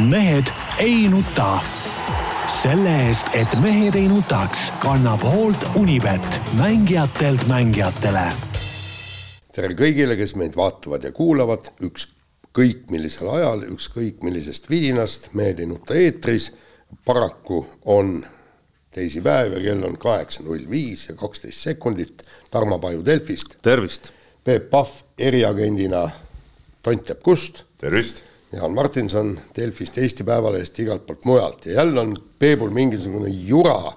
mehed 0.00 0.44
ei 0.78 1.08
nuta. 1.08 1.60
selle 2.62 2.90
eest, 3.06 3.28
et 3.34 3.52
mehed 3.62 3.94
ei 3.94 4.08
nutaks, 4.08 4.72
kannab 4.82 5.22
hoolt 5.22 5.66
Unibet, 5.74 6.40
mängijatelt 6.58 7.46
mängijatele. 7.46 8.24
tere 9.54 9.70
kõigile, 9.78 10.16
kes 10.18 10.34
meid 10.34 10.56
vaatavad 10.56 11.04
ja 11.06 11.12
kuulavad, 11.12 11.70
ükskõik 11.86 12.90
millisel 12.90 13.30
ajal, 13.36 13.62
ükskõik 13.70 14.26
millisest 14.26 14.66
vidinast, 14.70 15.30
Mehed 15.34 15.62
ei 15.62 15.66
nuta 15.66 15.94
eetris. 15.94 16.52
paraku 17.04 17.66
on 17.84 18.26
teisipäev 18.90 19.52
ja 19.52 19.60
kell 19.60 19.84
on 19.84 19.98
kaheksa 19.98 20.42
null 20.42 20.70
viis 20.70 21.08
ja 21.08 21.14
kaksteist 21.14 21.60
sekundit. 21.60 22.22
Tarmo 22.50 22.78
Paju 22.78 23.04
Delfist. 23.04 23.56
tervist. 23.62 24.12
Peep 24.44 24.70
Pahv 24.70 24.90
eriagendina 25.18 26.10
tont 26.82 27.04
teab 27.04 27.22
kust. 27.22 27.64
tervist. 27.78 28.33
Jaan 28.54 28.74
Martinson 28.74 29.32
Delfist, 29.56 29.98
Eesti 29.98 30.24
Päevalehest, 30.24 30.78
igalt 30.78 31.06
poolt 31.06 31.24
mujalt. 31.24 31.66
Ja 31.66 31.72
jälle 31.72 32.00
on 32.00 32.16
Peebul 32.38 32.70
mingisugune 32.70 33.28
jura, 33.28 33.92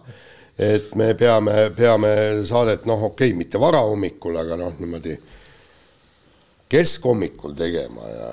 et 0.59 0.95
me 0.95 1.13
peame, 1.13 1.70
peame 1.76 2.13
saadet 2.45 2.85
noh, 2.85 3.04
okei 3.12 3.30
okay,, 3.30 3.38
mitte 3.38 3.59
varahommikul, 3.62 4.38
aga 4.41 4.58
noh, 4.58 4.73
niimoodi 4.80 5.18
keskhommikul 6.70 7.54
tegema 7.58 8.09
ja 8.09 8.32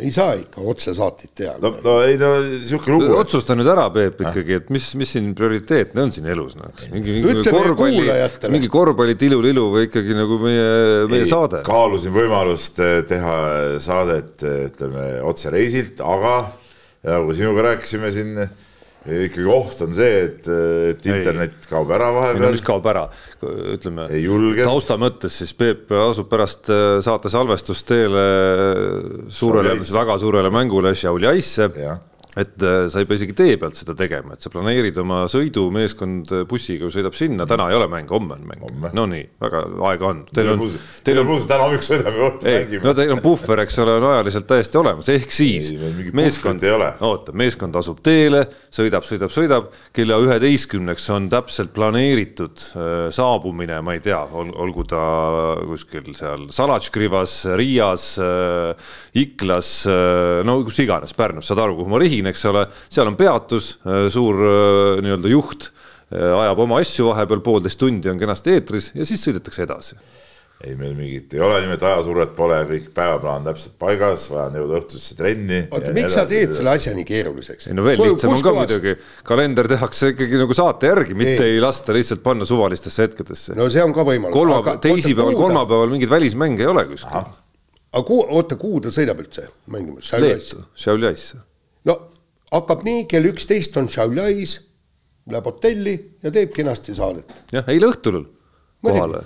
ei 0.00 0.10
saa 0.14 0.32
ikka 0.38 0.62
otsesaateid 0.72 1.32
teha. 1.36 1.52
no, 1.60 1.72
no 1.84 1.96
ei 2.06 2.16
no 2.20 2.30
sihuke 2.64 2.92
lugu. 2.94 3.10
otsusta 3.18 3.56
nüüd 3.58 3.68
ära, 3.68 3.84
Peep 3.92 4.22
ikkagi, 4.24 4.56
et 4.62 4.72
mis, 4.72 4.86
mis 4.98 5.12
siin 5.16 5.32
prioriteetne 5.36 6.06
on 6.06 6.14
siin 6.14 6.30
elus 6.32 6.56
noh, 6.56 6.70
kas 6.72 6.88
mingi, 6.94 7.18
mingi 7.26 7.52
korvpalli, 7.52 8.06
mingi 8.54 8.72
korvpalli 8.72 9.18
tilulilu 9.20 9.66
või 9.74 9.86
ikkagi 9.90 10.16
nagu 10.16 10.40
meie, 10.40 10.72
meie 11.12 11.26
ei, 11.26 11.28
saade. 11.28 11.60
kaalusin 11.66 12.14
võimalust 12.16 12.80
eh, 12.80 12.98
teha 13.08 13.36
saadet, 13.84 14.34
eh, 14.48 14.66
ütleme 14.70 15.06
otsereisilt, 15.28 16.00
aga 16.00 16.36
nagu 17.04 17.36
sinuga 17.36 17.68
rääkisime 17.72 18.12
siin 18.14 18.36
ikkagi 19.02 19.48
oht 19.50 19.80
on 19.82 19.94
see, 19.96 20.20
et, 20.28 20.46
et 20.92 21.08
internet 21.10 21.56
ei. 21.56 21.68
kaob 21.70 21.90
ära 21.94 22.12
vahepeal. 22.14 22.54
Mis 22.54 22.62
kaob 22.66 22.86
ära, 22.92 23.08
ütleme 23.74 24.06
tausta 24.62 24.98
mõttes 25.00 25.40
siis 25.42 25.50
Peep 25.58 25.90
asub 25.96 26.30
pärast 26.30 26.70
äh, 26.70 27.00
saate 27.04 27.32
salvestusteele 27.32 28.24
suurele, 29.32 29.76
väga 29.82 30.18
suurele 30.22 30.54
mängule 30.54 30.94
Šiauliaisse 30.98 31.70
et 32.36 32.64
äh, 32.64 32.86
sa 32.88 33.02
ei 33.02 33.08
pea 33.08 33.20
isegi 33.20 33.36
tee 33.36 33.56
pealt 33.60 33.76
seda 33.76 33.94
tegema, 33.98 34.36
et 34.36 34.44
sa 34.44 34.52
planeerid 34.52 34.96
oma 35.02 35.24
sõidu, 35.30 35.66
meeskond 35.74 36.32
bussiga 36.48 36.88
sõidab 36.92 37.16
sinna, 37.18 37.46
täna 37.48 37.68
ei 37.70 37.76
ole 37.76 37.88
mäng, 37.92 38.10
homme 38.12 38.38
on 38.38 38.46
mäng. 38.48 38.94
no 38.96 39.06
nii, 39.10 39.26
väga 39.42 39.64
aega 39.90 40.08
on. 40.08 40.22
Teil 40.32 40.52
on, 40.54 40.62
teil 41.04 41.20
on 41.22 41.28
pluss, 41.28 41.48
täna 41.50 41.66
hommikul 41.66 41.88
sõidame 41.88 42.22
õhtul 42.28 42.48
mängime. 42.48 42.84
no 42.86 42.94
teil 42.96 43.12
on 43.14 43.22
puhver, 43.24 43.62
eks 43.66 43.78
ole, 43.84 43.96
on 44.00 44.08
ajaliselt 44.12 44.48
täiesti 44.48 44.80
olemas, 44.80 45.10
ehk 45.12 45.34
siis 45.34 45.72
ei, 45.74 46.10
meeskond, 46.16 46.64
oota, 47.04 47.34
meeskond 47.36 47.76
asub 47.80 48.00
teele, 48.04 48.44
sõidab, 48.72 49.06
sõidab, 49.08 49.32
sõidab, 49.34 49.68
kella 49.96 50.18
üheteistkümneks 50.24 51.08
on 51.14 51.28
täpselt 51.32 51.72
planeeritud 51.76 52.64
äh, 52.72 52.90
saabumine, 53.14 53.80
ma 53.84 53.96
ei 53.96 54.02
tea, 54.04 54.20
olgu 54.32 54.86
ta 54.88 55.02
kuskil 55.68 56.12
seal 56.16 56.48
Salatškrivas, 56.52 57.36
Riias 57.58 58.08
äh,, 58.22 58.92
Iklas 59.22 59.74
äh,, 59.90 60.40
no 60.46 60.58
kus 60.66 60.80
iganes, 60.84 61.14
Pärnus, 61.16 61.48
saad 61.50 61.62
aru, 61.64 61.76
kuhu 61.80 61.92
ma 61.92 62.00
rihin, 62.02 62.21
eks 62.30 62.44
ole, 62.50 62.66
seal 62.92 63.10
on 63.10 63.18
peatus, 63.18 63.76
äh, 63.86 64.06
suur 64.12 64.42
äh, 64.46 65.02
nii-öelda 65.04 65.32
juht 65.32 65.68
äh, 65.68 66.32
ajab 66.42 66.64
oma 66.66 66.82
asju 66.82 67.10
vahepeal, 67.10 67.44
poolteist 67.44 67.80
tundi 67.80 68.12
on 68.12 68.20
kenasti 68.20 68.58
eetris 68.58 68.92
ja 68.96 69.08
siis 69.08 69.24
sõidetakse 69.26 69.66
edasi 69.66 70.00
ei, 70.62 70.74
meil 70.78 70.92
mingit 70.94 71.34
ei 71.34 71.42
ole 71.42 71.58
nimelt 71.64 71.82
ajasurvet 71.86 72.34
pole, 72.36 72.58
kõik 72.68 72.88
päevaplaan 72.94 73.46
täpselt 73.46 73.74
paigas, 73.80 74.28
vaja 74.30 74.46
on 74.50 74.58
jõuda 74.60 74.78
õhtusesse 74.78 75.16
trenni. 75.18 75.60
oota, 75.74 75.94
miks 75.96 76.14
sa 76.14 76.24
teed 76.28 76.54
selle 76.56 76.74
asja 76.76 76.94
nii 76.96 77.06
keeruliseks? 77.08 77.68
ei 77.68 77.76
no 77.76 77.84
veel 77.86 77.98
lihtsam 78.02 78.34
on 78.36 78.44
ka 78.46 78.54
muidugi, 78.56 78.94
kalender 79.26 79.70
tehakse 79.72 80.12
ikkagi 80.14 80.38
nagu 80.44 80.56
saate 80.56 80.92
järgi, 80.92 81.16
mitte 81.18 81.46
ei, 81.48 81.56
ei 81.56 81.64
lasta 81.64 81.96
lihtsalt 81.96 82.22
panna 82.24 82.46
suvalistesse 82.48 83.08
hetkedesse. 83.08 83.56
no 83.58 83.66
see 83.74 83.82
on 83.82 83.94
ka 83.96 84.06
võimalus. 84.06 84.36
kolmapäeval, 84.36 84.82
teisipäeval, 84.86 85.38
kolmapäeval 85.40 85.94
mingeid 85.96 86.14
välismänge 86.14 86.66
ei 86.66 86.70
ole 86.70 86.86
kuskil. 86.92 87.18
aga 87.90 88.06
kuhu, 88.06 88.26
oota, 88.38 88.58
kuhu 88.60 88.84
ta 88.86 88.94
sõidab 88.94 89.24
üldse 89.24 89.48
mängima? 89.66 90.04
Leetu, 90.22 90.62
Šiauliaisse. 90.78 91.42
no 91.90 91.98
hakkab 92.52 92.84
nii, 92.86 93.06
kell 93.10 93.28
üksteist 93.30 93.76
on 93.80 93.88
Šiauliais, 93.92 94.58
läheb 95.30 95.46
hotelli 95.48 95.94
ja 96.22 96.32
teeb 96.34 96.52
kenasti 96.54 96.96
saadet. 96.96 97.30
jah, 97.54 97.68
eile 97.70 97.88
õhtul 97.92 98.24
kohale. 98.82 99.22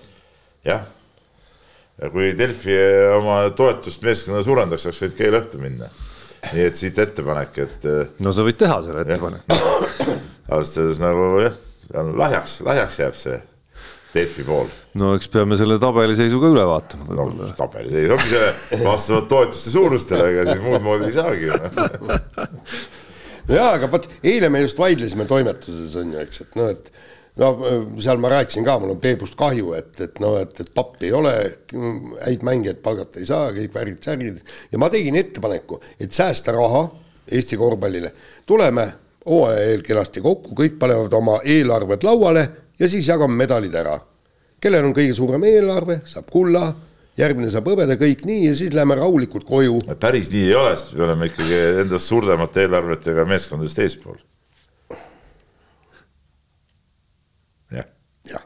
jah, 0.67 0.85
ja 2.03 2.13
kui 2.13 2.33
Delfi 2.39 2.77
oma 3.17 3.41
toetust 3.57 4.05
meeskonnale 4.05 4.45
suurendaks, 4.47 4.87
oleks 4.87 5.03
võinud 5.03 5.19
ka 5.19 5.29
eile 5.29 5.43
õhtul 5.43 5.65
minna. 5.65 5.91
nii 6.53 6.69
et 6.69 6.79
siit 6.79 6.99
ettepanek, 7.03 7.61
et. 7.65 7.91
no 8.23 8.33
sa 8.33 8.47
võid 8.47 8.61
teha 8.61 8.81
selle 8.85 9.07
ettepaneku. 9.07 9.61
ausalt 10.53 10.83
öeldes 10.85 11.03
nagu 11.03 11.29
jah, 11.43 11.61
lahjaks, 12.23 12.61
lahjaks 12.67 13.03
jääb 13.03 13.21
see 13.21 13.39
Delfi 14.17 14.45
pool. 14.47 14.69
no 14.97 15.15
eks 15.17 15.29
peame 15.33 15.59
selle 15.61 15.81
tabeliseisu 15.81 16.39
ka 16.41 16.53
üle 16.53 16.69
vaatama. 16.69 17.17
no 17.17 17.49
tabeliseis 17.59 18.13
ongi 18.15 18.31
see 18.31 18.85
vastavalt 18.85 19.27
toetuste 19.33 19.73
suurustele, 19.73 20.31
ega 20.35 20.53
siin 20.53 20.63
muud 20.69 20.85
moodi 20.85 21.11
ei 21.11 21.17
saagi 21.17 21.51
no 21.51 22.21
jaa, 23.49 23.75
aga 23.77 23.91
vot 23.93 24.09
eile 24.25 24.51
me 24.53 24.63
just 24.65 24.79
vaidlesime 24.79 25.27
toimetuses 25.29 25.95
on 26.01 26.15
ju, 26.15 26.25
eks, 26.25 26.43
et 26.47 26.59
noh, 26.59 26.73
et 26.73 26.91
no 27.41 27.51
seal 28.03 28.21
ma 28.23 28.31
rääkisin 28.33 28.65
ka, 28.67 28.79
mul 28.81 28.95
on 28.95 29.01
Peebust 29.01 29.37
kahju, 29.39 29.73
et, 29.77 29.93
et 30.01 30.21
noh, 30.25 30.39
et, 30.41 30.61
et 30.63 30.71
pappi 30.75 31.11
ei 31.11 31.17
ole, 31.17 31.35
häid 32.25 32.47
mängijaid 32.47 32.81
palgata 32.85 33.21
ei 33.21 33.29
saa, 33.29 33.51
kõik 33.57 33.75
värgid-särgid 33.77 34.41
ja 34.73 34.81
ma 34.81 34.91
tegin 34.93 35.19
ettepaneku, 35.21 35.81
et 36.01 36.13
säästa 36.17 36.55
raha 36.57 36.87
Eesti 37.27 37.57
korvpallile, 37.59 38.13
tuleme 38.47 38.85
hooaja 39.27 39.63
eel 39.73 39.81
kenasti 39.83 40.23
kokku, 40.23 40.55
kõik 40.55 40.77
panevad 40.79 41.15
oma 41.19 41.41
eelarved 41.43 42.05
lauale 42.07 42.45
ja 42.79 42.89
siis 42.91 43.09
jagame 43.09 43.35
medalid 43.35 43.75
ära. 43.75 43.97
kellel 44.61 44.87
on 44.87 44.95
kõige 44.95 45.15
suurem 45.15 45.43
eelarve, 45.45 46.01
saab 46.07 46.31
kulla 46.31 46.69
järgmine 47.17 47.51
saab 47.53 47.69
hõbeda, 47.71 47.97
kõik 48.01 48.25
nii 48.29 48.47
ja 48.49 48.55
siis 48.59 48.73
läheme 48.77 48.97
rahulikult 48.99 49.47
koju. 49.49 49.81
päris 50.01 50.31
nii 50.33 50.49
ei 50.51 50.57
ole, 50.57 50.75
sest 50.77 50.97
me 50.97 51.07
oleme 51.09 51.31
ikkagi 51.31 51.61
endast 51.83 52.13
suuremate 52.13 52.67
eelarvetega 52.67 53.25
meeskondadest 53.29 53.81
eespool. 53.85 54.19
jah. 57.73 57.89
jah, 58.29 58.45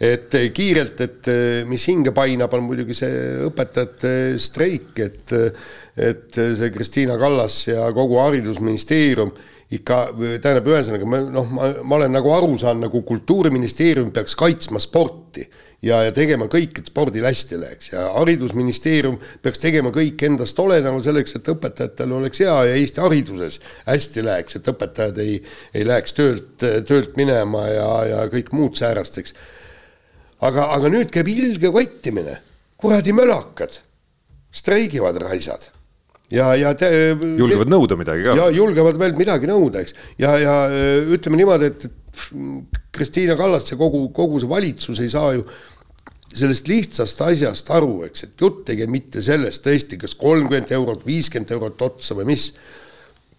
et 0.00 0.34
eh, 0.38 0.48
kiirelt, 0.54 1.00
et 1.06 1.30
eh, 1.30 1.62
mis 1.68 1.86
hinge 1.90 2.14
painab, 2.16 2.54
on 2.58 2.66
muidugi 2.66 2.96
see 2.98 3.22
õpetajate 3.48 4.14
streik, 4.42 4.92
et 4.98 5.38
et 5.92 6.32
see 6.32 6.70
Kristiina 6.72 7.18
Kallas 7.20 7.66
ja 7.68 7.84
kogu 7.94 8.16
haridusministeerium 8.22 9.34
ikka 9.72 9.98
tähendab, 10.42 10.68
ühesõnaga 10.68 11.08
ma 11.08 11.20
noh, 11.32 11.48
ma, 11.48 11.68
ma 11.86 11.98
olen 11.98 12.12
nagu 12.12 12.32
aru 12.34 12.56
saanud, 12.60 12.86
nagu 12.86 13.02
Kultuuriministeerium 13.08 14.10
peaks 14.14 14.34
kaitsma 14.38 14.80
sporti 14.82 15.46
ja, 15.82 16.02
ja 16.06 16.12
tegema 16.14 16.48
kõik, 16.52 16.78
et 16.80 16.90
spordil 16.90 17.24
hästi 17.26 17.58
läheks. 17.60 17.90
Ja 17.94 18.04
Haridusministeerium 18.18 19.18
peaks 19.44 19.62
tegema 19.62 19.92
kõik 19.94 20.22
endast 20.28 20.60
oleneva 20.62 21.00
selleks, 21.04 21.36
et 21.38 21.50
õpetajatel 21.54 22.14
oleks 22.18 22.44
hea 22.44 22.56
ja 22.68 22.78
Eesti 22.78 23.04
hariduses 23.04 23.58
hästi 23.88 24.26
läheks, 24.28 24.58
et 24.58 24.72
õpetajad 24.74 25.20
ei, 25.24 25.40
ei 25.74 25.88
läheks 25.88 26.16
töölt, 26.18 26.54
töölt 26.60 27.16
minema 27.20 27.66
ja, 27.70 27.90
ja 28.12 28.24
kõik 28.32 28.52
muud 28.56 28.76
säärast, 28.78 29.20
eks. 29.22 29.36
aga, 30.40 30.68
aga 30.76 30.92
nüüd 30.92 31.12
käib 31.14 31.32
ilge 31.32 31.72
kottimine, 31.72 32.40
kuradi 32.76 33.14
mölakad, 33.16 33.80
streigivad 34.52 35.16
raisad 35.22 35.70
ja, 36.32 36.52
ja 36.58 36.72
te, 36.78 36.88
julgevad 37.38 37.68
te, 37.68 37.72
nõuda 37.74 37.98
midagi 38.00 38.26
ka. 38.26 38.36
ja 38.38 38.48
julgevad 38.54 39.00
veel 39.00 39.16
midagi 39.18 39.50
nõuda, 39.50 39.82
eks, 39.84 39.96
ja, 40.22 40.36
ja 40.40 40.56
ütleme 41.14 41.40
niimoodi, 41.40 41.72
et, 41.72 41.88
et 41.88 42.80
Kristiina 42.92 43.36
Kallas 43.38 43.68
ja 43.70 43.78
kogu, 43.80 44.06
kogu 44.16 44.40
see 44.42 44.50
valitsus 44.50 45.00
ei 45.00 45.12
saa 45.12 45.32
ju 45.36 45.46
sellest 46.32 46.68
lihtsast 46.68 47.20
asjast 47.26 47.70
aru, 47.76 48.02
eks, 48.08 48.26
et 48.26 48.44
jutt 48.44 48.70
ei 48.72 48.80
käi 48.80 48.88
mitte 48.90 49.22
sellest 49.24 49.64
tõesti, 49.66 49.98
kas 50.00 50.14
kolmkümmend 50.20 50.72
eurot, 50.72 51.04
viiskümmend 51.06 51.52
eurot 51.56 51.84
otsa 51.88 52.16
või 52.16 52.30
mis 52.32 52.50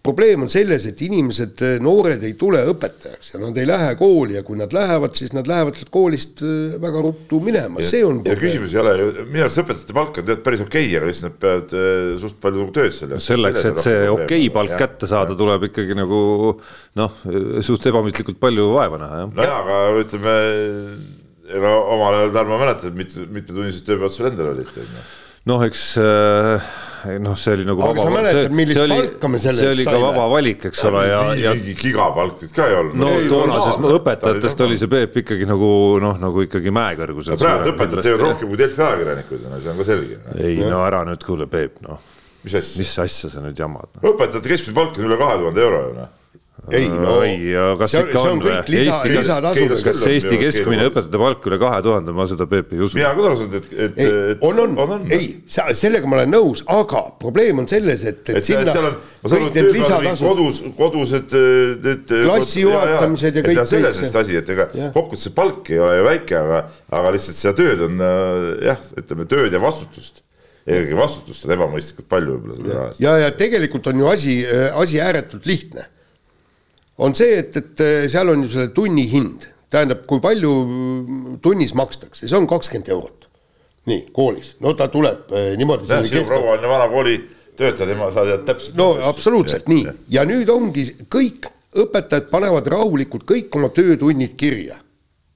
probleem 0.04 0.44
on 0.44 0.50
selles, 0.52 0.84
et 0.88 1.00
inimesed, 1.06 1.60
eh, 1.64 1.78
noored 1.82 2.22
ei 2.26 2.34
tule 2.38 2.60
õpetajaks 2.68 3.32
ja 3.32 3.40
nad 3.40 3.56
ei 3.60 3.68
lähe 3.68 3.94
kooli 3.96 4.36
ja 4.36 4.42
kui 4.44 4.58
nad 4.60 4.74
lähevad, 4.74 5.14
siis 5.16 5.32
nad 5.36 5.48
lähevad 5.48 5.78
sealt 5.78 5.92
koolist 5.94 6.42
eh, 6.44 6.76
väga 6.82 7.04
ruttu 7.06 7.40
minema, 7.44 7.80
see 7.80 8.02
on 8.04 8.20
probleem. 8.20 8.36
ja 8.36 8.42
küsimus 8.42 8.74
ei 8.76 8.82
ole 8.82 8.94
ju, 9.00 9.08
minu 9.30 9.46
arust 9.46 9.62
õpetajate 9.64 9.96
palk 9.96 10.20
on 10.20 10.28
tead 10.28 10.44
päris 10.44 10.64
okei 10.66 10.84
okay,, 10.90 10.98
aga 10.98 11.08
lihtsalt 11.08 11.30
nad 11.30 11.40
peavad 11.46 11.74
eh, 11.80 12.12
suht 12.20 12.38
palju 12.44 12.68
tööd 12.76 12.98
selle 12.98 13.16
no. 13.16 13.24
selleks, 13.30 13.66
et 13.72 13.82
see 13.86 13.98
okei 14.12 14.44
okay 14.44 14.52
palk 14.58 14.76
kätte 14.84 15.08
saada, 15.08 15.38
tuleb 15.40 15.68
ikkagi 15.70 15.96
nagu 15.96 16.22
noh, 17.00 17.18
suht 17.64 17.88
ebamõistlikult 17.88 18.40
palju 18.44 18.70
vaeva 18.76 19.00
näha, 19.00 19.24
jah. 19.24 19.34
nojah, 19.40 19.58
aga 19.64 20.04
ütleme, 20.04 20.38
ega 21.48 21.76
omal 21.96 22.20
ajal, 22.20 22.36
Tarmo 22.36 22.60
mäletad, 22.60 22.96
mitu, 22.98 23.24
mitmetunnised 23.24 23.88
tööpäevad 23.88 24.12
sul 24.12 24.28
endal 24.28 24.52
olid, 24.52 24.68
on 24.76 24.98
ju 24.98 25.10
noh, 25.50 25.62
eks 25.66 25.84
noh, 27.20 27.34
see 27.36 27.52
oli 27.52 27.66
nagu 27.68 27.82
aga 27.84 27.92
vaba, 27.92 28.04
sa 28.06 28.12
mäletad, 28.14 28.54
millist 28.56 28.80
oli, 28.80 28.96
palka 28.96 29.28
me 29.28 29.40
selle 29.42 29.52
eest 29.52 29.60
saime? 29.60 29.74
see 29.76 29.90
oli 29.90 29.98
ka 29.98 30.00
vaba 30.06 30.24
valik, 30.32 30.66
eks 30.70 30.82
ole, 30.88 31.04
ja, 31.10 31.20
ja 31.40 31.52
mingi 31.58 31.74
gigapalk 31.80 32.40
ka 32.56 32.68
ei 32.70 32.78
olnud. 32.80 32.96
no 33.02 33.12
toonasest 33.28 33.86
õpetajatest 33.90 34.64
oli 34.64 34.80
see 34.80 34.92
Peep 34.94 35.20
ikkagi 35.24 35.48
nagu 35.48 35.70
noh, 36.02 36.18
nagu 36.22 36.44
ikkagi 36.46 36.72
mäekõrgusel. 36.74 37.38
praegu 37.40 37.74
õpetajad 37.74 38.08
teevad 38.08 38.26
rohkem 38.28 38.52
kui 38.52 38.60
Delfi 38.60 38.84
ajakirjanikud, 38.88 39.46
no 39.50 39.60
see 39.60 39.72
on 39.74 39.80
ka 39.82 39.88
selge. 39.90 40.20
ei 40.40 40.58
no 40.64 40.82
ära 40.86 41.04
nüüd 41.08 41.24
kuule, 41.26 41.48
Peep, 41.50 41.80
noh 41.84 42.00
mis 42.44 42.56
asja? 42.60 42.80
mis 42.80 42.98
asja 43.04 43.32
sa 43.32 43.44
nüüd 43.44 43.58
jamad? 43.58 43.88
õpetajate 44.00 44.52
keskmine 44.52 44.80
palk 44.80 45.00
on 45.00 45.08
üle 45.08 45.20
kahe 45.20 45.40
tuhande 45.40 45.64
euro 45.64 45.86
ju 45.88 45.96
noh 46.00 46.12
ei 46.72 46.88
no 46.88 47.16
ei, 47.26 47.52
kas 47.78 47.92
see, 47.92 48.04
ikka 48.06 48.20
see 48.20 48.30
on 48.30 48.38
on 48.38 48.44
või? 48.44 48.52
kõik 48.54 48.70
lisa, 48.72 48.98
Eesti- 49.00 49.16
lisatasud. 49.18 49.74
kas 49.88 50.02
Eesti 50.10 50.38
keskmine 50.40 50.86
õpetajate 50.90 51.20
palk 51.20 51.48
üle 51.50 51.58
kahe 51.62 51.80
tuhande, 51.84 52.14
ma 52.16 52.26
seda 52.30 52.46
Peep 52.50 52.72
ei 52.74 52.84
usu. 52.86 52.98
mina 52.98 53.12
ka 53.16 53.34
saanud, 53.40 53.56
et, 53.58 53.68
et, 53.74 54.00
et 54.04 54.44
on, 54.48 54.62
on, 54.64 54.78
on, 54.84 55.06
ei, 55.14 55.30
sellega 55.48 56.08
ma 56.10 56.20
olen 56.20 56.32
nõus, 56.34 56.64
aga 56.72 57.04
probleem 57.20 57.62
on 57.64 57.68
selles, 57.70 58.04
et, 58.08 58.22
et, 58.28 58.40
et 58.40 58.48
seal, 58.48 58.64
seal 58.68 58.88
on, 58.90 58.98
ma 59.24 59.32
saan 59.32 59.46
aru, 59.48 59.72
lisatasud, 59.76 60.26
kodus, 60.28 60.62
kodused 60.78 61.38
need 61.84 62.14
Klassi 62.24 62.64
juhatamised 62.64 63.40
ja 63.40 63.44
kõik 63.46 63.64
kõik 63.64 63.70
selles 63.70 63.96
kõik 63.98 64.06
vist 64.06 64.20
asi, 64.20 64.38
et 64.40 64.52
ega 64.54 64.68
kokkuvõttes 64.74 65.26
see 65.28 65.34
palk 65.36 65.72
ei 65.72 65.80
ole 65.82 65.96
ju 65.98 66.06
väike, 66.08 66.36
aga, 66.40 66.60
aga 67.00 67.14
lihtsalt 67.16 67.40
seda 67.40 67.56
tööd 67.60 67.88
on 67.88 68.04
äh, 68.04 68.46
jah, 68.70 68.86
ütleme 69.00 69.26
tööd 69.30 69.54
ja 69.54 69.62
vastutust. 69.62 70.22
eelkõige 70.64 70.96
vastutust 70.96 71.44
on 71.44 71.52
ebamõistlikult 71.58 72.08
palju 72.08 72.36
võib-olla 72.38 72.60
selle 72.60 72.78
raha 72.78 72.92
eest. 72.92 73.02
ja, 73.04 73.16
ja 73.20 73.32
tegelikult 73.36 73.90
on 73.92 74.00
ju 74.00 74.08
asi, 74.08 74.38
asi 74.80 75.00
ääretult 75.04 75.46
lihtne. 75.48 75.88
On 76.98 77.14
see, 77.14 77.38
et, 77.40 77.56
et 77.56 77.84
seal 78.12 78.30
on 78.30 78.44
ju 78.44 78.50
selle 78.52 78.72
tunni 78.76 79.06
hind, 79.10 79.48
tähendab, 79.72 80.04
kui 80.10 80.22
palju 80.22 80.52
tunnis 81.42 81.74
makstakse, 81.74 82.28
see 82.28 82.38
on 82.38 82.46
kakskümmend 82.50 82.92
eurot. 82.94 83.28
nii, 83.84 84.06
koolis, 84.16 84.54
no 84.64 84.72
ta 84.72 84.86
tuleb 84.88 85.32
eh, 85.36 85.50
niimoodi. 85.60 85.88
sinu 86.08 86.22
proua 86.24 86.54
on 86.54 86.62
ju 86.64 86.70
vana 86.70 86.86
kooli 86.88 87.18
töötaja, 87.56 87.88
tema 87.90 88.08
sa 88.14 88.24
tead 88.24 88.46
täpselt. 88.48 88.78
no 88.80 88.94
absoluutselt 89.10 89.68
nii 89.68 89.84
ja 90.08 90.24
nüüd 90.24 90.48
ongi 90.48 90.86
kõik 91.12 91.50
õpetajad 91.74 92.30
panevad 92.30 92.70
rahulikult 92.70 93.26
kõik 93.28 93.52
oma 93.58 93.68
töötunnid 93.74 94.38
kirja. 94.40 94.78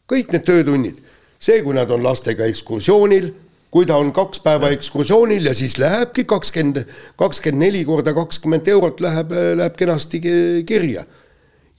kõik 0.09 0.33
need 0.33 0.47
töötunnid, 0.49 1.03
see, 1.39 1.61
kui 1.63 1.77
nad 1.77 1.91
on 1.93 2.03
lastega 2.03 2.47
ekskursioonil, 2.49 3.29
kui 3.71 3.85
ta 3.87 3.99
on 4.01 4.15
kaks 4.17 4.41
päeva 4.41 4.71
ekskursioonil 4.73 5.45
ja 5.51 5.55
siis 5.55 5.77
lähebki 5.79 6.25
kakskümmend, 6.25 6.87
kakskümmend 7.21 7.67
neli 7.67 7.85
korda 7.85 8.15
kakskümmend 8.17 8.69
eurot 8.73 9.03
läheb, 9.05 9.35
läheb 9.61 9.77
kenasti 9.77 10.23
ki- 10.25 10.65
kirja. 10.69 11.05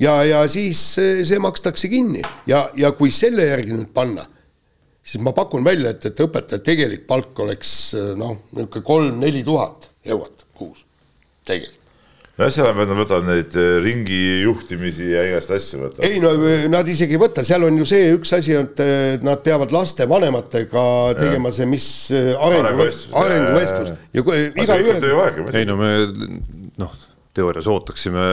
Ja, 0.03 0.19
ja 0.25 0.43
siis 0.51 0.81
eh, 1.01 1.23
see 1.27 1.39
makstakse 1.43 1.89
kinni. 1.91 2.23
Ja, 2.49 2.67
ja 2.79 2.93
kui 2.97 3.13
selle 3.15 3.49
järgi 3.51 3.75
nüüd 3.75 3.91
panna, 3.95 4.25
siis 5.03 5.23
ma 5.25 5.33
pakun 5.37 5.65
välja, 5.65 5.93
et, 5.95 6.11
et 6.11 6.23
õpetaja 6.25 6.63
tegelik 6.65 7.07
palk 7.09 7.39
oleks 7.45 7.73
eh, 7.97 8.13
noh, 8.19 8.37
niisugune 8.53 8.87
kolm-neli 8.93 9.43
tuhat 9.47 9.91
eurot 10.09 10.47
kuus, 10.57 10.85
tegelikult. 11.47 11.75
Nojah, 12.39 12.53
seal 12.55 12.69
on, 12.69 12.77
nad 12.79 12.95
võtavad 12.95 13.25
neid 13.27 13.55
äh, 13.59 13.65
ringi 13.83 14.19
juhtimisi 14.45 15.09
ja 15.11 15.25
igast 15.27 15.51
asju 15.51 15.81
võtavad. 15.81 16.05
ei 16.07 16.21
no 16.23 16.29
nad 16.71 16.87
isegi 16.87 17.17
ei 17.17 17.19
võta, 17.19 17.43
seal 17.43 17.65
on 17.67 17.81
ju 17.81 17.87
see 17.89 18.13
üks 18.15 18.31
asi, 18.37 18.55
et 18.55 18.79
et 18.79 19.25
nad 19.27 19.41
peavad 19.43 19.73
lastevanematega 19.75 20.85
tegema 21.19 21.51
see, 21.51 21.67
mis 21.67 21.89
arengu, 22.15 22.61
Arenguvestlus, 22.63 23.11
jah, 23.11 23.25
arenguvestlus. 23.25 23.91
Jah, 23.91 24.07
ja 24.15 24.23
kui 24.29 24.47
igaühe, 24.63 25.59
ei 25.59 25.67
no 25.67 25.75
me 25.81 25.91
noh, 26.79 26.95
teoorias 27.39 27.69
ootaksime 27.71 28.25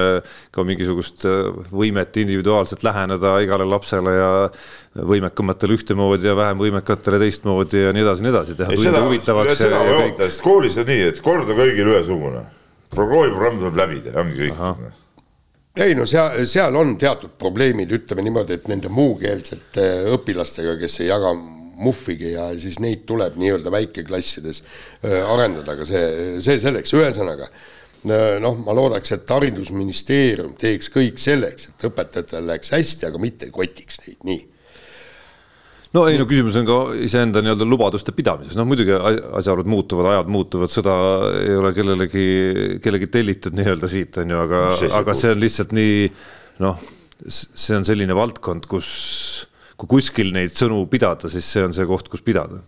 ka 0.54 0.64
mingisugust 0.66 1.24
äh, 1.28 1.48
võimet 1.70 2.18
individuaalselt 2.20 2.84
läheneda 2.86 3.36
igale 3.44 3.66
lapsele 3.68 4.14
ja 4.16 4.30
võimekamatele 5.06 5.76
ühtemoodi 5.76 6.28
ja 6.28 6.36
vähem 6.38 6.60
võimekatele 6.60 7.20
teistmoodi 7.22 7.86
ja 7.86 7.94
nii 7.94 8.04
edasi, 8.04 8.26
nii 8.26 8.32
edasi, 8.32 8.58
teha 8.58 8.70
tunde 8.72 8.90
seda, 8.90 9.02
huvitavaks. 9.06 9.58
seda 9.60 9.80
ma 9.80 9.90
ei 9.90 9.98
oota, 10.10 10.28
sest 10.30 10.44
koolis 10.44 10.78
on 10.80 10.88
nii, 10.90 11.02
et 11.10 11.20
kord 11.24 11.50
on 11.50 11.60
kõigil 11.60 11.90
ühesugune. 11.92 12.46
kooliprogramm 12.94 13.60
tuleb 13.60 13.82
läbida 13.82 14.14
ja 14.14 14.22
ongi 14.22 14.46
kõik. 14.46 14.86
ei 15.84 15.98
no 15.98 16.06
seal, 16.08 16.40
seal 16.48 16.80
on 16.80 16.96
teatud 17.00 17.36
probleemid, 17.38 17.92
ütleme 17.92 18.24
niimoodi, 18.26 18.56
et 18.56 18.72
nende 18.72 18.92
muukeelsete 18.92 19.86
õpilastega, 20.16 20.78
kes 20.80 21.00
ei 21.02 21.12
jaga 21.12 21.34
muhvigi 21.76 22.32
ja 22.32 22.48
siis 22.56 22.78
neid 22.80 23.04
tuleb 23.08 23.36
nii-öelda 23.36 23.72
väikeklassides 23.74 24.62
äh, 24.62 25.20
arendada, 25.28 25.76
aga 25.76 25.84
see, 25.88 26.04
see 26.44 26.60
selleks, 26.62 26.94
ühesõnaga 26.96 27.50
äh, 27.50 27.75
noh, 28.42 28.58
ma 28.64 28.74
loodaks, 28.76 29.14
et 29.16 29.32
haridusministeerium 29.32 30.52
teeks 30.60 30.90
kõik 30.94 31.18
selleks, 31.22 31.70
et 31.70 31.88
õpetajatel 31.88 32.46
läheks 32.50 32.74
hästi, 32.74 33.08
aga 33.08 33.22
mitte 33.22 33.48
ei 33.48 33.54
kotiks 33.54 34.02
neid, 34.04 34.20
nii. 34.26 34.44
No 35.96 36.02
ei 36.10 36.18
no 36.20 36.26
küsimus 36.28 36.58
on 36.60 36.66
ka 36.68 36.78
iseenda 37.06 37.40
nii-öelda 37.40 37.64
lubaduste 37.68 38.12
pidamises, 38.12 38.56
noh 38.58 38.66
muidugi 38.68 38.92
asjaolud 38.92 39.68
muutuvad, 39.70 40.10
ajad 40.12 40.32
muutuvad, 40.34 40.72
seda 40.72 40.96
ei 41.40 41.56
ole 41.56 41.72
kellelegi, 41.76 42.26
kellegi 42.84 43.08
tellitud 43.12 43.56
nii-öelda 43.56 43.88
siit 43.88 44.20
on 44.20 44.34
ju, 44.34 44.42
aga, 44.44 44.62
aga 44.98 45.16
see 45.16 45.32
on 45.32 45.40
lihtsalt 45.40 45.72
nii 45.76 46.08
noh, 46.66 46.82
see 47.30 47.78
on 47.78 47.86
selline 47.88 48.16
valdkond, 48.18 48.68
kus 48.68 48.90
kui 49.76 49.98
kuskil 49.98 50.32
neid 50.32 50.54
sõnu 50.56 50.82
pidada, 50.88 51.28
siis 51.32 51.48
see 51.52 51.64
on 51.64 51.74
see 51.76 51.84
koht, 51.88 52.08
kus 52.12 52.24
pidada 52.24 52.62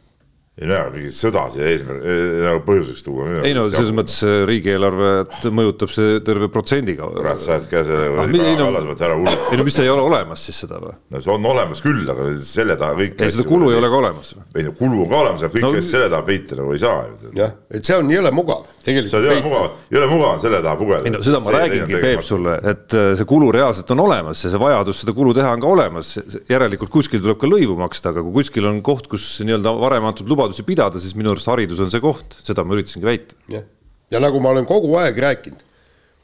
ei 0.59 0.67
no 0.67 0.75
jaa, 0.75 0.89
mingit 0.91 1.15
sõda 1.15 1.45
siia 1.55 1.69
eesmärk, 1.71 2.03
nagu 2.43 2.63
põhjuseks 2.67 3.05
tuua. 3.07 3.29
ei 3.47 3.55
no 3.55 3.69
selles 3.71 3.93
mõttes 3.95 4.17
riigieelarvet 4.51 5.47
mõjutab 5.55 5.93
see 5.95 6.19
terve 6.27 6.49
protsendiga. 6.53 7.07
kurat, 7.15 7.39
sa 7.39 7.57
oled 7.59 7.69
ka 7.71 7.83
selle 7.87 8.09
Ah, 8.19 8.27
Kaja 8.27 8.49
ei 8.51 8.57
no- 8.59 8.67
Kallase 8.69 8.89
mõtte 8.91 9.07
ära 9.07 9.15
hullu. 9.19 9.35
ei 9.53 9.59
no 9.61 9.65
mis 9.69 9.79
ei 9.79 9.89
ole 9.93 10.03
olemas 10.03 10.43
siis 10.49 10.59
seda 10.65 10.81
või? 10.83 10.95
no 11.15 11.21
see 11.23 11.33
on 11.35 11.47
olemas 11.53 11.83
küll, 11.85 12.03
aga 12.11 12.27
selle 12.43 12.77
taha 12.81 12.97
kõik. 12.99 13.15
ei 13.23 13.31
seda 13.37 13.47
kulu 13.49 13.71
ei 13.71 13.79
ole 13.79 13.89
ka 13.93 14.01
olemas. 14.03 14.35
ei 14.57 14.67
no 14.67 14.73
kulu 14.73 15.03
on 15.05 15.09
ka 15.13 15.21
olemas, 15.23 15.43
aga 15.47 15.55
kõik 15.59 15.69
No- 15.69 15.87
selle 15.93 16.09
taha 16.11 16.23
peita 16.27 16.59
nagu 16.59 16.73
ei 16.75 16.79
saa 16.83 17.07
jah, 17.39 17.55
et 17.71 17.85
see 17.85 17.97
on 17.97 18.11
jõle 18.11 18.33
mugav 18.35 18.67
see 18.79 18.89
tegelikult 18.89 19.15
ei 19.19 19.31
ole 19.31 19.45
mugav, 19.45 19.69
ei 19.91 19.99
ole 20.01 20.09
mugav 20.11 20.41
selle 20.43 20.61
taha 20.65 20.79
pugeda. 20.81 21.01
ei 21.05 21.13
no 21.15 21.23
seda 21.25 21.41
ma 21.45 21.55
räägingi, 21.55 22.01
Peep, 22.03 22.23
sulle, 22.27 22.59
et 22.73 22.97
äh, 22.97 23.11
see 23.19 23.29
kulu 23.29 23.51
reaalselt 23.55 23.91
on 23.95 24.05
olemas 24.05 24.45
ja 24.45 24.53
see 24.53 24.61
vajadus 24.63 25.03
seda 25.03 25.15
kulu 25.17 25.35
teha 25.37 25.53
on 25.57 25.65
ka 25.65 25.73
olemas. 25.73 26.13
järelikult 26.51 26.93
kuskil 26.95 27.23
tuleb 27.25 27.41
ka 27.41 27.51
lõivu 27.51 27.79
maksta, 27.81 28.13
aga 28.15 28.25
kui 28.27 28.39
kuskil 28.41 28.69
on 28.71 28.83
koht, 28.87 29.11
kus 29.11 29.27
nii-öelda 29.45 29.75
varem 29.81 30.09
antud 30.09 30.31
lubadusi 30.31 30.65
pidada, 30.67 31.01
siis 31.03 31.17
minu 31.19 31.35
arust 31.35 31.51
haridus 31.51 31.83
on 31.85 31.93
see 31.93 32.03
koht, 32.05 32.39
seda 32.45 32.65
ma 32.65 32.79
üritasingi 32.79 33.09
väita. 33.09 33.39
jah, 33.53 33.67
ja 34.13 34.23
nagu 34.23 34.41
ma 34.45 34.55
olen 34.55 34.69
kogu 34.69 34.95
aeg 35.01 35.19
rääkinud, 35.27 35.67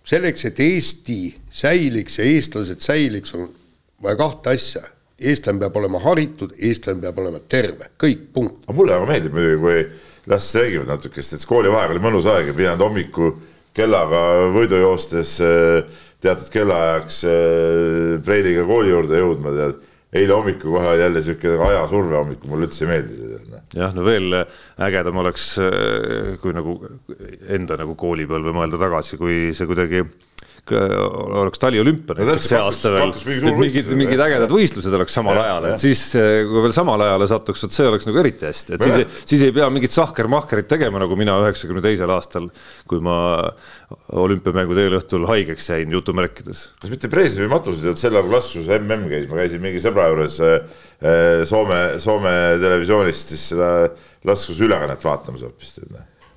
selleks, 0.04 0.48
et 0.50 0.60
Eesti 0.60 1.20
säiliks 1.50 2.18
ja 2.20 2.28
eestlased 2.28 2.82
säiliks, 2.84 3.34
on 3.36 3.48
vaja 4.04 4.20
kahte 4.20 4.54
asja. 4.54 4.82
eestlane 5.24 5.60
peab 5.62 5.76
olema 5.78 6.00
haritud, 6.02 6.56
eestlane 6.58 7.00
peab 7.00 7.18
olema 7.22 7.38
terve, 7.48 7.92
kõik, 8.00 8.26
punkt. 8.34 8.64
aga 8.66 8.74
mulle 8.76 8.96
väga 8.96 9.06
meeldib 9.12 9.36
muidugi, 9.36 9.60
kui 9.62 10.13
las 10.30 10.54
räägivad 10.56 10.88
natukest, 10.88 11.36
et 11.36 11.46
koolivaheaeg 11.48 11.94
oli 11.94 12.04
mõnus 12.04 12.28
aeg 12.30 12.52
ja 12.52 12.56
pidanud 12.56 12.86
hommiku 12.86 13.32
kellaga 13.76 14.20
võidu 14.54 14.78
joostes 14.80 15.36
äh, 15.44 15.98
teatud 16.24 16.52
kellaajaks 16.54 17.24
äh, 17.28 18.14
Preiliga 18.24 18.64
kooli 18.68 18.94
juurde 18.94 19.20
jõudma, 19.20 19.52
tead. 19.56 19.82
eile 20.14 20.36
hommikul 20.36 20.76
kohe 20.76 20.92
oli 20.92 21.02
jälle 21.02 21.22
sihuke 21.26 21.56
ajasurve 21.68 22.16
hommikul, 22.16 22.50
mulle 22.52 22.68
üldse 22.68 22.84
ei 22.84 22.90
meeldi 22.92 23.16
see. 23.18 23.40
noh. 23.50 23.64
jah, 23.74 23.96
no 23.96 24.04
veel 24.06 24.38
ägedam 24.88 25.18
oleks, 25.24 25.48
kui 26.40 26.54
nagu 26.54 26.78
enda 27.58 27.80
nagu 27.80 27.96
koolipõlve 27.98 28.54
mõelda 28.54 28.78
tagasi, 28.80 29.18
kui 29.20 29.50
see 29.56 29.66
kuidagi 29.68 30.04
oleks 30.72 31.60
taliolümpia 31.60 32.16
No 32.16 32.36
see 32.40 32.56
aasta 32.56 32.92
veel, 32.94 33.10
et 33.12 33.56
mingid, 33.58 33.90
mingid 33.98 34.22
ägedad 34.24 34.52
võistlused 34.52 34.94
oleks 34.96 35.12
samal 35.16 35.36
Jah, 35.36 35.50
ajal, 35.50 35.66
et 35.74 35.82
siis 35.82 36.04
kui 36.48 36.62
veel 36.64 36.74
samale 36.76 37.08
ajale 37.08 37.28
satuks, 37.28 37.66
vot 37.66 37.76
see 37.76 37.88
oleks 37.90 38.08
nagu 38.08 38.20
eriti 38.22 38.48
hästi, 38.48 38.76
et 38.76 38.84
siis, 38.86 39.18
siis 39.28 39.44
ei 39.44 39.52
pea 39.56 39.68
mingit 39.72 39.92
sahkermahkerit 39.94 40.70
tegema, 40.70 41.02
nagu 41.02 41.18
mina 41.20 41.36
üheksakümne 41.42 41.84
teisel 41.84 42.12
aastal, 42.14 42.48
kui 42.88 43.02
ma 43.04 43.18
olümpiamängude 44.24 44.86
eelõhtul 44.86 45.28
haigeks 45.28 45.68
jäin 45.74 45.92
jutumärkides. 45.92 46.64
kas 46.80 46.94
mitte 46.94 47.12
Brežnevi 47.12 47.50
matused 47.52 47.84
ei 47.84 47.92
olnud 47.92 48.00
sel 48.00 48.16
ajal, 48.16 48.26
kui 48.26 48.36
laskus 48.38 48.72
mm 48.72 49.06
käis, 49.12 49.28
ma 49.28 49.42
käisin 49.42 49.62
mingi 49.64 49.84
sõbra 49.84 50.08
juures 50.12 50.40
äh, 50.48 51.44
Soome, 51.44 51.82
Soome 52.00 52.34
televisioonist 52.62 53.34
siis 53.34 53.50
seda 53.52 53.70
laskusülekannet 54.24 55.04
vaatamas 55.04 55.44
hoopis. 55.44 55.76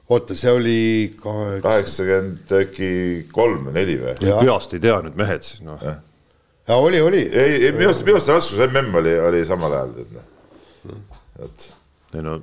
Oota, 0.09 0.35
see 0.39 0.51
oli 0.55 0.79
kaheksa, 1.19 1.61
kaheksakümmend 1.65 2.53
äkki 2.61 2.91
kolm 3.35 3.69
või 3.69 3.77
neli 3.79 3.97
või? 4.01 4.15
Peast 4.23 4.75
ei 4.77 4.83
tea 4.83 4.99
nüüd 5.05 5.17
mehed 5.19 5.45
siis 5.45 5.63
noh. 5.67 5.81
ja 5.83 6.75
oli, 6.79 7.01
oli. 7.03 7.23
ei, 7.27 7.57
ei 7.67 7.73
minu 7.75 7.89
arust, 7.91 8.05
minu 8.07 8.19
arust 8.19 8.31
laskus 8.31 8.61
mm 8.67 9.01
oli, 9.01 9.15
oli 9.29 9.41
samal 9.47 9.75
ajal, 9.79 9.95
tead 9.97 10.13
noh. 10.15 11.01
vot 11.41 11.71
ei 12.15 12.23
no 12.23 12.37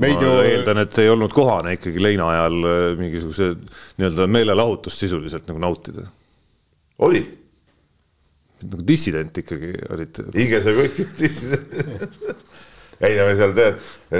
Meid 0.00 0.16
ma 0.16 0.22
ju- 0.24 0.44
eeldan, 0.48 0.78
et 0.80 0.96
ei 1.02 1.10
olnud 1.12 1.32
kohane 1.36 1.74
ikkagi 1.76 2.00
leina 2.00 2.30
ajal 2.32 2.54
äh, 2.64 2.84
mingisuguse 2.96 3.50
nii-öelda 3.98 4.26
meelelahutust 4.32 5.02
sisuliselt 5.04 5.44
nagu 5.50 5.60
nautida. 5.60 6.06
oli, 7.04 7.20
nagu 8.64 8.86
dissident 8.88 9.42
ikkagi 9.44 9.74
olid. 9.92 10.22
hinges 10.34 10.70
oli 10.72 10.88
kõik 10.88 11.02
ei 13.00 13.16
no 13.18 13.26
me 13.26 13.34
seal 13.38 13.54
tead, 13.56 13.74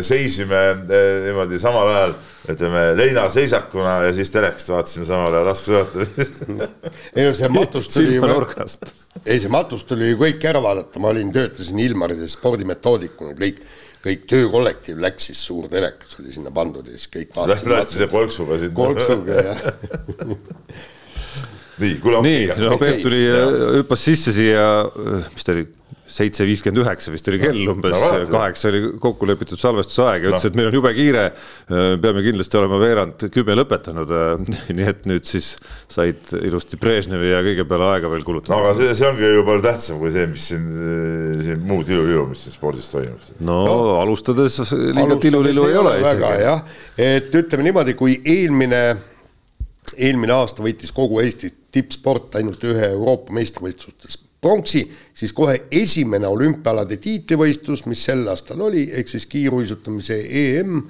seisime 0.05 0.61
eh, 0.73 1.05
niimoodi 1.29 1.59
samal 1.63 1.89
ajal, 1.93 2.15
ütleme 2.55 2.83
leinaseisakuna 2.99 3.93
ja 4.09 4.13
siis 4.17 4.31
telekast 4.35 4.69
vaatasime 4.73 5.07
samal 5.09 5.31
ajal 5.31 5.47
laskusõjatamist 5.51 6.39
ei 7.17 7.23
no 7.29 7.33
see 7.37 7.51
matus 7.55 7.87
tuli, 7.93 8.17
silmanurgast. 8.17 8.81
ei 9.23 9.39
see 9.43 9.53
matus 9.53 9.83
tuli 9.89 10.05
ju 10.13 10.17
kõik 10.25 10.41
ära 10.51 10.61
vaadata, 10.65 10.95
ma 11.03 11.07
olin, 11.15 11.29
töötasin 11.35 11.79
Ilmaris 11.85 12.23
spordimetoodikuna, 12.35 13.33
kõik, 13.39 13.57
kõik 14.05 14.21
töökollektiiv 14.31 14.97
läks 15.05 15.23
siis 15.31 15.41
suur 15.47 15.65
telekas 15.73 16.11
oli 16.21 16.31
sinna 16.35 16.51
pandud 16.55 16.85
ja 16.91 16.95
siis 16.99 17.13
kõik 17.13 17.29
lasti 17.71 17.95
see 18.01 18.11
kolksuga 18.11 18.55
sinna. 18.65 18.79
kolksuga 18.81 19.33
ja 19.49 19.55
nii, 21.83 21.95
kuule. 22.03 22.17
nii, 22.27 22.43
no 22.59 22.69
Peep 22.83 23.01
tuli, 23.07 23.23
hüppas 23.81 24.01
sisse 24.11 24.31
siia, 24.35 24.67
mis 25.35 25.45
ta 25.47 25.51
oli, 25.55 25.65
seitse 26.05 26.45
viiskümmend 26.45 26.83
üheksa 26.83 27.13
vist 27.15 27.29
oli 27.31 27.39
kell 27.41 27.69
umbes 27.73 27.95
no,, 27.97 28.09
kaheksa 28.29 28.69
oli 28.69 28.81
kokku 29.01 29.29
lepitud 29.29 29.61
salvestusaeg 29.61 30.27
ja 30.27 30.33
no. 30.33 30.37
ütles, 30.37 30.51
et 30.51 30.59
meil 30.59 30.69
on 30.69 30.77
jube 30.77 30.91
kiire. 30.97 31.23
peame 32.03 32.21
kindlasti 32.27 32.59
olema 32.61 32.81
veerand 32.83 33.25
kümme 33.33 33.57
lõpetanud. 33.57 34.13
nii 34.77 34.89
et 34.91 35.09
nüüd 35.09 35.25
siis 35.29 35.55
said 35.91 36.35
ilusti 36.43 36.77
Brežnevi 36.81 37.31
ja 37.33 37.41
kõige 37.47 37.65
peale 37.71 37.89
aega 37.95 38.11
veel 38.13 38.27
kulutada. 38.27 38.59
no 38.59 38.69
aga 38.69 38.75
see, 38.81 38.97
see 38.99 39.09
ongi 39.09 39.31
ju 39.31 39.47
palju 39.49 39.65
tähtsam 39.65 40.03
kui 40.03 40.13
see, 40.15 40.27
mis 40.35 40.49
siin, 40.53 40.67
siin 41.47 41.65
muu 41.65 41.81
tilulilu, 41.89 42.27
mis 42.35 42.45
siin 42.45 42.57
spordis 42.57 42.91
toimub. 42.93 43.33
no, 43.41 43.59
no 43.65 43.97
alustades 44.03 44.61
liiga 44.75 45.19
tilulilu 45.23 45.69
ei 45.71 45.81
ole 45.81 45.97
isegi. 46.03 46.35
jah, 46.45 46.63
et 47.01 47.33
ütleme 47.41 47.65
niimoodi, 47.71 47.97
kui 47.97 48.19
eelmine, 48.21 48.85
eelmine 49.97 50.37
aasta 50.37 50.65
võitis 50.67 50.93
kogu 50.93 51.25
Eesti 51.25 51.53
tippsport 51.75 52.37
ainult 52.39 52.61
ühe 52.69 52.93
Euroopa 52.93 53.35
meistrivõistlustes 53.35 54.21
pronksi, 54.45 54.85
siis 55.17 55.33
kohe 55.37 55.57
esimene 55.73 56.29
olümpiaalade 56.31 57.01
tiitlivõistlus, 57.03 57.87
mis 57.91 58.05
sel 58.05 58.23
aastal 58.31 58.63
oli, 58.69 58.87
ehk 59.01 59.11
siis 59.11 59.27
kiiruisutamise 59.31 60.21
EM. 60.45 60.81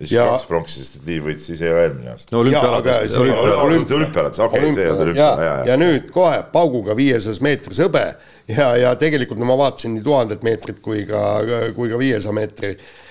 ja 0.00 0.06
siis 0.06 0.16
kaks 0.18 0.48
pronksi, 0.48 0.84
sest 0.84 1.06
Liiv 1.06 1.28
võitis 1.28 1.50
ise 1.54 1.70
ka 1.70 1.84
eelmine 1.84 2.14
aasta. 2.14 2.34
no 2.34 2.40
olümpiaaladest. 2.44 3.18
olümpiaaladest, 3.20 4.42
okei, 4.46 4.64
see 4.64 4.86
ei 4.86 4.90
olnud 4.94 5.04
olümpia, 5.08 5.28
ja, 5.44 5.52
ja 5.72 5.76
nüüd 5.80 6.10
kohe 6.14 6.42
pauguga 6.52 6.96
viiesajas 6.98 7.42
meetris 7.44 7.82
hõbe 7.84 8.06
ja, 8.48 8.72
ja 8.80 8.96
tegelikult 8.98 9.38
no 9.40 9.48
ma 9.50 9.58
vaatasin 9.60 9.94
nii 9.96 10.06
tuhandet 10.06 10.42
meetrit 10.46 10.82
kui 10.82 11.06
ka, 11.08 11.22
kui 11.76 11.92
ka 11.92 12.00
viiesaja 12.00 12.34
meetri 12.34 12.74
Äh, 12.74 13.09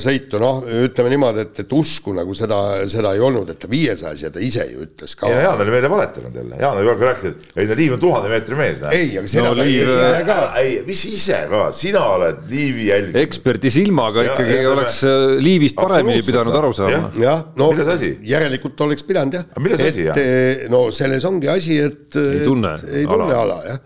sõitu, 0.00 0.38
noh, 0.40 0.62
ütleme 0.64 1.10
niimoodi, 1.12 1.42
et, 1.44 1.58
et 1.60 1.72
usku 1.76 2.14
nagu 2.16 2.32
seda, 2.36 2.56
seda 2.88 3.10
ei 3.12 3.20
olnud, 3.20 3.50
et 3.52 3.58
ta 3.60 3.68
viiesajas 3.68 4.22
ja 4.24 4.30
ta 4.32 4.40
ise 4.40 4.64
ju 4.70 4.80
ütles 4.86 5.12
ka. 5.12 5.28
no 5.28 5.42
Jaan 5.42 5.60
oli 5.60 5.74
meile 5.74 5.90
valetanud 5.92 6.38
jälle, 6.40 6.56
Jaan 6.62 6.78
oli 6.78 6.86
kogu 6.86 6.94
aeg 6.94 7.04
rääkinud, 7.10 7.42
et 7.50 7.60
ei 7.60 7.68
no 7.68 7.76
Liiv 7.76 7.96
on 7.98 8.00
tuhande 8.00 8.30
meetri 8.32 8.56
mees. 8.56 8.80
ei, 8.96 9.10
aga 9.20 9.28
seda 9.28 9.50
no, 9.50 9.58
Liiv 9.58 9.90
ise 9.92 10.22
ka. 10.30 10.38
ei, 10.62 10.78
mis 10.86 11.02
ise 11.10 11.42
ka, 11.50 11.60
sina 11.76 12.06
oled 12.14 12.40
Liivi 12.48 12.88
jälginud. 12.88 13.20
eksperdi 13.26 13.74
silmaga 13.74 14.24
ja, 14.24 14.32
ikkagi 14.32 14.56
ja, 14.56 14.70
oleks 14.72 15.02
me... 15.04 15.12
Äh, 15.18 15.34
Liivist 15.48 15.76
paremini 15.82 16.24
pidanud 16.24 16.58
aru 16.62 16.72
saama. 16.80 17.12
jah, 17.20 17.44
no 17.60 17.68
järelikult 18.32 18.86
oleks 18.88 19.04
pidanud 19.04 19.36
jah. 19.36 19.46
milles 19.60 19.84
asi, 19.84 20.08
jah? 20.08 20.24
No 20.72 20.86
selles 20.96 21.28
ongi 21.28 21.52
asi, 21.52 21.76
et 21.90 22.16
ei 22.16 22.40
tunne, 22.48 22.72
ei 22.88 23.04
tunne 23.04 23.36
ala, 23.36 23.60
ala, 23.60 23.60
jah. 23.68 23.84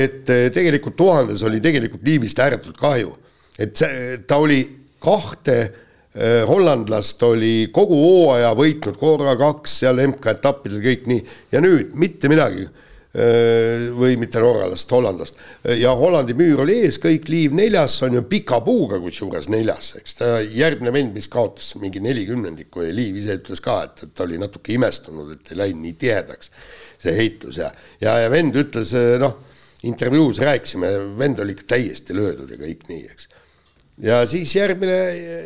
et 0.00 0.34
tegelikult 0.56 0.96
tuhandes 0.96 1.44
oli 1.44 1.60
tegelikult 1.60 2.08
Liivist 2.08 2.40
ääretult 2.40 2.80
kahju, 2.80 3.12
et 3.60 3.76
see, 3.76 4.20
ta 4.24 4.40
oli 4.40 4.62
kahte 5.02 5.56
äh, 5.62 6.42
hollandlast 6.48 7.22
oli 7.26 7.68
kogu 7.74 7.96
hooaja 8.02 8.52
võitnud 8.58 8.98
korra 9.00 9.36
kaks 9.38 9.78
seal 9.82 10.02
MK-etappidel 10.08 10.82
kõik 10.84 11.08
nii. 11.10 11.24
Ja 11.54 11.62
nüüd 11.64 11.94
mitte 11.98 12.30
midagi 12.30 12.64
äh, 12.66 13.88
või 13.96 14.18
mitte 14.20 14.42
norralast, 14.42 14.90
hollandlast. 14.94 15.38
ja 15.78 15.94
Hollandi 15.98 16.36
müür 16.38 16.64
oli 16.64 16.80
ees, 16.84 17.00
kõik 17.02 17.30
liiv 17.32 17.56
neljas, 17.56 18.00
on 18.06 18.18
ju 18.18 18.24
pika 18.30 18.60
puuga 18.66 19.00
kusjuures 19.02 19.48
neljas, 19.52 19.94
eks. 20.00 20.18
Ta 20.20 20.32
järgmine 20.42 20.92
vend, 20.94 21.14
mis 21.16 21.30
kaotas 21.32 21.74
mingi 21.80 22.02
nelikümnendikku 22.04 22.86
ja 22.86 22.92
liiv 22.94 23.22
ise 23.22 23.38
ütles 23.40 23.64
ka, 23.64 23.80
et, 23.88 24.04
et 24.06 24.14
ta 24.14 24.26
oli 24.26 24.40
natuke 24.40 24.74
imestunud, 24.76 25.34
et 25.36 25.54
ei 25.54 25.62
läinud 25.62 25.86
nii 25.86 25.98
tihedaks 26.04 26.52
see 26.98 27.14
heitlus 27.14 27.60
ja, 27.60 27.68
ja, 28.02 28.16
ja 28.24 28.30
vend 28.32 28.56
ütles 28.58 28.90
noh, 29.22 29.36
intervjuus 29.86 30.40
rääkisime, 30.42 30.88
vend 31.18 31.38
oli 31.38 31.54
ikka 31.54 31.76
täiesti 31.76 32.16
löödud 32.16 32.50
ja 32.50 32.58
kõik 32.58 32.88
nii, 32.90 33.04
eks 33.06 33.28
ja 34.02 34.20
siis 34.26 34.54
järgmine, 34.56 34.98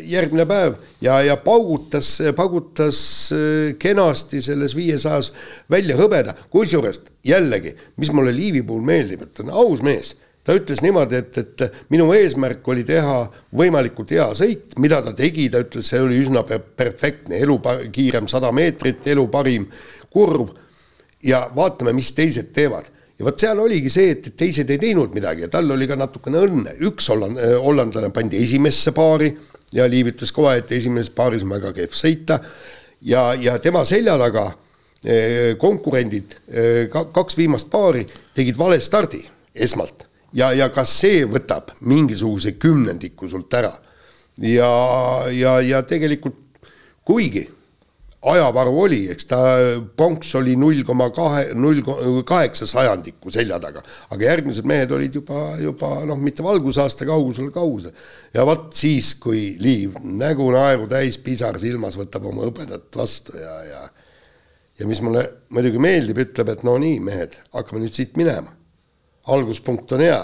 järgmine 0.09 0.47
päev. 0.47 0.75
Ja, 1.01 1.21
ja 1.23 1.37
paugutas, 1.37 2.19
paugutas 2.37 3.01
äh, 3.33 3.75
kenasti 3.79 4.43
selles 4.43 4.77
viiesajas 4.77 5.33
välja 5.71 5.97
hõbeda, 5.99 6.35
kusjuures 6.51 7.01
jällegi, 7.25 7.75
mis 7.97 8.13
mulle 8.13 8.35
Liivi 8.37 8.63
puhul 8.67 8.85
meeldib, 8.87 9.25
et 9.25 9.35
ta 9.37 9.47
on 9.47 9.55
aus 9.65 9.83
mees. 9.85 10.15
Ta 10.43 10.57
ütles 10.59 10.81
niimoodi, 10.83 11.21
et, 11.21 11.37
et 11.39 11.85
minu 11.95 12.09
eesmärk 12.17 12.67
oli 12.69 12.83
teha 12.85 13.21
võimalikult 13.55 14.11
hea 14.11 14.27
sõit, 14.35 14.75
mida 14.83 14.99
ta 15.05 15.13
tegi, 15.15 15.47
ta 15.53 15.61
ütles, 15.63 15.87
see 15.87 16.01
oli 16.03 16.19
üsna 16.19 16.43
perfektne, 16.43 17.39
elu 17.39 17.61
kiirem 17.95 18.27
sada 18.31 18.51
meetrit, 18.53 19.07
elu 19.07 19.29
parim 19.31 19.69
kurv. 20.11 20.51
ja 21.23 21.45
vaatame, 21.55 21.93
mis 21.95 22.11
teised 22.13 22.51
teevad 22.51 22.89
ja 23.23 23.29
vot 23.29 23.39
seal 23.39 23.61
oligi 23.63 23.91
see, 23.93 24.17
et 24.17 24.33
teised 24.35 24.71
ei 24.75 24.81
teinud 24.83 25.13
midagi 25.15 25.45
ja 25.45 25.51
tal 25.51 25.71
oli 25.71 25.87
ka 25.87 25.95
natukene 25.99 26.41
õnne, 26.43 26.75
üks 26.89 27.07
holland-, 27.13 27.39
äh, 27.39 27.55
hollandlane 27.63 28.11
pandi 28.15 28.41
esimesse 28.43 28.91
paari 28.97 29.31
ja 29.73 29.87
Liiv 29.87 30.11
ütles 30.11 30.35
kohe, 30.35 30.57
et 30.59 30.73
esimeses 30.75 31.13
paaris 31.15 31.45
on 31.47 31.55
väga 31.55 31.71
kehv 31.77 31.95
sõita. 31.97 32.41
Ja, 33.07 33.31
ja 33.39 33.55
tema 33.63 33.85
selja 33.87 34.17
taga 34.19 34.49
äh, 34.51 35.55
konkurendid, 35.63 36.35
äh, 36.51 36.91
kaks 36.91 37.39
viimast 37.39 37.71
paari 37.71 38.03
tegid 38.35 38.59
vale 38.59 38.81
stardi 38.83 39.23
esmalt. 39.55 40.09
Ja, 40.35 40.51
ja 40.57 40.73
kas 40.75 40.91
see 41.05 41.23
võtab 41.29 41.71
mingisuguse 41.87 42.57
kümnendiku 42.59 43.31
sult 43.31 43.55
ära. 43.55 43.73
ja, 44.43 44.69
ja, 45.31 45.61
ja 45.61 45.83
tegelikult 45.87 46.41
kuigi 47.05 47.47
ajavaru 48.23 48.75
oli, 48.85 49.01
eks 49.11 49.27
ta 49.31 49.39
pronks 49.97 50.35
oli 50.39 50.55
null 50.59 50.85
koma 50.87 51.09
kahe, 51.15 51.49
null 51.59 51.83
kaheksa 52.27 52.69
sajandikku 52.71 53.33
selja 53.35 53.59
taga, 53.63 53.83
aga 54.15 54.29
järgmised 54.29 54.69
mehed 54.69 54.93
olid 54.95 55.19
juba, 55.19 55.41
juba 55.59 55.91
noh, 56.07 56.21
mitte 56.23 56.45
valgusaasta 56.47 57.09
kaugusel 57.09 57.51
kaugusel. 57.55 57.95
ja 58.35 58.47
vot 58.47 58.71
siis, 58.79 59.15
kui 59.23 59.57
Liiv 59.63 59.99
nägu 60.03 60.51
naeru 60.55 60.87
täis, 60.91 61.19
pisar 61.19 61.59
silmas, 61.63 61.99
võtab 61.99 62.31
oma 62.31 62.47
hõbedat 62.47 62.87
vastu 62.97 63.37
ja, 63.39 63.59
ja 63.71 63.83
ja 64.79 64.87
mis 64.89 65.03
mulle 65.05 65.23
muidugi 65.53 65.79
meeldib, 65.83 66.23
ütleb, 66.23 66.49
et 66.55 66.63
no 66.67 66.79
nii, 66.81 66.97
mehed, 67.05 67.35
hakkame 67.55 67.83
nüüd 67.83 67.95
siit 67.95 68.17
minema. 68.19 68.55
alguspunkt 69.31 69.93
on 69.95 70.03
hea, 70.03 70.23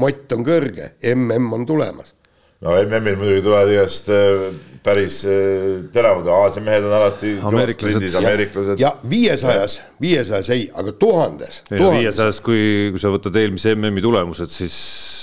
mott 0.00 0.32
on 0.34 0.46
kõrge, 0.46 0.94
mm 1.02 1.52
on 1.54 1.66
tulemas 1.66 2.14
no 2.60 2.74
MM-il 2.76 3.16
muidugi 3.16 3.44
tulevad 3.44 3.70
igast 3.72 4.10
äh, 4.12 4.50
päris 4.84 5.22
äh, 5.28 5.86
teravad, 5.92 6.28
Aasia 6.28 6.62
mehed 6.64 6.84
on 6.84 6.92
alati 6.96 7.32
ameeriklased, 7.48 8.04
ameeriklased. 8.20 8.80
ja 8.80 8.92
viiesajas, 9.10 9.78
viiesajas 10.00 10.50
ei, 10.52 10.66
aga 10.76 10.92
tuhandes. 10.92 11.62
viiesajas, 11.70 12.42
kui, 12.44 12.90
kui 12.92 13.00
sa 13.00 13.12
võtad 13.12 13.36
eelmise 13.40 13.74
MM-i 13.76 14.04
tulemused, 14.04 14.52
siis 14.52 14.76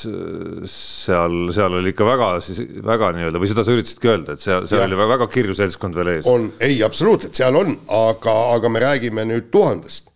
äh, 0.10 0.65
seal, 0.72 1.38
seal 1.53 1.77
oli 1.77 1.94
ikka 1.94 2.10
väga, 2.10 2.34
siis 2.46 2.63
väga 2.86 3.13
nii-öelda 3.17 3.41
või 3.41 3.53
seda 3.53 3.65
sa 3.65 3.77
üritasidki 3.77 4.13
öelda, 4.13 4.38
et 4.38 4.46
seal, 4.46 4.65
seal 4.70 4.86
ja. 4.86 4.89
oli 4.89 5.01
väga 5.13 5.29
kirju 5.38 5.58
seltskond 5.62 5.98
veel 5.98 6.15
ees. 6.17 6.29
on, 6.29 6.51
ei 6.65 6.82
absoluutselt, 6.86 7.38
seal 7.38 7.58
on, 7.62 7.74
aga, 8.01 8.38
aga 8.58 8.74
me 8.74 8.86
räägime 8.88 9.29
nüüd 9.29 9.53
tuhandest 9.53 10.10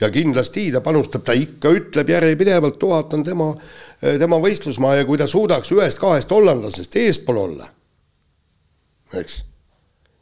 ja 0.00 0.10
kindlasti 0.10 0.68
ta 0.74 0.82
panustab, 0.84 1.22
ta 1.26 1.34
ikka 1.38 1.70
ütleb 1.74 2.10
järjepidevalt, 2.10 2.78
tuhat 2.78 3.14
on 3.14 3.24
tema, 3.24 3.52
tema 4.00 4.40
võistlusmaa 4.42 4.98
ja 4.98 5.08
kui 5.08 5.18
ta 5.20 5.28
suudaks 5.30 5.70
ühest-kahest 5.74 6.30
hollandlasest 6.34 6.96
eespool 6.98 7.38
olla, 7.44 7.68
eks, 9.14 9.42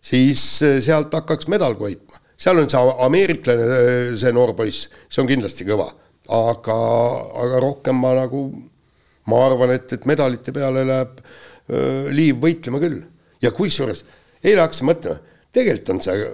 siis 0.02 0.42
eh, 0.66 0.80
sealt 0.84 1.14
hakkaks 1.14 1.48
medal 1.52 1.76
koitma. 1.80 2.20
seal 2.42 2.58
on 2.58 2.68
see 2.70 2.94
ameeriklane, 3.06 3.66
eh, 3.78 4.14
see 4.18 4.32
noor 4.34 4.54
poiss, 4.58 4.88
see 5.08 5.22
on 5.22 5.30
kindlasti 5.30 5.66
kõva, 5.68 5.88
aga, 6.36 6.78
aga 7.44 7.62
rohkem 7.62 8.00
ma 8.02 8.12
nagu, 8.18 8.48
ma 9.30 9.44
arvan, 9.46 9.76
et, 9.76 9.92
et 9.94 10.08
medalite 10.10 10.52
peale 10.52 10.84
läheb 10.88 11.22
öö, 11.22 11.78
eh, 11.78 12.10
Liiv 12.12 12.42
võitlema 12.42 12.82
küll. 12.82 13.00
ja 13.42 13.50
kusjuures, 13.54 14.04
eile 14.42 14.62
hakkasin 14.62 14.86
mõtlema, 14.86 15.38
tegelikult 15.52 15.94
on 15.94 16.02
see 16.04 16.28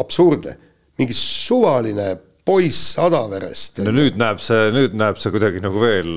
absurdne, 0.00 0.54
mingi 0.98 1.16
suvaline 1.16 2.12
poiss 2.44 2.98
Adaverest. 3.00 3.80
no 3.86 3.94
nüüd 3.94 4.18
näeb 4.20 4.42
see, 4.44 4.68
nüüd 4.74 4.96
näeb 5.00 5.20
see 5.20 5.32
kuidagi 5.34 5.62
nagu 5.64 5.80
veel 5.80 6.12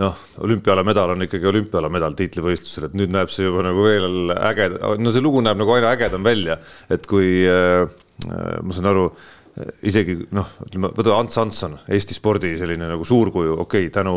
noh, 0.00 0.20
olümpialamedal 0.44 1.14
on 1.14 1.26
ikkagi 1.26 1.48
olümpialamedal 1.50 2.16
tiitlivõistlusel, 2.18 2.90
et 2.90 2.96
nüüd 2.98 3.12
näeb 3.14 3.32
see 3.32 3.48
juba 3.48 3.64
nagu 3.66 3.84
veel 3.84 4.34
äge, 4.36 4.70
no 5.00 5.12
see 5.12 5.24
lugu 5.24 5.42
näeb 5.44 5.60
nagu 5.60 5.76
aina 5.76 5.92
ägedam 5.96 6.24
välja, 6.26 6.60
et 6.92 7.08
kui 7.10 7.44
äh, 7.48 7.84
ma 8.26 8.76
saan 8.76 8.90
aru 8.92 9.10
isegi 9.86 10.14
noh, 10.36 10.46
ütleme, 10.64 10.90
võta 10.94 11.16
Ants 11.18 11.38
Hansson, 11.40 11.74
Eesti 11.90 12.14
spordi 12.14 12.52
selline 12.58 12.86
nagu 12.90 13.04
suurkuju, 13.06 13.56
okei 13.64 13.88
okay,, 13.88 13.92
tänu 13.94 14.14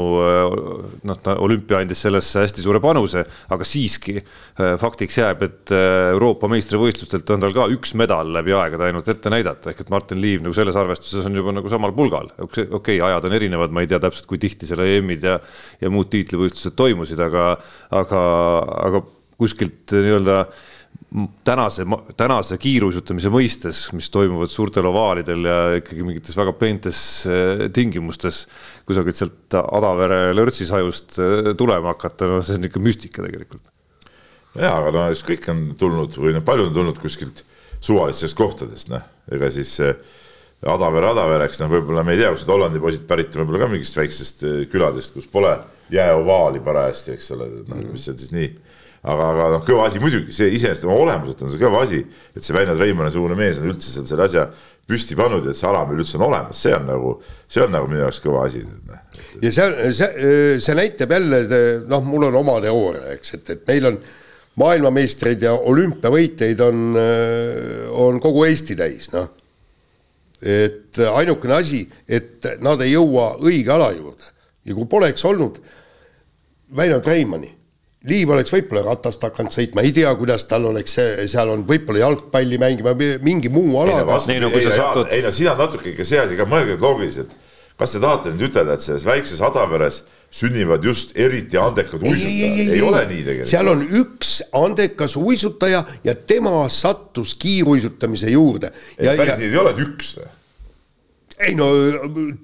noh, 1.09 1.19
ta 1.25 1.35
olümpia 1.41 1.79
andis 1.81 2.03
sellesse 2.05 2.43
hästi 2.43 2.63
suure 2.63 2.81
panuse, 2.83 3.23
aga 3.53 3.67
siiski 3.67 4.19
faktiks 4.81 5.17
jääb, 5.19 5.41
et 5.47 5.73
Euroopa 5.73 6.49
meistrivõistlustelt 6.53 7.33
on 7.33 7.43
tal 7.43 7.55
ka 7.55 7.65
üks 7.73 7.95
medal 7.99 8.29
läbi 8.35 8.53
aegade 8.57 8.89
ainult 8.89 9.09
ette 9.09 9.33
näidata, 9.33 9.73
ehk 9.73 9.83
et 9.83 9.93
Martin 9.93 10.21
Liiv 10.21 10.45
nagu 10.45 10.55
selles 10.57 10.77
arvestuses 10.79 11.25
on 11.29 11.41
juba 11.41 11.55
nagu 11.55 11.71
samal 11.71 11.95
pulgal. 11.97 12.29
okei 12.37 12.69
okay,, 12.69 13.01
ajad 13.01 13.29
on 13.29 13.37
erinevad, 13.39 13.73
ma 13.73 13.83
ei 13.83 13.89
tea 13.89 14.01
täpselt, 14.03 14.29
kui 14.29 14.41
tihti 14.41 14.69
seal 14.69 14.85
EM-id 14.85 15.25
ja, 15.27 15.39
ja 15.81 15.91
muud 15.93 16.11
tiitlivõistlused 16.13 16.77
toimusid, 16.77 17.19
aga, 17.25 17.55
aga, 18.03 18.21
aga 18.85 19.03
kuskilt 19.41 19.95
nii-öelda 19.97 20.43
tänase, 21.45 21.85
tänase 22.17 22.57
kiiruisutamise 22.61 23.29
mõistes, 23.33 23.83
mis 23.93 24.09
toimuvad 24.13 24.51
suurtel 24.51 24.87
ovaalidel 24.89 25.45
ja 25.45 25.57
ikkagi 25.77 26.05
mingites 26.05 26.37
väga 26.37 26.55
peentes 26.57 27.01
eh, 27.29 27.67
tingimustes, 27.73 28.43
kusagilt 28.89 29.19
sealt 29.19 29.57
Adavere 29.61 30.33
lörtsisajust 30.33 31.19
eh, 31.21 31.51
tulema 31.59 31.93
hakata, 31.93 32.29
no 32.31 32.41
see 32.45 32.57
on 32.57 32.69
ikka 32.69 32.81
müstika 32.83 33.25
tegelikult. 33.25 33.69
jaa, 34.57 34.73
aga 34.79 34.93
no 34.95 35.05
eks 35.13 35.23
kõik 35.27 35.47
on 35.53 35.63
tulnud 35.77 36.17
või 36.17 36.35
noh, 36.35 36.45
paljud 36.45 36.71
on 36.71 36.77
tulnud 36.79 36.99
kuskilt 37.01 37.45
suvalistest 37.83 38.37
kohtadest, 38.37 38.89
noh, 38.93 39.05
ega 39.33 39.49
siis 39.53 39.75
äh, 39.85 39.95
Adaver 40.73 41.11
Adavereks, 41.11 41.61
noh, 41.61 41.73
võib-olla 41.73 42.05
me 42.07 42.15
ei 42.15 42.23
tea, 42.23 42.33
kust 42.33 42.47
need 42.47 42.55
Hollandi 42.55 42.81
poisid 42.81 43.05
pärit 43.09 43.33
on, 43.35 43.43
võib-olla 43.43 43.65
ka 43.65 43.73
mingist 43.73 43.97
väiksest 43.99 44.45
küladest, 44.71 45.13
kus 45.13 45.29
pole 45.29 45.57
jääovaali 45.93 46.61
parajasti, 46.63 47.17
eks 47.17 47.33
ole, 47.35 47.49
noh, 47.67 47.89
mis 47.91 48.07
on 48.09 48.17
siis 48.17 48.33
nii 48.33 48.53
aga, 49.03 49.25
aga 49.33 49.47
noh, 49.57 49.63
kõva 49.67 49.87
asi 49.89 49.99
muidugi, 49.99 50.31
see 50.35 50.53
iseenesest 50.55 50.85
oma 50.87 50.95
olemuselt 51.03 51.43
on 51.43 51.51
see 51.51 51.61
kõva 51.61 51.83
asi, 51.83 51.99
et 52.33 52.45
see 52.45 52.55
Väino 52.55 52.75
Treimani-sugune 52.77 53.35
mees 53.35 53.59
on 53.59 53.73
üldse 53.73 53.91
seal 53.91 54.07
selle 54.07 54.27
asja 54.29 54.47
püsti 54.87 55.17
pannud 55.19 55.43
ja 55.47 55.51
et 55.51 55.59
see 55.59 55.67
ala 55.67 55.83
meil 55.87 56.01
üldse 56.03 56.17
on 56.19 56.25
olemas, 56.29 56.59
see 56.63 56.73
on 56.75 56.87
nagu, 56.87 57.13
see 57.51 57.63
on 57.65 57.71
nagu 57.75 57.89
minu 57.91 58.03
jaoks 58.05 58.21
kõva 58.23 58.45
asi. 58.47 58.63
ja 59.43 59.53
see, 59.55 59.93
see, 59.99 60.27
see 60.63 60.75
näitab 60.79 61.15
jälle, 61.15 61.43
noh, 61.91 62.03
mul 62.07 62.29
on 62.29 62.39
oma 62.39 62.59
teooria, 62.63 63.15
eks, 63.17 63.33
et, 63.39 63.53
et 63.57 63.65
meil 63.73 63.91
on 63.91 63.97
maailmameistreid 64.63 65.43
ja 65.43 65.55
olümpiavõitjaid 65.71 66.59
on, 66.63 66.83
on 68.05 68.19
kogu 68.23 68.45
Eesti 68.47 68.77
täis, 68.79 69.09
noh. 69.15 69.31
et 70.39 71.01
ainukene 71.11 71.57
asi, 71.57 71.81
et 72.07 72.53
nad 72.63 72.81
ei 72.85 72.93
jõua 72.93 73.33
õige 73.41 73.73
ala 73.73 73.91
juurde 73.95 74.31
ja 74.63 74.77
kui 74.77 74.87
poleks 74.87 75.25
olnud 75.27 75.59
Väino 76.73 77.01
Treimani 77.03 77.51
Liiv 78.03 78.33
oleks 78.35 78.51
võib-olla 78.51 78.81
ratast 78.89 79.21
hakanud 79.23 79.53
sõitma, 79.55 79.83
ei 79.85 79.93
tea, 79.95 80.09
kuidas 80.19 80.43
tal 80.49 80.65
oleks, 80.67 80.97
seal 81.31 81.51
on 81.53 81.61
võib-olla 81.67 82.01
jalgpalli 82.01 82.57
mängima, 82.59 82.91
mingi 83.23 83.51
muu 83.53 83.77
alaga. 83.79 84.17
ei 84.27 84.41
no, 84.43 84.49
ei, 84.51 84.65
ei 85.15 85.23
no 85.23 85.31
siin 85.31 85.53
on 85.53 85.61
natuke 85.63 85.93
ikka 85.93 86.03
see 86.07 86.19
asi 86.19 86.35
ka, 86.35 86.47
mõelge 86.49 86.75
loogiliselt. 86.81 87.31
kas 87.79 87.95
te 87.95 88.01
tahate 88.03 88.33
nüüd 88.33 88.49
ütelda, 88.49 88.75
et 88.75 88.83
selles 88.83 89.05
väikses 89.07 89.39
Adaveres 89.41 90.01
sünnivad 90.33 90.83
just 90.83 91.15
eriti 91.15 91.57
andekad 91.57 92.03
uisutajad, 92.03 92.59
ei, 92.59 92.67
ei 92.75 92.83
ole 92.83 93.05
nii 93.07 93.23
tegelikult. 93.23 93.51
seal 93.53 93.71
on 93.71 93.85
üks 94.01 94.35
andekas 94.59 95.15
uisutaja 95.15 95.83
ja 96.03 96.15
tema 96.15 96.67
sattus 96.69 97.37
kiiruisutamise 97.39 98.35
juurde. 98.35 98.73
päris 98.99 99.39
nii 99.39 99.51
ei 99.51 99.61
ole, 99.63 99.71
et 99.71 99.81
üks 99.85 100.17
või? 100.19 100.29
ei 101.47 101.55
no 101.55 101.71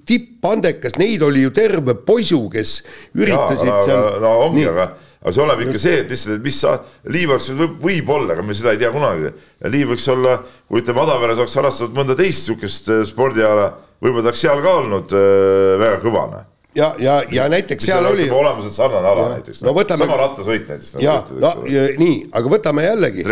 tippandekas, 0.08 0.96
neid 0.96 1.22
oli 1.22 1.44
ju 1.44 1.52
terve 1.54 1.98
posu, 2.06 2.46
kes 2.52 2.78
üritasid 3.12 3.68
ja, 3.68 3.78
seal. 3.84 4.08
no 4.24 4.34
ongi, 4.48 4.64
aga 4.72 4.88
aga 5.20 5.34
see 5.36 5.42
oleneb 5.44 5.66
ikka 5.66 5.80
see, 5.82 5.96
et 6.02 6.12
lihtsalt, 6.12 6.38
et 6.38 6.44
mis 6.44 6.60
sa, 6.62 6.76
Liiv 7.12 7.34
oleks 7.34 7.50
võib, 7.52 7.74
võib-olla, 7.84 8.36
aga 8.36 8.44
me 8.46 8.56
seda 8.56 8.72
ei 8.72 8.80
tea 8.80 8.92
kunagi. 8.94 9.32
Liiv 9.68 9.92
võiks 9.92 10.06
olla, 10.12 10.38
kui 10.68 10.80
ütleme, 10.80 11.02
Adaveres 11.04 11.42
oleks 11.42 11.58
harrastanud 11.60 11.98
mõnda 11.98 12.16
teist 12.18 12.48
sihukest 12.48 12.88
äh, 12.88 13.02
spordiala, 13.08 13.74
võib-olla 14.00 14.24
ta 14.24 14.32
oleks 14.32 14.46
seal 14.46 14.64
ka 14.64 14.78
olnud 14.84 15.12
äh, 15.16 15.74
väga 15.82 16.00
kõvane 16.06 16.46
ja, 16.74 16.94
ja, 16.98 17.22
ja 17.30 17.48
näiteks 17.50 17.84
seal 17.84 18.06
oli. 18.06 18.30
olemuselt 18.30 18.74
sarnane 18.74 19.08
ala 19.08 19.26
ja, 19.26 19.36
näiteks 19.38 19.62
no,, 19.66 19.74
võtame... 19.76 20.04
sama 20.04 20.18
rattasõit 20.20 20.68
näiteks 20.70 20.94
nagu. 20.96 21.04
ja, 21.04 21.16
no 21.42 21.52
ja, 21.70 21.86
nii, 21.98 22.16
aga 22.38 22.52
võtame 22.54 22.86
jällegi 22.86 23.26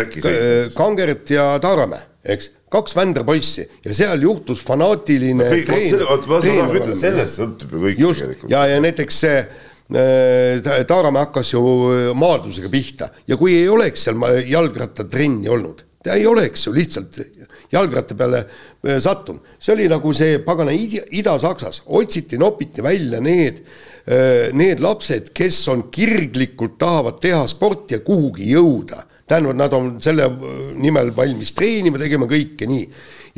Kangert 0.75 1.31
ja 1.33 1.47
Taaramäe, 1.63 2.03
eks, 2.35 2.51
kaks 2.71 2.95
vänderpoissi 2.97 3.65
ja 3.85 3.95
seal 3.95 4.27
juhtus 4.27 4.61
fanaatiline 4.67 5.47
no,. 5.47 6.41
sellest 6.99 7.39
sõltub 7.39 7.77
ju 7.77 7.85
kõik. 7.87 8.03
just, 8.03 8.47
ja, 8.51 8.65
ja 8.73 8.83
näiteks 8.83 9.23
see 9.25 9.41
Äh, 9.41 9.68
Taaramäe 9.89 11.23
hakkas 11.25 11.53
ju 11.53 11.61
äh, 11.89 12.09
maadlusega 12.13 12.69
pihta 12.69 13.09
ja 13.27 13.37
kui 13.37 13.55
ei 13.57 13.69
oleks 13.73 14.03
seal 14.05 14.21
jalgrattatrenni 14.45 15.49
olnud, 15.49 15.81
ta 16.05 16.13
ei 16.13 16.27
oleks 16.29 16.67
ju 16.67 16.73
lihtsalt 16.75 17.17
jalgratta 17.73 18.17
peale 18.17 18.43
äh, 18.43 18.99
sattunud. 19.01 19.41
see 19.57 19.73
oli 19.73 19.87
nagu 19.89 20.13
see 20.13 20.39
pagana 20.45 20.71
Ida-Saksas, 20.71 21.81
otsiti, 21.87 22.37
nopiti 22.37 22.85
välja 22.85 23.21
need, 23.21 23.63
need 24.53 24.79
lapsed, 24.81 25.33
kes 25.33 25.57
on 25.69 25.83
kirglikult 25.93 26.77
tahavad 26.81 27.19
teha 27.21 27.43
sporti 27.47 27.97
ja 27.97 27.99
kuhugi 28.05 28.53
jõuda. 28.53 29.03
tähendab, 29.27 29.55
nad 29.57 29.73
on 29.73 29.91
selle 30.01 30.25
nimel 30.77 31.11
valmis 31.15 31.51
treenima, 31.53 31.97
tegema 31.97 32.29
kõike 32.29 32.69
nii 32.69 32.87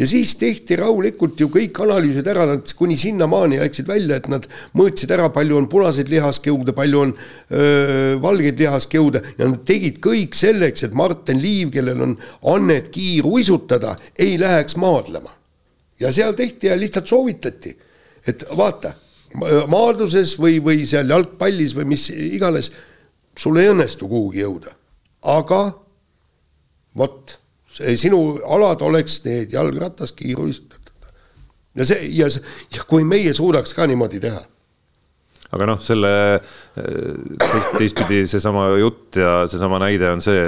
ja 0.01 0.07
siis 0.09 0.33
tehti 0.39 0.75
rahulikult 0.79 1.39
ju 1.39 1.47
kõik 1.53 1.77
analüüsid 1.83 2.25
ära, 2.31 2.47
nad 2.49 2.71
kuni 2.77 2.95
sinnamaani 2.97 3.59
läksid 3.61 3.89
välja, 3.89 4.17
et 4.17 4.29
nad 4.31 4.47
mõõtsid 4.77 5.11
ära, 5.13 5.27
palju 5.33 5.59
on 5.59 5.67
punaseid 5.69 6.09
lihaskeude, 6.09 6.73
palju 6.73 7.03
on 7.05 7.11
öö, 7.13 8.15
valgeid 8.23 8.57
lihaskeude 8.63 9.21
ja 9.37 9.49
nad 9.51 9.61
tegid 9.67 9.99
kõik 10.01 10.37
selleks, 10.37 10.87
et 10.87 10.95
Martin 10.97 11.41
Liiv, 11.43 11.69
kellel 11.75 12.01
on 12.01 12.15
annet 12.49 12.89
kiiruisutada, 12.93 13.93
ei 14.17 14.39
läheks 14.41 14.79
maadlema. 14.81 15.37
ja 16.01 16.09
seal 16.09 16.33
tehti 16.33 16.67
ja 16.67 16.75
lihtsalt 16.79 17.07
soovitati, 17.07 17.75
et 18.25 18.43
vaata, 18.57 18.95
maadluses 19.69 20.33
või, 20.41 20.57
või 20.65 20.81
seal 20.89 21.13
jalgpallis 21.13 21.75
või 21.77 21.91
mis 21.93 22.07
iganes, 22.09 22.71
sul 23.37 23.61
ei 23.61 23.69
õnnestu 23.69 24.09
kuhugi 24.09 24.41
jõuda, 24.41 24.73
aga 25.21 25.61
vot 26.97 27.37
sinu 27.71 28.21
alad 28.43 28.81
oleks 28.85 29.21
need 29.25 29.53
jalgratas, 29.53 30.11
kiiruistatud. 30.17 31.11
ja 31.75 31.85
see 31.87 32.09
ja, 32.17 32.27
ja 32.75 32.87
kui 32.87 33.05
meie 33.07 33.33
suudaks 33.33 33.73
ka 33.77 33.87
niimoodi 33.87 34.19
teha 34.23 34.41
aga 35.51 35.67
noh, 35.67 35.79
selle 35.83 36.11
teist, 36.75 37.73
teistpidi 37.75 38.21
seesama 38.29 38.69
jutt 38.79 39.19
ja 39.19 39.41
seesama 39.51 39.81
näide 39.83 40.07
on 40.11 40.23
see 40.23 40.39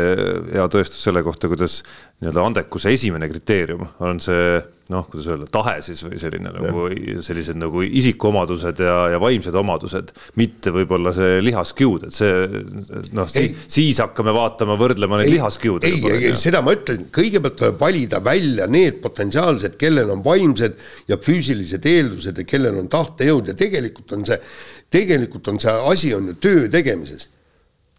hea 0.54 0.68
tõestus 0.72 1.04
selle 1.04 1.24
kohta, 1.26 1.50
kuidas 1.52 1.82
nii-öelda 2.24 2.46
andekuse 2.48 2.94
esimene 2.96 3.28
kriteerium 3.32 3.84
on 4.04 4.22
see 4.24 4.62
noh, 4.91 5.06
kuidas 5.08 5.30
öelda, 5.32 5.46
tahe 5.52 5.78
siis 5.86 6.02
või 6.04 6.17
selline 6.19 6.52
nagu 6.52 6.88
sellised 7.24 7.56
nagu 7.60 7.84
isikuomadused 7.86 8.82
ja, 8.84 8.98
ja 9.13 9.19
vaimsed 9.22 9.56
omadused, 9.56 10.12
mitte 10.39 10.74
võib-olla 10.76 11.13
see 11.15 11.38
lihaskiud, 11.46 12.08
et 12.10 12.17
see 12.17 12.63
noh 13.15 13.30
si, 13.32 13.46
siis 13.63 14.02
hakkame 14.04 14.34
vaatama, 14.36 14.76
võrdlema 14.80 15.22
neid 15.22 15.32
lihaskiude. 15.38 15.88
ei, 15.88 16.04
ei, 16.12 16.28
ei, 16.32 16.38
seda 16.39 16.60
ma 16.65 16.76
ütlen, 16.76 17.08
kõigepealt 17.15 17.60
tuleb 17.62 17.80
valida 17.80 18.19
välja 18.24 18.67
need 18.67 19.00
potentsiaalsed, 19.04 19.80
kellel 19.80 20.12
on 20.17 20.24
vaimsed 20.26 20.76
ja 21.08 21.19
füüsilised 21.22 21.88
eeldused 21.93 22.43
ja 22.43 22.48
kellel 22.48 22.84
on 22.84 22.91
tahtejõud 22.91 23.54
ja 23.54 23.60
tegelikult 23.60 24.17
on 24.17 24.28
see, 24.28 24.39
tegelikult 24.91 25.48
on 25.54 25.63
see 25.63 25.80
asi 25.93 26.15
on 26.17 26.34
ju 26.34 26.39
töö 26.43 26.67
tegemises 26.72 27.30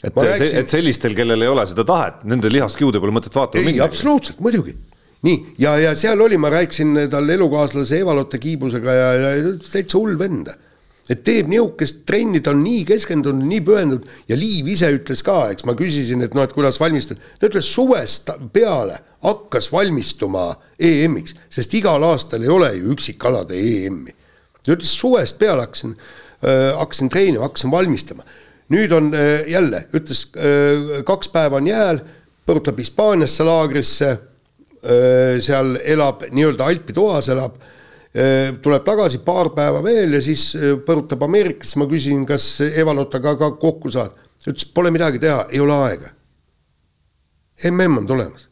et, 0.05 0.13
rääksin... 0.13 0.59
et 0.61 0.69
sellistel, 0.69 1.17
kellel 1.17 1.47
ei 1.47 1.49
ole 1.49 1.65
seda 1.71 1.87
tahet, 1.89 2.27
nende 2.29 2.53
lihaskiude 2.53 3.01
pole 3.01 3.17
mõtet 3.17 3.33
vaatama 3.33 3.73
minna. 3.73 3.89
absoluutselt, 3.89 4.45
muidugi 4.45 4.77
nii, 5.25 5.55
ja, 5.59 5.75
ja 5.81 5.95
seal 5.97 6.21
oli, 6.21 6.37
ma 6.41 6.51
rääkisin 6.53 7.07
tal 7.11 7.29
elukaaslase 7.33 8.03
Eva-Lotte 8.03 8.39
Kiibusega 8.43 8.95
ja, 8.95 9.09
ja 9.17 9.33
täitsa 9.65 9.99
hull 9.99 10.19
vend. 10.21 10.53
et 11.05 11.21
teeb 11.21 11.51
nihukest 11.53 11.99
trenni, 12.09 12.41
ta 12.41 12.55
on 12.55 12.63
nii 12.65 12.85
keskendunud, 12.89 13.45
nii 13.45 13.61
pühendunud 13.65 14.07
ja 14.29 14.39
Liiv 14.41 14.71
ise 14.73 14.89
ütles 14.89 15.21
ka, 15.25 15.51
eks 15.53 15.67
ma 15.69 15.75
küsisin, 15.77 16.25
et 16.25 16.33
noh, 16.33 16.47
et 16.47 16.55
kuidas 16.57 16.79
valmistud, 16.81 17.21
ta 17.37 17.51
ütles 17.51 17.69
suvest 17.69 18.33
peale 18.55 18.97
hakkas 19.25 19.69
valmistuma 19.73 20.47
EM-iks, 20.81 21.37
sest 21.53 21.77
igal 21.77 22.05
aastal 22.09 22.45
ei 22.45 22.53
ole 22.53 22.73
ju 22.79 22.97
üksikalade 22.97 23.61
EM-i. 23.61 24.17
ta 24.65 24.73
ütles 24.73 24.97
suvest 24.97 25.37
peale 25.41 25.67
hakkasin 25.67 25.93
äh,, 25.93 26.73
hakkasin 26.81 27.13
treenima, 27.13 27.45
hakkasin 27.51 27.73
valmistama. 27.73 28.25
nüüd 28.73 28.93
on 28.97 29.13
äh, 29.13 29.45
jälle, 29.49 29.85
ütles 29.93 30.25
äh, 30.41 31.05
kaks 31.05 31.29
päeva 31.29 31.61
on 31.61 31.69
jääl, 31.69 32.01
põrutab 32.49 32.81
Hispaaniasse 32.81 33.45
laagrisse 33.45 34.17
seal 35.45 35.79
elab 35.81 36.27
nii-öelda 36.31 36.67
alpitoas 36.69 37.31
elab, 37.33 37.55
tuleb 38.63 38.85
tagasi 38.87 39.19
paar 39.25 39.49
päeva 39.57 39.81
veel 39.83 40.19
ja 40.19 40.21
siis 40.23 40.51
põrutab 40.87 41.25
Ameerikasse, 41.27 41.79
ma 41.81 41.89
küsisin, 41.91 42.27
kas 42.29 42.61
Evalotaga 42.67 43.33
ka 43.41 43.49
kokku 43.59 43.91
saad. 43.95 44.13
ütles, 44.45 44.67
pole 44.77 44.93
midagi 44.93 45.19
teha, 45.19 45.47
ei 45.51 45.61
ole 45.65 45.75
aega. 45.89 46.11
mm 47.65 47.99
on 47.99 48.07
tulemas. 48.07 48.49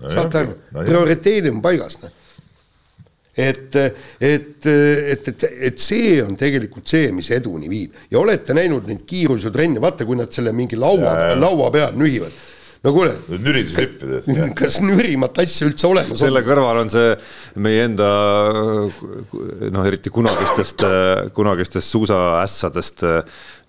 No. 0.00 0.10
saate 0.10 0.38
aru? 0.38 0.56
no,, 0.72 0.84
prioriteedid 0.84 1.52
on 1.52 1.62
paigas, 1.62 1.98
noh. 2.02 2.14
Et, 3.38 3.74
et, 4.18 4.66
et, 4.66 5.28
et, 5.30 5.42
et 5.68 5.78
see 5.78 6.16
on 6.24 6.34
tegelikult 6.34 6.90
see, 6.90 7.12
mis 7.14 7.28
eduni 7.30 7.68
viib. 7.70 7.94
Ja 8.10 8.18
olete 8.18 8.54
näinud 8.56 8.88
neid 8.90 9.04
kiirusetrenne, 9.06 9.78
vaata, 9.82 10.02
kui 10.08 10.18
nad 10.18 10.32
selle 10.34 10.50
mingi 10.50 10.78
laua, 10.78 11.14
laua 11.38 11.68
peal 11.70 11.94
nühivad 11.98 12.34
no 12.84 12.92
kuule. 12.94 13.12
nürituslippidest. 13.42 14.30
kas 14.60 14.80
nürimat 14.84 15.38
asja 15.42 15.68
üldse 15.68 15.88
olemas 15.90 16.14
on? 16.16 16.22
selle 16.22 16.42
kõrval 16.46 16.82
on 16.84 16.92
see 16.92 17.14
meie 17.64 17.86
enda 17.88 18.08
noh, 18.88 19.86
eriti 19.88 20.12
kunagistest, 20.14 20.84
kunagistest 21.36 21.94
suusaässadest 21.94 23.06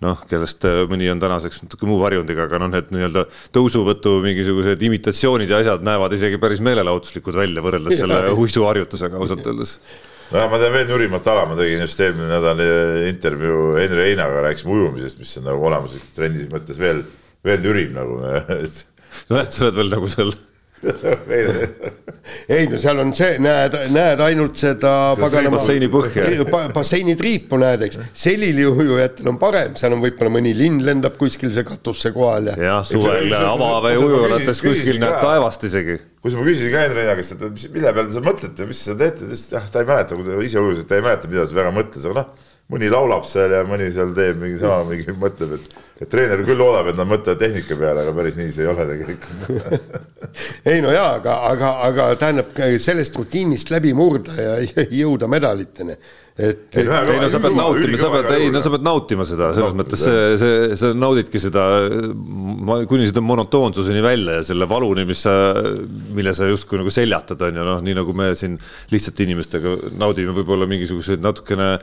noh, 0.05 0.21
kellest 0.29 0.67
mõni 0.91 1.09
on 1.11 1.21
tänaseks 1.21 1.63
natuke 1.65 1.89
muu 1.89 1.99
varjundiga, 2.01 2.45
aga 2.47 2.61
noh, 2.61 2.71
need 2.71 2.93
nii-öelda 2.95 3.25
tõusuvõtu 3.55 4.19
mingisugused 4.23 4.85
imitatsioonid 4.87 5.51
ja 5.51 5.63
asjad 5.63 5.83
näevad 5.85 6.15
isegi 6.15 6.39
päris 6.41 6.63
meelelahutuslikud 6.65 7.41
välja 7.41 7.65
võrreldes 7.65 7.99
selle 7.99 8.21
uisuharjutusega 8.37 9.19
ausalt 9.19 9.49
öeldes 9.49 9.77
no 10.29 10.45
ma 10.51 10.59
tean 10.61 10.75
veel 10.75 10.87
nürimat 10.89 11.27
ala, 11.31 11.47
ma 11.49 11.57
tegin 11.57 11.83
just 11.83 11.99
eelmine 12.03 12.29
nädal 12.29 12.61
intervjuu 13.09 13.73
Henri 13.79 14.11
Heinaga, 14.11 14.43
rääkisime 14.45 14.75
ujumisest, 14.75 15.21
mis 15.21 15.33
on 15.41 15.49
nagu 15.49 15.65
olemuslikult 15.71 16.15
trenni 16.17 16.45
mõttes 16.51 16.79
veel, 16.81 17.01
veel 17.45 17.63
nürim 17.65 17.95
nagu, 17.97 18.19
et 18.59 18.83
nojah, 19.29 19.49
sa 19.49 19.67
oled 19.67 19.81
veel 19.81 19.91
nagu 19.95 20.11
seal 20.11 20.35
ei 22.55 22.67
no 22.71 22.77
seal 22.79 22.99
on 23.01 23.09
see, 23.17 23.35
näed, 23.43 23.73
näed 23.91 24.21
ainult 24.23 24.59
seda 24.59 24.91
paganama 25.19 25.57
basseini 25.57 25.89
põhja 25.91 26.45
ba,. 26.47 26.61
basseini 26.75 27.15
triipu 27.19 27.59
näed, 27.59 27.83
eks, 27.89 27.99
sellisel 28.15 28.71
ujujätel 28.71 29.27
on 29.31 29.39
parem, 29.41 29.75
seal 29.79 29.95
on 29.95 30.03
võib-olla 30.03 30.31
mõni 30.37 30.53
linn 30.55 30.79
lendab 30.85 31.17
kuskil 31.19 31.51
see 31.55 31.65
katusse 31.67 32.13
kohal 32.15 32.51
ja. 32.51 32.55
jah, 32.69 32.79
suvel 32.87 33.35
avavee 33.35 33.97
ujulates 33.99 34.63
kuskil 34.63 35.01
näeb 35.03 35.19
taevast 35.19 35.67
isegi. 35.67 35.99
kui 36.23 36.35
ma 36.37 36.47
küsisin 36.47 36.71
ka 36.75 36.85
Henri 36.85 37.07
käest, 37.09 37.35
et 37.35 37.41
mis, 37.57 37.67
mille 37.75 37.95
peale 37.97 38.13
te 38.13 38.23
mõtlete, 38.23 38.69
mis 38.69 38.85
te 38.85 38.95
teete, 38.95 39.19
ta 39.19 39.27
ütles, 39.27 39.43
et 39.49 39.57
jah, 39.57 39.65
ta 39.73 39.83
ei 39.83 39.89
mäleta, 39.91 40.19
kui 40.19 40.29
ta 40.29 40.39
ise 40.47 40.63
ujus, 40.63 40.85
et 40.85 40.89
ta 40.89 40.99
ei 40.99 41.03
mäleta, 41.05 41.31
mida 41.31 41.43
ta 41.47 41.59
väga 41.59 41.75
mõtles, 41.75 42.07
aga 42.07 42.23
noh 42.23 42.48
mõni 42.69 42.89
laulab 42.91 43.25
seal 43.25 43.53
ja 43.55 43.63
mõni 43.67 43.89
seal 43.93 44.13
teeb 44.17 44.39
mingi 44.41 44.59
sama, 44.61 44.83
mingi 44.85 45.15
mõtleb, 45.17 45.55
et, 45.57 45.83
et 46.03 46.11
treener 46.11 46.43
küll 46.45 46.59
loodab, 46.61 46.91
et 46.91 46.99
nad 46.99 47.09
mõtlevad 47.09 47.41
tehnika 47.41 47.77
peale, 47.79 48.05
aga 48.05 48.13
päris 48.17 48.37
nii 48.37 48.53
see 48.53 48.65
ei 48.65 48.71
ole 48.71 48.85
tegelikult. 48.91 49.99
Ei 50.69 50.81
no 50.85 50.93
jaa, 50.93 51.15
aga, 51.17 51.35
aga, 51.49 51.73
aga 51.87 52.07
tähendab 52.21 52.53
sellest 52.81 53.17
rutiinist 53.17 53.73
läbi 53.73 53.95
murda 53.97 54.35
ja 54.37 54.57
jõuda 55.01 55.29
medaliteni 55.31 55.97
et 56.39 56.77
ei, 56.79 56.85
ei 56.87 57.19
no 57.19 57.27
sa 57.27 57.39
pead 57.43 57.55
nautima, 57.57 57.97
sa 57.99 58.09
pead, 58.13 58.27
ei 58.37 58.51
no 58.53 58.61
sa 58.63 58.71
pead 58.71 58.83
nautima 58.85 59.25
seda, 59.27 59.49
selles 59.57 59.73
no, 59.73 59.79
mõttes 59.81 60.03
see, 60.05 60.21
see, 60.39 60.77
sa 60.79 60.91
naudidki 60.95 61.41
seda, 61.43 61.65
kuni 62.87 63.09
seda 63.09 63.23
monotoonsuseni 63.25 64.03
välja 64.03 64.37
ja 64.37 64.45
selle 64.47 64.67
valuni, 64.71 65.03
mis 65.09 65.25
sa, 65.25 65.33
mille 66.15 66.31
sa 66.37 66.47
justkui 66.47 66.79
nagu 66.79 66.93
seljatad, 66.95 67.43
on 67.49 67.59
ju, 67.59 67.65
noh, 67.67 67.81
nii 67.83 67.97
nagu 67.99 68.15
me 68.15 68.31
siin 68.39 68.55
lihtsate 68.93 69.27
inimestega 69.27 69.75
naudime 69.99 70.35
võib-olla 70.37 70.69
mingisuguseid 70.71 71.25
natukene 71.25 71.73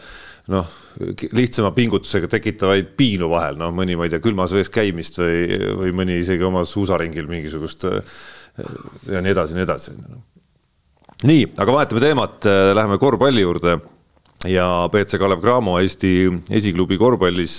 noh, 0.52 0.68
lihtsama 1.34 1.72
pingutusega 1.74 2.30
tekitavaid 2.30 2.92
piinu 2.98 3.30
vahel, 3.32 3.58
noh, 3.60 3.72
mõni, 3.74 3.96
ma 3.98 4.06
ei 4.06 4.14
tea, 4.14 4.22
külmas 4.22 4.54
vees 4.54 4.70
käimist 4.72 5.18
või, 5.18 5.58
või 5.80 5.92
mõni 6.02 6.20
isegi 6.22 6.46
oma 6.46 6.62
suusaringil 6.68 7.26
mingisugust 7.30 7.88
ja 9.10 9.22
nii 9.22 9.34
edasi, 9.34 9.56
nii 9.56 9.66
edasi. 9.66 9.96
nii, 11.26 11.44
aga 11.58 11.78
vahetame 11.80 12.04
teemat, 12.04 12.48
läheme 12.78 12.98
korvpalli 13.02 13.44
juurde 13.44 13.78
ja 14.46 14.66
BC 14.92 15.18
Kalev 15.18 15.42
Cramo 15.42 15.78
Eesti 15.80 16.12
esiklubi 16.54 16.98
korvpallis 17.00 17.56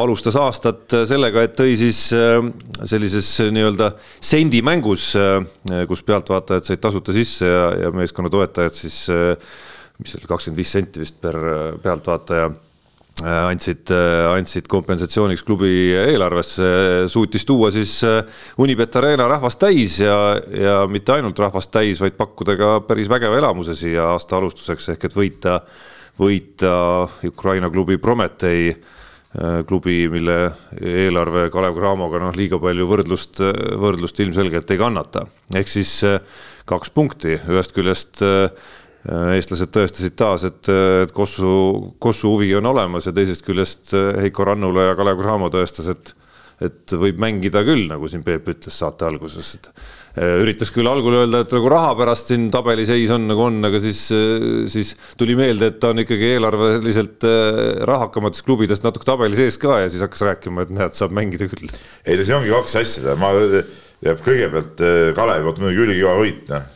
alustas 0.00 0.36
aastat 0.40 0.94
sellega, 1.10 1.44
et 1.44 1.56
tõi 1.58 1.74
siis 1.78 2.06
sellises 2.08 3.32
nii-öelda 3.52 3.90
sendimängus, 4.22 5.10
kus 5.90 6.04
pealtvaatajad 6.06 6.68
said 6.68 6.80
tasuta 6.80 7.14
sisse 7.14 7.48
ja, 7.48 7.66
ja 7.84 7.90
meeskonna 7.94 8.30
toetajad 8.32 8.78
siis 8.78 9.02
mis 10.00 10.14
seal 10.14 10.26
kakskümmend 10.28 10.60
viis 10.60 10.72
senti 10.72 11.02
vist 11.02 11.18
per 11.22 11.36
pealtvaataja 11.82 12.48
äh, 12.48 13.48
andsid, 13.50 13.90
äh, 13.92 14.26
andsid 14.32 14.68
kompensatsiooniks 14.70 15.44
klubi 15.46 15.72
eelarvesse, 15.98 16.70
suutis 17.12 17.44
tuua 17.48 17.70
siis 17.74 17.98
äh, 18.08 18.22
Unibet 18.60 18.96
Arena 19.00 19.28
rahvast 19.30 19.60
täis 19.60 19.98
ja, 20.00 20.16
ja 20.56 20.78
mitte 20.90 21.16
ainult 21.16 21.38
rahvast 21.42 21.72
täis, 21.74 22.00
vaid 22.00 22.16
pakkuda 22.18 22.56
ka 22.60 22.70
päris 22.88 23.10
vägeva 23.12 23.40
elamuse 23.40 23.76
siia 23.78 24.12
aasta 24.14 24.40
alustuseks 24.40 24.94
ehk 24.94 25.10
et 25.10 25.18
võita, 25.18 25.60
võita 26.20 26.72
Ukraina 27.28 27.70
klubi 27.72 28.00
Prometei 28.00 28.72
klubi, 29.62 30.08
mille 30.10 30.36
eelarve 30.82 31.44
Kalev 31.54 31.76
Cramoga 31.76 32.18
noh, 32.18 32.32
liiga 32.34 32.58
palju 32.58 32.88
võrdlust, 32.90 33.38
võrdlust 33.78 34.18
ilmselgelt 34.24 34.72
ei 34.74 34.80
kannata. 34.80 35.22
ehk 35.54 35.70
siis 35.70 35.92
kaks 36.66 36.90
punkti, 36.90 37.36
ühest 37.46 37.70
küljest 37.76 38.24
Äh, 38.26 38.50
eestlased 39.08 39.72
tõestasid 39.72 40.16
taas, 40.18 40.44
et, 40.48 40.68
et 40.68 41.12
Kossu, 41.16 41.50
Kossu 42.02 42.34
huvi 42.34 42.52
on 42.58 42.68
olemas 42.68 43.08
ja 43.08 43.14
teisest 43.16 43.46
küljest 43.46 43.94
äh, 43.96 44.12
Heiko 44.26 44.44
Rannula 44.44 44.90
ja 44.90 44.96
Kalev 44.98 45.22
Cramo 45.22 45.48
tõestas, 45.52 45.88
et, 45.88 46.10
et 46.60 46.92
võib 47.00 47.20
mängida 47.22 47.62
küll, 47.64 47.86
nagu 47.88 48.10
siin 48.12 48.24
Peep 48.26 48.50
ütles 48.52 48.76
saate 48.76 49.06
alguses, 49.08 49.54
et 49.56 49.70
äh, 50.20 50.34
üritas 50.42 50.68
küll 50.74 50.90
algul 50.90 51.16
öelda, 51.22 51.40
et 51.46 51.54
nagu 51.56 51.70
raha 51.72 51.94
pärast 51.96 52.28
siin 52.28 52.50
tabeliseis 52.52 53.12
on 53.16 53.24
nagu 53.30 53.46
on, 53.46 53.56
aga 53.70 53.80
siis, 53.80 54.02
siis 54.74 54.92
tuli 55.20 55.36
meelde, 55.38 55.70
et 55.72 55.78
ta 55.80 55.94
on 55.94 56.02
ikkagi 56.04 56.34
eelarveliselt 56.34 57.24
rahakamates 57.88 58.44
klubides 58.44 58.84
natuke 58.84 59.08
tabeli 59.08 59.38
sees 59.38 59.56
ka 59.62 59.78
ja 59.80 59.88
siis 59.88 60.04
hakkas 60.04 60.26
rääkima, 60.28 60.66
et 60.66 60.74
näed, 60.76 60.98
saab 60.98 61.16
mängida 61.16 61.48
küll. 61.48 61.72
ei 62.04 62.20
no 62.20 62.28
siin 62.28 62.42
ongi 62.42 62.52
kaks 62.52 62.76
asja, 62.82 63.16
ma, 63.16 63.32
kõigepealt 64.28 64.84
Kalevi 65.16 65.48
poolt 65.48 65.64
muidugi 65.64 65.86
ülikõva 65.88 66.20
võit, 66.20 66.44
noh 66.52 66.68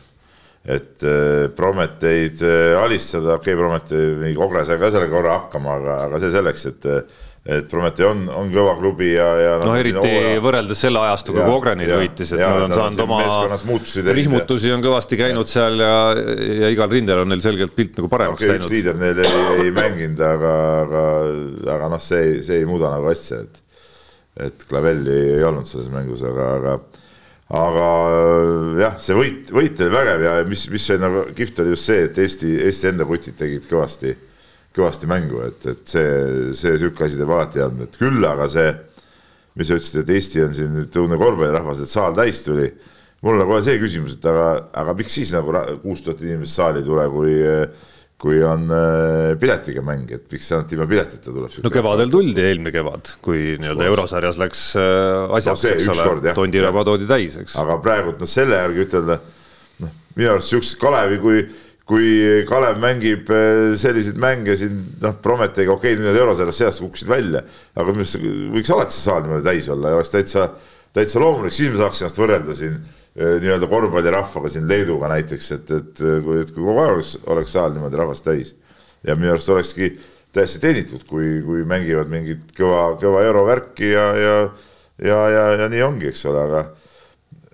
et 0.65 1.05
äh, 1.05 1.45
Prometeid 1.55 2.41
äh, 2.41 2.73
alistada, 2.81 3.37
okei 3.37 3.53
okay,, 3.53 3.61
Prometee, 3.61 4.33
Ogre 4.41 4.65
sai 4.65 4.79
ka 4.81 4.89
selle 4.93 5.11
korra 5.11 5.39
hakkama, 5.39 5.79
aga, 5.81 6.01
aga 6.09 6.21
see 6.23 6.33
selleks, 6.33 6.67
et 6.73 6.91
et 7.45 7.67
Prometee 7.69 8.07
on, 8.09 8.23
on 8.33 8.47
kõva 8.49 8.71
klubi 8.79 9.11
ja, 9.11 9.25
ja 9.37 9.49
no, 9.61 9.67
no 9.69 9.75
eriti 9.77 10.01
hooja... 10.01 10.39
võrreldes 10.41 10.79
selle 10.81 11.03
ajastuga, 11.05 11.43
kui 11.45 11.53
Ogre 11.53 11.75
neid 11.77 11.91
võitis, 11.93 12.31
et 12.33 12.41
nad 12.41 12.63
on 12.65 12.73
saanud 12.73 13.03
oma 13.03 13.19
rihmutusi 14.17 14.73
on 14.73 14.81
kõvasti 14.81 15.19
käinud 15.19 15.45
ja. 15.45 15.51
seal 15.51 15.83
ja, 15.85 15.99
ja 16.63 16.71
igal 16.73 16.89
rindel 16.89 17.21
on 17.21 17.29
neil 17.29 17.43
selgelt 17.45 17.75
pilt 17.77 18.01
nagu 18.01 18.09
paremaks 18.09 18.41
okay, 18.41 18.55
läinud. 18.55 18.65
üks 18.65 18.73
liider 18.73 18.97
neil 18.97 19.21
ei, 19.21 19.45
ei 19.61 19.75
mänginud, 19.75 20.25
aga, 20.25 20.55
aga, 20.79 21.05
aga 21.75 21.91
noh, 21.93 22.01
see, 22.01 22.39
see 22.47 22.63
ei 22.63 22.65
muuda 22.65 22.89
nagu 22.95 23.13
asja, 23.13 23.43
et 23.45 23.61
et 24.49 24.65
Clavelli 24.67 25.13
ei 25.37 25.45
olnud 25.47 25.69
selles 25.69 25.93
mängus, 25.93 26.25
aga, 26.25 26.49
aga 26.57 26.79
aga 27.55 27.89
äh, 28.11 28.79
jah, 28.81 28.95
see 29.01 29.17
võit, 29.17 29.51
võit 29.55 29.79
oli 29.83 29.93
vägev 29.93 30.23
ja 30.25 30.33
mis, 30.47 30.65
mis 30.71 30.87
oli 30.93 31.03
nagu 31.03 31.23
kihvt, 31.37 31.61
oli 31.63 31.75
just 31.75 31.89
see, 31.91 32.07
et 32.09 32.19
Eesti, 32.21 32.51
Eesti 32.67 32.91
enda 32.91 33.07
kutid 33.07 33.37
tegid 33.39 33.67
kõvasti, 33.69 34.11
kõvasti 34.75 35.09
mängu, 35.09 35.41
et, 35.47 35.65
et 35.71 35.95
see, 35.95 36.51
see 36.57 36.75
sihuke 36.81 37.07
asi 37.07 37.19
teeb 37.19 37.31
alati 37.31 37.63
head 37.63 37.77
meelt, 37.79 37.97
küll 38.01 38.27
aga 38.27 38.49
see, 38.51 38.73
mis 39.55 39.71
sa 39.71 39.79
ütlesid, 39.79 40.01
et 40.03 40.13
Eesti 40.17 40.43
on 40.43 40.55
siin 40.57 40.75
nüüd 40.75 40.99
õudne 41.01 41.19
korvpallirahvas, 41.21 41.83
et 41.85 41.91
saal 41.91 42.17
täis 42.17 42.43
tuli. 42.43 42.69
mul 43.25 43.39
on 43.39 43.47
kohe 43.49 43.63
see 43.65 43.79
küsimus, 43.81 44.19
et 44.19 44.25
aga, 44.29 44.47
aga 44.83 44.93
miks 44.99 45.15
siis 45.17 45.31
nagu 45.33 45.53
kuus 45.81 46.03
tuhat 46.05 46.21
inimest 46.25 46.59
saali 46.59 46.83
ei 46.83 46.87
tule, 46.87 47.07
kui 47.13 47.37
kui 48.25 48.39
on 48.41 48.65
äh, 48.73 49.35
piletiga 49.37 49.83
mäng, 49.85 50.09
et 50.15 50.23
miks 50.33 50.47
ainult 50.55 50.71
ilma 50.73 50.87
piletita 50.89 51.29
tuleb? 51.29 51.59
no 51.61 51.71
kevadel 51.73 52.13
tuldi, 52.13 52.41
eelmine 52.41 52.71
kevad, 52.73 53.11
kui 53.25 53.53
nii-öelda 53.61 53.85
eurosarjas 53.91 54.39
läks 54.41 54.63
äh, 54.81 55.35
asjaks 55.37 55.65
no,, 55.67 55.73
eks 55.75 56.01
ole, 56.07 56.33
Tondiraba 56.39 56.85
toodi 56.87 57.05
täis, 57.09 57.37
eks. 57.43 57.57
aga 57.61 57.77
praegu 57.85 58.15
noh, 58.15 58.31
selle 58.31 58.57
järgi 58.63 58.83
ütelda, 58.87 59.19
noh, 59.83 59.93
minu 60.17 60.31
arust 60.33 60.55
siukest 60.55 60.79
Kalevi, 60.81 61.21
kui, 61.21 61.45
kui 61.85 62.09
Kalev 62.49 62.81
mängib 62.81 63.29
äh, 63.29 63.75
selliseid 63.77 64.17
mänge 64.21 64.57
siin, 64.57 64.81
noh, 65.05 65.19
Prometeiga, 65.21 65.77
okei 65.77 65.93
okay,, 65.93 66.07
need 66.07 66.21
eurosarjas 66.23 66.63
seast 66.63 66.81
kukkusid 66.81 67.13
välja, 67.13 67.45
aga 67.77 67.93
minu 67.93 68.07
arust 68.07 68.17
võiks 68.57 68.73
alati 68.73 68.97
see 68.97 69.05
saal 69.05 69.27
niimoodi 69.27 69.51
täis 69.51 69.69
olla 69.75 69.93
ja 69.93 70.01
oleks 70.01 70.15
täitsa, 70.17 70.49
täitsa 70.97 71.21
loomulik, 71.21 71.53
siis 71.53 71.69
me 71.69 71.83
saaks 71.83 72.01
ennast 72.01 72.25
võrrelda 72.25 72.57
siin 72.57 72.81
nii-öelda 73.15 73.67
korvpallirahvaga 73.71 74.49
siin 74.51 74.67
Leeduga 74.67 75.07
näiteks, 75.13 75.51
et, 75.55 75.71
et 75.71 76.03
äh, 76.03 76.19
kui, 76.23 76.41
et 76.43 76.51
kui 76.51 76.63
kogu 76.63 76.81
aeg 76.81 76.97
oleks, 76.97 77.15
oleks 77.31 77.55
saal 77.55 77.75
niimoodi 77.75 77.99
rahvast 78.01 78.25
täis 78.27 78.55
ja 79.07 79.15
minu 79.15 79.31
arust 79.31 79.51
olekski 79.53 79.93
täiesti 80.35 80.59
teenitud, 80.63 81.05
kui, 81.07 81.39
kui 81.45 81.63
mängivad 81.67 82.11
mingit 82.11 82.51
kõva, 82.57 82.89
kõva 82.99 83.23
eurovärki 83.23 83.93
ja, 83.93 84.07
ja, 84.19 84.33
ja, 84.99 85.21
ja, 85.31 85.45
ja 85.61 85.69
nii 85.71 85.85
ongi, 85.85 86.11
eks 86.11 86.25
ole, 86.31 86.43
aga 86.49 86.65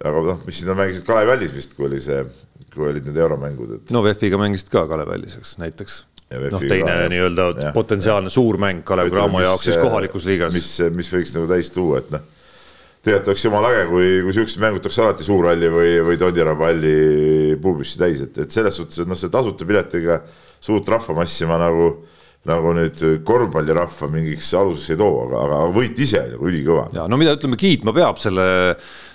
aga 0.02 0.24
noh, 0.32 0.39
mis 0.47 0.58
siin 0.58 0.74
mängisid 0.74 1.06
Kalev 1.06 1.30
Vällis 1.30 1.54
vist, 1.54 1.76
kui 1.78 1.86
oli 1.86 2.02
see, 2.02 2.24
kui 2.74 2.88
olid 2.89 3.06
need 3.06 3.21
euromängud, 3.21 3.76
et. 3.78 3.93
no 3.93 4.02
VEF-iga 4.02 4.41
mängisid 4.41 4.74
ka 4.74 4.88
Kalev 4.89 5.13
Vällis, 5.13 5.38
eks 5.38 5.60
näiteks. 5.62 6.02
noh, 6.50 6.63
teine 6.65 7.04
nii-öelda 7.12 7.74
potentsiaalne 7.76 8.34
suur 8.34 8.58
mäng 8.58 8.82
Kalev 8.88 9.13
Cramo 9.13 9.45
jaoks 9.45 9.69
siis 9.69 9.78
kohalikus 9.78 10.26
liigas. 10.26 10.58
mis, 10.58 10.74
mis 10.97 11.13
võiks 11.13 11.38
nagu 11.38 11.54
täis 11.54 11.69
tuua, 11.76 12.02
et 12.02 12.15
noh 12.17 12.26
tegelikult 13.02 13.32
oleks 13.32 13.46
jumala 13.46 13.74
äge, 13.74 13.86
kui, 13.90 14.08
kui 14.26 14.36
siuksed 14.36 14.62
mängud 14.62 14.84
tuleks 14.84 15.00
alati 15.02 15.26
Suurhalli 15.26 15.70
või, 15.74 15.92
või 16.06 16.18
Tondiraba 16.22 16.70
halli 16.70 17.58
puupüssi 17.62 18.02
täis, 18.02 18.22
et, 18.28 18.38
et 18.46 18.54
selles 18.54 18.78
suhtes, 18.78 19.02
et 19.02 19.10
noh, 19.10 19.18
see 19.18 19.32
tasuta 19.34 19.66
piletiga 19.68 20.20
suurt 20.62 20.90
rahvamassi 20.94 21.50
ma 21.50 21.58
nagu, 21.62 21.88
nagu 22.50 22.74
nüüd 22.78 23.02
korvpallirahva 23.26 24.10
mingiks 24.14 24.52
aluseks 24.58 24.94
ei 24.94 25.02
too, 25.02 25.16
aga, 25.26 25.46
aga 25.48 25.62
võit 25.74 25.98
ise 26.02 26.22
nagu 26.36 26.50
ülikõva. 26.52 26.88
ja 26.94 27.08
no 27.10 27.18
mida 27.22 27.34
ütleme, 27.38 27.58
kiitma 27.62 27.94
peab 27.98 28.22
selle 28.22 28.46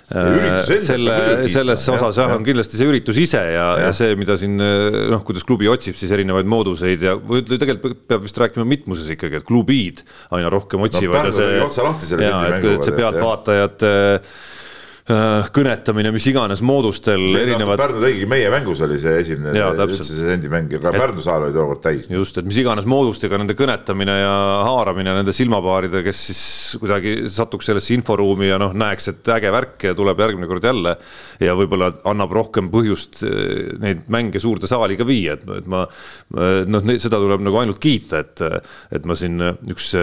selle, 0.07 1.17
selles 1.51 1.81
osas 1.91 2.19
jah, 2.21 2.31
on 2.35 2.45
kindlasti 2.47 2.79
see 2.79 2.87
üritus 2.87 3.19
ise 3.19 3.41
ja, 3.41 3.65
ja., 3.75 3.87
ja 3.87 3.93
see, 3.95 4.15
mida 4.19 4.37
siin 4.39 4.55
noh, 4.57 5.23
kuidas 5.27 5.43
klubi 5.47 5.67
otsib 5.71 5.99
siis 5.99 6.13
erinevaid 6.15 6.47
mooduseid 6.47 7.03
ja 7.03 7.17
tegelikult 7.51 8.05
peab 8.07 8.23
vist 8.23 8.39
rääkima 8.39 8.63
mitmuses 8.67 9.09
ikkagi, 9.17 9.41
et 9.41 9.47
klubiid 9.47 10.05
aina 10.37 10.51
rohkem 10.53 10.85
otsivad 10.87 11.27
no, 11.27 11.31
ja 11.31 11.35
see. 11.35 12.23
ja, 12.23 12.39
et, 12.53 12.69
et 12.77 12.87
see 12.87 12.95
pealtvaatajate 12.95 13.87
Äh, 13.87 14.56
kõnetamine, 15.07 16.11
mis 16.11 16.25
iganes 16.27 16.59
moodustel 16.65 17.21
erinevad. 17.39 17.79
Pärnu 17.79 18.01
tegigi, 18.03 18.25
meie 18.27 18.49
mängus 18.51 18.81
oli 18.83 18.97
see 18.99 19.13
esimene, 19.21 19.53
üldse 19.85 20.03
see 20.03 20.25
sendimäng, 20.33 20.73
aga 20.81 20.91
Pärnu 20.97 21.23
saal 21.23 21.45
oli 21.47 21.55
tookord 21.55 21.81
täis. 21.85 22.09
just, 22.11 22.39
et 22.41 22.47
mis 22.47 22.59
iganes 22.59 22.87
moodustega 22.89 23.39
nende 23.39 23.55
kõnetamine 23.57 24.17
ja 24.19 24.33
haaramine 24.67 25.15
nende 25.15 25.35
silmapaaridega, 25.35 26.03
kes 26.09 26.25
siis 26.27 26.43
kuidagi 26.81 27.15
satuks 27.31 27.71
sellesse 27.71 27.95
inforuumi 27.95 28.51
ja 28.51 28.59
noh, 28.59 28.75
näeks, 28.75 29.07
et 29.13 29.33
äge 29.37 29.53
värk 29.55 29.87
ja 29.87 29.95
tuleb 29.95 30.19
järgmine 30.25 30.51
kord 30.51 30.67
jälle. 30.67 30.97
ja 31.39 31.55
võib-olla 31.55 31.93
annab 32.11 32.35
rohkem 32.35 32.67
põhjust 32.73 33.23
äh, 33.23 33.79
neid 33.79 34.09
mänge 34.11 34.43
suurde 34.43 34.67
saali 34.67 34.99
ka 34.99 35.07
viia, 35.07 35.39
et, 35.39 35.47
et 35.61 35.71
ma 35.71 35.85
noh, 36.67 36.95
seda 36.99 37.21
tuleb 37.23 37.47
nagu 37.47 37.63
ainult 37.63 37.79
kiita, 37.79 38.25
et, 38.25 38.43
et 38.91 39.07
ma 39.07 39.15
siin 39.15 39.39
üks 39.71 39.93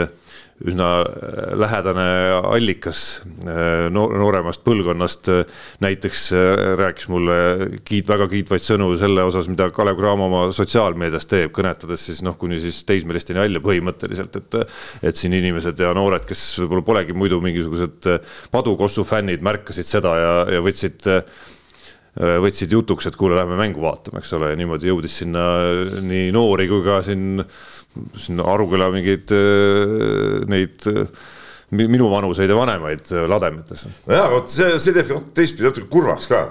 üsna 0.63 0.89
äh, 1.03 1.55
lähedane 1.59 2.07
allikas 2.47 3.01
äh, 3.43 3.89
nooremast 3.91 4.63
põlvkonnast 4.67 5.31
näiteks 5.83 6.27
rääkis 6.79 7.09
mulle 7.11 7.39
kiit-, 7.87 8.09
väga 8.09 8.29
kiitvaid 8.31 8.63
sõnu 8.63 8.93
selle 9.01 9.25
osas, 9.27 9.49
mida 9.51 9.67
Kalev 9.75 9.99
Cramo 9.99 10.29
oma 10.29 10.45
sotsiaalmeedias 10.55 11.27
teeb, 11.31 11.51
kõnetades 11.57 12.07
siis 12.09 12.23
noh, 12.27 12.39
kuni 12.41 12.61
siis 12.63 12.83
teismelisteni 12.87 13.43
välja 13.43 13.63
põhimõtteliselt, 13.65 14.39
et 14.41 14.61
et 15.11 15.19
siin 15.19 15.35
inimesed 15.37 15.81
ja 15.81 15.91
noored, 15.97 16.25
kes 16.29 16.45
võib-olla 16.63 16.87
polegi 16.87 17.17
muidu 17.17 17.41
mingisugused 17.43 18.07
padukossu 18.55 19.05
fännid, 19.09 19.43
märkasid 19.45 19.89
seda 19.89 20.15
ja, 20.21 20.33
ja 20.55 20.63
võtsid 20.65 21.11
võtsid 22.15 22.71
jutuks, 22.71 23.09
et 23.09 23.17
kuule, 23.19 23.35
lähme 23.35 23.57
mängu 23.59 23.83
vaatama, 23.83 24.21
eks 24.23 24.37
ole, 24.37 24.53
ja 24.53 24.59
niimoodi 24.59 24.87
jõudis 24.87 25.17
sinna 25.25 25.43
nii 26.05 26.29
noori 26.35 26.69
kui 26.71 26.85
ka 26.87 27.01
siin 27.03 27.41
sinna 28.21 28.47
Aruküla 28.55 28.91
mingeid 28.95 29.33
neid 30.51 30.87
minu 31.75 32.11
vanuseid 32.11 32.51
ja 32.51 32.57
vanemaid 32.59 33.11
lademetesse. 33.31 33.91
nojah, 34.09 34.31
vot 34.35 34.51
see, 34.53 34.79
see 34.83 34.95
teeb 34.97 35.13
teistpidi 35.37 35.69
natuke 35.69 35.91
kurvaks 35.91 36.29
ka. 36.31 36.45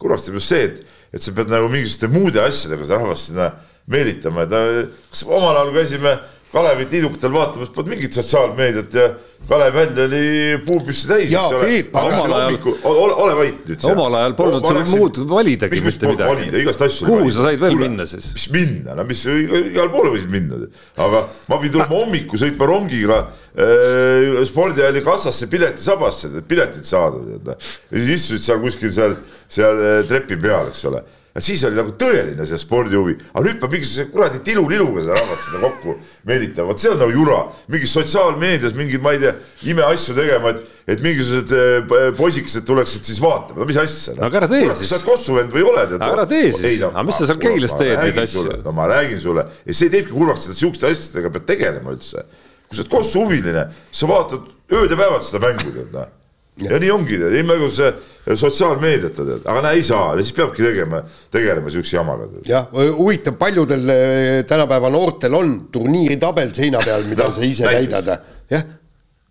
kurvaks 0.00 0.28
teeb 0.28 0.38
just 0.38 0.52
see, 0.52 0.68
et, 0.70 0.82
et 1.12 1.24
sa 1.24 1.34
pead 1.36 1.52
nagu 1.52 1.68
mingisuguste 1.72 2.10
muude 2.12 2.42
asjadega 2.42 2.86
seda 2.86 3.00
rahvast 3.02 3.30
sinna 3.30 3.50
meelitama, 3.92 4.46
et 4.46 4.94
kas 5.10 5.24
omal 5.26 5.56
ajal 5.56 5.74
käisime 5.74 6.14
Kalevit 6.52 6.90
niidukatel 6.92 7.32
vaatamas, 7.32 7.70
polnud 7.72 7.94
mingit 7.94 8.12
sotsiaalmeediat 8.12 8.94
ja 8.94 9.06
Kalev 9.48 9.74
välja 9.74 10.04
oli 10.04 10.58
puupüssi 10.66 11.08
täis, 11.08 11.32
eks 11.32 11.54
ole. 11.56 11.68
ole, 12.84 13.14
ole 13.24 13.36
vait 13.38 13.62
nüüd. 13.66 13.86
omal 13.90 14.14
ajal 14.20 14.34
polnud 14.38 14.66
sul 14.68 14.82
muud 14.92 15.18
validagi 15.30 15.80
mitte 15.82 16.10
midagi. 16.10 16.28
valida, 16.28 16.60
igast 16.60 16.84
asju. 16.86 17.08
kuhu 17.08 17.30
sa 17.32 17.48
said 17.48 17.62
veel 17.62 17.74
Kule, 17.74 17.88
minna 17.88 18.06
siis? 18.06 18.28
mis 18.36 18.46
minna, 18.54 18.94
no 18.98 19.06
mis 19.08 19.24
igale 19.26 19.88
poole 19.94 20.12
võisid 20.14 20.30
minna, 20.34 20.60
aga 21.06 21.24
ma 21.50 21.58
pidin 21.62 21.74
tulema 21.78 21.96
hommikul 21.96 22.42
sõitma 22.44 22.68
rongiga 22.70 23.18
äh, 23.24 24.44
spordihalli 24.46 25.02
kassasse 25.08 25.48
piletisabasse, 25.50 26.30
et 26.38 26.48
piletit 26.52 26.86
saada, 26.86 27.24
tead. 27.32 27.50
Ja 27.90 27.96
siis 27.96 28.14
istusid 28.20 28.46
seal 28.46 28.62
kuskil 28.62 28.94
seal, 28.94 29.18
seal 29.50 29.82
äh, 29.88 29.98
trepi 30.06 30.38
peal, 30.38 30.70
eks 30.70 30.86
ole 30.92 31.02
et 31.32 31.44
siis 31.44 31.62
oli 31.64 31.78
nagu 31.78 31.94
tõeline 31.96 32.44
see 32.48 32.60
spordihuvi, 32.60 33.14
aga 33.32 33.44
nüüd 33.46 33.60
peab 33.60 33.72
mingisuguse 33.72 34.10
kuradi 34.12 34.42
tiluliluga 34.44 35.04
seda 35.04 35.16
rahvast 35.16 35.46
sinna 35.46 35.60
kokku 35.62 35.94
meelitama, 36.28 36.68
vot 36.68 36.82
see 36.82 36.92
on 36.92 37.00
nagu 37.00 37.14
jura, 37.14 37.38
mingis 37.72 37.94
sotsiaalmeedias 37.96 38.76
mingeid, 38.76 39.02
ma 39.02 39.14
ei 39.16 39.22
tea, 39.22 39.32
imeasju 39.72 40.16
tegema, 40.18 40.52
et, 40.52 40.62
et 40.92 41.02
mingisugused 41.04 41.56
äh, 41.56 42.06
poisikesed 42.20 42.68
tuleksid 42.68 43.08
siis 43.08 43.18
vaatama, 43.24 43.62
no 43.62 43.68
mis 43.70 43.80
asja. 43.80 44.16
no 44.18 44.28
aga 44.28 44.42
ära 44.42 44.52
tee 44.52 44.62
siis. 44.68 44.92
sa 44.92 45.00
oled 45.00 45.08
kossuvend 45.08 45.56
või 45.56 45.66
oled? 45.72 45.96
ära 45.98 46.28
tee 46.30 46.52
siis, 46.52 46.84
aga 46.90 47.08
mis 47.08 47.20
sa 47.22 47.32
seal 47.32 47.42
Keilas 47.42 47.76
teed 47.80 47.96
neid 48.04 48.24
asju? 48.26 48.46
no 48.62 48.76
ma 48.76 48.88
räägin 48.92 49.20
sulle 49.24 49.48
ja 49.64 49.76
see 49.76 49.92
teebki 49.92 50.12
kurvaks, 50.12 50.50
et 50.52 50.60
siukeste 50.60 50.92
asjadega 50.92 51.32
pead 51.32 51.48
tegelema 51.54 51.96
üldse. 51.96 52.26
kui 52.68 52.76
sa 52.76 52.84
oled 52.84 52.92
kossuhuviline, 52.92 53.68
sa 53.92 54.10
vaatad 54.10 54.50
ööd 54.72 54.92
ja 54.92 55.00
päevad 55.00 55.24
seda 55.24 55.46
mängu, 55.48 55.72
tead 55.72 55.96
noh 55.96 56.18
ja 56.70 56.80
nii 56.82 56.90
ongi, 56.94 57.18
imegus 57.40 57.80
sotsiaalmeediata 58.38 59.24
tead, 59.26 59.46
aga 59.50 59.62
näe 59.66 59.80
ei 59.80 59.86
saa, 59.86 60.12
siis 60.20 60.34
peabki 60.36 60.62
tegema, 60.62 61.02
tegelema 61.32 61.72
siukse 61.74 61.96
jamaga. 61.96 62.28
jah, 62.46 62.68
huvitav, 62.98 63.34
paljudel 63.40 63.94
eh, 63.94 64.44
tänapäeva 64.48 64.90
noortel 64.94 65.34
on 65.34 65.56
turniiritabel 65.74 66.54
seina 66.54 66.82
peal, 66.84 67.02
mida 67.10 67.26
no, 67.26 67.34
sa 67.34 67.42
ise 67.46 67.66
täidad, 67.66 68.12
jah. 68.52 68.70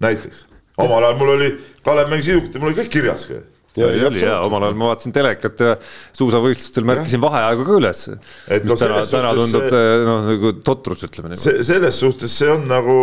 näiteks, 0.03 0.45
omal 0.83 1.07
ajal 1.07 1.17
mul 1.21 1.33
oli, 1.37 1.55
Kalev 1.85 2.11
mängis 2.11 2.33
idukalt 2.33 2.55
ja 2.55 2.61
mul 2.61 2.73
oli 2.73 2.79
kõik 2.81 2.93
kirjas 2.97 3.25
ka 3.29 3.39
ja, 3.79 3.87
ja, 3.87 4.07
oli 4.09 4.21
ja 4.25 4.37
omal 4.43 4.67
ajal 4.67 4.75
ma 4.77 4.91
vaatasin 4.91 5.15
telekat 5.15 5.63
ja 5.63 5.75
suusavõistlustel 6.17 6.85
märkisin 6.87 7.23
vaheaegu 7.23 7.63
ka 7.67 7.77
üles. 7.79 8.01
mis 8.11 8.67
no, 8.67 8.75
täna, 8.75 9.03
täna 9.07 9.31
tundub 9.39 9.77
noh, 10.03 10.25
nagu 10.27 10.51
totrus, 10.67 11.05
ütleme 11.07 11.31
niimoodi. 11.31 11.63
selles 11.63 12.01
suhtes 12.03 12.35
see 12.43 12.51
on 12.51 12.67
nagu, 12.67 12.97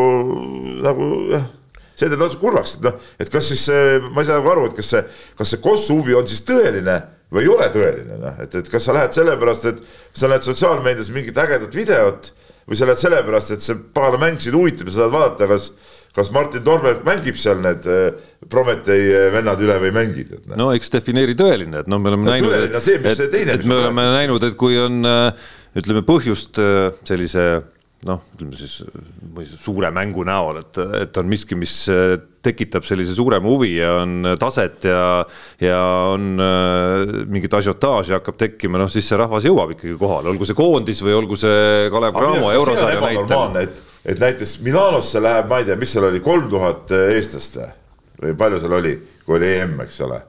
nagu 0.85 1.09
jah 1.33 1.49
see 1.99 2.09
teeb 2.09 2.21
natuke 2.23 2.43
kurvaks, 2.43 2.79
et 2.79 2.89
noh, 2.89 2.99
et 3.19 3.31
kas 3.33 3.53
siis 3.53 3.67
ma 4.09 4.23
ei 4.23 4.29
saa 4.29 4.39
nagu 4.39 4.53
aru, 4.55 4.67
et 4.71 4.77
kas 4.79 4.93
see, 4.95 5.05
kas 5.39 5.55
see 5.55 5.63
Kossu 5.63 5.99
huvi 5.99 6.15
on 6.19 6.29
siis 6.31 6.45
tõeline 6.47 7.01
või 7.35 7.45
ei 7.45 7.53
ole 7.53 7.69
tõeline, 7.75 8.19
noh, 8.23 8.43
et, 8.45 8.55
et 8.63 8.71
kas 8.73 8.87
sa 8.89 8.95
lähed 8.97 9.17
sellepärast, 9.17 9.71
et 9.73 9.83
sa 10.17 10.31
näed 10.31 10.47
sotsiaalmeedias 10.47 11.11
mingit 11.13 11.39
ägedat 11.43 11.75
videot 11.77 12.31
või 12.69 12.79
sa 12.79 12.89
lähed 12.89 13.03
sellepärast, 13.03 13.57
et 13.57 13.65
see 13.65 13.77
pagana 13.97 14.23
mäng 14.23 14.41
sind 14.41 14.57
huvitab 14.57 14.89
ja 14.89 14.95
sa 14.95 15.07
tahad 15.07 15.17
vaadata, 15.19 15.51
kas 15.51 15.71
kas 16.19 16.31
Martin 16.35 16.65
Torberg 16.65 17.05
mängib 17.07 17.39
seal 17.39 17.61
need 17.63 17.87
äh, 17.89 18.11
Prometee 18.51 19.07
äh, 19.13 19.29
vennad 19.35 19.61
üle 19.63 19.77
või 19.83 19.91
ei 19.91 19.97
mängi? 19.97 20.27
Noh. 20.33 20.57
no 20.59 20.69
eks 20.77 20.93
defineeri 20.95 21.37
tõeline, 21.39 21.85
et 21.85 21.91
noh, 21.91 22.01
me 22.03 22.13
oleme 22.13 22.27
no, 22.27 22.35
näinud, 22.35 22.55
et, 22.57 23.09
et, 23.13 23.35
et 23.55 23.67
me 23.69 23.81
oleme 23.83 24.07
näinud, 24.17 24.47
et 24.49 24.57
kui 24.59 24.79
on 24.81 25.03
äh, 25.09 25.51
ütleme 25.79 26.03
põhjust 26.07 26.59
sellise 27.07 27.45
noh, 28.07 28.21
ütleme 28.37 28.55
siis 28.55 29.57
suure 29.59 29.91
mängu 29.95 30.23
näol, 30.27 30.61
et, 30.61 30.79
et 31.01 31.19
on 31.19 31.27
miski, 31.31 31.57
mis 31.59 31.73
tekitab 32.45 32.87
sellise 32.87 33.17
suurema 33.17 33.51
huvi 33.51 33.73
ja 33.75 33.97
on 34.05 34.31
taset 34.39 34.87
ja, 34.87 35.03
ja 35.63 35.81
on 36.13 36.39
äh, 36.39 37.17
mingit 37.27 37.59
asiotaaži 37.59 38.15
hakkab 38.15 38.39
tekkima, 38.39 38.79
noh 38.79 38.91
siis 38.93 39.09
see 39.11 39.19
rahvas 39.19 39.49
jõuab 39.49 39.75
ikkagi 39.75 39.99
kohale, 39.99 40.31
olgu 40.31 40.47
see 40.47 40.59
koondis 40.59 41.03
või 41.03 41.19
olgu 41.19 41.39
see 41.41 41.91
Kalev 41.93 42.15
Cramo 42.15 42.55
eurosarja 42.55 43.03
näitel. 43.03 43.61
et, 43.65 43.85
et 44.15 44.23
näiteks 44.23 44.59
Milanosse 44.67 45.23
läheb, 45.25 45.51
ma 45.51 45.61
ei 45.61 45.69
tea, 45.69 45.79
mis 45.81 45.95
seal 45.97 46.07
oli, 46.13 46.23
kolm 46.25 46.47
tuhat 46.53 46.95
eestlast 47.03 47.59
või 48.23 48.39
palju 48.39 48.63
seal 48.63 48.79
oli, 48.79 48.99
kui 49.27 49.41
oli 49.41 49.55
EM, 49.59 49.81
eks 49.89 50.03
ole 50.07 50.23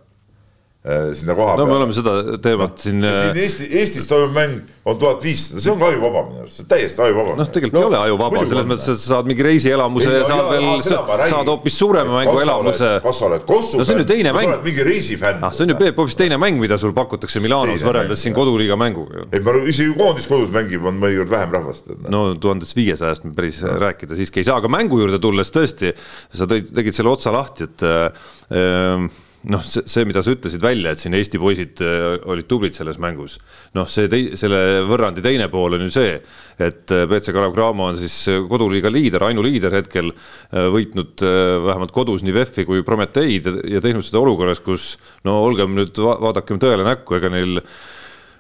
sinna 0.80 1.36
koha 1.36 1.56
peale. 1.56 1.60
no 1.60 1.65
me 1.68 1.76
oleme 1.76 1.94
seda 1.94 2.38
teemat 2.39 2.78
siin. 2.80 3.02
siin 3.04 3.34
äh, 3.36 3.38
Eesti, 3.44 3.65
Eestis 3.82 4.06
toimub 4.08 4.32
mäng 4.32 4.62
on 4.88 4.96
tuhat 5.02 5.24
viissada, 5.24 5.60
see 5.60 5.74
on 5.74 5.80
ka 5.82 5.89
ajuvaba 5.92 6.22
minu 6.30 6.46
arust, 6.46 6.56
see 6.56 6.63
on 6.63 6.70
täiesti 6.72 7.02
ajuvaba. 7.04 7.34
noh, 7.36 7.50
tegelikult 7.52 7.76
no, 7.76 7.82
ei 7.82 7.89
ole 7.89 8.00
ajuvaba, 8.00 8.44
selles 8.48 8.70
mõttes, 8.70 8.88
et 8.94 9.02
sa 9.02 9.12
saad 9.12 9.28
mingi 9.28 9.44
reisielamuse 9.44 10.13
ja 10.13 10.24
saad 10.30 10.48
veel, 10.54 10.70
saad 10.88 11.52
hoopis 11.52 11.80
suurema 11.84 12.22
mängu 12.22 12.39
elamuse. 12.46 12.94
kas 13.04 13.22
sa 13.22 13.28
oled 13.28 13.46
Kossu 13.50 13.84
no, 13.84 14.00
ju 14.00 14.08
teine 14.08 14.34
mäng. 14.38 14.48
sa 14.48 14.54
oled 14.54 14.65
mingi 14.72 14.88
reisifänn. 14.88 15.44
ah, 15.44 15.52
see 15.52 15.68
on 15.68 15.76
ju 15.76 15.80
Peep 15.84 16.00
hoopis 16.00 16.15
teine 16.24 16.39
mäng, 16.39 16.63
mida 16.63 16.80
sul 16.80 16.96
pakutakse 16.96 17.44
Milanos 17.44 17.84
võrreldes 17.84 18.24
siin 18.24 18.39
koduliiga 18.39 18.80
mänguga. 18.80 19.28
ei, 19.36 19.44
ma 19.44 19.60
isegi 19.68 19.92
koondis 20.00 20.32
kodus 20.32 20.56
mängib, 20.56 20.88
on 20.88 20.96
mõnikord 21.04 21.36
vähem 21.36 21.60
rahvast. 21.60 21.92
Noh. 21.92 22.12
no 22.15 22.26
tuhandest 22.39 22.80
viiesajast 22.80 23.28
me 23.28 23.36
päris 23.36 23.60
rääkida 23.68 24.15
siiski 24.15 24.39
ei 24.39 24.48
saa, 24.48 24.63
aga 24.63 24.72
mängu 24.72 25.04
juurde 25.04 25.20
tulles 25.20 25.52
tõesti, 25.52 25.92
sa 26.32 26.48
tõid, 26.48 26.72
tegid 26.72 26.96
selle 26.96 27.12
otsa 27.12 27.36
lahti, 27.36 27.68
et 27.68 27.84
äh, 27.84 29.10
noh, 29.47 29.62
see, 29.63 29.86
see, 29.88 30.04
mida 30.08 30.21
sa 30.23 30.34
ütlesid 30.34 30.63
välja, 30.63 30.91
et 30.91 30.99
siin 30.99 31.15
Eesti 31.15 31.39
poisid 31.39 31.80
äh, 31.84 32.17
olid 32.30 32.47
tublid 32.49 32.75
selles 32.75 32.99
mängus. 32.99 33.38
noh, 33.78 33.88
see 33.88 34.10
tei-, 34.12 34.34
selle 34.39 34.82
võrrandi 34.88 35.23
teine 35.23 35.47
pool 35.52 35.78
on 35.78 35.86
ju 35.86 35.91
see, 35.95 36.17
et 36.60 36.91
äh, 36.91 37.06
BC 37.10 37.32
Kalev 37.36 37.54
Cramo 37.56 37.88
on 37.88 37.99
siis 37.99 38.15
äh, 38.32 38.41
koduliiga 38.49 38.91
liider, 38.91 39.23
ainuliider 39.30 39.78
hetkel, 39.80 40.12
võitnud 40.49 41.21
vähemalt 41.21 41.93
kodus 41.93 42.23
nii 42.25 42.34
VEF-i 42.34 42.65
kui 42.67 42.84
Prometeid 42.86 43.47
ja 43.69 43.82
teinud 43.84 44.06
seda 44.06 44.21
olukorras, 44.23 44.62
kus 44.65 44.91
no 45.28 45.38
olgem 45.45 45.75
nüüd, 45.78 45.95
vaadakem 45.99 46.60
tõele 46.62 46.88
näkku, 46.88 47.19
ega 47.19 47.32
neil 47.32 47.62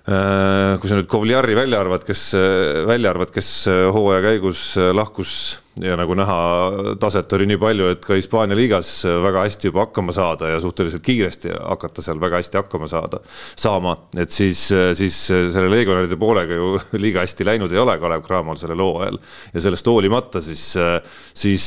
kui 0.09 0.89
sa 0.89 0.97
nüüd 0.97 1.09
Kovliari 1.11 1.53
välja 1.53 1.83
arvad, 1.83 2.01
kes, 2.07 2.31
välja 2.89 3.11
arvad, 3.13 3.29
kes 3.35 3.51
hooaja 3.93 4.23
käigus 4.25 4.71
lahkus 4.97 5.33
ja 5.83 5.95
nagu 5.99 6.15
näha, 6.17 6.37
taset 6.99 7.31
oli 7.37 7.47
nii 7.49 7.59
palju, 7.61 7.89
et 7.93 8.03
ka 8.03 8.17
Hispaania 8.17 8.57
liigas 8.57 8.89
väga 9.23 9.43
hästi 9.45 9.69
juba 9.69 9.85
hakkama 9.85 10.13
saada 10.15 10.51
ja 10.53 10.59
suhteliselt 10.63 11.03
kiiresti 11.05 11.53
hakata 11.55 12.03
seal 12.03 12.19
väga 12.21 12.41
hästi 12.41 12.59
hakkama 12.59 12.89
saada, 12.91 13.21
saama, 13.59 13.95
et 14.19 14.33
siis, 14.33 14.65
siis 14.97 15.19
selle 15.29 15.69
legionäride 15.71 16.19
poolega 16.19 16.57
ju 16.59 16.73
liiga 17.03 17.23
hästi 17.23 17.47
läinud 17.47 17.73
ei 17.73 17.81
ole 17.81 17.97
Kalev 18.01 18.25
Cramol 18.27 18.59
sellel 18.59 18.83
hooajal. 18.83 19.19
ja 19.53 19.63
sellest 19.63 19.87
hoolimata 19.87 20.41
siis, 20.43 20.65
siis 21.33 21.65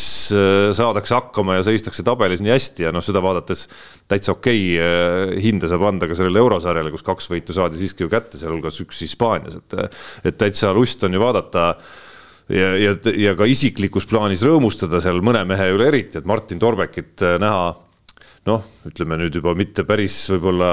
saadakse 0.76 1.16
hakkama 1.16 1.58
ja 1.58 1.66
seistakse 1.66 2.04
tabelis 2.06 2.44
nii 2.44 2.54
hästi 2.54 2.88
ja 2.88 2.94
noh, 2.94 3.04
seda 3.04 3.22
vaadates 3.24 3.66
täitsa 4.12 4.36
okei 4.36 4.62
okay, 4.76 5.40
hinde 5.42 5.70
saab 5.70 5.86
anda 5.88 6.08
ka 6.10 6.16
sellele 6.18 6.42
eurosarjale, 6.42 6.92
kus 6.92 7.04
kaks 7.06 7.30
võitu 7.32 7.56
saadi 7.56 7.80
siiski 7.80 8.04
ju 8.04 8.12
kätte, 8.12 8.40
sealhulgas 8.40 8.80
üks 8.84 9.04
Hispaanias, 9.06 9.60
et, 9.62 9.98
et 10.28 10.40
täitsa 10.40 10.72
lust 10.76 11.02
on 11.06 11.16
ju 11.16 11.22
vaadata 11.22 11.72
ja, 12.48 12.72
ja, 12.78 12.96
ja 13.18 13.34
ka 13.38 13.46
isiklikus 13.48 14.08
plaanis 14.10 14.42
rõõmustada 14.46 15.00
seal 15.02 15.22
mõne 15.24 15.44
mehe 15.48 15.70
üle 15.76 15.88
eriti, 15.92 16.18
et 16.18 16.28
Martin 16.28 16.60
Torbekit 16.62 17.22
äh, 17.22 17.38
näha 17.42 17.72
noh, 18.48 18.64
ütleme 18.88 19.18
nüüd 19.20 19.38
juba 19.38 19.54
mitte 19.58 19.84
päris 19.86 20.16
võib-olla 20.34 20.72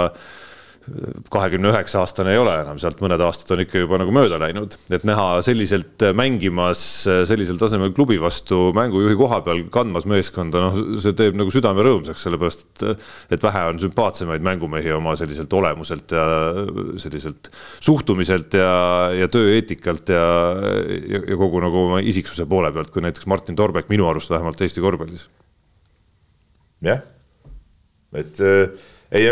kahekümne 1.33 1.69
üheksa 1.71 2.01
aastane 2.03 2.33
ei 2.33 2.39
ole 2.41 2.53
enam, 2.61 2.79
sealt 2.81 3.01
mõned 3.03 3.21
aastad 3.23 3.53
on 3.55 3.63
ikka 3.63 3.81
juba 3.81 3.99
nagu 4.01 4.13
mööda 4.15 4.39
läinud, 4.41 4.75
et 4.93 5.05
näha 5.07 5.39
selliselt 5.45 6.03
mängimas 6.17 6.81
sellisel 7.29 7.59
tasemel 7.61 7.93
klubi 7.95 8.19
vastu 8.21 8.69
mängujuhi 8.77 9.17
koha 9.19 9.41
peal 9.45 9.63
kandmas 9.73 10.07
meeskonda, 10.09 10.63
noh, 10.65 10.79
see 11.03 11.15
teeb 11.17 11.37
nagu 11.39 11.53
südame 11.53 11.85
rõõmsaks, 11.85 12.25
sellepärast 12.25 12.65
et, 12.67 13.07
et 13.37 13.47
vähe 13.47 13.63
on 13.71 13.81
sümpaatsemaid 13.83 14.45
mängumehi 14.45 14.93
oma 14.95 15.15
selliselt 15.19 15.53
olemuselt 15.59 16.15
ja 16.15 16.25
selliselt 17.01 17.51
suhtumiselt 17.79 18.59
ja, 18.59 18.73
ja 19.15 19.31
tööeetikalt 19.31 20.13
ja, 20.13 20.27
ja, 20.99 21.23
ja 21.33 21.39
kogu 21.39 21.63
nagu 21.63 21.85
oma 21.87 22.03
isiksuse 22.03 22.47
poole 22.49 22.73
pealt, 22.75 22.93
kui 22.93 23.05
näiteks 23.05 23.29
Martin 23.29 23.59
Torbek 23.59 23.91
minu 23.93 24.09
arust 24.09 24.31
vähemalt 24.33 24.61
Eesti 24.61 24.83
korvpallis. 24.83 25.27
jah, 26.85 27.03
et 28.15 28.39
äh 28.39 28.95
ei, 29.11 29.25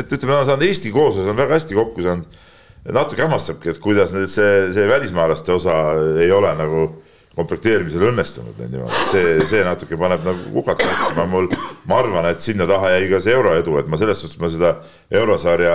et 0.00 0.12
ütleme, 0.12 0.34
nad 0.34 0.52
on 0.56 0.66
Eesti 0.66 0.92
kooslus 0.94 1.30
on 1.30 1.38
väga 1.38 1.58
hästi 1.58 1.78
kokku 1.78 2.02
saanud. 2.02 2.42
natuke 2.84 3.22
hämmastabki, 3.24 3.70
et 3.72 3.80
kuidas 3.80 4.12
nüüd 4.12 4.28
see, 4.28 4.68
see 4.74 4.88
välismaalaste 4.88 5.54
osa 5.54 5.76
ei 6.20 6.30
ole 6.34 6.50
nagu 6.58 6.88
komplekteerimisel 7.34 8.04
õnnestunud 8.10 8.58
neil 8.60 8.70
niimoodi, 8.76 8.98
see, 9.10 9.30
see 9.50 9.62
natuke 9.66 9.96
paneb 9.98 10.22
nagu 10.26 10.52
kukalt 10.54 10.82
katsima, 10.84 11.24
mul, 11.30 11.48
ma 11.90 11.98
arvan, 12.02 12.28
et 12.30 12.42
sinna 12.44 12.66
taha 12.70 12.92
jäi 12.94 13.08
ka 13.10 13.20
see 13.24 13.34
euroedu, 13.34 13.74
et 13.80 13.88
ma 13.90 13.98
selles 13.98 14.22
suhtes 14.22 14.38
ma 14.42 14.50
seda 14.52 14.76
eurosarja 15.10 15.74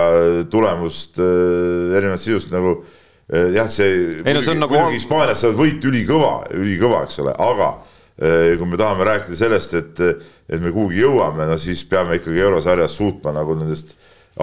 tulemust 0.52 1.20
äh, 1.20 1.92
erinevalt 1.98 2.22
sisust 2.22 2.54
nagu 2.54 2.78
äh, 2.78 3.50
jah, 3.56 3.68
see. 3.72 4.22
ei 4.24 4.36
no 4.36 4.44
see 4.44 4.54
on 4.54 4.64
nagu. 4.64 4.80
Hispaanias 4.94 5.42
sa 5.42 5.50
oled 5.50 5.60
võit 5.60 5.88
ülikõva, 5.90 6.32
ülikõva, 6.56 7.04
eks 7.08 7.20
ole, 7.24 7.36
aga 7.36 7.74
kui 8.20 8.68
me 8.68 8.76
tahame 8.76 9.06
rääkida 9.08 9.36
sellest, 9.38 9.74
et, 9.78 10.00
et 10.48 10.60
me 10.60 10.72
kuhugi 10.74 11.00
jõuame, 11.00 11.46
no 11.48 11.56
siis 11.60 11.86
peame 11.88 12.18
ikkagi 12.18 12.42
eurosarjas 12.44 12.98
suutma 12.98 13.32
nagu 13.32 13.54
nendest 13.56 13.94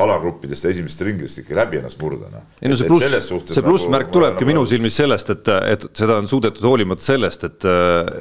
alagruppidest 0.03 0.65
ja 0.65 0.71
esimesest 0.73 1.03
ringist 1.07 1.41
ikka 1.41 1.55
läbi 1.57 1.79
ennast 1.79 1.99
murda, 2.01 2.29
noh. 2.31 2.45
ei 2.62 2.71
no 2.71 2.77
see 2.79 2.89
pluss, 2.89 3.29
see 3.51 3.63
plussmärk 3.65 4.07
nagu, 4.07 4.13
tulebki 4.17 4.47
minu 4.49 4.63
silmis 4.69 4.97
sellest, 4.99 5.31
et, 5.33 5.51
et 5.73 5.86
seda 5.97 6.19
on 6.21 6.29
suudetud 6.29 6.65
hoolimata 6.67 7.03
sellest, 7.03 7.45
et, 7.47 7.67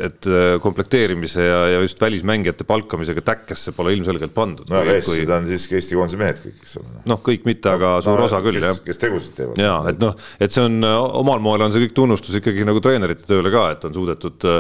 et 0.08 0.30
komplekteerimise 0.64 1.46
ja, 1.46 1.60
ja 1.74 1.84
just 1.84 2.00
välismängijate 2.00 2.66
palkamisega 2.68 3.24
täkkesse 3.26 3.74
pole 3.76 3.94
ilmselgelt 3.96 4.34
pandud. 4.36 4.68
no 4.72 4.80
aga 4.82 4.98
kui... 5.06 5.24
on 5.38 5.48
siiski 5.48 5.78
Eesti 5.80 5.98
koondise 5.98 6.20
mehed 6.20 6.42
kõik, 6.44 6.58
eks 6.64 6.76
ole. 6.82 7.04
noh, 7.12 7.22
kõik 7.30 7.48
mitte, 7.48 7.72
aga 7.72 7.96
suur 8.04 8.20
no, 8.20 8.28
osa 8.30 8.42
küll, 8.44 8.60
jah. 8.62 8.82
kes 8.86 9.02
tegusid 9.02 9.36
teevad. 9.38 9.60
ja 9.60 9.78
et 9.92 10.02
noh, 10.02 10.16
et 10.40 10.54
see 10.54 10.64
on 10.66 10.78
omal 10.86 11.42
moel 11.44 11.66
on 11.66 11.74
see 11.74 11.86
kõik 11.86 11.96
tunnustus 11.96 12.40
ikkagi 12.40 12.66
nagu 12.68 12.82
treenerite 12.84 13.28
tööle 13.28 13.52
ka, 13.54 13.68
et 13.76 13.88
on 13.88 13.96
suudetud, 13.96 14.50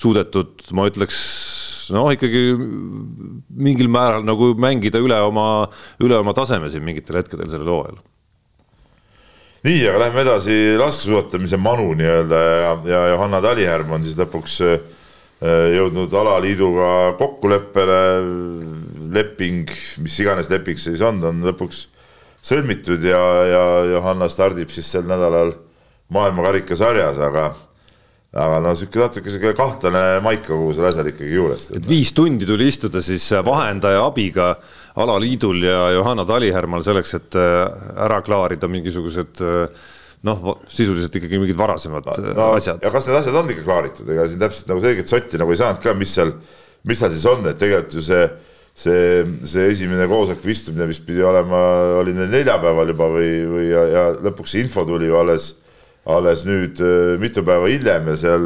suudetud, 0.00 0.70
ma 0.76 0.88
ütleks 0.90 1.20
noh, 1.94 2.08
ikkagi 2.14 2.54
mingil 3.54 3.90
määral 3.92 4.24
nagu 4.26 4.52
mängida 4.58 5.02
üle 5.02 5.20
oma, 5.26 5.68
üle 6.02 6.16
oma 6.18 6.34
taseme 6.36 6.70
siin 6.72 6.84
mingitel 6.86 7.20
hetkedel 7.20 7.50
sellel 7.50 7.72
hooajal 7.74 8.02
nii, 9.64 9.80
aga 9.88 10.02
lähme 10.06 10.24
edasi 10.24 10.58
laskesuusatamise 10.80 11.58
manu 11.60 11.94
nii-öelda 11.98 12.42
ja, 12.44 12.74
ja 12.88 13.00
Johanna 13.14 13.40
Talihärm 13.44 13.96
on 13.96 14.04
siis 14.04 14.18
lõpuks 14.18 14.58
äh, 14.66 14.76
jõudnud 15.74 16.12
alaliiduga 16.20 16.90
kokkuleppele. 17.18 18.00
leping, 19.14 19.68
mis 20.02 20.16
iganes 20.18 20.48
leping 20.50 20.78
see 20.80 20.96
siis 20.96 21.02
on, 21.06 21.20
on 21.22 21.44
lõpuks 21.46 21.84
sõlmitud 22.44 23.04
ja, 23.06 23.20
ja 23.46 23.62
Johanna 23.92 24.28
stardib 24.28 24.72
siis 24.74 24.88
sel 24.90 25.06
nädalal 25.06 25.54
maailmakarikasarjas, 26.12 27.20
aga 27.22 27.52
aga 28.34 28.60
no 28.62 28.72
sihuke 28.74 28.98
natuke 28.98 29.30
sihuke 29.30 29.52
kahtlane 29.58 30.02
maik 30.24 30.42
kogu 30.48 30.72
selle 30.74 30.90
asjal 30.90 31.10
ikkagi 31.10 31.36
juurest. 31.36 31.74
et 31.78 31.84
viis 31.86 32.10
tundi 32.16 32.46
tuli 32.48 32.66
istuda 32.70 33.02
siis 33.04 33.26
vahendaja 33.46 34.02
abiga 34.08 34.54
alaliidul 34.98 35.62
ja 35.62 35.90
Johanna 35.94 36.24
Talihärmal 36.26 36.82
selleks, 36.86 37.14
et 37.18 37.38
äh, 37.38 37.60
ära 38.06 38.20
klaarida 38.26 38.70
mingisugused 38.70 39.42
äh, 39.42 39.86
noh, 40.26 40.56
sisuliselt 40.70 41.14
ikkagi 41.20 41.38
mingid 41.38 41.58
varasemad 41.58 42.10
no, 42.10 42.50
asjad. 42.56 42.82
ja 42.82 42.90
kas 42.94 43.06
need 43.10 43.20
asjad 43.20 43.38
on 43.38 43.54
ikka 43.54 43.66
klaaritud, 43.68 44.10
ega 44.10 44.26
siin 44.30 44.42
täpselt 44.42 44.72
nagu 44.72 44.82
selget 44.82 45.14
sotti 45.14 45.40
nagu 45.40 45.54
ei 45.54 45.62
saanud 45.62 45.82
ka, 45.84 45.94
mis 45.98 46.18
seal, 46.18 46.34
mis 46.90 47.02
seal 47.02 47.14
siis 47.14 47.26
on, 47.30 47.46
et 47.50 47.60
tegelikult 47.60 47.98
ju 48.00 48.04
see 48.08 48.26
see, 48.74 49.22
see 49.46 49.68
esimene 49.70 50.08
koosoleku 50.10 50.50
istumine, 50.50 50.88
mis 50.90 50.98
pidi 51.06 51.22
olema, 51.22 51.60
oli 52.00 52.14
neil 52.16 52.32
neljapäeval 52.32 52.90
juba 52.90 53.06
või, 53.12 53.28
või 53.46 53.68
ja, 53.68 53.84
ja 53.92 54.08
lõpuks 54.26 54.56
see 54.56 54.64
info 54.66 54.82
tuli 54.88 55.06
ju 55.06 55.20
alles 55.20 55.52
alles 56.04 56.44
nüüd 56.48 56.80
äh, 56.84 57.14
mitu 57.20 57.44
päeva 57.46 57.70
hiljem 57.70 58.12
ja 58.12 58.16
seal 58.20 58.44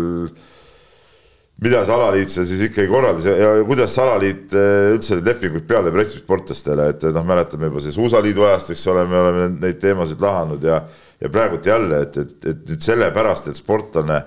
mida 1.59 1.81
see 1.83 1.95
alaliit 1.95 2.31
seal 2.31 2.47
siis 2.47 2.61
ikkagi 2.69 2.91
korraldas 2.91 3.27
ja, 3.27 3.35
ja 3.35 3.65
kuidas 3.67 3.95
see 3.95 4.05
alaliit 4.05 4.55
äh, 4.55 4.93
üldse 4.95 5.19
neid 5.19 5.33
lepinguid 5.33 5.67
peale 5.71 5.93
pressib 5.95 6.23
sportlastele, 6.23 6.93
et 6.95 7.07
noh, 7.15 7.27
mäletame 7.27 7.71
juba 7.71 7.83
see 7.83 7.95
Suusaliidu 7.97 8.47
ajast, 8.47 8.75
eks 8.75 8.87
ole, 8.93 9.07
me 9.11 9.19
oleme 9.23 9.49
neid 9.59 9.81
teemasid 9.83 10.23
lahanud 10.23 10.65
ja 10.65 10.83
ja 11.19 11.29
praegult 11.35 11.67
jälle, 11.67 12.05
et, 12.07 12.17
et, 12.17 12.37
et 12.47 12.69
nüüd 12.71 12.85
sellepärast, 12.85 13.49
et 13.51 13.59
sportlane 13.59 14.21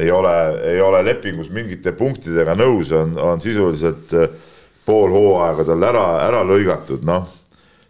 ei 0.00 0.08
ole, 0.10 0.32
ei 0.64 0.80
ole 0.80 1.02
lepingus 1.04 1.50
mingite 1.52 1.92
punktidega 1.92 2.54
nõus, 2.56 2.94
on, 2.96 3.12
on 3.20 3.42
sisuliselt 3.44 4.14
äh, 4.16 4.32
pool 4.86 5.12
hooaega 5.12 5.66
tal 5.68 5.84
ära, 5.84 6.06
ära 6.24 6.40
lõigatud, 6.48 7.04
noh 7.04 7.28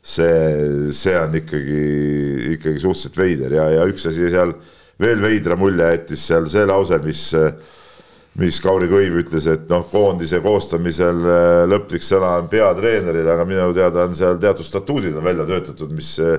see, 0.02 0.92
see 0.92 1.14
on 1.18 1.36
ikkagi, 1.38 1.82
ikkagi 2.56 2.80
suhteliselt 2.82 3.18
veider 3.22 3.54
ja, 3.54 3.68
ja 3.78 3.84
üks 3.86 4.08
asi 4.10 4.26
seal 4.32 4.56
veel 5.02 5.22
veidra 5.22 5.56
mulje 5.58 5.92
jättis 5.94 6.26
seal 6.26 6.48
see 6.50 6.64
lause, 6.66 6.98
mis, 7.04 7.22
mis 8.42 8.58
Kauri 8.64 8.88
Kõiv 8.90 9.20
ütles, 9.22 9.46
et 9.50 9.70
noh, 9.70 9.84
koondise 9.90 10.42
koostamisel 10.42 11.22
äh, 11.22 11.62
lõplik 11.70 12.04
sõna 12.06 12.34
on 12.40 12.50
peatreeneril, 12.52 13.30
aga 13.30 13.46
minu 13.48 13.70
teada 13.76 14.06
on 14.08 14.14
seal 14.18 14.42
teatud 14.42 14.66
statuudid 14.66 15.16
on 15.18 15.26
välja 15.26 15.46
töötatud, 15.48 15.94
mis 15.94 16.14
äh, 16.22 16.38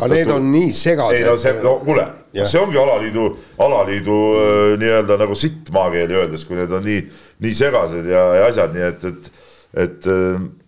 aga 0.00 0.10
need 0.14 0.32
on 0.32 0.50
nii 0.52 0.72
segased. 0.76 1.20
ei 1.20 1.28
no 1.28 1.36
see, 1.40 1.56
no 1.62 1.76
kuule, 1.84 2.06
see 2.42 2.60
ongi 2.60 2.80
alaliidu, 2.80 3.28
alaliidu 3.66 4.20
äh, 4.40 4.76
nii-öelda 4.80 5.20
nagu 5.20 5.36
sitt 5.38 5.72
maakeeli 5.74 6.20
öeldes, 6.22 6.48
kui 6.48 6.58
need 6.58 6.72
on 6.72 6.84
nii, 6.86 7.02
nii 7.44 7.58
segased 7.60 8.08
ja, 8.12 8.28
ja 8.40 8.48
asjad, 8.48 8.72
nii 8.76 8.88
et, 8.88 9.10
et, 9.12 9.34
et 9.84 10.14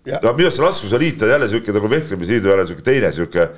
no 0.06 0.32
minu 0.36 0.48
arust 0.48 0.58
see 0.60 0.64
laskuse 0.64 1.00
liit 1.00 1.22
on 1.22 1.32
jälle 1.32 1.48
sihuke 1.48 1.72
nagu 1.74 1.90
vehklemisliidu 1.90 2.48
jälle 2.48 2.66
sihuke 2.66 2.84
teine 2.84 3.10
sihuke, 3.12 3.48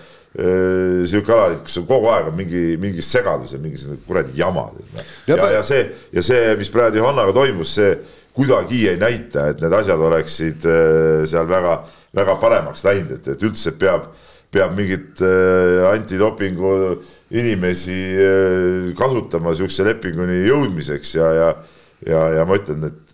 sihuke 1.06 1.32
alaliit, 1.32 1.60
kus 1.66 1.78
on 1.80 1.86
kogu 1.90 2.08
aeg 2.12 2.30
on 2.30 2.38
mingi, 2.38 2.64
mingi 2.80 3.02
segadus 3.04 3.52
ja 3.54 3.60
mingi 3.62 3.98
kuradi 4.06 4.34
jama. 4.38 4.70
ja, 5.26 5.36
ja, 5.36 5.50
ja 5.58 5.62
see, 5.66 5.84
ja 6.12 6.22
see, 6.22 6.56
mis 6.58 6.70
praegu 6.70 7.00
Johannaga 7.02 7.34
toimus, 7.36 7.74
see 7.78 7.94
kuidagi 8.36 8.86
ei 8.88 8.98
näita, 9.00 9.50
et 9.50 9.62
need 9.62 9.74
asjad 9.74 10.00
oleksid 10.06 10.66
seal 11.28 11.48
väga, 11.50 11.80
väga 12.16 12.36
paremaks 12.42 12.84
läinud, 12.86 13.18
et, 13.18 13.32
et 13.34 13.46
üldse 13.46 13.74
peab, 13.78 14.08
peab 14.50 14.74
mingit 14.78 15.22
antidopingu 15.90 16.72
inimesi 17.30 18.00
kasutama 18.98 19.54
sihukese 19.54 19.86
lepinguni 19.86 20.40
jõudmiseks 20.46 21.14
ja, 21.18 21.30
ja, 21.34 21.52
ja, 22.06 22.24
ja 22.38 22.46
ma 22.48 22.58
ütlen, 22.58 22.86
et 22.90 23.09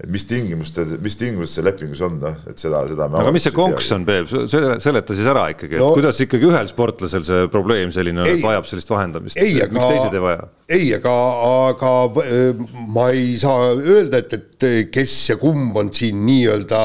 et 0.00 0.08
mis 0.08 0.24
tingimustel, 0.24 0.94
mis 1.04 1.16
tingimused 1.20 1.52
seal 1.52 1.66
lepingus 1.68 2.00
on, 2.06 2.16
noh, 2.22 2.36
et 2.48 2.60
seda, 2.60 2.80
seda. 2.88 3.06
aga 3.20 3.32
mis 3.34 3.44
see 3.44 3.52
konks 3.52 3.90
on, 3.96 4.06
Peep, 4.08 4.30
seleta 4.50 5.16
siis 5.16 5.28
ära 5.28 5.44
ikkagi, 5.52 5.76
et 5.76 5.82
no, 5.82 5.90
kuidas 5.96 6.20
ikkagi 6.24 6.48
ühel 6.48 6.70
sportlasel 6.70 7.26
see 7.26 7.50
probleem 7.52 7.92
selline 7.92 8.22
on, 8.22 8.30
et 8.30 8.40
vajab 8.44 8.68
sellist 8.70 8.92
vahendamist, 8.92 9.36
miks 9.40 9.84
teised 9.90 10.16
ei 10.16 10.24
vaja? 10.24 10.48
ei, 10.72 10.88
aga, 10.96 11.14
aga 11.68 11.92
äh, 12.24 12.64
ma 12.94 13.10
ei 13.12 13.34
saa 13.40 13.74
öelda, 13.76 14.22
et, 14.22 14.38
et 14.38 14.68
kes 14.94 15.18
ja 15.34 15.36
kumb 15.40 15.76
on 15.76 15.92
siin 15.92 16.24
nii-öelda 16.24 16.80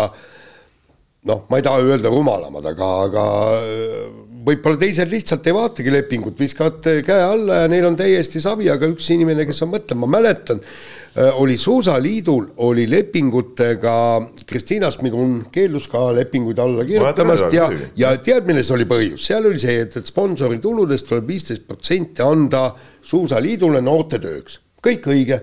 noh, 1.31 1.47
ma 1.47 1.61
ei 1.61 1.65
taha 1.65 1.87
öelda 1.87 2.11
rumalamad, 2.11 2.67
aga, 2.73 2.91
aga 3.07 3.25
äh, 3.61 4.03
võib-olla 4.45 4.81
teised 4.83 5.09
lihtsalt 5.09 5.47
ei 5.47 5.55
vaatagi 5.55 5.95
lepingut, 5.95 6.35
viskavad 6.43 6.83
käe 6.83 7.23
alla 7.23 7.63
ja 7.63 7.71
neil 7.71 7.87
on 7.87 7.95
täiesti 7.97 8.43
savi, 8.43 8.67
aga 8.69 8.91
üks 8.91 9.07
inimene, 9.15 9.47
kes 9.47 9.63
on 9.63 9.71
mõtlenud, 9.71 10.03
ma 10.03 10.11
mäletan 10.19 10.59
Äh, 10.59 11.04
oli 11.15 11.57
Suusaliidul, 11.57 12.45
oli 12.57 12.89
lepingutega, 12.89 14.21
Kristiina 14.45 14.89
Smigun 14.91 15.45
keeldus 15.51 15.87
ka 15.87 16.09
lepinguid 16.15 16.59
alla 16.59 16.83
kirjutamast 16.85 17.53
ja, 17.55 17.69
ja 17.95 18.11
tead, 18.19 18.43
milles 18.47 18.71
oli 18.75 18.87
põhjus, 18.89 19.23
seal 19.29 19.47
oli 19.47 19.59
see, 19.61 19.77
et, 19.85 19.95
et 19.95 20.11
sponsori 20.11 20.59
tuludest 20.59 21.07
tuleb 21.07 21.31
viisteist 21.31 21.63
protsenti 21.67 22.23
anda 22.25 22.67
Suusaliidule 23.05 23.79
noortetööks, 23.85 24.59
kõik 24.83 25.07
õige. 25.13 25.39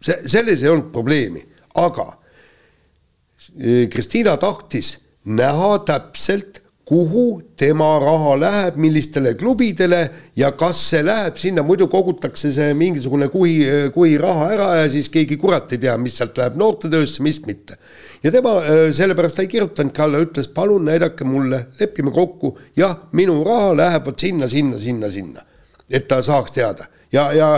see, 0.00 0.16
selles 0.24 0.64
ei 0.64 0.72
olnud 0.72 0.88
probleemi, 0.94 1.44
aga 1.84 2.08
äh, 2.08 3.84
Kristiina 3.92 4.38
tahtis 4.40 4.94
näha 5.28 5.78
täpselt 5.84 6.61
kuhu 6.84 7.42
tema 7.56 7.98
raha 8.02 8.34
läheb, 8.40 8.76
millistele 8.76 9.34
klubidele 9.38 10.00
ja 10.36 10.50
kas 10.58 10.80
see 10.90 11.02
läheb 11.06 11.36
sinna, 11.38 11.62
muidu 11.62 11.86
kogutakse 11.90 12.50
see 12.52 12.72
mingisugune 12.74 13.28
kuhi, 13.30 13.54
kuhi 13.94 14.16
raha 14.18 14.48
ära 14.56 14.68
ja 14.80 14.88
siis 14.90 15.10
keegi 15.12 15.38
kurat 15.38 15.70
ei 15.72 15.78
tea, 15.84 15.94
mis 16.02 16.16
sealt 16.18 16.38
läheb 16.40 16.56
noortetöösse, 16.58 17.22
mis 17.22 17.38
mitte. 17.46 17.78
ja 18.22 18.32
tema 18.34 18.56
sellepärast 18.94 19.38
ta 19.38 19.44
ei 19.46 19.52
kirjutanudki 19.52 20.02
alla, 20.02 20.22
ütles 20.26 20.50
palun 20.54 20.88
näidake 20.90 21.24
mulle, 21.24 21.66
lepime 21.80 22.10
kokku, 22.14 22.56
jah, 22.76 22.96
minu 23.12 23.38
raha 23.46 23.76
läheb 23.78 24.10
vot 24.10 24.26
sinna, 24.26 24.48
sinna, 24.50 24.80
sinna, 24.82 25.10
sinna. 25.10 25.46
et 25.90 26.08
ta 26.10 26.18
saaks 26.22 26.58
teada 26.58 26.88
ja, 27.14 27.28
ja 27.36 27.52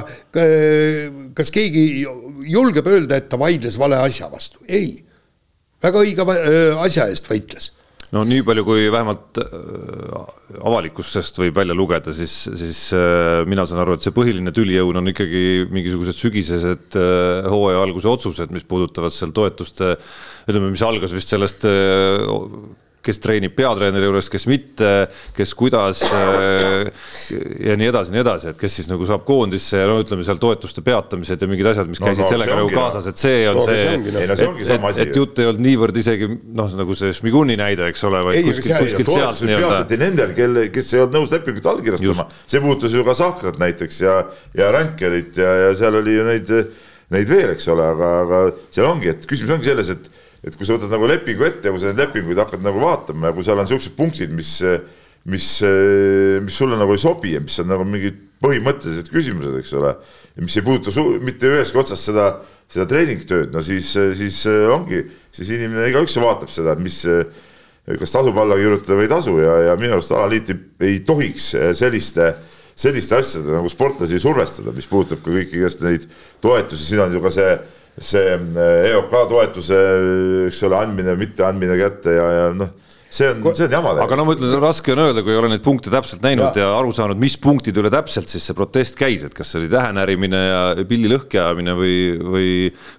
kas 1.35 1.55
keegi 1.55 2.05
julgeb 2.51 2.93
öelda, 2.93 3.17
et 3.17 3.33
ta 3.33 3.41
vaidles 3.41 3.79
vale 3.81 3.97
asja 4.05 4.29
vastu, 4.29 4.61
ei. 4.69 4.99
väga 5.83 6.05
õige 6.05 6.29
asja 6.85 7.09
eest 7.09 7.33
võitles 7.33 7.74
no 8.15 8.23
nii 8.29 8.45
palju, 8.47 8.65
kui 8.67 8.87
vähemalt 8.93 9.41
äh, 9.43 10.19
avalikkusest 10.65 11.41
võib 11.43 11.57
välja 11.59 11.77
lugeda, 11.77 12.15
siis, 12.15 12.35
siis 12.55 12.81
äh, 12.95 13.43
mina 13.51 13.67
saan 13.67 13.83
aru, 13.83 13.97
et 13.97 14.07
see 14.07 14.15
põhiline 14.15 14.55
tüliõun 14.55 15.01
on 15.01 15.11
ikkagi 15.11 15.67
mingisugused 15.75 16.21
sügisesed 16.21 16.99
äh, 17.01 17.51
hooaja 17.51 17.83
alguse 17.83 18.11
otsused, 18.13 18.55
mis 18.55 18.67
puudutavad 18.69 19.15
seal 19.15 19.35
toetuste, 19.35 19.97
ütleme, 20.47 20.71
mis 20.75 20.85
algas 20.87 21.17
vist 21.17 21.35
sellest 21.35 21.67
kes 23.05 23.21
treenib 23.23 23.55
peatreeneri 23.57 24.09
juures, 24.09 24.29
kes 24.33 24.47
mitte, 24.51 24.91
kes 25.37 25.53
kuidas 25.59 26.03
ja 26.09 27.77
nii 27.79 27.89
edasi, 27.91 28.15
nii 28.15 28.23
edasi, 28.23 28.51
et 28.53 28.61
kes 28.61 28.79
siis 28.81 28.89
nagu 28.91 29.07
saab 29.09 29.25
koondisse 29.29 29.81
ja 29.81 29.89
no 29.91 29.99
ütleme 30.03 30.25
seal 30.27 30.41
toetuste 30.43 30.85
peatamised 30.85 31.43
ja 31.45 31.49
mingid 31.51 31.69
asjad, 31.71 31.91
mis 31.91 32.01
no, 32.01 32.09
käisid 32.09 32.25
no, 32.25 32.31
sellega 32.33 32.57
nagu 32.59 32.73
kaasas, 32.73 33.09
et 33.13 33.21
see 33.21 33.43
on 33.51 33.61
no, 33.61 33.67
see, 33.69 33.85
et, 33.93 34.09
et, 34.25 34.73
et, 34.79 35.03
et 35.05 35.21
jutt 35.21 35.43
ei 35.43 35.51
olnud 35.51 35.65
niivõrd 35.67 36.01
isegi 36.01 36.31
noh, 36.33 36.73
nagu 36.81 36.97
see 36.99 37.13
Šmiguni 37.17 37.59
näide, 37.61 37.91
eks 37.93 38.07
ole, 38.09 38.25
vaid 38.29 38.49
kuskilt, 38.49 38.81
kuskilt 38.87 39.13
sealt 39.13 39.45
nii-öelda. 39.45 39.71
peatati 39.75 40.01
nendel, 40.01 40.35
kel, 40.39 40.65
kes 40.75 40.91
ei 40.97 41.05
olnud 41.05 41.21
nõus 41.21 41.35
lepingut 41.35 41.71
allkirjastama, 41.75 42.29
see 42.47 42.65
puudutas 42.65 42.97
ju 42.97 43.07
ka 43.07 43.17
Sahkrat 43.19 43.61
näiteks 43.63 44.03
ja, 44.05 44.19
ja 44.57 44.73
Ränkerit 44.75 45.39
ja, 45.41 45.55
ja 45.67 45.71
seal 45.79 46.01
oli 46.01 46.17
ju 46.17 46.27
neid, 46.27 46.53
neid 47.15 47.31
veel, 47.31 47.55
eks 47.55 47.69
ole, 47.75 47.87
aga, 47.95 48.13
aga 48.25 48.45
seal 48.75 48.89
ongi, 48.89 49.13
et 49.13 49.29
küsimus 49.29 49.59
ongi 49.59 49.71
selles, 49.71 49.93
et 49.95 50.24
et 50.45 50.57
kui 50.59 50.67
sa 50.67 50.77
võtad 50.77 50.93
nagu 50.93 51.09
lepingu 51.09 51.47
ette 51.47 51.69
ja 51.69 51.73
kui 51.73 51.81
sa 51.81 51.91
neid 51.91 52.03
lepinguid 52.05 52.41
hakkad 52.43 52.65
nagu 52.65 52.83
vaatama 52.83 53.31
ja 53.31 53.37
kui 53.37 53.47
seal 53.47 53.61
on 53.61 53.69
siuksed 53.71 53.95
punktid, 53.97 54.33
mis, 54.37 54.59
mis, 55.31 55.49
mis 56.45 56.59
sulle 56.59 56.79
nagu 56.81 56.95
ei 56.95 57.01
sobi 57.01 57.35
ja 57.37 57.43
mis 57.45 57.57
on 57.63 57.71
nagu 57.73 57.87
mingid 57.89 58.21
põhimõttelised 58.45 59.09
küsimused, 59.13 59.57
eks 59.63 59.73
ole, 59.79 59.95
mis 60.43 60.59
ei 60.59 60.67
puuduta 60.67 61.07
mitte 61.25 61.49
ühestki 61.49 61.81
otsast 61.81 62.11
seda, 62.11 62.29
seda 62.71 62.85
treeningtööd, 62.91 63.55
no 63.55 63.63
siis, 63.65 63.95
siis 64.19 64.43
ongi, 64.75 65.01
siis 65.33 65.55
inimene 65.57 65.89
igaüks 65.93 66.19
vaatab 66.21 66.53
seda, 66.53 66.75
mis, 66.77 67.01
kas 67.89 68.13
tasub 68.13 68.37
alla 68.41 68.59
kirjutada 68.61 68.99
või 68.99 69.09
ei 69.09 69.15
tasu 69.15 69.39
ja, 69.41 69.55
ja 69.71 69.79
minu 69.81 69.97
arust 69.97 70.13
alaliit 70.13 70.53
ei, 70.53 71.01
tohiks 71.07 71.55
selliste 71.79 72.35
selliste 72.75 73.15
asjade 73.15 73.53
nagu 73.55 73.69
sportlasi 73.71 74.19
survestada, 74.19 74.73
mis 74.75 74.89
puudutab 74.91 75.21
ka 75.23 75.31
kõiki 75.31 75.61
igast 75.61 75.83
neid 75.85 76.09
toetusi, 76.43 76.89
siin 76.89 77.05
on 77.05 77.13
ju 77.15 77.21
ka 77.23 77.31
see 77.31 77.53
see 77.99 78.33
eh, 78.35 78.89
EOK 78.93 79.13
toetuse, 79.31 79.83
eks 80.49 80.65
ole, 80.69 80.81
andmine, 80.81 81.15
mitteandmine 81.21 81.79
kätte 81.79 82.17
ja, 82.19 82.31
ja 82.39 82.49
noh 82.57 82.73
see 83.15 83.31
on, 83.31 83.55
see 83.55 83.67
on 83.69 83.75
jama. 83.77 83.93
aga 84.03 84.17
no 84.19 84.25
ma 84.27 84.35
ütlen, 84.35 84.55
raske 84.63 84.93
on 84.95 85.03
öelda, 85.05 85.23
kui 85.25 85.35
ei 85.35 85.39
ole 85.39 85.51
neid 85.53 85.63
punkte 85.65 85.91
täpselt 85.93 86.25
näinud 86.25 86.57
ja, 86.59 86.65
ja 86.65 86.71
aru 86.79 86.91
saanud, 86.95 87.19
mis 87.21 87.37
punktide 87.41 87.83
üle 87.83 87.91
täpselt 87.93 88.31
siis 88.33 88.47
see 88.49 88.57
protest 88.59 88.99
käis, 88.99 89.25
et 89.27 89.37
kas 89.37 89.53
see 89.53 89.61
oli 89.61 89.71
tähenärimine 89.73 90.41
ja 90.41 90.87
pilli 90.89 91.11
lõhki 91.13 91.39
ajamine 91.41 91.77
või, 91.79 91.95
või, 92.19 92.49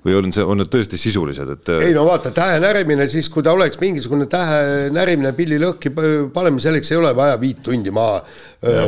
või 0.06 0.18
on 0.20 0.32
see, 0.36 0.46
on 0.46 0.62
need 0.62 0.72
tõesti 0.72 1.00
sisulised, 1.02 1.52
et. 1.58 1.74
ei 1.90 1.96
no 1.98 2.06
vaata, 2.08 2.32
tähenärimine 2.36 3.10
siis, 3.12 3.30
kui 3.34 3.44
ta 3.46 3.56
oleks 3.56 3.80
mingisugune 3.82 4.30
tähenärimine 4.32 5.34
pilli 5.38 5.60
lõhki 5.62 5.92
panemine, 5.96 6.64
selleks 6.64 6.94
ei 6.94 7.02
ole 7.02 7.12
vaja 7.18 7.36
viit 7.42 7.60
tundi 7.66 7.92
maa, 7.96 8.22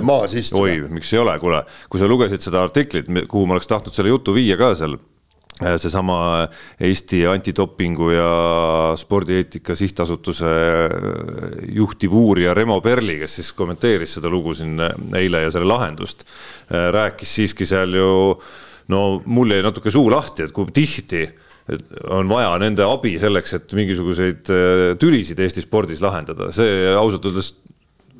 maas 0.07 0.37
istuda. 0.37 0.63
oi, 0.63 0.79
miks 0.99 1.11
ei 1.13 1.21
ole, 1.23 1.35
kuule, 1.43 1.63
kui 1.91 2.01
sa 2.01 2.09
lugesid 2.09 2.47
seda 2.47 2.63
artiklit, 2.63 3.11
kuhu 3.27 3.45
ma 3.45 3.57
oleks 3.57 3.69
tahtnud 3.69 3.95
selle 3.95 4.15
jutu 4.15 4.35
viia 4.37 4.59
ka 4.59 4.73
seal 4.79 4.95
seesama 5.57 6.47
Eesti 6.79 7.23
Antidopingu 7.27 8.11
ja 8.13 8.29
Spordieetika 8.97 9.75
Sihtasutuse 9.75 10.45
äh, 10.45 11.57
juhtiv 11.73 12.13
uurija 12.13 12.53
Remo 12.53 12.79
Perli, 12.81 13.17
kes 13.23 13.39
siis 13.39 13.51
kommenteeris 13.57 14.17
seda 14.17 14.29
lugu 14.29 14.53
siin 14.57 14.77
äh, 14.83 14.93
eile 15.17 15.47
ja 15.47 15.51
selle 15.53 15.69
lahendust, 15.69 16.25
rääkis 16.69 17.35
siiski 17.39 17.65
seal 17.65 17.95
ju 17.95 18.09
no 18.91 19.01
mul 19.25 19.55
jäi 19.55 19.63
natuke 19.65 19.91
suu 19.91 20.09
lahti, 20.11 20.45
et 20.45 20.55
kui 20.55 20.69
tihti 20.73 21.25
on 22.11 22.29
vaja 22.29 22.53
nende 22.61 22.85
abi 22.87 23.17
selleks, 23.19 23.53
et 23.57 23.73
mingisuguseid 23.75 24.51
tülisid 24.99 25.39
Eesti 25.43 25.63
spordis 25.65 26.03
lahendada, 26.03 26.51
see 26.55 26.85
ausalt 26.95 27.25
öeldes 27.27 27.53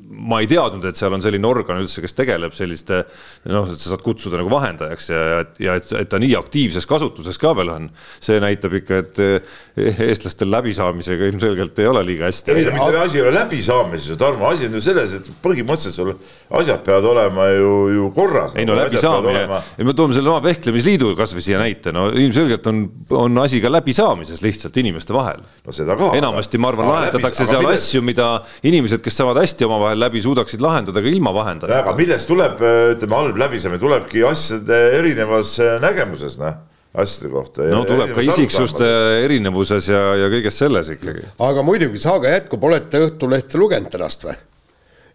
ma 0.08 0.40
ei 0.40 0.48
teadnud, 0.48 0.84
et 0.88 0.96
seal 0.96 1.12
on 1.12 1.22
selline 1.22 1.46
organ 1.48 1.82
üldse, 1.82 2.00
kes 2.00 2.14
tegeleb 2.16 2.54
selliste 2.56 3.02
noh, 3.50 3.68
et 3.68 3.80
sa 3.80 3.92
saad 3.92 4.02
kutsuda 4.04 4.38
nagu 4.40 4.50
vahendajaks 4.52 5.10
ja, 5.10 5.22
ja, 5.60 5.76
et, 5.78 5.90
et 6.00 6.08
ta 6.08 6.20
nii 6.22 6.32
aktiivses 6.38 6.88
kasutuses 6.88 7.36
ka 7.40 7.52
veel 7.58 7.72
on. 7.74 7.88
see 8.24 8.38
näitab 8.40 8.78
ikka, 8.78 9.00
et 9.02 9.20
eh, 9.24 9.98
eestlastel 10.08 10.50
läbisaamisega 10.52 11.28
ilmselgelt 11.32 11.78
ei 11.82 11.90
ole 11.90 12.04
liiga 12.08 12.28
hästi. 12.28 12.54
ei, 12.54 12.68
mis 12.72 12.82
selle 12.82 13.02
asi 13.02 13.20
ei 13.20 13.24
ole 13.26 13.34
läbisaamises, 13.36 14.20
Tarmo, 14.20 14.48
asi 14.48 14.68
on 14.68 14.78
ju 14.78 14.82
selles, 14.84 15.14
et 15.18 15.28
põhimõtteliselt 15.44 15.98
sul 15.98 16.14
asjad 16.62 16.80
peavad 16.86 17.10
olema 17.12 17.50
ju, 17.52 17.74
ju 17.92 18.08
korras. 18.16 18.56
ei 18.56 18.68
no 18.68 18.78
läbisaamine, 18.78 19.44
me 19.84 19.96
toome 19.98 20.16
selle 20.16 20.32
oma 20.32 20.40
vehklemisliidu 20.46 21.12
kasvõi 21.18 21.44
siia 21.44 21.60
näite, 21.60 21.92
no 21.92 22.08
ilmselgelt 22.14 22.66
on, 22.72 22.84
on 23.18 23.44
asi 23.44 23.60
ka 23.64 23.72
läbisaamises 23.72 24.40
lihtsalt 24.44 24.80
inimeste 24.80 25.16
vahel. 25.16 25.44
no 25.66 25.76
seda 25.76 25.98
ka. 26.00 26.14
enamasti 26.16 26.60
ma 26.62 26.72
arvan, 26.72 26.92
lahendatakse 26.94 27.44
seal 27.44 27.66
milles... 27.66 27.84
asju, 27.84 28.04
mida 28.08 28.30
inimesed, 28.68 29.04
kes 29.04 29.20
saavad 29.20 29.42
hästi 29.44 29.68
omavahel 29.68 29.97
läbi, 30.00 30.22
suudaksid 30.24 30.62
lahendada 30.64 31.02
ka 31.04 31.10
ilma 31.10 31.34
vahendajata. 31.34 31.82
aga 31.84 31.96
millest 31.98 32.30
tuleb, 32.30 32.62
ütleme, 32.94 33.20
halb 33.20 33.44
läbisaamine, 33.44 33.82
tulebki 33.82 34.24
asjade 34.28 34.80
erinevas 34.98 35.58
äh, 35.62 35.76
nägemuses, 35.82 36.38
noh 36.40 36.64
asjade 36.94 37.32
kohta. 37.32 37.68
no 37.68 37.84
tuleb 37.86 38.14
ka 38.16 38.24
isiksuste 38.24 38.88
erinevuses 39.24 39.90
ja, 39.92 40.02
ja 40.22 40.32
kõiges 40.32 40.58
selles 40.62 40.90
ikkagi. 40.94 41.24
aga 41.44 41.64
muidugi 41.66 42.00
saaga 42.02 42.32
jätkub, 42.32 42.64
olete 42.70 43.04
Õhtulehte 43.08 43.60
lugenud 43.60 43.92
tänast 43.92 44.24
või? 44.26 44.36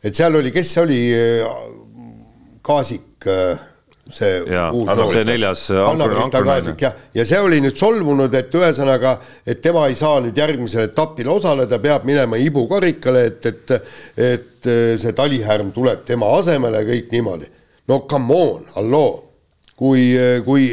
et 0.03 0.15
seal 0.15 0.35
oli, 0.39 0.53
kes 0.53 0.73
see 0.75 0.83
oli, 0.83 1.01
Kaasik 2.63 3.27
äh, 3.27 3.59
see 4.13 4.37
ja, 4.51 4.67
uus 4.75 4.87
no, 4.87 5.09
see 5.11 5.25
neljas 5.27 5.65
Kaasik 6.31 6.85
jah, 6.85 6.95
ja 7.15 7.25
see 7.27 7.41
oli 7.41 7.61
nüüd 7.63 7.79
solvunud, 7.79 8.33
et 8.37 8.53
ühesõnaga, 8.59 9.17
et 9.47 9.61
tema 9.63 9.87
ei 9.89 9.97
saa 9.99 10.21
nüüd 10.23 10.37
järgmisel 10.37 10.89
etapil 10.91 11.31
osaleda, 11.33 11.81
peab 11.83 12.05
minema 12.07 12.39
Ibu 12.39 12.67
karikale, 12.71 13.27
et, 13.31 13.49
et 13.49 14.52
et 14.63 15.01
see 15.01 15.13
talihärm 15.17 15.71
tuleb 15.75 16.03
tema 16.07 16.31
asemele, 16.39 16.83
kõik 16.87 17.13
niimoodi. 17.13 17.49
no 17.91 17.99
come 18.09 18.33
on, 18.35 18.65
halloo, 18.75 19.23
kui, 19.75 20.03
kui 20.45 20.67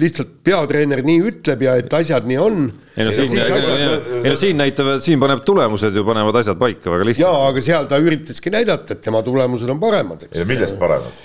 lihtsalt 0.00 0.32
peatreener 0.46 1.02
nii 1.06 1.24
ütleb 1.30 1.66
ja 1.66 1.76
et 1.80 1.92
asjad 2.00 2.26
nii 2.28 2.38
on. 2.40 2.62
ei 2.96 3.06
no 3.06 3.14
siin, 3.14 3.36
asjad... 3.42 4.08
no 4.26 4.36
siin 4.38 4.60
näitavad, 4.60 5.04
siin 5.04 5.20
paneb 5.22 5.44
tulemused 5.46 5.96
ju 5.96 6.06
panevad 6.06 6.40
asjad 6.42 6.58
paika 6.60 6.92
väga 6.94 7.10
lihtsalt. 7.10 7.26
jaa, 7.26 7.50
aga 7.50 7.64
seal 7.64 7.90
ta 7.90 8.00
üritaski 8.02 8.52
näidata, 8.54 8.96
et 8.96 9.04
tema 9.04 9.22
tulemused 9.26 9.68
on 9.70 9.82
paremad, 9.82 10.26
eks. 10.26 10.40
ja 10.40 10.48
millest 10.48 10.80
paremad? 10.80 11.22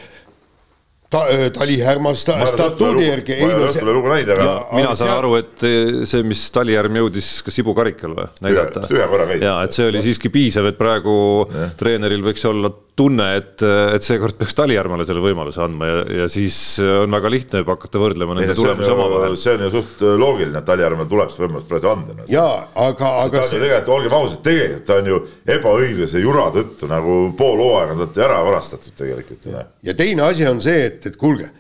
Ta, 1.10 1.26
äh, 1.32 1.45
Talihärma 1.56 2.14
sta, 2.18 2.38
statuudi 2.49 3.08
järgi. 3.08 3.38
ma 3.41 3.49
ei 3.49 3.58
ole 3.58 3.70
õhtule 3.72 3.95
lugu 3.97 4.12
näinud, 4.14 4.34
aga. 4.36 4.56
mina 4.76 4.95
saan 4.97 5.14
aru, 5.18 5.36
et 5.41 5.68
see, 6.10 6.24
mis 6.28 6.45
Talihärm 6.56 7.01
jõudis 7.01 7.30
ka 7.45 7.53
Sibu 7.53 7.76
karikal 7.78 8.16
või 8.18 8.30
näidata. 8.45 8.88
ühe 8.93 9.08
korra 9.12 9.30
käis. 9.32 9.45
ja, 9.45 9.60
et 9.66 9.78
see 9.78 9.89
oli 9.91 10.03
siiski 10.06 10.34
piisav, 10.34 10.72
et 10.72 10.80
praegu 10.80 11.16
ja. 11.51 11.70
treeneril 11.80 12.26
võiks 12.26 12.45
olla 12.49 12.74
tunne, 12.95 13.25
et, 13.35 13.63
et 13.95 14.05
seekord 14.05 14.37
peaks 14.39 14.55
Talijärvele 14.55 15.05
selle 15.07 15.23
võimaluse 15.23 15.59
andma 15.65 15.89
ja, 15.89 15.97
ja 16.21 16.27
siis 16.31 16.57
on 16.81 17.11
väga 17.17 17.31
lihtne 17.33 17.61
juba 17.63 17.75
hakata 17.75 17.99
võrdlema 17.99 18.37
nende 18.37 18.55
tulemusi 18.55 18.93
omavahel. 18.93 19.35
see 19.39 19.57
on 19.57 19.65
ju 19.65 19.71
suht 19.73 20.05
loogiline, 20.05 20.61
et 20.61 20.69
Talijärvele 20.69 21.09
tuleb 21.11 21.33
see 21.33 21.43
võimalus 21.43 21.67
praegu 21.67 21.91
anda 21.91 22.29
jaa, 22.31 22.53
aga, 22.85 23.11
aga 23.25 23.43
see. 23.43 23.59
tegelikult, 23.59 23.91
olgem 23.97 24.17
ausad, 24.19 24.39
tegelikult 24.47 24.87
ta 24.87 25.01
on 25.01 25.11
ju 25.11 25.19
ebaõiglase 25.57 26.23
jura 26.23 26.47
tõttu 26.55 26.89
nagu 26.91 27.19
pool 27.37 27.61
hooaega 27.65 27.99
on 27.99 28.15
ta 28.15 28.25
ära 28.29 28.39
varastatud 28.47 28.95
tegelikult. 29.03 29.51
ja 29.83 29.97
teine 29.97 30.29
asi 30.29 30.47
on 30.47 30.63
see, 30.63 30.87
et, 30.87 31.11
et 31.11 31.19
kuulge, 31.19 31.51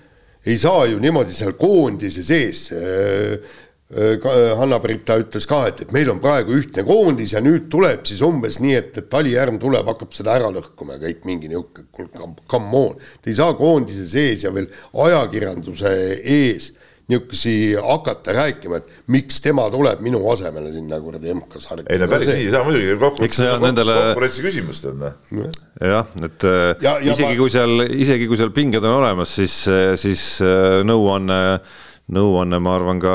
ei 0.45 0.57
saa 0.61 0.85
ju 0.87 1.03
niimoodi 1.03 1.35
seal 1.35 1.55
koondise 1.59 2.23
sees 2.23 2.69
äh, 2.71 2.79
Äh, 2.79 3.33
äh, 3.33 3.64
Hanna-Brita 3.93 5.19
ütles 5.21 5.45
ka, 5.45 5.59
et, 5.69 5.83
et 5.85 5.91
meil 5.93 6.09
on 6.09 6.17
praegu 6.21 6.55
ühtne 6.57 6.81
koondis 6.87 7.35
ja 7.35 7.41
nüüd 7.45 7.67
tuleb 7.69 8.07
siis 8.09 8.23
umbes 8.25 8.57
nii, 8.57 8.73
et, 8.79 8.95
et 8.97 9.09
Talihärm 9.11 9.59
tuleb, 9.61 9.85
hakkab 9.85 10.15
seda 10.15 10.33
ära 10.39 10.49
lõhkuma 10.53 10.97
ja 10.97 11.03
kõik 11.03 11.27
mingi 11.29 11.51
niisugune, 11.51 11.85
kuule, 11.93 12.31
come 12.49 12.79
on. 12.79 12.97
Te 13.21 13.29
ei 13.29 13.37
saa 13.37 13.53
koondise 13.57 14.07
sees 14.09 14.47
ja 14.47 14.53
veel 14.55 14.71
ajakirjanduse 15.05 15.93
ees 16.23 16.71
niisugusi 17.05 17.75
hakata 17.77 18.33
rääkima, 18.33 18.81
et 18.81 19.09
miks 19.13 19.37
tema 19.45 19.67
tuleb 19.69 19.99
minu 20.01 20.23
asemele 20.33 20.71
sinna 20.73 20.97
kuradi 20.97 21.35
MK-sarja. 21.35 21.85
ei 21.85 22.01
no 22.01 22.07
päris 22.09 22.31
nii 22.31 22.47
ei 22.47 22.49
saa 22.49 22.65
muidugi, 22.65 22.95
kokkuvõttes 22.97 23.41
nendele... 23.61 23.97
konkurentsi 24.07 24.45
küsimust 24.47 24.89
on. 24.89 25.03
Noh. 25.05 25.51
jah, 25.77 26.09
et 26.25 26.49
äh, 26.49 26.71
ja, 26.81 26.97
ja 26.97 27.13
isegi 27.13 27.35
ma... 27.35 27.39
kui 27.43 27.53
seal, 27.53 27.85
isegi 27.93 28.25
kui 28.31 28.41
seal 28.41 28.49
pinged 28.55 28.81
on 28.81 29.03
olemas, 29.03 29.37
siis, 29.37 29.61
siis 30.01 30.29
nõuanne 30.41 31.41
no, 31.53 31.83
nõuanne, 32.13 32.59
ma 32.61 32.75
arvan 32.77 33.01
ka 33.01 33.13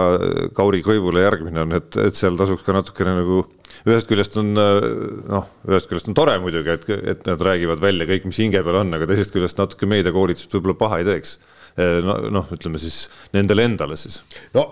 Kauri 0.56 0.82
Koivule 0.82 1.22
järgmine 1.22 1.62
on, 1.62 1.76
et, 1.78 1.94
et 2.02 2.16
seal 2.16 2.38
tasuks 2.38 2.64
ka 2.66 2.74
natukene 2.74 3.14
nagu 3.20 3.44
ühest 3.86 4.10
küljest 4.10 4.34
on 4.40 4.50
noh, 4.56 5.46
ühest 5.68 5.88
küljest 5.90 6.10
on 6.10 6.16
tore 6.18 6.34
muidugi, 6.42 6.74
et, 6.74 6.88
et 7.14 7.30
nad 7.30 7.44
räägivad 7.46 7.82
välja 7.82 8.08
kõik, 8.10 8.26
mis 8.28 8.42
hinge 8.42 8.62
peal 8.66 8.80
on, 8.82 8.92
aga 8.98 9.08
teisest 9.10 9.34
küljest 9.34 9.60
natuke 9.62 9.88
meediakoolitust 9.90 10.58
võib-olla 10.58 10.78
paha 10.82 11.00
ei 11.00 11.08
teeks. 11.08 11.38
noh, 11.78 12.50
ütleme 12.50 12.82
siis 12.82 13.04
nendele 13.36 13.68
endale 13.70 13.96
siis. 13.96 14.24
no 14.56 14.66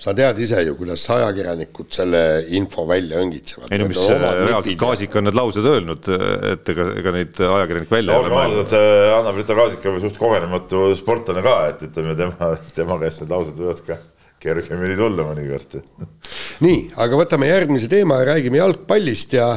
sa 0.00 0.14
tead 0.16 0.38
ise 0.40 0.62
ju, 0.64 0.74
kuidas 0.78 1.02
ajakirjanikud 1.12 1.90
selle 1.92 2.20
info 2.56 2.86
välja 2.88 3.20
õngitsevad. 3.20 3.68
ei 3.68 3.82
no 3.82 3.88
mis 3.90 4.00
reaalselt 4.08 4.80
Kaasik 4.80 5.16
on 5.20 5.28
need 5.28 5.36
laused 5.36 5.66
öelnud, 5.72 6.08
et 6.54 6.72
ega, 6.72 6.86
ega 7.02 7.12
neid 7.16 7.42
ajakirjanik 7.44 7.92
välja 7.92 8.16
ei 8.16 8.24
ole 8.24 8.32
mõelnud. 8.32 8.76
Anna-Brita 9.18 9.58
Kaasik 9.58 9.84
on 9.90 10.00
suht 10.06 10.16
kogenematu 10.20 10.88
sportlane 10.98 11.44
ka, 11.44 11.58
et 11.74 11.84
ütleme 11.90 12.16
tema, 12.18 12.54
tema 12.76 12.96
käest 13.02 13.24
need 13.24 13.34
laused 13.34 13.60
võivad 13.60 13.84
ka 13.86 13.98
kergemini 14.40 14.96
tulla 14.96 15.26
mõnikord. 15.28 15.80
nii, 16.64 16.82
aga 17.04 17.20
võtame 17.20 17.50
järgmise 17.50 17.90
teema 17.92 18.22
ja 18.22 18.30
räägime 18.32 18.62
jalgpallist 18.62 19.36
ja 19.36 19.50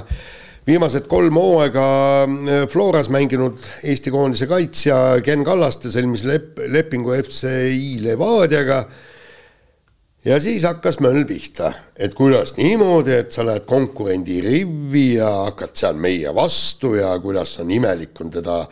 viimased 0.68 1.08
kolm 1.12 1.40
hooaega 1.40 1.88
äh, 2.26 2.68
Floras 2.72 3.08
mänginud 3.12 3.64
Eesti 3.84 4.12
koondise 4.12 4.48
kaitsja 4.52 5.00
Ken 5.24 5.48
Kallaste 5.48 5.92
sõlmis 5.92 6.28
lep-, 6.28 6.60
lepingu 6.72 7.16
FCI 7.22 8.04
Levadiaga 8.04 8.84
ja 10.26 10.40
siis 10.40 10.64
hakkas 10.64 11.00
möll 11.04 11.26
pihta, 11.28 11.74
et 12.00 12.16
kuidas 12.16 12.56
niimoodi, 12.58 13.16
et 13.20 13.32
sa 13.32 13.46
lähed 13.46 13.66
konkurendi 13.68 14.40
rivvi 14.42 15.06
ja 15.18 15.30
hakkad 15.50 15.76
seal 15.76 16.00
meie 16.00 16.32
vastu 16.36 16.96
ja 16.96 17.14
kuidas 17.24 17.58
on 17.60 17.72
imelik 17.72 18.22
on 18.22 18.32
teda 18.32 18.64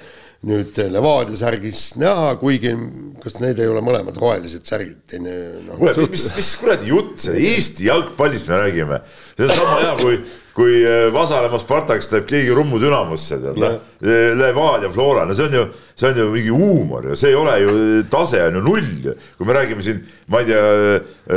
nüüd 0.47 0.77
Levadia 0.89 1.37
särgis 1.37 1.91
näha, 2.01 2.33
kuigi 2.41 2.73
kas 3.21 3.37
need 3.43 3.59
ei 3.61 3.69
ole 3.69 3.83
mõlemad 3.85 4.15
rohelised 4.17 4.65
särgid, 4.65 4.97
teine 5.09 5.33
noh. 5.67 5.77
kuule, 5.77 6.07
mis, 6.09 6.31
mis 6.33 6.53
kuradi 6.57 6.89
jutt 6.89 7.27
see 7.27 7.43
Eesti 7.51 7.85
jalgpallist 7.85 8.49
me 8.49 8.57
räägime, 8.63 9.01
see 9.35 9.45
on 9.45 9.53
sama 9.53 9.81
hea 9.83 9.97
kui 10.01 10.21
kui 10.51 10.81
äh, 10.83 11.05
Vasalemma 11.13 11.59
Spartakist 11.61 12.11
läheb 12.11 12.25
keegi 12.27 12.55
Rummu 12.55 12.79
Dünamosse, 12.81 13.37
tead 13.39 13.59
noh. 13.61 13.77
Levadia, 14.01 14.89
Flora, 14.91 15.23
no 15.23 15.35
see 15.37 15.47
on 15.47 15.55
ju, 15.55 15.65
see 15.95 16.09
on 16.09 16.19
ju 16.19 16.27
mingi 16.33 16.51
huumor 16.51 17.07
ja 17.11 17.15
see 17.15 17.31
ei 17.31 17.37
ole 17.39 17.53
ju, 17.61 17.75
tase 18.11 18.41
on 18.49 18.57
ju 18.59 18.63
null. 18.65 19.13
kui 19.37 19.47
me 19.47 19.55
räägime 19.55 19.85
siin, 19.85 20.01
ma 20.27 20.41
ei 20.41 20.49
tea, 20.49 20.65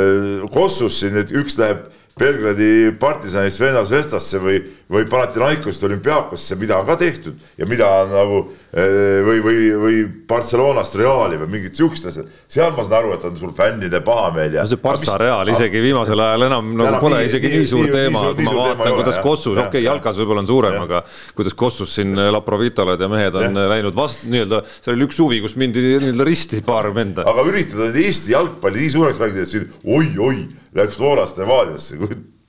äh, 0.01 0.47
Kossus 0.51 0.99
siin, 0.99 1.15
et 1.21 1.31
üks 1.31 1.59
läheb 1.61 1.85
Belgradi 2.15 2.93
partisanist 2.95 3.59
Venas 3.59 3.89
Vestasse 3.91 4.39
või, 4.39 4.61
või 4.87 5.03
Panathinaikost 5.11 5.83
olümpiaakosse, 5.83 6.55
mida 6.55 6.77
on 6.79 6.85
ka 6.87 6.95
tehtud 6.95 7.35
ja 7.59 7.67
mida 7.67 7.89
on 8.05 8.13
nagu 8.15 8.37
eh, 8.71 9.19
või, 9.25 9.41
või, 9.43 9.57
või 9.81 9.97
Barcelonast 10.29 10.95
Reali 10.95 11.35
või 11.41 11.49
mingid 11.57 11.75
siuksed 11.75 12.07
asjad. 12.13 12.31
seal 12.47 12.71
ma 12.77 12.85
saan 12.87 13.01
aru, 13.01 13.11
et 13.17 13.27
on 13.27 13.35
sul 13.35 13.51
fännide 13.57 13.99
pahameel 14.07 14.55
ja. 14.55 14.63
no 14.63 14.71
see 14.71 14.79
Barca 14.79 15.17
Real 15.19 15.51
isegi 15.51 15.83
viimasel 15.83 16.23
ajal 16.23 16.47
enam 16.47 16.71
nagu 16.71 16.87
enam 16.93 17.03
pole 17.03 17.19
nii, 17.19 17.29
isegi 17.33 17.51
nii, 17.51 17.61
nii 17.65 17.71
suur 17.73 17.83
nii, 17.83 17.95
teema, 17.97 18.25
ma 18.31 18.57
vaatan, 18.61 18.95
kuidas 19.01 19.19
Kossus, 19.19 19.57
okei 19.57 19.67
okay,, 19.67 19.85
jalkas 19.89 20.23
võib-olla 20.23 20.45
on 20.45 20.51
suurem, 20.55 20.81
aga 20.87 21.03
kuidas 21.35 21.59
Kossus 21.65 21.99
siin 21.99 22.15
Laprovitoled 22.15 23.03
ja 23.03 23.11
mehed 23.11 23.35
on 23.41 23.59
ja. 23.59 23.69
läinud 23.75 23.97
vastu, 23.97 24.31
nii-öelda 24.31 24.63
see 24.71 24.95
oli 24.95 25.09
üks 25.09 25.19
suvi, 25.19 25.43
kus 25.43 25.59
mindi 25.59 25.83
nii-öelda 25.83 26.31
risti 26.31 26.63
paar 26.63 26.93
venda. 26.95 27.27
aga 27.27 27.43
üritada 27.51 27.91
Eesti 27.91 28.37
jalgpalli 28.37 28.85
nii 28.85 28.99
suureks 29.01 29.19
mängida, 29.19 29.43
et 29.43 29.51
siin 29.51 29.73
oi-oi 29.83 30.45
läks 30.75 30.95
Florast 30.95 31.37
Levadiasse, 31.37 31.97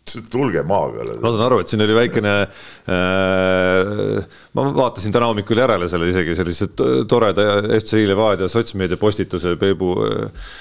tulge 0.07 0.63
maa 0.63 0.87
peale. 0.95 1.17
ma 1.19 1.33
saan 1.35 1.45
aru, 1.49 1.59
et 1.63 1.73
siin 1.73 1.83
oli 1.83 1.97
väikene 1.97 2.35
äh,, 2.47 4.21
ma 4.55 4.67
vaatasin 4.77 5.15
täna 5.15 5.27
hommikul 5.33 5.59
järele 5.59 5.89
selle 5.91 6.07
isegi 6.13 6.37
sellise 6.39 6.69
toreda 7.11 7.47
FC 7.81 8.05
Levadia 8.07 8.47
sotsmeedia 8.51 9.01
postituse 9.01 9.57
Peebu 9.59 9.91
äh, 10.07 10.55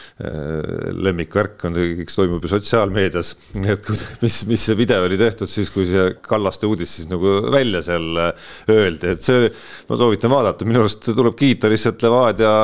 lemmikvärk 1.05 1.67
on 1.67 1.77
see, 1.77 1.91
kõik 1.99 2.13
toimub 2.15 2.45
ju 2.45 2.51
sotsiaalmeedias, 2.55 3.33
et 3.67 3.89
mis, 4.23 4.39
mis 4.49 4.65
see 4.69 4.77
video 4.79 5.05
oli 5.05 5.19
tehtud 5.19 5.51
siis, 5.51 5.69
kui 5.73 5.85
see 5.89 6.07
Kallaste 6.25 6.65
uudis 6.69 6.95
siis 6.97 7.09
nagu 7.11 7.37
välja 7.53 7.83
seal 7.85 8.21
äh, 8.23 8.49
öeldi, 8.73 9.13
et 9.13 9.25
see, 9.25 9.51
ma 9.89 9.99
soovitan 9.99 10.33
vaadata, 10.33 10.65
minu 10.65 10.81
arust 10.85 11.11
tuleb 11.11 11.37
kiita 11.37 11.69
lihtsalt 11.69 12.01
Levadia, 12.07 12.55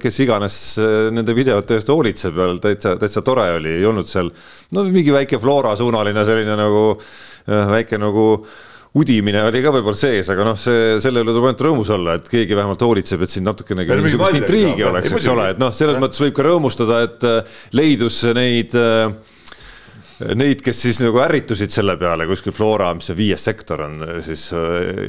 kes 0.00 0.20
iganes 0.24 0.58
äh, 0.80 1.10
nende 1.12 1.36
videote 1.36 1.76
eest 1.76 1.92
hoolitseb 1.92 2.40
ja 2.40 2.48
täitsa, 2.70 2.96
täitsa 3.02 3.24
tore 3.26 3.50
oli, 3.58 3.76
ei 3.82 3.88
olnud 3.90 4.08
seal 4.08 4.32
no 4.74 4.86
mingi 4.88 5.12
väike 5.12 5.42
Flora 5.42 5.73
suunaline 5.78 6.24
selline 6.26 6.56
nagu 6.58 6.86
äh, 6.94 7.66
väike 7.74 8.00
nagu 8.00 8.28
udimine 8.94 9.42
oli 9.48 9.62
ka 9.64 9.72
võib-olla 9.74 9.98
sees, 9.98 10.28
aga 10.30 10.46
noh, 10.46 10.58
see, 10.58 10.96
selle 11.02 11.24
üle 11.24 11.32
tuleb 11.34 11.48
ainult 11.48 11.62
rõõmus 11.66 11.90
olla, 11.96 12.14
et 12.20 12.28
keegi 12.30 12.54
vähemalt 12.54 12.82
hoolitseb, 12.86 13.24
et 13.26 13.32
siin 13.32 13.46
natukenegi 13.46 13.96
mingisugust 13.98 14.38
intriigi 14.38 14.86
oleks, 14.86 15.14
eks 15.18 15.30
ole, 15.32 15.50
et 15.54 15.62
noh, 15.62 15.74
selles 15.74 15.98
mõttes 16.02 16.22
võib 16.22 16.36
ka 16.36 16.46
rõõmustada, 16.46 17.00
et 17.08 17.30
äh, 17.30 17.62
leidus 17.74 18.22
neid 18.36 18.76
äh, 18.78 19.08
Neid, 20.14 20.60
kes 20.62 20.78
siis 20.78 21.00
nagu 21.02 21.18
ärritusid 21.18 21.72
selle 21.74 21.96
peale 21.98 22.22
kuskil 22.30 22.54
Flora, 22.54 22.92
mis 22.94 23.08
see 23.10 23.16
viies 23.18 23.42
sektor 23.44 23.80
on 23.82 23.96
siis 24.22 24.44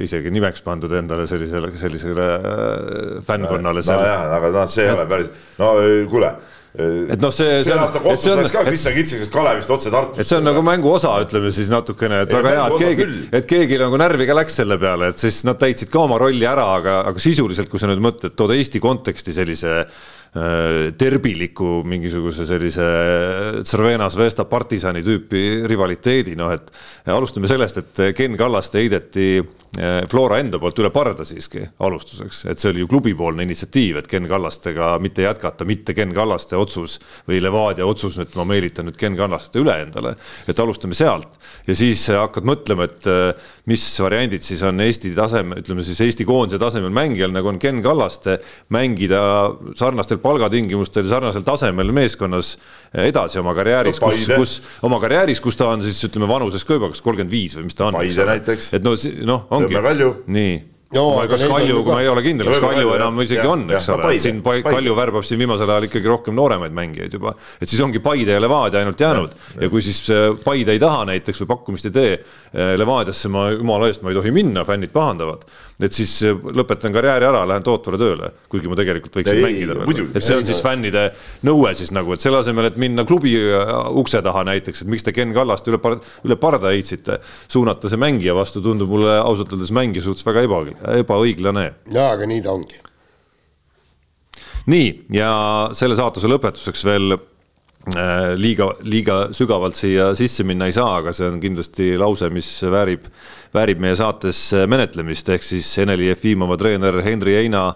isegi 0.01 0.31
nimeks 0.33 0.65
pandud 0.65 0.91
endale 0.97 1.27
sellisele, 1.29 1.69
sellisele 1.77 2.25
fännkonnale. 3.27 3.83
nojah, 3.85 4.23
aga 4.39 4.49
noh, 4.57 4.65
see 4.73 4.87
ei 4.87 4.95
ole 4.95 5.05
päris, 5.11 5.29
no 5.61 5.69
kuule 6.09 6.33
et 6.75 7.21
noh, 7.21 7.33
see. 7.35 7.59
see 7.65 7.75
aasta 7.75 8.01
Kossus 8.03 8.35
läks 8.39 8.53
ka 8.53 8.65
Kristjan 8.67 8.97
Kitsikast 8.97 9.33
Kalevist 9.33 9.71
otse 9.75 9.93
Tartusse. 9.93 10.23
et 10.23 10.29
see 10.29 10.39
on 10.39 10.47
nagu 10.49 10.63
mängu 10.65 10.91
osa, 10.95 11.13
ütleme 11.25 11.53
siis 11.55 11.71
natukene, 11.73 12.23
et 12.25 12.35
väga 12.35 12.55
hea, 12.55 12.65
et 12.65 12.83
keegi, 12.83 13.07
et 13.39 13.49
keegi 13.49 13.79
nagu 13.81 14.01
närvi 14.01 14.27
ka 14.29 14.37
läks 14.41 14.59
selle 14.61 14.79
peale, 14.81 15.13
et 15.13 15.21
siis 15.21 15.43
nad 15.47 15.59
täitsid 15.61 15.93
ka 15.93 16.03
oma 16.03 16.19
rolli 16.21 16.47
ära, 16.49 16.67
aga, 16.79 16.99
aga 17.11 17.23
sisuliselt, 17.23 17.71
kui 17.71 17.81
sa 17.81 17.89
nüüd 17.91 18.03
mõtled, 18.03 18.35
tood 18.37 18.55
Eesti 18.55 18.83
konteksti 18.83 19.35
sellise 19.35 19.81
Äh, 20.35 20.91
terbiliku 20.99 21.79
mingisuguse 21.87 22.43
sellise 22.43 22.83
Cervena 23.63 24.09
Zvezda 24.11 24.43
partisani 24.51 24.99
tüüpi 24.99 25.63
rivaliteedi, 25.71 26.33
noh 26.35 26.51
et 26.51 26.73
alustame 27.07 27.47
sellest, 27.47 27.79
et 27.79 28.01
Ken 28.17 28.35
Kallaste 28.35 28.81
heideti 28.81 29.29
äh, 29.39 29.53
Flora 30.09 30.39
enda 30.39 30.59
poolt 30.61 30.79
üle 30.79 30.89
parda 30.93 31.25
siiski 31.27 31.63
alustuseks, 31.83 32.45
et 32.51 32.61
see 32.61 32.71
oli 32.71 32.83
ju 32.83 32.89
klubipoolne 32.91 33.43
initsiatiiv, 33.45 33.99
et 33.99 34.07
Ken 34.11 34.27
Kallastega 34.29 34.93
mitte 35.03 35.25
jätkata, 35.25 35.67
mitte 35.67 35.95
Ken 35.97 36.13
Kallaste 36.15 36.57
otsus 36.59 36.97
või 37.27 37.41
Levadia 37.43 37.87
otsus, 37.87 38.17
et 38.23 38.35
ma 38.39 38.45
meelitan 38.47 38.87
nüüd 38.89 38.99
Ken 38.99 39.17
Kallaste 39.17 39.59
üle 39.59 39.75
endale. 39.83 40.15
et 40.47 40.59
alustame 40.59 40.95
sealt 40.95 41.39
ja 41.67 41.75
siis 41.75 42.07
hakkad 42.09 42.47
mõtlema, 42.47 42.87
et 42.89 43.07
äh, 43.09 43.51
mis 43.69 43.83
variandid 44.01 44.43
siis 44.45 44.61
on 44.65 44.79
Eesti 44.83 45.11
taseme, 45.15 45.59
ütleme 45.61 45.83
siis 45.83 45.99
Eesti 46.05 46.25
koondise 46.27 46.59
tasemel 46.61 46.93
mängijal, 46.93 47.33
nagu 47.33 47.49
on 47.49 47.59
Ken 47.59 47.81
Kallaste, 47.83 48.39
mängida 48.73 49.21
sarnastel 49.75 50.21
palgatingimustel 50.23 51.07
sarnasel 51.09 51.45
tasemel 51.45 51.91
meeskonnas 51.95 52.55
edasi 53.03 53.39
oma 53.41 53.53
karjääris 53.57 53.99
no,, 54.01 54.09
kus, 54.11 54.27
kus 54.35 54.83
oma 54.87 54.99
karjääris, 55.03 55.41
kus 55.43 55.57
ta 55.59 55.69
on 55.73 55.83
siis 55.83 55.99
ütleme 56.07 56.29
vanuses 56.29 56.63
ka 56.65 56.77
juba 56.77 56.91
kas 56.93 57.01
kolmkümmend 57.05 57.33
viis 57.33 57.57
või 57.57 57.67
mis 57.67 57.77
ta 57.77 57.89
on. 57.89 57.97
Et 58.75 58.85
no, 58.85 58.95
noh, 59.27 59.47
ongi. 59.49 59.64
Nii. 60.27 60.55
No, 60.93 61.05
kas 61.27 61.43
Kalju, 61.49 61.79
kui 61.83 61.91
ma 61.91 62.01
ei 62.03 62.07
ole 62.07 62.21
kindel, 62.23 62.49
kas 62.53 62.61
Kalju 62.63 62.91
enam 62.95 63.17
isegi 63.23 63.47
on, 63.49 63.65
eks 63.73 63.87
ole, 63.91 64.11
et 64.15 64.23
siin 64.23 64.41
Kalju 64.45 64.95
värbab 64.97 65.25
siin 65.27 65.41
viimasel 65.41 65.71
ajal 65.73 65.87
ikkagi 65.87 66.11
rohkem 66.11 66.35
nooremaid 66.37 66.75
mängijaid 66.77 67.15
juba, 67.17 67.33
et 67.59 67.71
siis 67.71 67.81
ongi 67.83 67.99
Paide 68.03 68.37
ja 68.37 68.43
Levadia 68.43 68.83
ainult 68.83 69.01
jäänud. 69.01 69.33
Ja, 69.55 69.65
ja 69.65 69.71
kui 69.73 69.83
siis 69.85 70.03
äh, 70.13 70.27
Paide 70.45 70.75
ei 70.75 70.81
taha 70.81 71.03
näiteks 71.09 71.41
või 71.43 71.51
pakkumist 71.55 71.89
ei 71.89 71.95
tee, 71.95 72.13
äh, 72.19 72.75
Levadiasse 72.79 73.31
ma 73.33 73.47
jumala 73.55 73.89
eest 73.89 74.05
ma 74.05 74.13
ei 74.13 74.19
tohi 74.19 74.33
minna, 74.35 74.63
fännid 74.67 74.93
pahandavad, 74.95 75.43
et 75.83 75.95
siis 75.95 76.11
äh, 76.23 76.37
lõpetan 76.55 76.93
karjääri 76.95 77.27
ära, 77.27 77.41
lähen 77.49 77.65
tootvale 77.65 77.99
tööle, 77.99 78.29
kuigi 78.51 78.69
ma 78.71 78.77
tegelikult 78.79 79.17
võiksin 79.19 79.39
ei, 79.39 79.43
mängida 79.43 79.75
veel, 79.81 80.05
et 80.15 80.23
see 80.23 80.37
on 80.39 80.47
siis 80.47 80.61
fännide 80.63 81.09
nõue 81.47 81.73
siis 81.75 81.91
nagu, 81.95 82.15
et 82.15 82.23
selle 82.23 82.39
asemel, 82.39 82.69
et 82.69 82.79
minna 82.81 83.03
klubi 83.07 83.33
ukse 83.99 84.21
taha 84.25 84.45
näiteks, 84.47 84.85
et 84.85 84.91
miks 84.91 85.03
te 85.05 85.13
Ken 85.15 85.35
Kallast 85.35 85.67
üle, 85.71 85.79
üle 86.27 86.39
parda 86.39 86.71
heitsite, 86.71 87.19
suunata 87.51 87.91
see 87.91 87.99
mängija 88.01 88.35
vastu 88.37 88.63
tundub 88.63 88.91
mulle 88.95 89.17
ausalt 89.19 89.51
öeldes 89.55 89.73
mängija 89.75 90.05
suhtes 90.05 90.25
väga 90.27 90.45
ebaõige 90.47 90.79
ebaõiglane. 91.03 91.69
jaa, 91.91 92.09
aga 92.15 92.27
nii 92.29 92.41
ta 92.45 92.55
ongi. 92.55 92.81
nii, 94.71 94.91
ja 95.19 95.31
selle 95.77 95.97
saatuse 95.99 96.31
lõpetuseks 96.31 96.87
veel 96.87 97.17
liiga, 98.41 98.71
liiga 98.81 99.17
sügavalt 99.35 99.77
siia 99.77 100.07
sisse 100.17 100.43
minna 100.47 100.65
ei 100.65 100.73
saa, 100.73 100.97
aga 101.03 101.13
see 101.13 101.27
on 101.29 101.37
kindlasti 101.43 101.91
lause, 102.01 102.31
mis 102.33 102.47
väärib, 102.65 103.05
väärib 103.53 103.83
meie 103.83 103.97
saates 103.99 104.39
menetlemist, 104.71 105.29
ehk 105.35 105.45
siis 105.45 105.69
Eneli 105.83 106.09
Jefimova 106.09 106.57
treener 106.57 106.97
Henri 107.05 107.37
Heina 107.37 107.67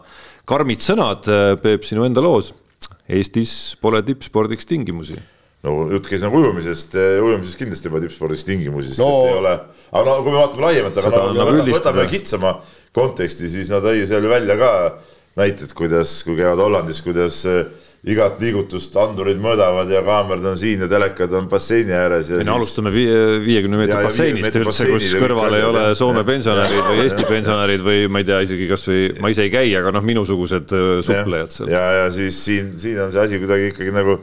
karmid 0.49 0.81
sõnad, 0.81 1.29
äh, 1.29 1.53
Peep, 1.61 1.85
sinu 1.85 2.07
enda 2.07 2.23
loos. 2.25 2.53
Eestis 3.09 3.75
pole 3.81 4.01
tippspordiks 4.05 4.67
tingimusi 4.69 5.17
no 5.65 5.73
jutt 5.91 6.07
käis 6.07 6.21
nagu 6.23 6.39
ujumisest, 6.39 6.95
ujumises 7.19 7.57
kindlasti 7.59 7.91
pole 7.91 8.05
tippspordis 8.05 8.45
tingimusi, 8.47 8.93
sest 8.93 9.03
no. 9.03 9.09
et 9.09 9.31
ei 9.33 9.39
ole, 9.41 9.53
aga 9.91 10.03
no 10.07 10.13
kui 10.23 10.31
me 10.31 10.39
vaatame 10.39 10.65
laiemalt, 10.65 10.99
aga 11.01 11.11
no, 11.11 11.23
nagu 11.35 11.55
võtame, 11.57 11.73
võtame 11.75 12.05
kitsama 12.13 12.53
konteksti, 12.95 13.49
siis 13.51 13.71
nad 13.73 13.83
tõi 13.83 14.05
seal 14.07 14.27
välja 14.31 14.55
ka 14.59 14.71
näited, 15.39 15.73
kuidas, 15.75 16.13
kui 16.23 16.37
käivad 16.39 16.63
Hollandis, 16.63 17.01
kuidas 17.03 17.41
äh, 17.49 17.65
igat 18.07 18.39
liigutust 18.39 18.93
andurid 18.99 19.39
mõõdavad 19.43 19.89
ja 19.91 19.99
kaamerad 20.05 20.45
on 20.53 20.59
siin 20.59 20.85
ja 20.85 20.87
telekad 20.91 21.33
on 21.35 21.49
basseini 21.51 21.91
ääres. 21.95 22.29
ei 22.31 22.45
no 22.47 22.55
alustame 22.55 22.93
viiekümne 22.93 23.81
meetri 23.81 24.03
basseinist 24.05 24.55
üldse, 24.61 24.87
kus 24.93 25.09
kõrval 25.19 25.57
ei 25.57 25.65
ole 25.67 25.85
Soome 25.99 26.23
pensionärid 26.27 26.79
või 26.87 27.01
Eesti 27.03 27.27
pensionärid 27.27 27.83
või 27.83 28.05
ma 28.11 28.23
ei 28.23 28.29
tea 28.29 28.39
isegi 28.45 28.69
kasvõi, 28.71 29.01
ma 29.19 29.33
ise 29.33 29.47
ei 29.47 29.51
käi, 29.51 29.67
aga 29.75 29.91
noh, 29.95 30.05
minusugused 30.05 30.75
äh, 30.75 30.91
suplejad 31.03 31.55
seal. 31.57 31.73
ja, 31.75 31.83
ja 32.03 32.07
siis 32.15 32.39
siin, 32.45 32.71
siin 32.79 33.03
on 33.03 33.11
see 33.15 33.25
asi 33.25 33.41
kuidagi 33.41 33.73
ikkagi 33.73 33.95
nagu 33.95 34.15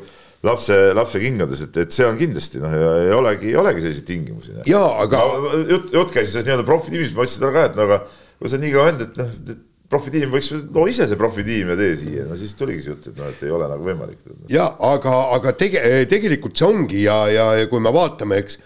lapse, 0.47 0.81
lapse 0.97 1.21
kingades, 1.21 1.67
et, 1.67 1.77
et 1.85 1.93
see 1.93 2.09
on 2.09 2.17
kindlasti 2.17 2.63
noh, 2.63 2.73
ei 3.03 3.13
olegi, 3.13 3.53
ei 3.53 3.61
olegi 3.61 3.85
selliseid 3.85 4.09
tingimusi. 4.09 4.57
jaa, 4.73 4.89
aga 5.05 5.21
no,. 5.21 5.55
jutt, 5.69 5.93
jutt 5.93 6.17
käis 6.17 6.33
sellest 6.33 6.49
nii-öelda 6.49 6.69
profitiimist, 6.69 7.17
ma 7.17 7.29
ütlesin 7.29 7.45
talle 7.45 7.59
ka, 7.59 7.69
et 7.69 7.77
no 7.77 7.89
aga 7.91 8.03
kui 8.41 8.53
sa 8.53 8.61
nii 8.61 8.73
kaua 8.73 8.91
olnud, 8.93 9.05
et 9.05 9.21
noh, 9.21 9.65
profitiim 9.91 10.33
võiks, 10.35 10.53
loo 10.75 10.87
ise 10.91 11.07
see 11.09 11.19
profitiim 11.19 11.73
ja 11.73 11.77
tee 11.79 11.97
siia, 11.99 12.25
no 12.29 12.37
siis 12.39 12.55
tuligi 12.59 12.85
see 12.85 12.93
jutt, 12.93 13.11
et 13.11 13.21
noh, 13.21 13.31
et 13.31 13.45
ei 13.47 13.53
ole 13.55 13.69
nagu 13.71 13.87
võimalik. 13.87 14.23
ja 14.51 14.67
aga, 14.89 15.15
aga 15.37 15.53
tege-, 15.59 15.83
tegelikult 16.11 16.59
see 16.59 16.69
ongi 16.69 17.05
ja, 17.05 17.19
ja, 17.33 17.47
ja 17.61 17.69
kui 17.71 17.83
me 17.83 17.93
vaatame, 17.95 18.41
eks 18.43 18.59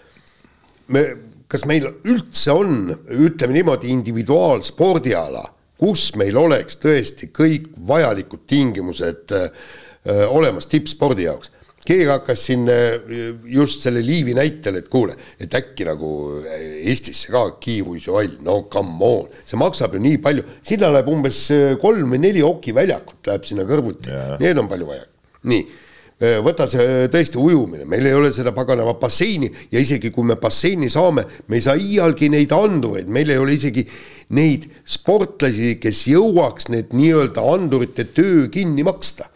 me, 0.95 1.05
kas 1.51 1.67
meil 1.69 1.89
üldse 2.09 2.55
on, 2.55 2.93
ütleme 3.27 3.59
niimoodi, 3.59 3.93
individuaalspordiala, 3.95 5.45
kus 5.81 6.11
meil 6.21 6.39
oleks 6.41 6.79
tõesti 6.81 7.31
kõik 7.35 7.71
vajalikud 7.89 8.45
tingimused 8.51 9.33
öö, 9.33 9.49
äh, 10.09 10.27
olemas 10.29 10.69
tippspordi 10.71 11.29
jaoks 11.29 11.53
keegi 11.87 12.07
hakkas 12.11 12.43
siin 12.45 12.69
äh, 12.69 13.11
just 13.49 13.85
selle 13.85 14.03
Liivi 14.05 14.35
näitel, 14.37 14.81
et 14.81 14.89
kuule, 14.93 15.15
et 15.41 15.55
äkki 15.57 15.87
nagu 15.89 16.11
äh, 16.43 16.65
Eestisse 16.91 17.33
ka 17.33 17.47
kiiruisuhall, 17.63 18.37
no 18.45 18.63
come 18.73 18.99
on, 19.07 19.29
see 19.47 19.61
maksab 19.61 19.97
ju 19.97 20.03
nii 20.05 20.21
palju, 20.23 20.45
sinna 20.67 20.93
läheb 20.93 21.09
umbes 21.13 21.47
äh, 21.55 21.77
kolm 21.81 22.13
või 22.15 22.21
neli 22.27 22.45
okiväljakut 22.45 23.31
läheb 23.31 23.49
sinna 23.49 23.65
kõrvuti, 23.69 24.13
need 24.43 24.61
on 24.61 24.69
palju 24.71 24.91
vaja. 24.91 25.07
nii, 25.51 25.63
võta 26.45 26.67
see 26.69 27.07
tõesti 27.09 27.41
ujumine, 27.41 27.87
meil 27.89 28.05
ei 28.05 28.13
ole 28.13 28.29
seda 28.37 28.53
paganama 28.53 28.93
basseini 29.01 29.49
ja 29.73 29.81
isegi 29.81 30.11
kui 30.13 30.27
me 30.29 30.37
basseini 30.37 30.91
saame, 30.93 31.25
me 31.49 31.57
ei 31.57 31.65
saa 31.65 31.81
iialgi 31.81 32.29
neid 32.29 32.53
andureid, 32.53 33.09
meil 33.09 33.33
ei 33.33 33.41
ole 33.41 33.57
isegi 33.57 33.87
neid 34.37 34.69
sportlasi, 34.85 35.79
kes 35.81 36.03
jõuaks 36.13 36.69
need 36.75 36.93
nii-öelda 36.93 37.47
andurite 37.55 38.05
töö 38.13 38.51
kinni 38.53 38.85
maksta. 38.85 39.31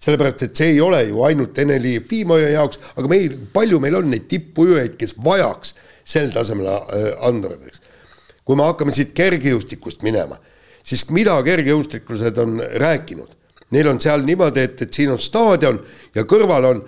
Sellepärast, 0.00 0.46
et 0.46 0.56
see 0.56 0.74
ei 0.74 0.80
ole 0.80 1.02
ju 1.08 1.22
ainult 1.26 1.58
Eneli 1.60 1.98
Fimoja 2.08 2.48
jaoks, 2.54 2.80
aga 2.96 3.10
meil, 3.10 3.36
palju 3.52 3.80
meil 3.82 3.98
on 4.00 4.08
neid 4.12 4.28
tippujujaid, 4.30 4.96
kes 5.00 5.16
vajaks 5.24 5.74
sel 6.08 6.30
tasemel 6.34 6.70
äh, 6.70 7.10
andureid, 7.28 7.66
eks. 7.68 7.82
kui 8.44 8.56
me 8.58 8.66
hakkame 8.66 8.94
siit 8.96 9.12
kergejõustikust 9.16 10.04
minema, 10.06 10.40
siis 10.82 11.04
mida 11.14 11.36
kergejõustiklased 11.46 12.40
on 12.42 12.62
rääkinud? 12.82 13.36
Neil 13.70 13.86
on 13.86 14.00
seal 14.02 14.24
niimoodi, 14.26 14.64
et, 14.66 14.80
et 14.82 14.94
siin 14.94 15.12
on 15.12 15.20
staadion 15.22 15.76
ja 16.16 16.24
kõrval 16.26 16.64
on 16.72 16.80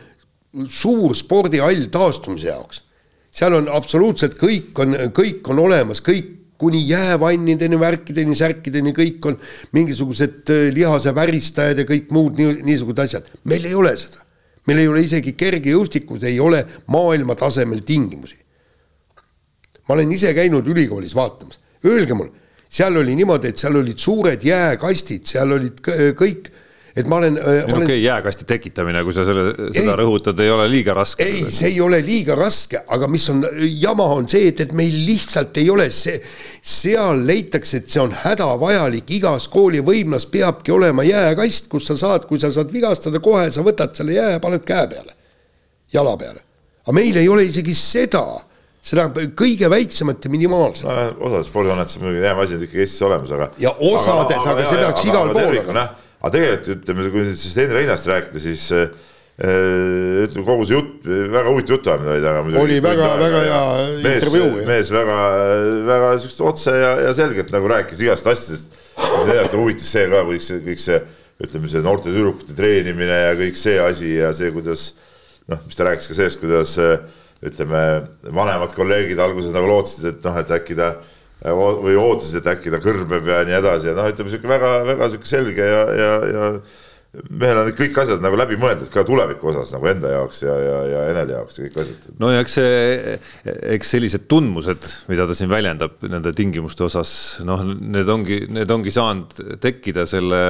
suur 0.69 1.15
spordihall 1.17 1.87
taastumise 1.93 2.49
jaoks. 2.49 2.83
seal 3.33 3.55
on 3.57 3.69
absoluutselt 3.73 4.35
kõik 4.41 4.79
on, 4.83 4.97
kõik 5.15 5.47
on 5.49 5.63
olemas, 5.63 6.03
kõik 6.05 6.42
kuni 6.63 6.83
jäävannideni, 6.87 7.79
värkideni, 7.81 8.37
särkideni, 8.39 8.95
kõik 8.97 9.31
on 9.31 9.39
mingisugused 9.77 10.53
äh, 10.55 10.69
lihase 10.75 11.15
väristajad 11.15 11.83
ja 11.83 11.87
kõik 11.89 12.13
muud 12.15 12.39
nii, 12.39 12.61
niisugused 12.69 13.03
asjad. 13.07 13.33
meil 13.51 13.67
ei 13.67 13.75
ole 13.75 13.97
seda. 13.99 14.23
meil 14.67 14.79
ei 14.79 14.89
ole 14.89 15.03
isegi 15.03 15.35
kergejõustikus 15.35 16.23
ei 16.29 16.39
ole 16.41 16.63
maailma 16.95 17.35
tasemel 17.35 17.83
tingimusi. 17.87 18.39
ma 19.89 19.97
olen 19.97 20.13
ise 20.15 20.35
käinud 20.35 20.67
ülikoolis 20.71 21.15
vaatamas, 21.19 21.59
öelge 21.85 22.15
mulle, 22.15 22.33
seal 22.71 22.97
oli 22.97 23.17
niimoodi, 23.19 23.51
et 23.51 23.59
seal 23.59 23.77
olid 23.77 23.99
suured 23.99 24.45
jääkastid, 24.47 25.27
seal 25.35 25.59
olid 25.59 25.83
kõik 26.17 26.53
et 26.97 27.09
ma 27.09 27.17
olen. 27.17 27.39
okei 27.39 27.63
okay, 27.65 27.79
olen..., 27.79 28.03
jääkasti 28.03 28.45
tekitamine, 28.49 29.03
kui 29.05 29.15
sa 29.17 29.25
selle, 29.25 29.53
seda 29.73 29.95
ei, 29.95 29.99
rõhutad, 30.03 30.41
ei 30.45 30.51
ole 30.53 30.67
liiga 30.71 30.95
raske. 30.97 31.25
ei, 31.25 31.47
see 31.55 31.71
ei 31.73 31.81
ole 31.81 32.03
liiga 32.05 32.37
raske, 32.39 32.83
aga 32.97 33.09
mis 33.11 33.25
on 33.33 33.43
jama, 33.81 34.07
on 34.19 34.29
see, 34.29 34.51
et, 34.53 34.61
et 34.67 34.77
meil 34.77 34.99
lihtsalt 35.07 35.57
ei 35.63 35.71
ole 35.73 35.89
see, 35.95 36.19
seal 36.61 37.25
leitakse, 37.29 37.83
et 37.83 37.91
see 37.93 38.03
on 38.03 38.13
hädavajalik, 38.25 39.09
igas 39.19 39.49
koolivõimlas 39.53 40.29
peabki 40.33 40.75
olema 40.75 41.07
jääkast, 41.09 41.71
kus 41.73 41.89
sa 41.89 41.99
saad, 42.01 42.29
kui 42.29 42.41
sa 42.43 42.53
saad 42.53 42.73
vigastada, 42.73 43.23
kohe 43.25 43.49
sa 43.55 43.65
võtad 43.65 43.97
selle 43.97 44.19
jää 44.19 44.37
ja 44.37 44.45
paned 44.45 44.65
käe 44.69 44.87
peale, 44.93 45.17
jala 45.93 46.17
peale. 46.21 46.45
aga 46.83 46.97
meil 46.97 47.17
ei 47.17 47.29
ole 47.31 47.47
isegi 47.49 47.75
seda 47.79 48.27
seda 48.83 49.05
kõige 49.39 49.69
väiksemat 49.71 50.25
ja 50.27 50.31
minimaalset 50.33 50.89
no,. 50.89 50.95
osades 51.29 51.47
spordihoonetes 51.47 52.01
muidugi 52.03 52.25
jäämasinad 52.25 52.65
ikkagi 52.67 52.83
Eestis 52.83 53.05
olemas, 53.07 53.31
aga. 53.31 53.47
ja 53.63 53.71
osades, 53.79 54.43
aga, 54.43 54.51
aga, 54.51 54.57
aga 54.57 54.65
see 54.67 54.81
peaks 54.83 55.05
igal 55.07 55.31
pool 55.31 55.61
olema 55.61 55.85
aga 56.23 56.35
tegelikult 56.37 56.77
ütleme, 56.77 57.09
kui 57.13 57.25
siis 57.33 57.53
Sten 57.53 57.73
Reinast 57.75 58.07
rääkida, 58.11 58.43
siis 58.43 58.69
äh, 58.77 58.93
ütleme 59.43 60.45
kogu 60.47 60.67
see 60.69 60.77
jutt, 60.77 61.07
väga 61.07 61.49
huvitav 61.49 61.79
jutuajamine 61.79 62.13
oli 62.15 62.23
taga. 62.23 62.43
oli 62.63 62.77
väga, 62.85 63.09
väga 63.19 63.41
hea 63.47 63.63
intervjuu. 64.13 64.51
mees 64.69 64.93
väga, 64.95 65.17
väga 65.89 66.13
siukest 66.23 66.45
otse 66.53 66.77
ja, 66.77 66.93
ja 67.09 67.15
selgelt 67.17 67.51
nagu 67.55 67.71
rääkis 67.73 68.05
igast 68.05 68.29
asjadest. 68.31 68.77
sellest 68.95 69.57
huvitas 69.59 69.89
see 69.97 70.05
ka 70.13 70.23
kõik 70.29 70.47
see, 70.47 70.61
kõik 70.67 70.85
see, 70.85 71.01
ütleme 71.43 71.73
see 71.73 71.83
noorte 71.83 72.13
tüdrukute 72.13 72.55
treenimine 72.55 73.19
ja 73.25 73.33
kõik 73.39 73.59
see 73.59 73.81
asi 73.83 74.15
ja 74.21 74.31
see, 74.37 74.53
kuidas 74.55 74.93
noh, 75.51 75.59
mis 75.67 75.79
ta 75.79 75.89
rääkis 75.89 76.13
ka 76.13 76.19
sellest, 76.21 76.43
kuidas 76.43 76.77
ütleme, 77.43 77.83
vanemad 78.31 78.77
kolleegid 78.77 79.19
alguses 79.19 79.51
nagu 79.55 79.67
lootsid, 79.67 80.07
et 80.13 80.29
noh, 80.29 80.39
et 80.39 80.55
äkki 80.55 80.79
ta 80.79 80.93
või 81.43 81.99
ootasid, 81.99 82.39
et 82.41 82.55
äkki 82.55 82.71
ta 82.71 82.79
kõrbeb 82.83 83.27
ja 83.27 83.43
nii 83.47 83.59
edasi 83.59 83.91
ja 83.91 83.99
noh, 83.99 84.09
ütleme 84.13 84.31
sihuke 84.31 84.51
väga, 84.51 84.73
väga 84.87 85.11
sihuke 85.11 85.29
selge 85.29 85.67
ja, 85.67 85.85
ja, 85.99 86.11
ja 86.31 86.51
mehel 87.29 87.59
on 87.61 87.71
kõik 87.77 87.99
asjad 88.01 88.23
nagu 88.25 88.39
läbi 88.41 88.57
mõeldud 88.61 88.89
ka 88.93 89.03
tuleviku 89.05 89.51
osas 89.51 89.75
nagu 89.75 89.89
enda 89.91 90.15
jaoks 90.15 90.45
ja, 90.47 90.55
ja, 90.65 90.77
ja 90.89 91.01
Eneli 91.11 91.35
jaoks 91.35 91.59
ja 91.59 91.67
kõik 91.67 91.81
asjad. 91.83 92.07
no 92.23 92.31
ja 92.33 92.45
eks 92.45 92.55
see, 92.57 93.17
eks 93.77 93.91
sellised 93.97 94.29
tundmused, 94.33 94.87
mida 95.13 95.27
ta 95.29 95.37
siin 95.37 95.51
väljendab 95.53 95.99
nende 96.09 96.33
tingimuste 96.37 96.87
osas, 96.87 97.15
noh, 97.45 97.67
need 97.67 98.09
ongi, 98.13 98.45
need 98.53 98.73
ongi 98.73 98.95
saanud 98.95 99.59
tekkida 99.61 100.07
selle 100.09 100.43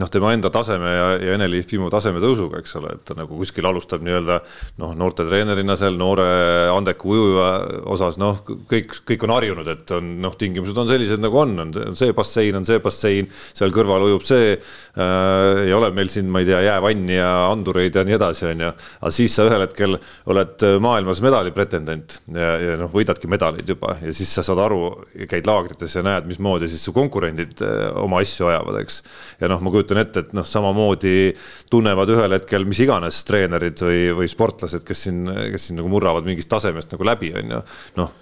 noh, 0.00 0.10
tema 0.10 0.32
enda 0.34 0.50
taseme 0.50 0.90
ja, 0.90 1.06
ja 1.22 1.34
Eneli 1.36 1.60
Fimo 1.62 1.86
taseme 1.92 2.18
tõusuga, 2.22 2.58
eks 2.62 2.74
ole, 2.80 2.96
et 2.96 3.04
ta 3.06 3.14
nagu 3.18 3.36
kuskil 3.38 3.66
alustab 3.68 4.02
nii-öelda 4.02 4.40
noh, 4.82 4.94
noortetreenerina 4.98 5.76
seal 5.78 5.94
noore 6.00 6.26
andeku 6.72 7.12
ujuja 7.14 7.50
osas, 7.94 8.18
noh, 8.18 8.40
kõik, 8.70 8.96
kõik 9.06 9.26
on 9.26 9.34
harjunud, 9.36 9.70
et 9.70 9.94
on 9.94 10.08
noh, 10.24 10.34
tingimused 10.38 10.78
on 10.80 10.90
sellised 10.90 11.22
nagu 11.22 11.38
on, 11.38 11.54
on 11.62 11.98
see 11.98 12.14
bassein, 12.16 12.58
on 12.58 12.66
see 12.66 12.80
bassein, 12.82 13.30
seal 13.30 13.74
kõrval 13.74 14.08
ujub 14.08 14.26
see 14.26 14.56
äh,. 14.56 15.62
ei 15.64 15.72
ole 15.76 15.92
meil 15.94 16.10
siin, 16.10 16.26
ma 16.32 16.42
ei 16.42 16.48
tea, 16.48 16.58
jäävanni 16.66 17.18
ja 17.20 17.30
andureid 17.52 17.94
ja 17.94 18.04
nii 18.06 18.18
edasi, 18.18 18.48
on 18.50 18.66
ju. 18.66 18.72
aga 18.98 19.14
siis 19.14 19.38
sa 19.38 19.46
ühel 19.46 19.62
hetkel 19.62 19.98
oled 20.32 20.66
maailmas 20.82 21.22
medali 21.24 21.54
pretendent 21.54 22.18
ja, 22.34 22.50
ja 22.58 22.76
noh, 22.80 22.90
võidadki 22.90 23.30
medaleid 23.30 23.68
juba 23.70 23.94
ja 24.02 24.14
siis 24.14 24.34
sa 24.34 24.42
saad 24.46 24.58
aru, 24.66 24.82
käid 25.30 25.46
laagrites 25.46 25.94
ja 25.94 26.02
näed, 26.02 26.26
mismoodi 26.28 26.66
siis 26.70 26.82
su 26.82 26.94
konkurendid 26.96 27.62
äh, 27.62 27.86
oma 28.02 28.24
asju 28.24 28.50
ajavad, 28.50 28.82
eks. 28.82 29.00
ja 29.38 29.50
noh, 29.50 29.62
ma 29.62 29.70
kujutan 29.70 29.83
kujutan 29.84 30.00
ette, 30.02 30.24
et 30.24 30.32
noh, 30.36 30.46
samamoodi 30.46 31.34
tunnevad 31.70 32.12
ühel 32.14 32.38
hetkel 32.38 32.64
mis 32.68 32.80
iganes 32.84 33.20
treenerid 33.28 33.82
või, 33.84 34.00
või 34.20 34.30
sportlased, 34.30 34.84
kes 34.86 35.04
siin, 35.06 35.28
kes 35.52 35.68
siin 35.68 35.80
nagu 35.80 35.90
murravad 35.92 36.24
mingist 36.26 36.48
tasemest 36.48 36.92
nagu 36.94 37.04
läbi, 37.06 37.32
on 37.36 37.54
ju. 37.56 37.60
noh, 38.00 38.12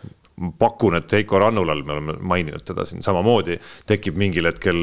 pakun, 0.58 0.96
et 0.98 1.12
Heiko 1.12 1.38
Rannulal, 1.38 1.84
me 1.86 1.96
oleme 1.96 2.18
maininud 2.18 2.64
teda 2.66 2.86
siin 2.88 3.04
samamoodi, 3.04 3.58
tekib 3.86 4.18
mingil 4.18 4.48
hetkel 4.50 4.78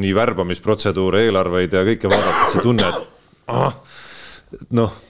nii 0.00 0.14
värbamisprotseduure, 0.16 1.26
eelarveid 1.28 1.76
ja 1.76 1.84
kõike 1.86 2.10
vaadates 2.10 2.56
see 2.56 2.64
tunne, 2.64 2.88
et 2.88 3.52
ah, 3.52 3.76
noh 4.74 5.02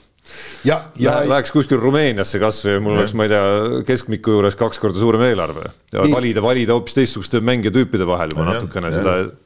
ja, 0.66 0.80
ja 1.00 1.20
läheks 1.24 1.52
kuskil 1.54 1.78
Rumeeniasse 1.80 2.40
kasvõi 2.42 2.80
mul 2.82 2.98
oleks, 2.98 3.14
ma 3.16 3.24
ei 3.24 3.32
tea, 3.32 3.46
keskmiku 3.88 4.36
juures 4.36 4.58
kaks 4.58 4.82
korda 4.82 4.98
suurem 5.00 5.22
eelarve. 5.28 5.70
Ja 5.94 6.04
valida, 6.10 6.42
valida 6.44 6.74
hoopis 6.74 6.98
teistsuguste 6.98 7.40
mängija 7.46 7.72
tüüpide 7.72 8.08
vahel 8.08 8.34
juba 8.34 8.48
natukene 8.50 8.90
ja, 8.90 8.98
seda 8.98 9.45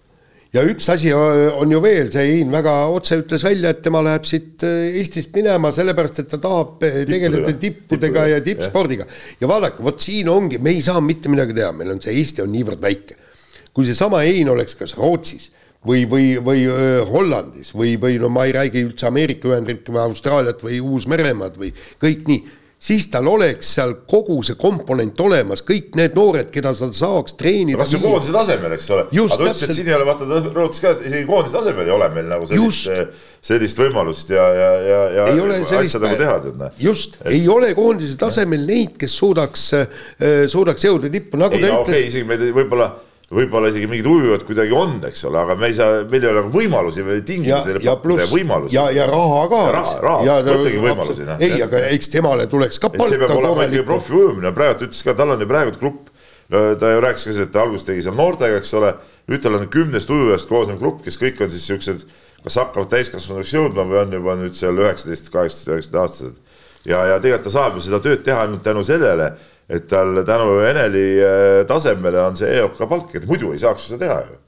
ja 0.54 0.64
üks 0.66 0.88
asi 0.92 1.12
on 1.14 1.70
ju 1.70 1.80
veel, 1.82 2.10
see 2.12 2.24
Hein 2.30 2.50
väga 2.52 2.72
otse 2.90 3.20
ütles 3.20 3.44
välja, 3.46 3.72
et 3.74 3.82
tema 3.84 4.02
läheb 4.04 4.26
siit 4.28 4.64
äh, 4.66 4.98
Eestist 5.00 5.30
minema 5.36 5.70
sellepärast, 5.74 6.22
et 6.24 6.32
ta 6.32 6.40
tahab 6.42 6.82
äh, 6.86 7.02
tegeleda 7.08 7.54
tippudega 7.60 8.26
ja 8.34 8.42
tippspordiga. 8.44 9.06
ja 9.40 9.50
vaadake, 9.50 9.84
vot 9.86 10.02
siin 10.02 10.28
ongi, 10.32 10.58
me 10.58 10.74
ei 10.74 10.82
saa 10.84 11.00
mitte 11.04 11.32
midagi 11.32 11.56
teha, 11.56 11.70
meil 11.76 11.94
on 11.94 12.02
see 12.02 12.16
Eesti 12.18 12.44
on 12.44 12.52
niivõrd 12.54 12.82
väike. 12.82 13.18
kui 13.72 13.86
seesama 13.86 14.24
Hein 14.26 14.50
oleks 14.50 14.74
kas 14.74 14.96
Rootsis 14.98 15.52
või, 15.86 16.04
või, 16.10 16.32
või 16.44 16.66
äh, 16.66 17.00
Hollandis 17.08 17.70
või, 17.74 17.94
või 18.00 18.18
no 18.20 18.28
ma 18.32 18.48
ei 18.48 18.56
räägi 18.56 18.82
üldse 18.88 19.06
Ameerika 19.08 19.48
Ühendriike 19.52 19.94
või 19.94 20.02
Austraaliat 20.08 20.64
või 20.66 20.80
Uus-Meremaad 20.82 21.60
või 21.60 21.70
kõik 22.02 22.26
nii 22.28 22.42
siis 22.80 23.06
tal 23.12 23.28
oleks 23.28 23.74
seal 23.76 23.92
kogu 24.08 24.38
see 24.46 24.56
komponent 24.60 25.18
olemas, 25.20 25.60
kõik 25.66 25.92
need 25.98 26.14
noored, 26.16 26.48
keda 26.52 26.72
sa 26.76 26.88
saaks 26.96 27.36
treenida. 27.38 27.78
kas 27.82 27.92
see 27.92 28.00
koondise 28.00 28.32
tasemel, 28.34 28.74
eks 28.76 28.88
ole. 28.94 29.04
aga 29.10 29.36
ta 29.36 29.48
ütles, 29.50 29.64
et 29.66 29.76
siin 29.76 29.90
ei 29.90 29.96
ole, 29.98 30.06
vaata 30.08 30.28
ta 30.30 30.40
rõhutas 30.46 30.80
ka, 30.84 30.94
et 30.96 31.04
isegi 31.10 31.28
koondise 31.28 31.58
tasemel 31.58 31.90
ei 31.90 31.94
ole 31.96 32.08
meil 32.14 32.30
nagu 32.32 32.48
sellist, 32.48 33.20
sellist 33.50 33.84
võimalust 33.84 34.32
ja, 34.32 34.46
ja, 34.56 34.70
ja, 34.86 35.02
ja 35.18 35.28
ei 35.34 35.44
ole 35.44 35.60
sellist, 35.60 35.92
asja 35.92 36.02
nagu 36.06 36.20
teha, 36.22 36.38
tead 36.46 36.58
näe. 36.64 36.74
just, 36.86 37.20
ei 37.28 37.44
ole 37.52 37.74
koondise 37.76 38.16
tasemel 38.20 38.64
neid, 38.72 38.96
kes 39.00 39.20
suudaks, 39.20 39.68
äh, 39.76 40.02
suudaks 40.48 40.88
jõuda 40.88 41.12
tippu, 41.12 41.40
nagu 41.40 41.60
ei, 41.60 41.66
ta 41.66 41.74
no, 41.74 41.84
ütles. 41.84 42.00
okay,, 42.00 42.08
isegi 42.08 42.28
meil 42.32 42.48
võib-olla 42.48 42.94
võib-olla 43.30 43.70
isegi 43.70 43.86
mingid 43.86 44.06
ujujad 44.10 44.42
kuidagi 44.46 44.74
on, 44.74 44.96
eks 45.06 45.22
ole, 45.28 45.38
aga 45.44 45.54
me 45.58 45.68
ei 45.70 45.74
saa, 45.78 46.00
meil 46.10 46.24
ei 46.24 46.30
ole 46.32 46.40
nagu 46.42 46.50
võimalusi 46.54 47.04
või 47.06 47.20
tingimusi 47.26 47.74
ja, 47.76 47.82
ja 47.86 47.92
pluss 48.02 48.32
ja, 48.74 48.88
ja 48.94 49.06
raha 49.06 49.42
ka. 49.52 49.60
raha, 49.76 49.92
raha, 50.02 50.38
mõtlegi 50.48 50.80
võimalusi. 50.82 51.26
ei, 51.38 51.60
aga 51.62 51.84
eks 51.92 52.10
temale 52.10 52.48
tuleks 52.50 52.80
ka 52.82 52.90
palka. 52.90 53.12
see 53.12 53.20
peab 53.22 53.36
olema 53.38 53.68
ikkagi 53.68 53.84
profi 53.86 54.16
ujumine, 54.18 54.50
praegu 54.56 54.80
ta 54.80 54.88
ütles 54.88 55.06
ka, 55.06 55.14
tal 55.20 55.36
on 55.36 55.44
ju 55.44 55.50
praegu 55.50 55.76
grupp, 55.78 56.10
no 56.50 56.64
ta 56.80 56.90
ju 56.90 57.04
rääkis 57.06 57.28
ka, 57.28 57.36
et 57.46 57.54
ta 57.54 57.62
alguses 57.62 57.86
tegi 57.86 58.02
seal 58.08 58.18
noortega, 58.18 58.58
eks 58.58 58.74
ole, 58.80 58.90
nüüd 59.30 59.46
tal 59.46 59.60
on 59.60 59.70
kümnest 59.78 60.10
ujujast 60.10 60.50
koosnev 60.50 60.82
grupp, 60.82 61.04
kes 61.06 61.20
kõik 61.22 61.38
on 61.46 61.54
siis 61.54 61.70
siuksed, 61.70 62.02
kas 62.42 62.58
hakkavad 62.58 62.90
täiskasvanuks 62.96 63.54
jõudma 63.54 63.86
või 63.86 64.02
on 64.02 64.18
juba 64.18 64.34
nüüd 64.42 64.58
seal 64.58 64.82
üheksateist, 64.82 65.30
kaheksateist, 65.30 65.70
üheksateist 65.70 66.02
aastased. 66.02 66.66
ja, 66.82 67.04
ja 67.12 67.22
tegelikult 67.22 67.46
ta 67.46 67.54
saab 67.60 67.78
ju 67.78 67.86
seda 67.86 68.02
tööd 68.02 68.26
teha 68.26 68.42
ainult 68.48 68.66
tänu 68.66 68.82
sellele 68.82 69.36
et 69.70 69.86
tal 69.90 70.22
tänu 70.26 70.60
Eneli 70.66 71.06
äh, 71.22 71.64
tasemele 71.68 72.22
on 72.24 72.38
see 72.38 72.50
EOK 72.58 72.80
palk, 72.90 73.14
et 73.14 73.26
muidu 73.30 73.52
ei 73.54 73.62
saaks 73.62 73.90
seda 73.90 74.04
teha 74.04 74.20
ju 74.26 74.38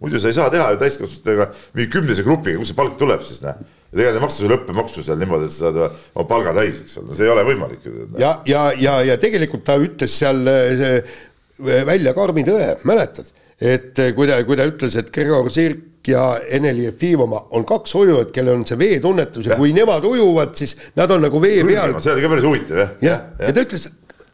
muidu 0.00 0.20
sa 0.20 0.30
ei 0.30 0.36
saa 0.36 0.50
teha 0.52 0.70
ju 0.72 0.80
täiskasvanutega 0.80 1.48
mingi 1.74 1.90
kümnese 1.92 2.24
grupiga, 2.26 2.58
kust 2.60 2.72
see 2.72 2.78
palk 2.78 2.96
tuleb 3.00 3.22
siis 3.24 3.42
noh. 3.44 3.58
ja 3.90 3.98
tegelikult 3.98 4.16
ei 4.20 4.24
maksta 4.24 4.44
sulle 4.44 4.58
õppemaksu 4.58 5.04
seal 5.06 5.20
niimoodi, 5.20 5.50
et 5.50 5.54
sa 5.56 5.66
saad 5.66 5.80
oma 5.84 6.26
palga 6.30 6.54
täis, 6.56 6.80
eks 6.84 6.96
ole, 7.00 7.18
see 7.18 7.28
ei 7.28 7.34
ole 7.34 7.44
võimalik 7.48 7.84
ju. 7.84 8.08
ja, 8.20 8.32
ja, 8.48 8.64
ja, 8.80 8.96
ja 9.10 9.18
tegelikult 9.20 9.66
ta 9.68 9.76
ütles 9.80 10.16
seal 10.22 10.42
äh, 10.50 11.14
välja 11.60 12.16
karmi 12.16 12.44
tõe, 12.48 12.72
mäletad, 12.88 13.30
et 13.60 14.00
äh, 14.00 14.12
kui 14.16 14.30
ta, 14.30 14.40
kui 14.48 14.58
ta 14.58 14.68
ütles, 14.70 14.96
et 14.96 15.12
Gregor 15.14 15.52
Sirk 15.52 16.08
ja 16.08 16.24
Eneli 16.48 16.86
Jefimova 16.86 17.44
on 17.56 17.66
kaks 17.68 17.92
ujujat, 18.00 18.30
kellel 18.32 18.56
on 18.56 18.66
see 18.68 18.78
veetunnetus 18.80 19.44
ja, 19.44 19.54
ja 19.54 19.60
kui 19.60 19.74
nemad 19.76 20.04
ujuvad, 20.08 20.54
siis 20.56 20.72
nad 20.96 21.12
on 21.12 21.26
nagu 21.26 21.42
vee 21.42 21.60
peal. 21.68 21.98
see 22.00 22.14
oli 22.14 22.24
ka 22.24 22.32
päris 22.32 22.46
huvitav 22.48 22.84
jah. 22.84 22.94
jah, 23.04 23.26
ja 23.36 23.52
ta 23.52 23.66
ütles, 23.66 23.90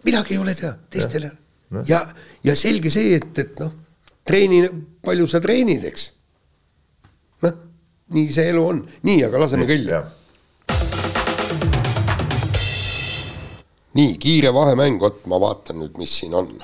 midagi 0.07 0.36
ei 0.36 0.42
ole 0.42 0.54
teha, 0.54 0.72
teistel 0.90 1.26
ei 1.26 1.30
ole. 1.30 1.42
Noh. 1.76 1.82
ja, 1.88 1.98
ja 2.46 2.54
selge 2.54 2.92
see, 2.94 3.16
et, 3.18 3.32
et 3.42 3.57
noh, 3.59 3.72
treeni, 4.26 4.61
palju 5.02 5.26
sa 5.30 5.40
treenid, 5.42 5.82
eks. 5.88 6.04
noh, 7.42 7.57
nii 8.14 8.28
see 8.36 8.52
elu 8.52 8.62
on, 8.62 8.84
nii, 9.09 9.24
aga 9.26 9.40
laseme 9.42 9.66
küll. 9.66 9.90
nii, 13.96 14.14
kiire 14.22 14.52
vahemäng, 14.54 15.00
vot 15.02 15.24
ma 15.30 15.40
vaatan 15.42 15.82
nüüd, 15.82 15.98
mis 15.98 16.14
siin 16.20 16.38
on. 16.38 16.54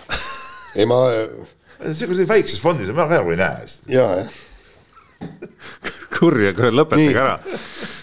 ei 0.79 0.87
ma. 0.87 1.03
see, 1.83 2.07
kui 2.07 2.15
see 2.15 2.31
väikses 2.31 2.63
fondis 2.63 2.95
on 2.95 3.01
väga 3.03 3.19
hea, 3.19 3.27
kui 3.27 3.35
ei 3.35 3.43
näe. 3.43 3.69
ja, 3.99 4.07
jah 4.23 4.41
kurja, 6.19 6.55
kuule 6.57 6.75
lõpetage 6.83 7.19
ära 7.25 7.37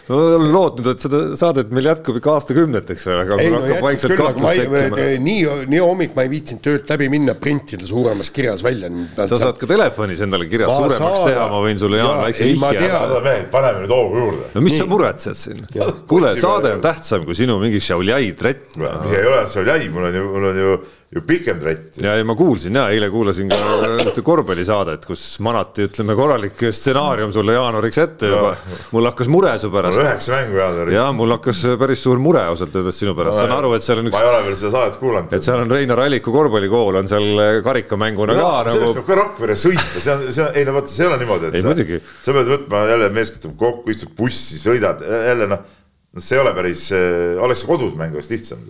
ma 0.09 0.17
olen 0.17 0.47
lootnud, 0.53 0.87
et 0.89 1.03
seda 1.03 1.19
saadet 1.37 1.69
meil 1.75 1.85
jätkub 1.85 2.17
ikka 2.17 2.31
aastakümneteks 2.39 3.05
veel, 3.05 3.19
aga 3.23 3.37
ei 3.37 3.51
mul 3.51 3.59
no 3.59 3.67
hakkab 3.67 3.85
vaikselt 3.85 4.15
kahtlus 4.17 4.55
tekkima. 4.57 5.03
nii, 5.25 5.41
nii 5.69 5.81
hommik 5.83 6.15
ma 6.17 6.25
ei 6.25 6.31
viitsinud 6.31 6.63
töölt 6.65 6.89
läbi 6.89 7.09
minna, 7.13 7.35
printida 7.37 7.85
suuremas 7.89 8.31
kirjas 8.33 8.63
välja. 8.65 8.89
sa 9.19 9.37
saad 9.37 9.59
ka 9.61 9.69
telefonis 9.69 10.23
endale 10.25 10.47
kirjad 10.49 10.71
Ma 10.71 10.77
suuremaks 10.79 11.19
saan- 11.19 11.29
teha, 11.29 11.47
ma 11.53 11.61
võin 11.65 11.81
sulle 11.81 12.01
Jaan 12.01 12.15
Jaa, 12.15 12.23
väikse 12.25 12.47
vihje 12.49 12.71
tean. 12.79 12.95
anda. 13.03 13.35
paneme 13.51 13.83
nüüd 13.85 13.93
hoogu 13.93 14.23
juurde. 14.23 14.49
no 14.55 14.61
mis 14.65 14.73
Nii. 14.73 14.81
sa 14.81 14.89
muretsed 14.89 15.37
siin? 15.43 15.61
kuule, 16.09 16.33
saade 16.41 16.73
on 16.73 16.81
tähtsam 16.81 17.25
kui 17.25 17.37
sinu 17.37 17.59
mingi 17.61 17.79
Šiauliai 17.79 18.33
trett. 18.39 18.65
mis 18.77 19.13
ei 19.13 19.25
ole, 19.29 19.45
jäi, 19.69 19.89
mul 19.93 20.09
on 20.09 20.15
ju, 20.15 20.25
mul 20.33 20.49
on 20.53 20.57
ju, 20.63 20.79
ju 21.09 21.21
pikem 21.25 21.57
trett. 21.59 21.97
ja 21.97 22.13
ei, 22.19 22.23
ma 22.27 22.35
kuulsin 22.37 22.75
ja 22.77 22.83
eile 22.93 23.07
kuulasin 23.09 23.49
ka 23.49 23.57
ühte 24.03 24.21
korvpallisaadet, 24.25 25.07
kus 25.09 25.23
manati, 25.41 25.87
ütleme, 25.89 26.13
korralik 26.17 26.61
stsenaarium 26.69 27.31
sulle 27.33 27.55
jaanuariks 27.55 27.97
ette 28.03 28.29
juba. 28.29 28.51
mul 28.93 29.09
hakkas 29.09 29.31
mure 29.33 29.55
su 29.57 29.71
mul 29.71 29.75
pärast. 29.79 30.01
üheksa 30.03 30.35
mängu 30.35 30.59
jaanuaris. 30.61 30.93
ja 30.93 31.07
mul 31.17 31.33
hakkas 31.33 31.63
päris 31.81 32.05
suur 32.05 32.21
mure 32.21 32.43
ausalt 32.51 32.77
öeldes 32.77 33.01
sinu 33.01 33.15
pärast, 33.17 33.41
saan 33.41 33.55
aru, 33.57 33.73
et 33.77 33.85
seal 33.87 34.03
on 34.03 34.11
ma 34.11 34.13
üks 34.13 34.21
ei 34.21 34.29
ole 34.29 34.43
veel 34.45 34.59
seda 34.61 34.71
saadet 34.75 35.01
kuulanud. 35.01 35.33
et 35.33 35.47
seal 35.49 35.63
on 35.63 35.73
Reinar 35.73 36.03
Alliku 36.05 36.35
korvpallikool 36.35 37.01
on 37.01 37.09
seal 37.09 37.43
karikamänguna 37.65 38.37
ka 38.37 38.53
sellest 38.69 38.85
nagu 38.85 38.99
peab 38.99 39.09
ka 39.09 39.19
Rakvere 39.23 39.57
sõita, 39.65 39.89
see 39.89 40.13
on, 40.13 40.23
see 40.29 40.45
on, 40.45 40.53
ei 40.61 40.69
no 40.69 40.77
vaata, 40.77 40.93
see 40.93 41.07
ei 41.07 41.09
ole 41.09 41.19
niimoodi, 41.23 41.49
et 41.49 41.57
Ei, 41.57 41.65
muidugi. 41.65 42.01
sa 42.21 42.37
pead 42.37 42.53
võtma 42.53 42.85
jälle 42.93 43.09
meeskond 43.17 43.57
kokku, 43.57 43.97
istud 43.97 44.13
bussi, 44.17 44.61
sõidad 44.61 45.01
jälle 45.01 45.49
noh, 45.49 45.65
noh, 45.65 46.21
see 46.21 46.37
ei 46.37 46.45
ole 46.45 46.53
päris, 46.61 46.89
oleks 47.41 47.65
kodus 47.65 47.97
mäng, 47.97 48.13
oleks 48.13 48.29
lihtsam. 48.29 48.61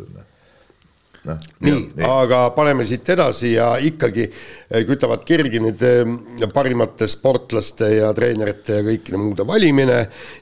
Noh, 1.29 1.49
nii, 1.65 2.05
aga 2.05 2.41
paneme 2.55 2.85
siit 2.87 3.09
edasi 3.13 3.53
ja 3.53 3.71
ikkagi 3.83 4.25
eh, 4.25 4.83
kütavad 4.87 5.23
kirgi 5.27 5.61
nüüd 5.63 5.83
eh, 5.85 6.47
parimate 6.53 7.07
sportlaste 7.11 7.91
ja 7.95 8.09
treenerite 8.17 8.79
ja 8.79 8.85
kõikide 8.87 9.21
muude 9.21 9.45
valimine 9.47 9.99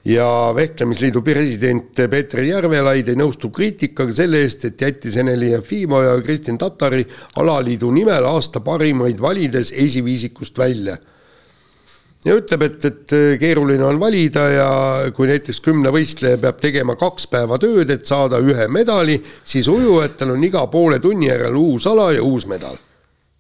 ja 0.08 0.30
Vehklemisliidu 0.58 1.24
president 1.26 2.04
Peeter 2.08 2.44
Järvelaid 2.46 3.12
ei 3.12 3.20
nõustu 3.20 3.52
kriitikaga 3.54 4.16
selle 4.16 4.42
eest, 4.46 4.66
et 4.70 4.88
jättis 4.88 5.20
Ene-Li 5.20 5.52
Jefimov 5.54 6.06
ja 6.06 6.16
Kristin 6.24 6.58
Tatari 6.62 7.06
alaliidu 7.42 7.92
nimel 7.94 8.26
aasta 8.30 8.64
parimaid 8.66 9.22
valides 9.22 9.74
esiviisikust 9.76 10.58
välja 10.58 10.98
ja 12.28 12.36
ütleb, 12.38 12.66
et, 12.68 12.86
et 12.90 13.16
keeruline 13.42 13.86
on 13.88 14.00
valida 14.02 14.48
ja 14.52 14.68
kui 15.16 15.30
näiteks 15.30 15.62
kümnevõistleja 15.66 16.42
peab 16.42 16.60
tegema 16.62 16.98
kaks 17.00 17.30
päeva 17.32 17.60
tööd, 17.62 17.92
et 17.94 18.06
saada 18.10 18.42
ühe 18.44 18.68
medali, 18.72 19.18
siis 19.48 19.70
ujujatel 19.72 20.36
on 20.36 20.44
iga 20.44 20.66
poole 20.72 21.00
tunni 21.04 21.30
järel 21.32 21.56
uus 21.60 21.88
ala 21.88 22.12
ja 22.16 22.24
uus 22.26 22.48
medal. 22.50 22.78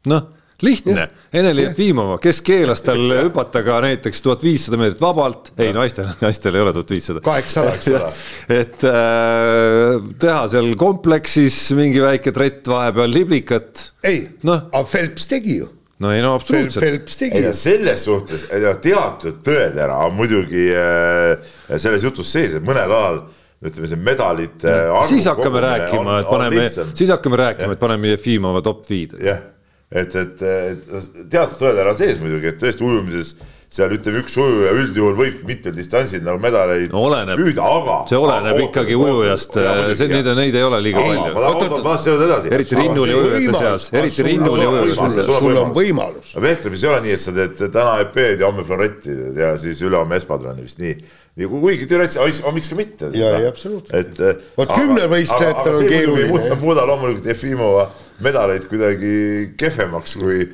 noh, 0.07 0.27
lihtne, 0.61 1.07
Eneli 1.33 1.65
Jefimova, 1.67 2.17
kes 2.21 2.39
keelas 2.45 2.81
tal 2.85 3.11
hüpata 3.11 3.61
ka 3.65 3.79
näiteks 3.83 4.23
tuhat 4.25 4.43
viissada 4.45 4.79
meetrit 4.79 5.01
vabalt, 5.03 5.51
ei 5.59 5.73
naistel, 5.75 6.09
naistel 6.23 6.55
ei 6.55 6.63
ole 6.63 6.73
tuhat 6.73 6.93
viissada. 6.95 7.23
kaheksasada. 7.25 8.11
et 8.61 8.85
äh, 8.88 10.11
teha 10.19 10.43
seal 10.53 10.73
kompleksis 10.79 11.59
mingi 11.77 12.01
väike 12.03 12.33
trett 12.35 12.67
vahepeal, 12.71 13.11
liblikat. 13.13 13.89
ei 14.07 14.23
Noh. 14.47 14.69
aga 14.71 14.85
Phelps 14.88 15.27
tegi 15.29 15.59
ju. 15.61 15.73
No 16.03 16.13
ei 16.13 16.21
no 16.21 16.35
absoluutselt. 16.37 16.83
Phelps 16.83 17.17
tegi 17.19 17.41
no 17.45 17.53
selles 17.57 18.05
suhtes 18.05 18.47
no 18.63 18.75
teatud 18.83 19.41
tõetera 19.45 19.97
on 20.05 20.15
muidugi 20.17 20.69
äh, 20.73 21.51
selles 21.75 22.05
jutus 22.05 22.31
sees, 22.33 22.57
et 22.59 22.65
mõnel 22.65 22.85
alal 22.85 23.21
ütleme, 23.65 23.89
see 23.89 23.99
medalite 24.05 24.69
arvu 24.69 25.05
siis 25.09 25.25
hakkame 25.31 25.61
rääkima, 25.65 26.19
et 26.21 26.29
paneme, 26.29 26.65
siis 26.69 27.09
hakkame 27.09 27.39
rääkima, 27.41 27.73
et 27.73 27.81
paneme 27.81 28.13
Jefimova 28.13 28.61
top 28.65 28.83
viide. 28.89 29.17
jah, 29.25 29.41
et, 29.89 30.13
et, 30.13 30.43
et 30.43 31.21
teatud 31.31 31.57
tõetera 31.63 31.93
on 31.95 31.97
sees 31.97 32.21
muidugi, 32.21 32.51
et 32.53 32.61
tõesti 32.61 32.85
ujumises 32.85 33.33
seal 33.68 33.91
ütleme, 33.91 34.22
üks 34.24 34.36
ujuja 34.39 34.70
üldjuhul 34.80 35.15
võib 35.18 35.39
mitmel 35.47 35.74
distantsil 35.76 36.22
nagu 36.24 36.39
medaleid 36.39 36.93
no 36.93 37.01
oleneb, 37.09 37.39
püüda, 37.41 37.65
aga 37.68 37.97
see 38.07 38.20
oleneb 38.20 38.59
ikkagi 38.63 38.95
ujujast, 38.95 39.57
see, 39.57 40.07
neid, 40.07 40.30
neid 40.39 40.55
ei 40.55 40.63
ole 40.63 40.80
liiga 40.86 41.03
ei, 41.03 41.18
ma 41.18 41.26
palju. 41.26 41.41
tahan, 41.43 41.74
ma 41.74 41.82
tahan 41.84 42.05
jõuda 42.07 42.28
edasi. 42.30 42.53
eriti 42.55 42.78
rinnuli 42.80 43.18
ujujate 43.18 43.57
seas, 43.59 43.88
eriti 43.91 44.26
rinnuli 44.30 44.63
ujujate 44.63 44.93
võimalus, 44.93 45.18
seas. 45.18 45.32
sul 45.43 45.59
on 45.59 45.74
võimalus. 45.76 46.30
vehklemises 46.47 46.86
ei 46.88 46.91
ole 46.93 47.01
nii, 47.03 47.15
et 47.18 47.24
sa 47.26 47.34
teed 47.36 47.63
täna 47.76 47.97
eped 48.05 48.43
ja 48.43 48.47
homme 48.47 48.63
floretti 48.70 49.15
ja 49.36 49.51
siis 49.59 49.84
ülehomme 49.84 50.22
espadroni 50.22 50.63
vist 50.63 50.80
nii. 50.80 50.95
ja 51.43 51.49
kuigi 51.51 51.89
teoreetiliselt, 51.91 52.45
aga 52.45 52.55
miks 52.55 52.72
ka 52.72 52.80
mitte. 52.80 53.11
Jaa, 53.20 53.34
ei, 53.41 53.49
absoluutselt. 53.51 53.99
et. 53.99 54.24
äh, 54.24 54.47
Vot 54.61 54.72
kümnevõistlejatel 54.72 55.76
on 55.82 55.91
keeruline, 55.91 56.61
muuda 56.63 56.88
loomulikult 56.88 57.28
Jefimova 57.34 57.89
medaleid 58.24 58.63
kuidagi 58.72 59.18
kehvemaks 59.59 60.15
kui, 60.24 60.47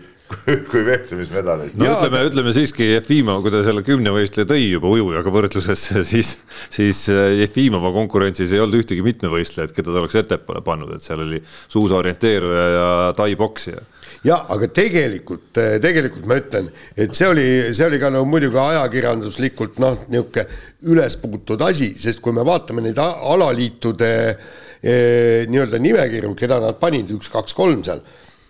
kui, 0.71 0.83
vehklemismedaleid. 0.87 1.77
no 1.77 1.87
Jaa, 1.87 1.99
ütleme, 2.01 2.23
ütleme 2.29 2.53
siiski 2.55 2.89
Jefimov, 2.91 3.41
kui 3.45 3.53
ta 3.53 3.63
selle 3.65 3.85
kümnevõistleja 3.87 4.49
tõi 4.49 4.65
juba 4.65 4.91
ujujaga 4.93 5.33
võrdlusesse, 5.37 6.03
siis, 6.13 6.35
siis 6.73 7.05
äh, 7.13 7.39
Jefimova 7.43 7.93
konkurentsis 7.95 8.53
ei 8.55 8.63
olnud 8.63 8.81
ühtegi 8.83 9.05
mitmevõistlejat, 9.05 9.75
keda 9.75 9.93
ta 9.93 10.03
oleks 10.03 10.19
ettepoole 10.23 10.63
pannud, 10.65 10.93
et 10.95 11.05
seal 11.05 11.23
oli 11.25 11.41
suusaorienteeruja 11.73 12.69
ja 12.77 12.87
tai-poksija 13.17 13.83
jah, 14.23 14.45
aga 14.53 14.69
tegelikult, 14.71 15.51
tegelikult 15.83 16.27
ma 16.29 16.37
ütlen, 16.39 16.69
et 16.95 17.15
see 17.15 17.27
oli, 17.27 17.45
see 17.75 17.87
oli 17.87 17.99
ka 18.01 18.11
no 18.13 18.23
muidugi 18.27 18.59
ajakirjanduslikult 18.59 19.79
noh, 19.83 20.05
niisugune 20.11 20.45
ülespuutud 20.93 21.61
asi, 21.63 21.91
sest 21.99 22.21
kui 22.23 22.35
me 22.35 22.45
vaatame 22.47 22.83
neid 22.85 22.99
alaliitude 22.99 24.11
eh, 24.29 25.43
nii-öelda 25.51 25.79
nimekirju, 25.83 26.33
keda 26.39 26.59
nad 26.63 26.79
panid, 26.79 27.11
üks, 27.15 27.31
kaks, 27.33 27.55
kolm 27.57 27.83
seal, 27.85 28.03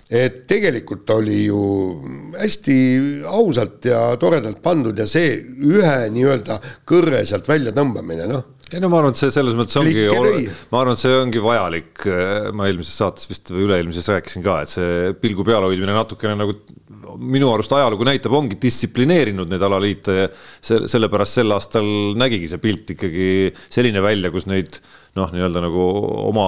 et 0.09 0.43
tegelikult 0.49 1.09
oli 1.15 1.45
ju 1.45 1.61
hästi 2.37 2.77
ausalt 3.29 3.85
ja 3.87 4.05
toredalt 4.19 4.59
pandud 4.63 4.97
ja 4.99 5.07
see 5.09 5.37
ühe 5.41 5.95
nii-öelda 6.13 6.59
kõrre 6.89 7.23
sealt 7.27 7.47
välja 7.49 7.75
tõmbamine, 7.75 8.27
noh. 8.29 8.49
Ei 8.73 8.81
no 8.81 8.89
ma 8.89 9.03
arvan, 9.03 9.13
et 9.13 9.19
see 9.21 9.29
selles 9.29 9.53
mõttes 9.53 9.75
ongi, 9.77 10.07
ma 10.73 10.79
arvan, 10.79 10.95
et 10.95 11.01
see 11.03 11.13
ongi 11.13 11.41
vajalik, 11.43 12.07
ma 12.57 12.65
eelmises 12.65 12.95
saates 12.97 13.29
vist 13.29 13.51
või 13.53 13.67
üle-eelmises 13.67 14.07
rääkisin 14.09 14.45
ka, 14.45 14.55
et 14.63 14.71
see 14.71 15.11
pilgu 15.21 15.45
peal 15.45 15.67
hoidmine 15.67 15.93
natukene 15.93 16.33
nagu 16.39 16.55
minu 17.21 17.51
arust 17.53 17.73
ajalugu 17.75 18.07
näitab, 18.07 18.33
ongi 18.33 18.57
distsiplineerinud 18.61 19.51
neid 19.51 19.61
alaliite 19.65 20.15
ja 20.17 20.27
se-, 20.33 20.83
sellepärast 20.89 21.39
sel 21.39 21.53
aastal 21.53 21.87
nägigi 22.17 22.49
see 22.49 22.61
pilt 22.63 22.95
ikkagi 22.95 23.27
selline 23.67 24.01
välja, 24.01 24.31
kus 24.33 24.47
neid 24.49 24.79
noh, 25.19 25.29
nii-öelda 25.29 25.61
nagu 25.67 25.83
oma 26.23 26.47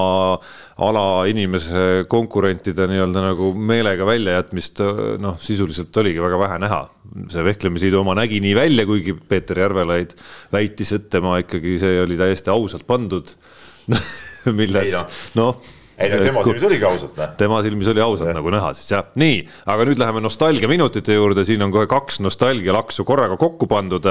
ala 0.83 1.23
inimese 1.31 2.03
konkurentide 2.11 2.87
nii-öelda 2.91 3.21
nagu 3.29 3.51
meelega 3.55 4.07
väljajätmist 4.07 4.81
noh, 5.23 5.37
sisuliselt 5.39 5.95
oligi 6.01 6.19
väga 6.23 6.39
vähe 6.41 6.57
näha. 6.65 6.81
see 7.31 7.43
Vehklemisliidu 7.47 8.01
oma 8.01 8.15
nägi 8.17 8.41
nii 8.43 8.55
välja, 8.55 8.85
kuigi 8.85 9.13
Peeter 9.15 9.59
Järvelaid 9.59 10.17
väitis, 10.51 10.91
et 10.91 11.07
tema 11.09 11.37
ikkagi 11.39 11.77
see 11.79 12.01
oli 12.01 12.17
täiesti 12.19 12.51
ausalt 12.51 12.83
pandud 12.87 13.31
milles 14.59 14.99
noh 15.35 15.55
ei 15.97 16.11
no 16.11 16.21
tema 16.23 16.43
silmis 16.43 16.65
oligi 16.67 16.87
ausalt, 16.87 17.17
noh. 17.19 17.35
tema 17.39 17.61
silmis 17.63 17.89
oli 17.91 18.03
ausalt 18.03 18.33
nagu 18.35 18.51
näha 18.53 18.71
siis 18.75 18.91
jah, 18.91 19.05
nii, 19.21 19.37
aga 19.71 19.87
nüüd 19.89 20.01
läheme 20.01 20.23
nostalgiaminutite 20.25 21.15
juurde, 21.15 21.45
siin 21.47 21.63
on 21.65 21.73
kohe 21.73 21.87
kaks 21.91 22.19
nostalgialaksu 22.25 23.05
korraga 23.07 23.37
kokku 23.39 23.67
pandud. 23.71 24.09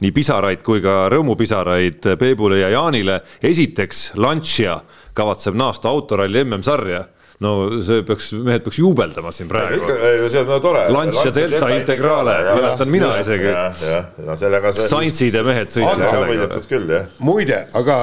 nii 0.00 0.12
pisaraid 0.16 0.62
kui 0.66 0.80
ka 0.84 1.06
rõõmupisaraid 1.12 2.14
Peebule 2.18 2.62
ja 2.62 2.70
Jaanile. 2.72 3.20
esiteks, 3.42 4.12
Lancia 4.16 4.80
kavatseb 5.16 5.56
naasta 5.56 5.88
autoralli 5.92 6.44
MM-sarja 6.44 7.04
no 7.44 7.52
see 7.84 8.02
peaks, 8.06 8.30
mehed 8.32 8.64
peaks 8.64 8.78
juubeldama 8.80 9.32
siin 9.34 9.48
praegu. 9.50 9.90
see 10.30 10.40
on 10.40 10.48
no, 10.48 10.58
tore. 10.64 10.86
Lancia 10.92 11.32
Delta 11.34 11.68
Integrale, 11.74 12.36
mäletan 12.48 12.92
mina 12.92 13.12
isegi. 13.20 13.50
jah, 13.50 13.82
jah, 13.82 14.06
no. 14.24 14.36
Saintsid 14.72 15.36
ja 15.36 15.44
mehed 15.46 15.72
sõitsid 15.72 16.06
sellega. 16.08 16.62
küll, 16.70 16.92
jah. 16.96 17.10
muide, 17.20 17.60
aga 17.76 17.98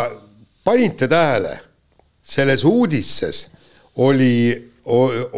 panite 0.65 1.09
tähele, 1.09 1.57
selles 2.23 2.63
uudises 2.63 3.47
oli, 4.03 4.71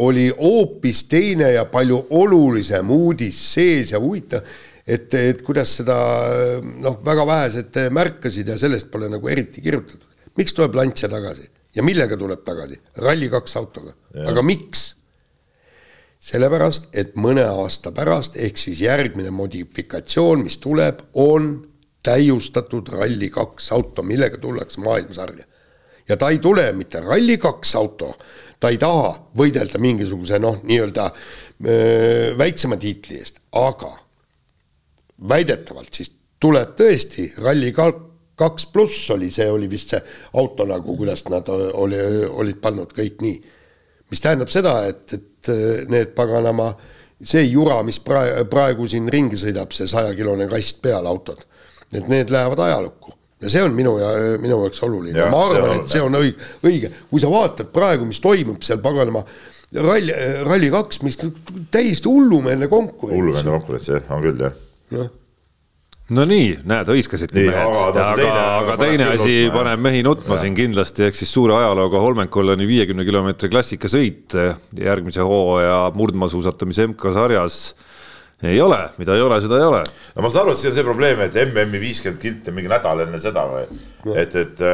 oli 0.02 0.28
hoopis 0.38 1.04
teine 1.10 1.52
ja 1.52 1.66
palju 1.70 2.06
olulisem 2.10 2.90
uudis 2.90 3.38
sees 3.54 3.92
ja 3.92 4.00
huvitav, 4.00 4.46
et, 4.86 5.14
et 5.14 5.42
kuidas 5.42 5.76
seda 5.80 5.96
noh, 6.82 7.00
väga 7.04 7.26
vähesed 7.26 7.80
märkasid 7.94 8.48
ja 8.48 8.58
sellest 8.58 8.90
pole 8.90 9.10
nagu 9.12 9.28
eriti 9.28 9.64
kirjutatud. 9.64 10.06
miks 10.36 10.54
tuleb 10.54 10.74
Lancia 10.74 11.08
tagasi 11.08 11.48
ja 11.74 11.82
millega 11.82 12.16
tuleb 12.16 12.44
tagasi? 12.44 12.78
Rally2 13.02 13.58
autoga, 13.58 13.96
aga 14.26 14.42
miks? 14.42 14.92
sellepärast, 16.26 16.88
et 16.96 17.14
mõne 17.20 17.44
aasta 17.46 17.92
pärast, 17.94 18.34
ehk 18.40 18.58
siis 18.58 18.80
järgmine 18.82 19.30
modifikatsioon, 19.30 20.42
mis 20.46 20.56
tuleb, 20.58 21.04
on 21.22 21.52
täiustatud 22.06 22.88
Rally2 22.94 23.68
auto, 23.76 24.02
millega 24.06 24.40
tullakse 24.42 24.80
maailmasarja. 24.82 25.46
Ja 26.08 26.16
ta 26.16 26.30
ei 26.30 26.38
tule 26.38 26.72
mitte 26.72 27.00
Rally2 27.00 27.76
auto, 27.76 28.14
ta 28.60 28.70
ei 28.72 28.78
taha 28.78 29.12
võidelda 29.36 29.80
mingisuguse 29.82 30.38
noh, 30.42 30.60
nii-öelda 30.62 31.10
väiksema 32.38 32.76
tiitli 32.80 33.18
eest, 33.20 33.40
aga 33.56 33.92
väidetavalt 35.28 35.94
siis 35.96 36.12
tuleb 36.40 36.76
tõesti 36.78 37.30
Rally2 37.40 38.04
kaks 38.36 38.66
pluss 38.72 39.10
oli, 39.14 39.30
see 39.32 39.48
oli 39.50 39.68
vist 39.70 39.94
see 39.94 40.00
auto 40.36 40.66
nagu, 40.68 40.96
kuidas 40.96 41.24
nad 41.32 41.48
oli, 41.48 42.00
olid 42.28 42.60
pannud 42.60 42.92
kõik 42.96 43.24
nii. 43.24 43.38
mis 44.10 44.20
tähendab 44.22 44.52
seda, 44.52 44.74
et, 44.86 45.16
et 45.16 45.50
need 45.90 46.12
paganama, 46.14 46.68
see 47.24 47.46
jura, 47.48 47.80
mis 47.82 47.98
praegu, 48.04 48.44
praegu 48.52 48.86
siin 48.88 49.08
ringi 49.10 49.40
sõidab, 49.40 49.72
see 49.72 49.88
sajakilone 49.88 50.46
kast 50.52 50.82
peal 50.84 51.08
autod, 51.08 51.40
et 51.92 52.06
need 52.12 52.30
lähevad 52.30 52.60
ajalukku 52.68 53.15
ja 53.42 53.50
see 53.52 53.64
on 53.64 53.74
minu 53.76 53.96
ja 54.00 54.14
minu 54.42 54.62
jaoks 54.64 54.80
oluline. 54.86 55.18
Ja, 55.18 55.28
ma 55.32 55.42
arvan, 55.50 55.76
et 55.80 55.92
see 55.92 56.00
on 56.04 56.16
õige, 56.18 56.38
õige, 56.64 56.92
kui 57.10 57.22
sa 57.22 57.30
vaatad 57.32 57.68
praegu, 57.74 58.08
mis 58.08 58.22
toimub 58.24 58.64
seal 58.64 58.80
paganama 58.84 59.24
ralli, 59.74 60.16
Rally 60.46 60.72
kaks, 60.72 61.02
mis 61.04 61.20
täiesti 61.74 62.08
hullumeelne 62.08 62.70
konkurents. 62.72 63.20
hullumeelne 63.20 63.56
konkurents 63.58 63.92
jah, 63.92 64.10
on 64.14 64.24
küll 64.24 64.42
jah. 64.46 64.58
Ja 64.94 65.08
no 66.14 66.22
nii, 66.28 66.52
näed, 66.68 66.90
hõiskasidki 66.92 67.48
mehed, 67.48 67.56
aga, 67.58 68.04
aga, 68.12 68.42
aga 68.60 68.76
teine 68.78 69.08
asi 69.16 69.34
paneb 69.50 69.80
mehi 69.82 70.04
nutma 70.06 70.36
ja. 70.36 70.44
siin 70.44 70.54
kindlasti, 70.54 71.08
ehk 71.08 71.18
siis 71.18 71.32
suure 71.34 71.56
ajalooga 71.56 72.02
Holmenkollani 72.04 72.68
viiekümne 72.68 73.06
kilomeetri 73.08 73.50
klassikasõit 73.50 74.36
järgmise 74.78 75.26
hooaja 75.26 75.80
murdmaasuusatamise 75.98 76.86
MK-sarjas 76.92 77.58
ei 78.44 78.60
ole, 78.60 78.82
mida 79.00 79.16
ei 79.16 79.24
ole, 79.24 79.40
seda 79.40 79.58
ei 79.60 79.66
ole. 79.70 79.82
no 80.14 80.24
ma 80.24 80.30
saan 80.32 80.44
aru, 80.44 80.54
et 80.56 80.60
see 80.60 80.70
on 80.70 80.76
see 80.76 80.86
probleem, 80.86 81.24
et 81.24 81.40
MM-i 81.46 81.80
viiskümmend 81.80 82.20
kilti 82.22 82.54
mingi 82.54 82.72
nädal 82.72 83.04
enne 83.06 83.20
seda 83.22 83.46
või, 83.48 83.66
et, 84.16 84.36
et 84.36 84.64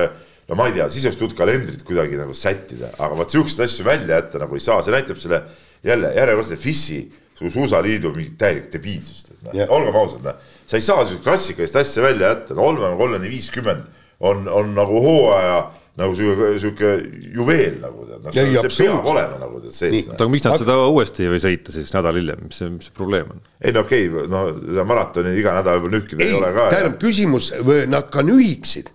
no 0.49 0.59
ma 0.59 0.67
ei 0.69 0.77
tea, 0.79 0.89
siis 0.91 1.07
oleks 1.07 1.21
tulnud 1.21 1.37
kalendrit 1.39 1.85
kuidagi 1.87 2.19
nagu 2.19 2.35
sättida, 2.37 2.91
aga 2.99 3.19
vot 3.19 3.35
siukseid 3.35 3.67
asju 3.69 3.87
välja 3.87 4.19
jätta 4.19 4.43
nagu 4.43 4.59
ei 4.59 4.65
saa, 4.65 4.83
see 4.83 4.95
näitab 4.95 5.21
selle 5.23 5.45
jälle 5.87 6.15
järjekordse 6.17 6.59
FIS-i 6.63 7.03
suusaliidu 7.43 8.13
mingit 8.15 8.37
täielikku 8.39 8.71
debiilsust, 8.71 9.33
et 9.33 9.47
noh, 9.49 9.63
olgem 9.75 9.97
ausad, 9.99 10.27
noh 10.27 10.51
sa 10.73 10.79
ei 10.81 10.85
saa 10.85 11.03
siukest 11.05 11.25
klassikalist 11.27 11.77
asja 11.77 12.03
välja 12.03 12.29
jätta, 12.33 12.55
no 12.57 12.65
Holmen 12.65 12.97
Kollani 12.97 13.29
viiskümmend 13.29 13.85
on, 14.25 14.47
on 14.49 14.75
nagu 14.75 15.03
hooaja 15.05 15.59
nagu 16.01 16.15
sihuke, 16.17 16.49
sihuke 16.63 16.91
juveel 17.35 17.77
nagu 17.83 18.07
tead, 18.09 18.23
noh 18.25 18.33
see, 18.33 18.63
see 18.73 18.87
peab 18.89 19.09
olema 19.13 19.37
nagu 19.43 19.61
tead 19.61 19.77
sees. 19.77 20.07
oota, 20.07 20.17
aga 20.17 20.33
miks 20.33 20.47
nad 20.47 20.63
seda 20.63 20.77
uuesti 20.89 21.27
ei 21.27 21.33
või 21.35 21.41
sõita 21.45 21.75
siis 21.75 21.93
nädal 21.93 22.17
hiljem, 22.17 22.47
mis 22.47 22.61
see, 22.63 22.71
mis 22.73 22.89
see 22.89 22.97
probleem 22.97 23.29
on? 23.35 23.43
ei 23.61 23.75
no 23.77 23.83
okei 23.85 24.09
okay,, 24.09 24.31
no 24.33 24.43
seda 24.57 24.87
maratoni 24.89 25.35
iga 25.37 25.53
nädal 25.59 25.77
võib-olla 25.77 25.99
nühkida 25.99 26.25
ei, 26.25 26.31
ei 26.33 26.39
ole 26.39 26.53
ka. 26.57 26.67
tähendab, 26.73 26.97
küsimus, 27.03 27.51
nad 27.93 28.09
ka 28.15 28.25
nühiksid, 28.25 28.89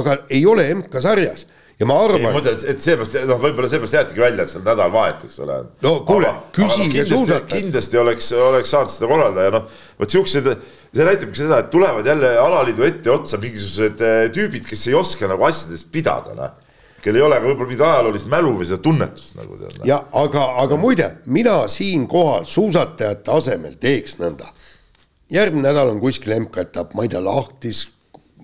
aga 0.00 0.16
ei 0.32 0.46
ole 0.48 0.64
MK-sarjas 0.78 1.44
ja 1.80 1.88
ma 1.88 1.96
arvan. 2.04 2.22
ma 2.26 2.32
mõtlen, 2.36 2.58
et 2.68 2.82
seepärast, 2.84 3.16
noh, 3.28 3.40
võib-olla 3.40 3.68
seepärast 3.72 3.96
jäetigi 3.96 4.22
välja, 4.22 4.44
et 4.44 4.52
seal 4.52 4.64
nädalavahet, 4.66 5.24
eks 5.26 5.38
ole. 5.44 5.58
no 5.84 5.92
kuule, 6.08 6.32
küsige 6.56 7.04
suusatajalt. 7.08 7.52
kindlasti 7.54 8.00
oleks, 8.00 8.32
oleks 8.36 8.74
saanud 8.74 8.92
seda 8.92 9.08
korraldada 9.10 9.46
ja 9.46 9.54
noh, 9.54 9.68
vot 10.00 10.16
siuksed, 10.16 10.50
see 10.92 11.06
näitabki 11.08 11.40
seda, 11.40 11.62
et 11.64 11.70
tulevad 11.72 12.06
jälle 12.06 12.34
alaliidu 12.40 12.84
etteotsa 12.88 13.40
mingisugused 13.40 14.04
eh, 14.04 14.24
tüübid, 14.34 14.66
kes 14.68 14.90
ei 14.90 14.98
oska 14.98 15.30
nagu 15.30 15.46
asjadest 15.48 15.88
pidada, 15.94 16.36
noh 16.36 16.66
kel 17.00 17.16
ei 17.16 17.22
ole 17.24 17.38
ka 17.40 17.46
võib-olla 17.46 17.68
mingit 17.70 17.82
ajaloolist 17.86 18.26
mälu 18.28 18.50
või 18.58 18.66
seda 18.68 18.76
tunnetust 18.84 19.38
nagu 19.38 19.54
tead. 19.56 19.78
Noh. 19.78 19.86
ja 19.88 20.02
aga, 20.20 20.42
aga 20.60 20.76
muide, 20.76 21.06
mina 21.32 21.62
siinkohal 21.72 22.44
suusatajate 22.44 23.32
asemel 23.32 23.78
teeks 23.80 24.18
nõnda. 24.20 24.50
järgmine 25.32 25.64
nädal 25.70 25.94
on 25.94 26.02
kuskil 26.02 26.36
MK-etapp, 26.42 26.92
ma 26.92 27.06
ei 27.06 27.08
tea, 27.08 27.24
Lahtis, 27.24 27.86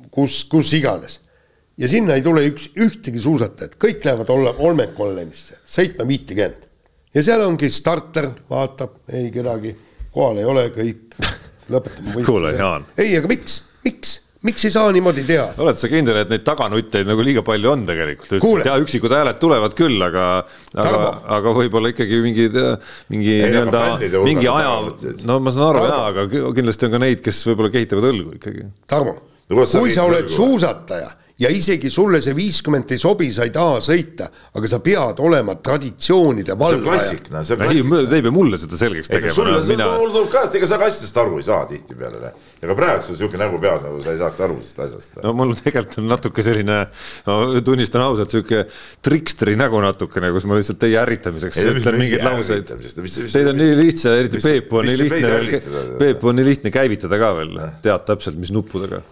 kus, 0.08 0.40
kus 0.48 0.72
iganes 0.72 1.18
ja 1.76 1.88
sinna 1.90 2.16
ei 2.16 2.24
tule 2.24 2.44
üks, 2.50 2.70
ühtegi 2.80 3.20
suusatajat, 3.22 3.76
kõik 3.80 4.04
lähevad 4.04 4.30
olla 4.32 4.54
Olmekollemisse, 4.64 5.60
sõitma 5.70 6.06
viitekümmet. 6.08 6.68
ja 7.14 7.24
seal 7.24 7.44
ongi 7.46 7.70
starter, 7.72 8.30
vaatab, 8.50 9.02
ei 9.12 9.30
kedagi, 9.34 9.74
kohal 10.14 10.40
ei 10.40 10.46
ole, 10.48 10.68
kõik, 10.74 11.18
lõpetame 11.72 12.22
kuule, 12.28 12.54
Jaan. 12.56 12.86
ei, 12.98 13.16
aga 13.18 13.28
miks, 13.32 13.60
miks? 13.84 14.20
miks 14.46 14.62
ei 14.68 14.70
saa 14.70 14.88
niimoodi 14.94 15.24
teha? 15.26 15.48
oled 15.60 15.76
sa 15.80 15.90
kindel, 15.90 16.20
et 16.22 16.32
neid 16.32 16.44
taganutteid 16.46 17.08
nagu 17.08 17.24
liiga 17.24 17.42
palju 17.44 17.72
on 17.72 17.84
tegelikult? 17.88 18.32
ja 18.64 18.78
üksikud 18.80 19.12
hääled 19.12 19.40
tulevad 19.42 19.76
küll, 19.76 20.00
aga, 20.06 20.26
aga, 20.72 21.12
aga 21.36 21.54
võib-olla 21.60 21.92
ikkagi 21.92 22.22
mingi, 22.24 22.48
mingi 23.12 23.36
nii-öelda, 23.42 23.84
mingi 24.24 24.48
aja, 24.52 24.72
no 25.28 25.38
ma 25.44 25.52
saan 25.52 25.74
aru 25.74 25.84
jaa, 25.90 26.00
aga 26.14 26.26
kindlasti 26.56 26.88
on 26.88 26.96
ka 26.96 27.04
neid, 27.04 27.24
kes 27.26 27.42
võib-olla 27.50 27.74
kehitavad 27.74 28.10
õlgu 28.14 28.36
ikkagi. 28.38 28.68
Tarmo 28.88 29.16
no,, 29.18 29.66
kui 29.66 29.92
sa 29.92 30.08
oled 30.08 30.32
suusataja 30.32 31.10
ja 31.38 31.50
isegi 31.52 31.90
sulle 31.92 32.22
see 32.24 32.32
viiskümmend 32.36 32.92
ei 32.94 33.00
sobi, 33.00 33.28
sa 33.34 33.44
ei 33.44 33.52
taha 33.52 33.76
sõita, 33.84 34.28
aga 34.56 34.68
sa 34.70 34.78
pead 34.84 35.20
olema 35.20 35.56
traditsioonide 35.60 36.56
valvaja. 36.56 36.70
see 36.72 36.78
on 36.78 36.86
klassik, 36.86 37.26
noh, 37.32 37.42
see 37.44 37.56
on 37.56 37.62
klassik. 37.62 37.90
Te 38.08 38.16
ei 38.16 38.24
pea 38.24 38.32
mulle 38.32 38.60
seda 38.60 38.78
selgeks 38.80 39.10
tegema. 39.12 39.34
sulle, 39.36 39.58
see 39.66 39.76
mina... 39.76 39.88
tuleb 40.00 40.30
ka, 40.32 40.46
et 40.48 40.56
ega 40.56 40.68
sa 40.70 40.78
ka 40.80 40.88
asjadest 40.88 41.20
aru 41.20 41.40
ei 41.40 41.44
saa 41.44 41.66
tihtipeale. 41.68 42.20
Noh. 42.22 42.46
ega 42.64 42.76
praegu 42.78 43.04
sul 43.04 43.18
siuke 43.20 43.40
nägu 43.40 43.60
peas, 43.60 43.84
nagu 43.84 44.00
sa 44.04 44.14
ei 44.14 44.20
saaks 44.22 44.40
aru 44.46 44.56
sellest 44.62 44.80
asjast. 44.86 45.18
no 45.26 45.34
mul 45.36 45.52
tegelikult 45.58 45.98
on 46.00 46.08
natuke 46.14 46.46
selline, 46.46 46.78
no 47.26 47.36
tunnistan 47.68 48.06
ausalt, 48.06 48.32
sihuke 48.32 48.64
triksteri 49.04 49.58
nägu 49.60 49.82
natukene, 49.84 50.32
kus 50.32 50.48
ma 50.48 50.56
lihtsalt 50.56 50.80
teie 50.80 50.96
ärritamiseks 51.02 51.60
ei, 51.60 51.74
ütlen 51.74 52.00
mingeid 52.00 52.24
lauseid. 52.24 52.72
Teid 52.72 53.52
on 53.52 53.60
nii 53.60 53.76
lihtsa, 53.82 54.16
eriti 54.22 54.40
Peepu 54.40 54.80
on 54.80 54.88
nii 54.88 55.04
lihtne, 55.04 55.60
Peepu 56.00 56.32
on 56.32 56.40
nii 56.40 56.48
lihtne 56.48 56.72
käivitada 56.72 57.20
ka 57.20 57.34
veel, 57.42 57.54
tead 57.84 58.08
täpselt, 58.08 58.40
mis 58.40 58.54
nuppudega. 58.56 59.04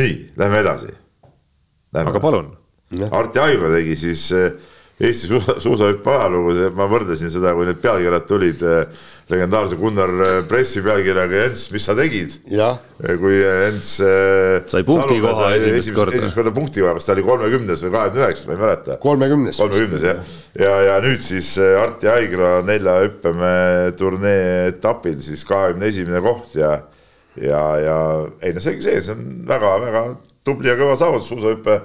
nii, 0.00 0.16
lähme 0.40 0.64
edasi 0.64 0.96
aga 1.94 2.20
palun. 2.22 2.52
Arti 3.10 3.38
Aigla 3.38 3.70
tegi 3.76 3.96
siis 3.98 4.26
eh, 4.34 4.50
Eesti 5.00 5.30
suusa, 5.30 5.54
suusahüppe 5.62 6.10
ajalugu, 6.12 6.52
ma 6.76 6.84
võrdlesin 6.90 7.30
seda, 7.32 7.54
kui 7.56 7.64
need 7.64 7.78
pealkirjad 7.80 8.26
tulid 8.28 8.64
eh, 8.66 9.04
legendaarse 9.30 9.78
Gunnar 9.80 10.10
eh, 10.26 10.32
Pressi 10.50 10.82
pealkirjaga 10.84 11.38
Jens, 11.44 11.62
mis 11.72 11.86
sa 11.86 11.94
tegid? 11.96 12.34
kui 13.22 13.38
Jens 13.38 13.94
sai 14.00 14.84
punkti 14.84 15.20
koha 15.22 15.52
esimest 15.56 15.94
korda. 15.96 16.18
esimest 16.18 16.36
korda 16.36 16.52
punkti 16.54 16.84
koha, 16.84 16.96
kas 16.98 17.08
ta 17.08 17.14
oli 17.14 17.24
kolmekümnes 17.30 17.84
või 17.86 17.94
kahekümne 17.94 18.26
üheksas, 18.26 18.46
ma 18.50 18.56
ei 18.56 18.62
mäleta. 18.66 18.98
kolmekümnes. 19.06 19.62
kolmekümnes 19.62 20.06
jah, 20.10 20.22
ja, 20.66 20.74
ja 20.90 20.98
nüüd 21.06 21.22
siis 21.24 21.54
Arti 21.58 22.10
Aigla 22.10 22.56
nelja 22.66 22.98
hüppemäe 23.06 23.92
turnee 23.98 24.72
etapil 24.74 25.22
siis 25.24 25.46
kahekümne 25.48 25.94
esimene 25.94 26.22
koht 26.26 26.58
ja 26.58 26.74
ja, 27.38 27.62
ja 27.78 27.96
ei 28.42 28.52
no 28.52 28.60
see, 28.60 28.80
see, 28.82 28.98
see 29.00 29.14
on 29.14 29.46
väga-väga 29.48 30.04
tubli 30.46 30.70
ja 30.70 30.76
kõva 30.78 30.96
saavutus, 30.98 31.28
suusahüppe 31.30 31.76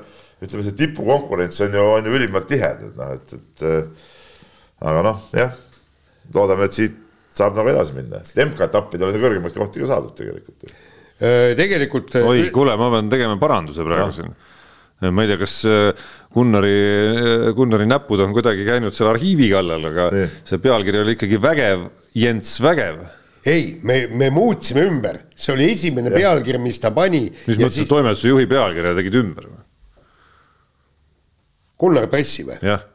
ütleme, 0.43 0.65
see 0.65 0.77
tipukonkurents 0.79 1.61
on 1.65 1.77
ju, 1.77 1.85
on 1.97 2.07
ju 2.07 2.17
ülimalt 2.17 2.47
tihe, 2.49 2.71
et 2.75 2.97
noh, 2.97 3.13
et, 3.15 3.35
et 3.37 3.65
äh, 3.67 4.07
aga 4.85 5.03
noh, 5.05 5.21
jah, 5.35 5.53
loodame, 6.35 6.67
et 6.67 6.77
siit 6.77 6.97
saab 7.35 7.55
nagu 7.57 7.71
edasi 7.71 7.95
minna, 7.95 8.21
sest 8.23 8.41
MK-etappidel 8.45 9.11
on 9.11 9.23
kõrgemaid 9.23 9.55
kohti 9.55 9.83
ka 9.83 9.89
saadud 9.91 10.15
tegelikult. 10.17 10.67
Äh, 11.19 11.53
tegelikult. 11.59 12.15
Äh, 12.19 12.27
oi, 12.27 12.43
kuule, 12.55 12.75
ma 12.79 12.91
pean 12.93 13.11
tegema 13.11 13.39
paranduse 13.41 13.87
praegu 13.87 14.11
no. 14.11 14.17
siin. 14.19 14.35
ma 15.11 15.23
ei 15.25 15.27
tea, 15.27 15.39
kas 15.41 15.57
Gunnari, 16.35 16.77
Gunnari 17.55 17.87
näpud 17.87 18.21
on 18.23 18.31
kuidagi 18.35 18.63
käinud 18.67 18.95
seal 18.95 19.11
arhiivi 19.11 19.49
kallal, 19.51 19.83
aga 19.91 20.07
Nii. 20.13 20.29
see 20.47 20.61
pealkiri 20.63 21.01
oli 21.03 21.15
ikkagi 21.17 21.39
Vägev, 21.43 21.89
Jens 22.15 22.55
Vägev 22.63 23.03
ei, 23.45 23.77
me, 23.85 23.99
me 24.11 24.31
muutsime 24.33 24.85
ümber, 24.89 25.19
see 25.35 25.53
oli 25.53 25.69
esimene 25.73 26.11
ja. 26.11 26.17
pealkiri, 26.17 26.61
mis 26.61 26.81
ta 26.81 26.91
pani. 26.95 27.27
mis 27.29 27.59
mõttes 27.59 27.81
siis... 27.81 27.89
toimetuse 27.89 28.33
juhi 28.33 28.49
pealkirja 28.49 28.95
tegid 28.97 29.21
ümber 29.21 29.47
või? 29.51 29.63
Gunnar 31.81 32.09
Pressi 32.11 32.45
või? 32.47 32.59
jah 32.63 32.91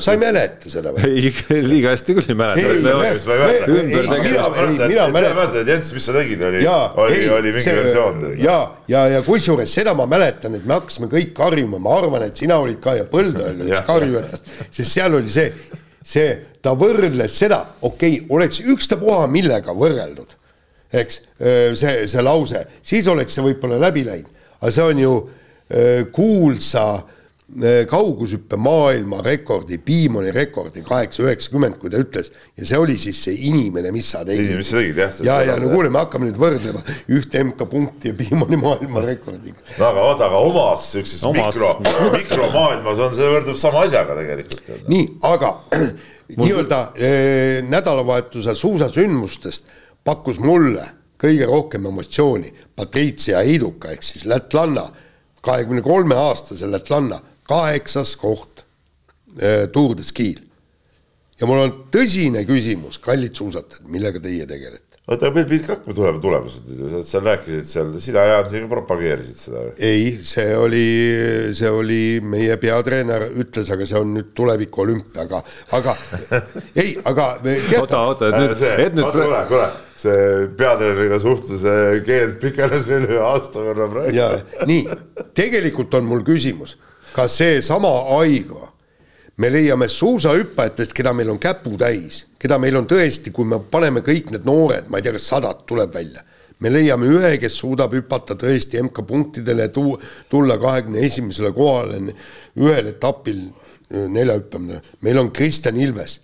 sa 0.00 0.14
ei 0.14 0.18
mäleta 0.20 0.70
seda 0.72 0.94
või? 0.96 1.10
ei, 1.20 1.32
liiga 1.70 1.92
hästi 1.92 2.14
küll 2.16 2.32
ei 2.32 2.36
mäleta. 2.38 2.70
mina 4.88 5.34
mäletan. 5.36 5.68
Jens, 5.68 5.92
mis 5.92 6.06
sa 6.08 6.14
tegid, 6.16 6.40
oli, 6.48 6.62
oli, 6.64 7.18
oli 7.36 7.52
mingi 7.52 7.74
versioon. 7.82 8.24
ja, 8.40 8.56
ja, 8.88 9.04
ja 9.16 9.20
kusjuures 9.26 9.74
seda 9.76 9.94
ma 9.98 10.08
mäletan, 10.08 10.56
et 10.56 10.64
me 10.64 10.78
hakkasime 10.78 11.10
kõik 11.12 11.34
karjuma, 11.36 11.82
ma 11.82 11.98
arvan, 12.00 12.24
et 12.30 12.40
sina 12.40 12.56
olid 12.64 12.80
ka 12.80 12.96
ja 12.96 13.04
Põldoja 13.10 13.52
oli 13.52 13.68
üks 13.68 13.86
karjujatest, 13.90 14.52
sest 14.70 14.96
seal 14.96 15.20
oli 15.20 15.32
see 15.32 15.50
see, 16.02 16.34
ta 16.62 16.74
võrdles 16.78 17.36
seda, 17.36 17.60
okei 17.82 18.20
okay,, 18.20 18.26
oleks 18.36 18.62
ükstapuha 18.64 19.26
millega 19.30 19.74
võrreldud, 19.76 20.36
eks, 20.92 21.20
see, 21.38 21.94
see 22.10 22.24
lause, 22.24 22.64
siis 22.82 23.06
oleks 23.10 23.36
see 23.36 23.44
võib-olla 23.44 23.78
läbi 23.88 24.04
läinud, 24.06 24.30
aga 24.60 24.72
see 24.74 24.88
on 24.90 25.02
ju 25.04 25.14
kuulsa 26.12 26.84
kaugushüppe 27.90 28.56
maailmarekordi, 28.56 29.78
Piimoni 29.82 30.30
rekordi 30.34 30.84
kaheksa 30.86 31.24
üheksakümmend, 31.24 31.80
kui 31.82 31.90
ta 31.90 31.98
ütles 31.98 32.28
ja 32.54 32.66
see 32.66 32.78
oli 32.78 32.94
siis 32.98 33.18
see 33.24 33.34
inimene, 33.48 33.90
mis 33.90 34.10
sa 34.12 34.20
tegid. 34.26 34.52
mis 34.58 34.70
sa 34.70 34.78
tegid 34.78 35.00
jah. 35.02 35.16
ja, 35.26 35.38
ja 35.48 35.56
no 35.58 35.70
kuule, 35.72 35.90
me 35.90 35.98
hakkame 35.98 36.28
nüüd 36.28 36.38
võrdlema 36.38 36.82
ühte 37.10 37.42
MK-punkti 37.48 38.12
ja 38.12 38.18
Piimoni 38.20 38.58
maailmarekordiga. 38.60 39.66
no 39.80 39.88
aga 39.88 40.04
oota, 40.06 40.28
aga 40.30 40.42
omas 40.46 40.84
siukses 40.92 41.24
omas... 41.26 41.58
mikro, 41.58 41.72
mikromaailmas 42.14 43.02
on 43.08 43.16
see 43.16 43.30
võrdub 43.34 43.58
sama 43.58 43.82
asjaga 43.88 44.14
tegelikult. 44.20 44.70
nii, 44.92 45.08
aga 45.26 45.50
nii-öelda 46.40 46.80
eh, 46.94 47.56
nädalavahetuse 47.66 48.54
suusasündmustest 48.60 49.66
pakkus 50.06 50.38
mulle 50.38 50.86
kõige 51.20 51.50
rohkem 51.50 51.90
emotsiooni 51.90 52.54
Patricia 52.78 53.42
Heiduka 53.42 53.90
ehk 53.90 54.06
siis 54.06 54.22
lätlanna, 54.30 54.86
kahekümne 55.42 55.82
kolme 55.82 56.14
aastase 56.14 56.70
lätlanna 56.70 57.18
kaheksas 57.50 58.14
koht 58.20 58.64
äh, 59.40 59.66
Tour 59.74 59.96
de 59.98 60.06
Ski'l. 60.06 60.44
ja 61.40 61.48
mul 61.48 61.64
on 61.64 61.74
tõsine 61.92 62.44
küsimus, 62.48 63.00
kallid 63.02 63.34
suusatajad, 63.38 63.88
millega 63.90 64.22
teie 64.22 64.46
tegelete? 64.46 64.90
oota, 65.10 65.30
meil 65.34 65.46
pidid 65.48 65.64
ka 65.66 65.74
hakkama 65.74 65.96
tulema 65.96 66.22
tulemused, 66.22 66.70
sa 66.92 67.02
seal 67.06 67.24
rääkisid 67.26 67.66
seal, 67.66 67.92
sina 68.02 68.24
ja 68.28 68.40
Jaan 68.44 68.68
propageerisid 68.70 69.40
seda 69.42 69.62
või? 69.64 69.72
ei, 69.88 70.10
see 70.32 70.50
oli, 70.54 70.86
see 71.58 71.70
oli 71.74 72.02
meie 72.22 72.56
peatreener 72.62 73.26
ütles, 73.42 73.70
aga 73.74 73.88
see 73.88 73.98
on 73.98 74.12
nüüd 74.18 74.30
tuleviku 74.38 74.84
olümpia, 74.84 75.26
aga, 75.26 75.42
aga 75.78 75.96
ei, 76.82 76.94
aga. 77.10 77.30
oota, 77.80 78.04
oota, 78.12 78.30
et 78.30 78.38
nüüd, 78.38 78.66
et 78.70 78.98
nüüd. 78.98 79.08
kuule, 79.08 79.40
kuule, 79.50 79.70
see 80.00 80.28
peatreeneriga 80.60 81.18
suhtluse 81.22 81.74
keeld 82.06 82.38
pikenes 82.44 82.86
veel 82.88 83.08
ühe 83.08 83.24
aasta 83.32 83.66
võrra 83.66 83.90
praegu. 83.90 84.14
ja 84.14 84.30
nii, 84.70 84.86
tegelikult 85.36 85.98
on 85.98 86.06
mul 86.12 86.22
küsimus, 86.26 86.76
kas 87.14 87.38
seesama 87.38 87.90
Aigo. 88.18 88.68
Me 89.40 89.48
leiame 89.48 89.88
suusahüppajatest, 89.88 90.92
keda 90.92 91.14
meil 91.16 91.30
on 91.32 91.38
käputäis, 91.40 92.26
keda 92.38 92.58
meil 92.60 92.76
on 92.76 92.84
tõesti, 92.88 93.32
kui 93.32 93.48
me 93.48 93.56
paneme 93.72 94.02
kõik 94.04 94.34
need 94.34 94.44
noored, 94.44 94.90
ma 94.92 95.00
ei 95.00 95.06
tea, 95.06 95.14
kas 95.16 95.30
sadat 95.30 95.62
tuleb 95.68 95.94
välja, 95.94 96.20
me 96.60 96.72
leiame 96.72 97.08
ühe, 97.08 97.30
kes 97.40 97.56
suudab 97.62 97.94
hüpata 97.96 98.36
tõesti 98.36 98.82
MK-punktidele, 98.84 99.70
tuu-, 99.72 99.96
tulla 100.28 100.58
kahekümne 100.60 101.00
esimesele 101.08 101.54
kohale 101.56 102.02
ühel 102.60 102.92
etapil 102.92 103.46
neljahüppamine, 103.88 104.82
meil 105.08 105.24
on 105.24 105.32
Kristjan 105.32 105.80
Ilves. 105.80 106.20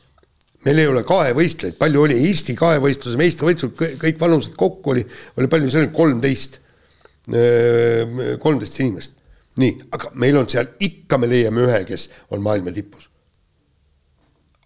meil 0.66 0.82
ei 0.82 0.88
ole 0.90 1.04
kahevõistlejaid, 1.06 1.76
palju 1.78 2.00
oli 2.02 2.20
Eesti 2.26 2.52
kahevõistluse 2.58 3.16
meistrivõistlused, 3.16 3.98
kõik 4.02 4.20
vanused 4.20 4.56
kokku 4.58 4.92
oli, 4.92 5.04
oli 5.38 5.48
palju, 5.48 5.70
see 5.70 5.84
oli 5.84 5.92
kolmteist, 5.94 6.60
kolmteist 8.42 8.80
inimest 8.82 9.15
nii, 9.60 9.74
aga 9.96 10.12
meil 10.20 10.38
on 10.40 10.48
seal 10.50 10.68
ikka, 10.82 11.18
me 11.18 11.28
leiame 11.30 11.64
ühe, 11.64 11.82
kes 11.88 12.08
on 12.34 12.42
maailma 12.44 12.74
tipus. 12.76 13.08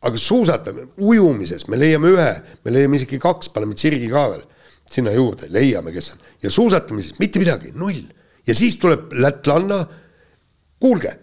aga 0.01 0.17
suusatame, 0.17 0.87
ujumises 0.97 1.67
me 1.69 1.77
leiame 1.77 2.09
ühe, 2.15 2.31
me 2.65 2.73
leiame 2.73 2.97
isegi 2.97 3.19
kaks, 3.21 3.51
paneme 3.53 3.77
Tsirgi 3.77 4.09
ka 4.09 4.29
veel 4.33 4.47
sinna 4.91 5.13
juurde, 5.15 5.51
leiame, 5.53 5.93
kes 5.95 6.13
on. 6.15 6.23
ja 6.43 6.51
suusatamises 6.51 7.19
mitte 7.19 7.43
midagi, 7.43 7.75
null. 7.75 8.03
ja 8.47 8.55
siis 8.55 8.79
tuleb 8.81 9.13
lätlanna, 9.13 9.85
kuulge, 10.81 11.17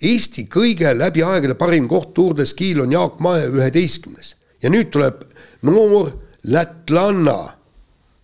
Eesti 0.00 0.46
kõige 0.48 0.94
läbi 0.96 1.20
aegade 1.20 1.54
parim 1.60 1.84
koht 1.88 2.14
Tour 2.16 2.32
de 2.32 2.46
Ski'l 2.48 2.80
on 2.80 2.92
Jaak 2.94 3.18
Mae 3.20 3.42
üheteistkümnes 3.50 4.30
ja 4.62 4.70
nüüd 4.72 4.88
tuleb 4.94 5.26
noor 5.68 6.08
lätlanna 6.48 7.36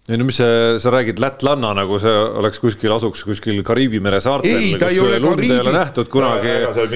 ei 0.06 0.14
no 0.20 0.24
mis 0.28 0.36
see, 0.38 0.78
sa 0.78 0.90
räägid 0.94 1.18
lätlanna 1.18 1.72
nagu 1.74 1.96
see 1.98 2.10
oleks 2.38 2.60
kuskil, 2.62 2.92
asuks 2.94 3.24
kuskil 3.26 3.56
Kariibi 3.66 3.98
mere 3.98 4.20
saartel. 4.22 4.54
ei, 4.54 4.76
ta 4.78 4.86
ei 4.92 5.00
ole 5.02 5.16
Kariibi. 5.18 5.48
ei 5.50 5.62
ole 5.64 5.72
nähtud 5.74 6.10
kunagi. 6.12 6.52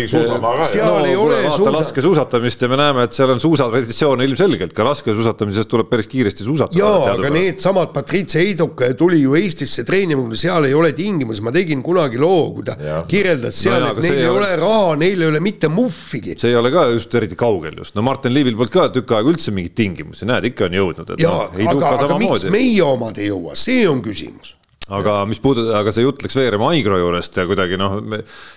seal 0.06 0.86
no, 0.86 1.00
ei 1.08 1.16
ole 1.18 1.40
suusa. 1.48 1.72
laskesuusatamist 1.74 2.62
ja 2.62 2.68
me 2.70 2.78
näeme, 2.78 3.08
et 3.08 3.16
seal 3.16 3.32
on 3.34 3.42
suusatraditsioon 3.42 4.22
ilmselgelt, 4.22 4.74
ka 4.76 4.86
laskesuusatamises 4.86 5.66
tuleb 5.66 5.90
päris 5.90 6.06
kiiresti 6.12 6.46
suusatada. 6.46 6.78
jaa, 6.78 7.16
aga 7.16 7.32
needsamad 7.34 7.90
Patricia 7.96 8.44
Heiduka 8.44 8.92
tuli 8.94 9.18
ju 9.24 9.34
Eestisse 9.40 9.82
treenima, 9.88 10.22
kui 10.28 10.38
seal 10.38 10.70
ei 10.70 10.78
ole 10.78 10.92
tingimusi, 10.94 11.42
ma 11.42 11.50
tegin 11.50 11.82
kunagi 11.82 12.22
loo, 12.22 12.52
kui 12.54 12.68
ta 12.70 12.78
kirjeldas 13.11 13.58
seal 13.64 13.88
no, 13.88 13.90
et 13.96 14.04
neil 14.06 14.20
ei 14.22 14.30
ole 14.30 14.52
raha, 14.62 14.94
neil 15.02 15.26
ei 15.26 15.32
ole 15.32 15.42
mitte 15.42 15.66
muhvigi. 15.66 16.38
see 16.38 16.54
ei 16.54 16.61
ole 16.62 16.70
ka 16.70 16.86
just 16.94 17.18
eriti 17.18 17.34
kaugel 17.34 17.82
just, 17.82 17.98
no 17.98 18.06
Martin 18.06 18.38
Liivil 18.38 18.54
polnud 18.54 18.76
ka 18.78 18.86
tükk 19.00 19.18
aega 19.18 19.34
üldse 19.34 19.50
mingeid 19.50 19.74
tingimusi, 19.82 20.30
näed, 20.30 20.46
ikka 20.52 20.70
on 20.70 20.78
jõudnud. 20.78 21.14
jaa 21.18 21.36
no,, 21.50 21.68
aga, 21.74 21.92
aga 22.06 22.22
miks 22.22 22.46
meie 22.54 22.86
oma 22.86 22.99
omad 23.01 23.20
ei 23.20 23.30
jõua, 23.32 23.57
see 23.59 23.86
on 23.88 24.05
küsimus. 24.05 24.57
Aga 24.90 25.20
mis 25.30 25.38
puudutab, 25.38 25.70
aga 25.78 25.92
see 25.94 26.03
jutt 26.03 26.22
läks 26.24 26.34
veerema 26.34 26.72
Aigro 26.74 26.96
juurest 26.98 27.36
ja 27.38 27.44
kuidagi 27.46 27.76
noh, 27.78 28.01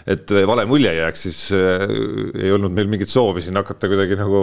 et 0.10 0.32
vale 0.50 0.64
mulje 0.66 0.90
jääks, 0.96 1.26
siis 1.28 1.42
äh, 1.54 1.84
ei 2.42 2.50
olnud 2.56 2.74
meil 2.74 2.90
mingit 2.90 3.12
soovi 3.14 3.44
siin 3.46 3.60
hakata 3.60 3.90
kuidagi 3.92 4.18
nagu 4.18 4.42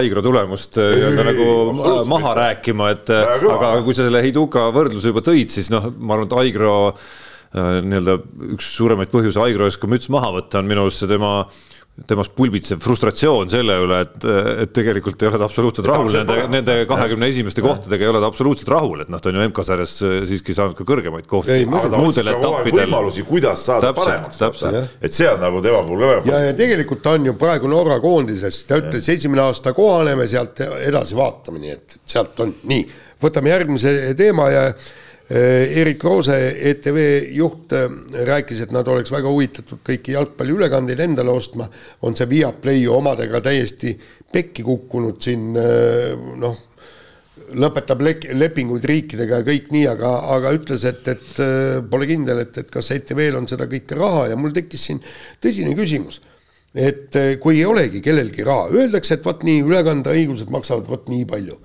Aigro 0.00 0.24
tulemust 0.26 0.80
äh, 0.82 0.96
nii-öelda 0.96 1.26
nagu 1.28 2.02
maha 2.10 2.34
rääkima, 2.40 2.90
et 2.96 3.14
aga 3.14 3.76
kui 3.86 3.94
sa 3.94 4.08
selle 4.08 4.24
Heiduka 4.26 4.66
võrdluse 4.74 5.14
juba 5.14 5.22
tõid, 5.22 5.54
siis 5.54 5.70
noh, 5.70 5.86
ma 5.94 6.16
arvan, 6.18 6.26
et 6.26 6.36
Aigro 6.42 6.74
äh, 6.90 7.78
nii-öelda 7.86 8.18
üks 8.58 8.74
suuremaid 8.80 9.14
põhjusi 9.14 9.38
Aigro 9.44 9.70
ees 9.70 9.78
ka 9.78 9.90
müts 9.92 10.10
maha 10.10 10.34
võtta 10.40 10.58
on 10.58 10.72
minu 10.72 10.88
arust 10.88 11.04
see 11.04 11.14
tema 11.14 11.44
temast 12.06 12.34
pulbitsev 12.36 12.80
frustratsioon 12.82 13.50
selle 13.50 13.74
üle, 13.82 14.00
et, 14.04 14.26
et 14.64 14.72
tegelikult 14.74 15.22
ei 15.22 15.30
ole 15.30 15.40
ta 15.40 15.48
absoluutselt 15.48 15.88
rahul 15.88 16.10
nende, 16.12 16.36
nende 16.52 16.76
kahekümne 16.90 17.30
esimeste 17.32 17.64
kohtadega 17.64 18.06
ei 18.06 18.10
ole 18.12 18.20
ta 18.22 18.30
absoluutselt 18.30 18.70
rahul, 18.72 19.02
et 19.02 19.10
noh, 19.12 19.22
ta 19.22 19.32
on 19.32 19.38
ju 19.38 19.46
MK-sarjas 19.48 19.94
siiski 20.28 20.54
saanud 20.56 20.78
ka 20.78 20.86
kõrgemaid 20.88 21.26
kohti. 21.30 21.58
muudel 21.66 22.32
etappidel. 22.34 22.84
võimalusi, 22.84 23.24
kuidas 23.28 23.64
saada 23.66 23.90
täpselt, 23.90 24.38
paremaks, 24.38 24.94
et 25.02 25.16
see 25.16 25.28
on 25.30 25.42
nagu 25.42 25.62
tema 25.64 25.82
puhul 25.86 26.04
ka 26.04 26.12
väga. 26.12 26.30
ja, 26.30 26.44
ja 26.50 26.54
tegelikult 26.62 27.02
ta 27.02 27.16
on 27.18 27.28
ju 27.30 27.34
praegu 27.40 27.72
Norra 27.72 27.98
koondises, 28.04 28.62
ta 28.68 28.78
ütles 28.82 29.10
esimene 29.16 29.46
aasta 29.48 29.74
kohaneme, 29.76 30.28
sealt 30.30 30.62
edasi 30.84 31.18
vaatame, 31.18 31.62
nii 31.64 31.74
et 31.74 31.98
sealt 32.06 32.38
on 32.44 32.54
nii. 32.70 32.86
võtame 33.22 33.54
järgmise 33.56 33.98
teema 34.18 34.50
ja 34.54 34.64
Erik 35.28 36.04
Roose, 36.04 36.36
ETV 36.70 36.98
juht, 37.36 37.72
eh, 37.76 37.88
rääkis, 38.24 38.62
et 38.64 38.70
nad 38.72 38.86
oleks 38.88 39.10
väga 39.12 39.28
huvitatud 39.28 39.82
kõiki 39.84 40.14
jalgpalliülekandeid 40.14 41.02
endale 41.04 41.34
ostma, 41.36 41.66
on 42.00 42.16
see 42.16 42.28
Viaplay 42.30 42.80
ju 42.80 42.94
omadega 42.96 43.42
täiesti 43.44 43.92
pekki 44.32 44.64
kukkunud 44.64 45.20
siin 45.20 45.50
eh, 45.60 46.14
noh, 46.40 46.56
lõpetab 47.60 48.00
lepinguid 48.40 48.86
riikidega 48.88 49.42
ja 49.42 49.44
kõik 49.44 49.68
nii, 49.72 49.84
aga, 49.90 50.14
aga 50.36 50.52
ütles, 50.56 50.86
et, 50.88 51.06
et 51.12 51.42
pole 51.90 52.08
kindel, 52.08 52.42
et, 52.44 52.58
et 52.60 52.72
kas 52.72 52.90
ETV-l 52.96 53.38
on 53.38 53.48
seda 53.48 53.68
kõike 53.68 53.96
raha 53.96 54.26
ja 54.32 54.36
mul 54.36 54.52
tekkis 54.56 54.88
siin 54.88 55.00
tõsine 55.40 55.72
küsimus. 55.76 56.20
et 56.76 57.16
kui 57.40 57.56
ei 57.56 57.64
olegi 57.64 58.02
kellelgi 58.04 58.44
raha, 58.44 58.68
öeldakse, 58.76 59.16
et 59.16 59.24
vot 59.24 59.40
nii, 59.48 59.62
ülekandeõigused 59.64 60.52
maksavad 60.52 60.88
vot 60.88 61.08
nii 61.08 61.24
palju. 61.24 61.56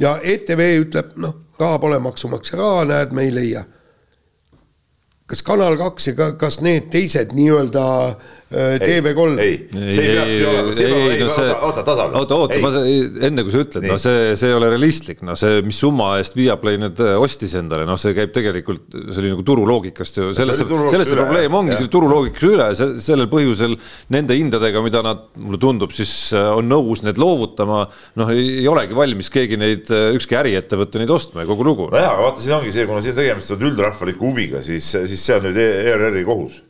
ja 0.00 0.16
ETV 0.24 0.64
ütleb, 0.86 1.12
noh 1.20 1.43
raha 1.58 1.78
pole 1.78 1.98
maksumaksja 1.98 2.58
raha, 2.58 2.84
näed, 2.84 3.12
me 3.12 3.22
ei 3.22 3.34
leia. 3.34 3.64
kas 5.26 5.42
Kanal 5.42 5.76
kaks 5.80 6.08
ja 6.08 6.14
ka, 6.14 6.32
kas 6.32 6.60
need 6.60 6.90
teised 6.92 7.32
nii-öelda 7.32 7.84
TV3. 8.54 9.38
ei, 9.42 9.54
see 9.94 10.04
ei 10.04 10.16
peaks 10.18 10.34
nii 10.34 10.46
olema, 10.48 10.72
see 10.76 10.88
peab 10.88 11.00
olema, 11.00 11.28
oota, 11.34 11.54
oota, 11.66 11.84
tasapisi. 11.86 12.18
oota, 12.20 12.38
oota, 12.38 12.58
ma 12.62 13.26
enne 13.28 13.44
kui 13.46 13.54
sa 13.54 13.62
ütled, 13.64 13.86
no 13.90 13.96
see, 14.02 14.34
see 14.38 14.50
ei 14.50 14.56
ole 14.56 14.70
realistlik, 14.72 15.22
no 15.26 15.36
see, 15.38 15.60
mis 15.66 15.80
summa 15.82 16.10
eest 16.20 16.36
Viaplay 16.38 16.78
need 16.80 17.00
äh, 17.02 17.14
ostis 17.20 17.54
endale, 17.58 17.86
noh, 17.88 17.98
see 18.00 18.14
käib 18.16 18.34
tegelikult, 18.36 18.84
see 18.92 19.22
oli 19.22 19.32
nagu 19.32 19.46
turuloogikast 19.46 20.20
ju, 20.20 20.30
selles, 20.36 20.60
selles 20.62 21.10
see 21.10 21.18
probleem 21.18 21.56
ongi, 21.60 21.78
see 21.80 21.90
turuloogikas 21.92 22.46
üle, 22.50 22.68
sellel 22.78 23.30
põhjusel 23.32 23.78
nende 24.14 24.38
hindadega, 24.38 24.82
mida 24.84 25.02
nad, 25.06 25.24
mulle 25.40 25.60
tundub, 25.62 25.94
siis 25.96 26.12
äh, 26.36 26.50
on 26.54 26.70
nõus 26.70 27.04
need 27.06 27.20
loovutama, 27.20 27.84
noh, 28.20 28.34
ei 28.34 28.68
olegi 28.70 28.98
valmis 28.98 29.32
keegi 29.34 29.58
neid, 29.60 29.90
ükski 30.14 30.38
äriettevõte 30.42 31.02
neid 31.02 31.10
ostma 31.14 31.42
ja 31.42 31.50
kogu 31.50 31.66
lugu. 31.66 31.88
nojah, 31.94 32.12
aga 32.14 32.28
vaata, 32.28 32.44
siin 32.44 32.58
ongi 32.60 32.74
see, 32.74 32.86
kuna 32.90 33.02
siin 33.04 33.18
tegemist 33.18 33.56
on 33.56 33.66
üldrahvaliku 33.70 34.30
huviga, 34.30 34.62
siis, 34.64 34.94
siis 34.94 35.26
see 35.26 35.40
on 35.40 35.48
nüüd 35.48 35.58
ERR-i 35.64 36.24
kohus 36.28 36.62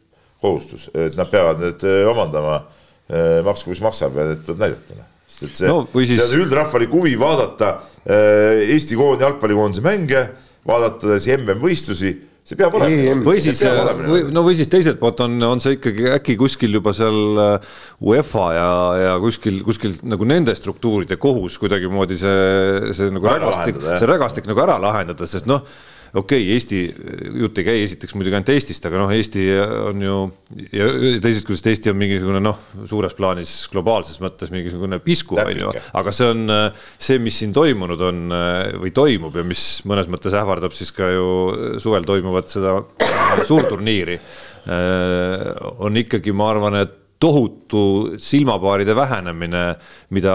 kohustus, 0.45 0.89
et 0.93 1.17
nad 1.19 1.31
peavad 1.31 1.63
need 1.63 1.87
eh, 1.89 2.03
omandama, 2.11 2.61
eh, 3.09 3.41
maksku 3.47 3.73
mis 3.73 3.83
maksab 3.85 4.21
ja 4.21 4.29
need 4.33 4.45
tuleb 4.47 4.67
näidata 4.67 4.99
noh. 4.99 5.09
sest 5.31 5.49
et 5.49 5.63
see 5.63 5.73
no,, 5.73 5.81
siis... 5.97 6.21
see 6.21 6.29
on 6.29 6.45
üldrahvalik 6.45 6.93
huvi 6.95 7.17
vaadata 7.21 7.75
eh, 8.05 8.69
Eesti 8.75 9.01
koondise 9.01 9.29
jalgpallikoondise 9.29 9.85
mänge, 9.85 10.29
vaadata 10.69 11.19
siis 11.19 11.41
MM-võistlusi 11.41 12.13
see 12.45 12.59
peab 12.61 12.75
olema. 12.77 13.23
või 13.25 13.41
siis, 13.41 13.63
või 13.65 14.27
no 14.35 14.43
või 14.45 14.59
siis 14.59 14.69
teiselt 14.69 14.99
poolt 15.01 15.23
on, 15.25 15.39
on 15.49 15.63
see 15.65 15.79
ikkagi 15.79 16.11
äkki 16.13 16.37
kuskil 16.37 16.77
juba 16.77 16.93
seal 16.97 17.17
UEFA 18.05 18.51
ja, 18.53 18.69
ja 19.01 19.15
kuskil, 19.23 19.63
kuskil 19.65 19.97
nagu 20.05 20.29
nende 20.29 20.53
struktuuride 20.59 21.17
kohus 21.21 21.57
kuidagimoodi 21.63 22.21
see, 22.21 22.93
see 22.93 23.09
nagu 23.17 23.33
rägastik, 23.33 23.81
see 23.81 24.11
rägastik 24.13 24.51
nagu 24.51 24.61
ära 24.67 24.77
lahendada, 24.83 25.29
sest 25.31 25.49
noh 25.49 25.65
okei 26.15 26.45
okay,, 26.45 26.55
Eesti 26.55 26.81
jutt 27.41 27.59
ei 27.59 27.67
käi 27.67 27.83
esiteks 27.85 28.15
muidugi 28.15 28.37
ainult 28.39 28.53
Eestist, 28.55 28.87
aga 28.87 29.01
noh, 29.03 29.13
Eesti 29.15 29.45
on 29.91 30.05
ju 30.05 30.19
ja 30.75 30.89
teisest 31.25 31.49
küljest 31.49 31.69
Eesti 31.73 31.93
on 31.93 32.01
mingisugune 32.01 32.43
noh, 32.45 32.61
suures 32.91 33.17
plaanis 33.19 33.53
globaalses 33.73 34.21
mõttes 34.23 34.53
mingisugune 34.55 35.01
pisku 35.05 35.39
on 35.43 35.63
ju, 35.65 35.75
aga 36.01 36.15
see 36.15 36.31
on 36.31 36.57
see, 36.79 37.21
mis 37.23 37.43
siin 37.43 37.55
toimunud 37.57 38.07
on 38.09 38.25
või 38.83 38.95
toimub 38.95 39.37
ja 39.41 39.47
mis 39.47 39.65
mõnes 39.91 40.11
mõttes 40.13 40.37
ähvardab 40.39 40.77
siis 40.77 40.95
ka 40.95 41.13
ju 41.15 41.29
suvel 41.83 42.07
toimuvat 42.09 42.53
seda 42.53 42.79
suurturniiri 43.45 44.19
on 45.85 45.97
ikkagi, 46.01 46.33
ma 46.33 46.53
arvan, 46.55 46.79
et 46.85 47.01
tohutu 47.25 47.83
silmapaaride 48.21 48.95
vähenemine, 48.97 49.63
mida 50.15 50.35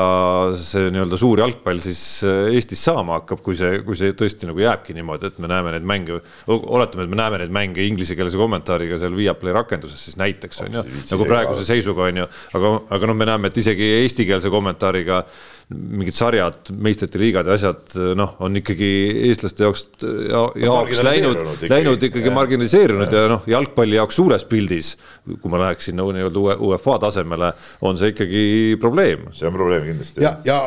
see 0.58 0.90
nii-öelda 0.94 1.20
suur 1.20 1.44
jalgpall 1.44 1.82
siis 1.84 2.02
äh, 2.26 2.50
Eestis 2.56 2.82
saama 2.88 3.20
hakkab, 3.20 3.44
kui 3.46 3.58
see, 3.60 3.82
kui 3.86 3.98
see 4.00 4.16
tõesti 4.18 4.50
nagu 4.50 4.64
jääbki 4.64 4.96
niimoodi, 4.98 5.30
et 5.30 5.38
me 5.44 5.52
näeme 5.52 5.76
neid 5.76 5.86
mänge, 5.90 6.18
oletame, 6.50 7.06
et 7.06 7.14
me 7.14 7.20
näeme 7.20 7.42
neid 7.44 7.54
mänge 7.54 7.86
inglisekeelse 7.86 8.40
kommentaariga 8.40 8.98
seal 9.02 9.18
Viaplay 9.18 9.54
rakenduses 9.56 10.02
siis 10.08 10.18
näiteks 10.20 10.66
on 10.66 10.80
ju, 10.80 10.86
nagu 11.12 11.30
praeguse 11.30 11.68
seisuga 11.68 12.08
on 12.10 12.24
ju, 12.24 12.28
aga, 12.58 12.74
aga 12.98 13.12
noh, 13.12 13.20
me 13.22 13.30
näeme, 13.30 13.54
et 13.54 13.62
isegi 13.62 13.94
eestikeelse 14.02 14.52
kommentaariga 14.54 15.24
mingid 15.70 16.16
sarjad, 16.18 16.72
meistrite 16.82 17.20
liigad 17.22 17.46
ja 17.46 17.54
asjad, 17.54 17.92
noh, 18.18 18.32
on 18.42 18.58
ikkagi 18.58 18.88
eestlaste 19.28 19.68
jaoks 19.68 19.84
ja, 20.02 20.40
jaoks 20.64 21.02
läinud, 21.06 21.42
läinud 21.70 22.06
ikkagi 22.08 22.32
marginaliseerunud 22.34 23.14
ja, 23.14 23.26
ja 23.28 23.30
noh, 23.30 23.44
jalgpalli 23.50 24.00
jaoks 24.00 24.18
suures 24.18 24.48
pildis, 24.50 24.96
kui 25.30 25.52
ma 25.54 25.60
läheksin 25.62 26.00
nagu 26.00 26.10
nii-öelda 26.16 26.58
UEFA 26.66 26.96
tasemele, 27.04 27.52
on 27.86 28.00
see 28.00 28.10
ikkagi 28.16 28.42
probleem. 28.82 29.28
see 29.38 29.46
on 29.46 29.54
probleem 29.54 29.86
kindlasti. 29.92 30.24
ja, 30.26 30.32
ja 30.48 30.58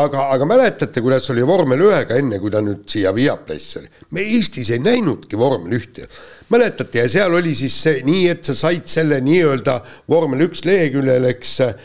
aga, 0.00 0.30
aga 0.38 0.48
mäletate, 0.48 1.02
kuidas 1.04 1.28
oli 1.34 1.44
vormel 1.44 1.84
ühega 1.90 2.16
enne, 2.16 2.40
kui 2.40 2.54
ta 2.54 2.62
nüüd 2.64 2.86
siia 2.88 3.12
Viaplassi 3.16 3.82
oli? 3.82 3.92
me 4.16 4.24
Eestis 4.24 4.70
ei 4.72 4.80
näinudki 4.80 5.36
vormel 5.36 5.76
ühte 5.76 6.08
mäletate, 6.48 7.02
ja 7.02 7.10
seal 7.12 7.36
oli 7.36 7.52
siis 7.58 7.76
see 7.82 8.00
nii, 8.06 8.24
et 8.32 8.48
sa 8.48 8.56
said 8.56 8.88
selle 8.88 9.20
nii-öelda 9.20 9.76
vormel 10.08 10.46
üks 10.48 10.64
leheküljel, 10.64 11.28
eks 11.34 11.52
äh, 11.66 11.76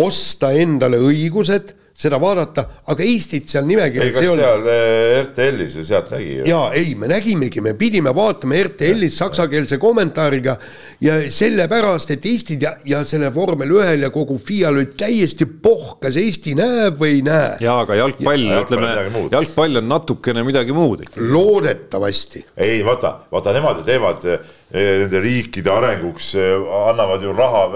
osta 0.00 0.54
endale 0.56 0.96
õigused 1.04 1.76
seda 2.00 2.16
vaadata, 2.20 2.64
aga 2.88 3.04
Eestit 3.04 3.50
seal 3.52 3.66
nimekirjas 3.68 4.16
ei, 4.16 4.24
ei 4.24 4.30
olnud. 4.32 4.44
seal 4.44 4.68
eh, 4.72 5.18
RTL-is 5.26 5.74
ju 5.76 5.84
sealt 5.84 6.08
nägi 6.14 6.30
ju. 6.38 6.46
jaa, 6.48 6.70
ei, 6.78 6.94
me 6.98 7.10
nägimegi, 7.10 7.60
me 7.64 7.74
pidime 7.78 8.14
vaatama 8.16 8.56
RTL-is 8.70 9.18
saksakeelse 9.20 9.76
kommentaariga 9.82 10.56
ja 11.04 11.18
sellepärast, 11.30 12.14
et 12.16 12.24
Eestit 12.30 12.64
ja, 12.64 12.72
ja 12.88 13.02
selle 13.08 13.28
vormel 13.34 13.74
ühel 13.76 14.06
ja 14.06 14.12
kogu 14.14 14.38
FIA-l 14.40 14.80
olid 14.80 14.96
täiesti 15.00 15.48
pohh, 15.60 15.98
kas 16.00 16.16
Eesti 16.20 16.56
näeb 16.56 16.96
või 17.00 17.18
ei 17.18 17.22
näe. 17.26 17.52
jaa, 17.66 17.76
aga 17.84 18.00
jalgpall, 18.00 18.48
ütleme, 18.62 18.94
jalgpall 19.36 19.82
on 19.82 19.88
natukene 19.92 20.46
midagi 20.46 20.76
muud 20.76 21.04
ikka. 21.04 21.20
loodetavasti. 21.20 22.46
ei, 22.56 22.80
vaata, 22.86 23.18
vaata 23.32 23.56
nemad 23.56 23.82
ju 23.82 23.88
teevad 23.92 24.28
eh, 24.32 24.50
nende 24.72 25.20
riikide 25.20 25.72
arenguks, 25.76 26.32
eh, 26.40 26.56
annavad 26.88 27.28
ju 27.28 27.36
raha, 27.36 27.66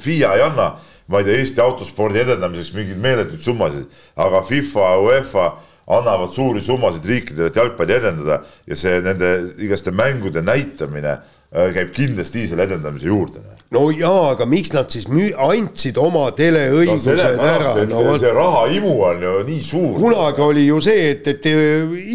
FIA 0.00 0.36
ei 0.40 0.48
anna 0.48 0.72
ma 1.06 1.22
ei 1.22 1.24
tea, 1.28 1.38
Eesti 1.40 1.62
autospordi 1.62 2.22
edendamiseks 2.24 2.74
mingeid 2.74 3.00
meeletuid 3.02 3.42
summasid, 3.44 3.90
aga 4.18 4.42
FIFA, 4.46 4.92
UEFA 5.06 5.48
annavad 5.86 6.32
suuri 6.34 6.60
summasid 6.62 7.04
riikidele, 7.06 7.50
et 7.50 7.56
jalgpalli 7.56 7.94
edendada 7.94 8.40
ja 8.66 8.78
see 8.78 8.98
nende 9.04 9.32
igaste 9.62 9.92
mängude 9.94 10.42
näitamine 10.42 11.12
äh, 11.14 11.68
käib 11.76 11.92
kindlasti 11.94 12.46
selle 12.50 12.66
edendamise 12.66 13.06
juurde. 13.06 13.42
no 13.70 13.84
jaa, 13.94 14.32
aga 14.32 14.48
miks 14.50 14.72
nad 14.74 14.90
siis 14.90 15.06
müü-, 15.10 15.34
andsid 15.46 15.98
oma 16.02 16.24
teleõigused 16.34 17.22
no, 17.22 17.50
ära? 17.52 17.74
no 17.86 18.16
see 18.18 18.32
rahaimu 18.34 18.96
on 19.12 19.22
ju 19.28 19.36
nii 19.46 19.62
suur. 19.62 20.00
kunagi 20.02 20.42
oli 20.42 20.66
ju 20.66 20.80
see, 20.82 21.12
et, 21.12 21.30
et 21.30 21.50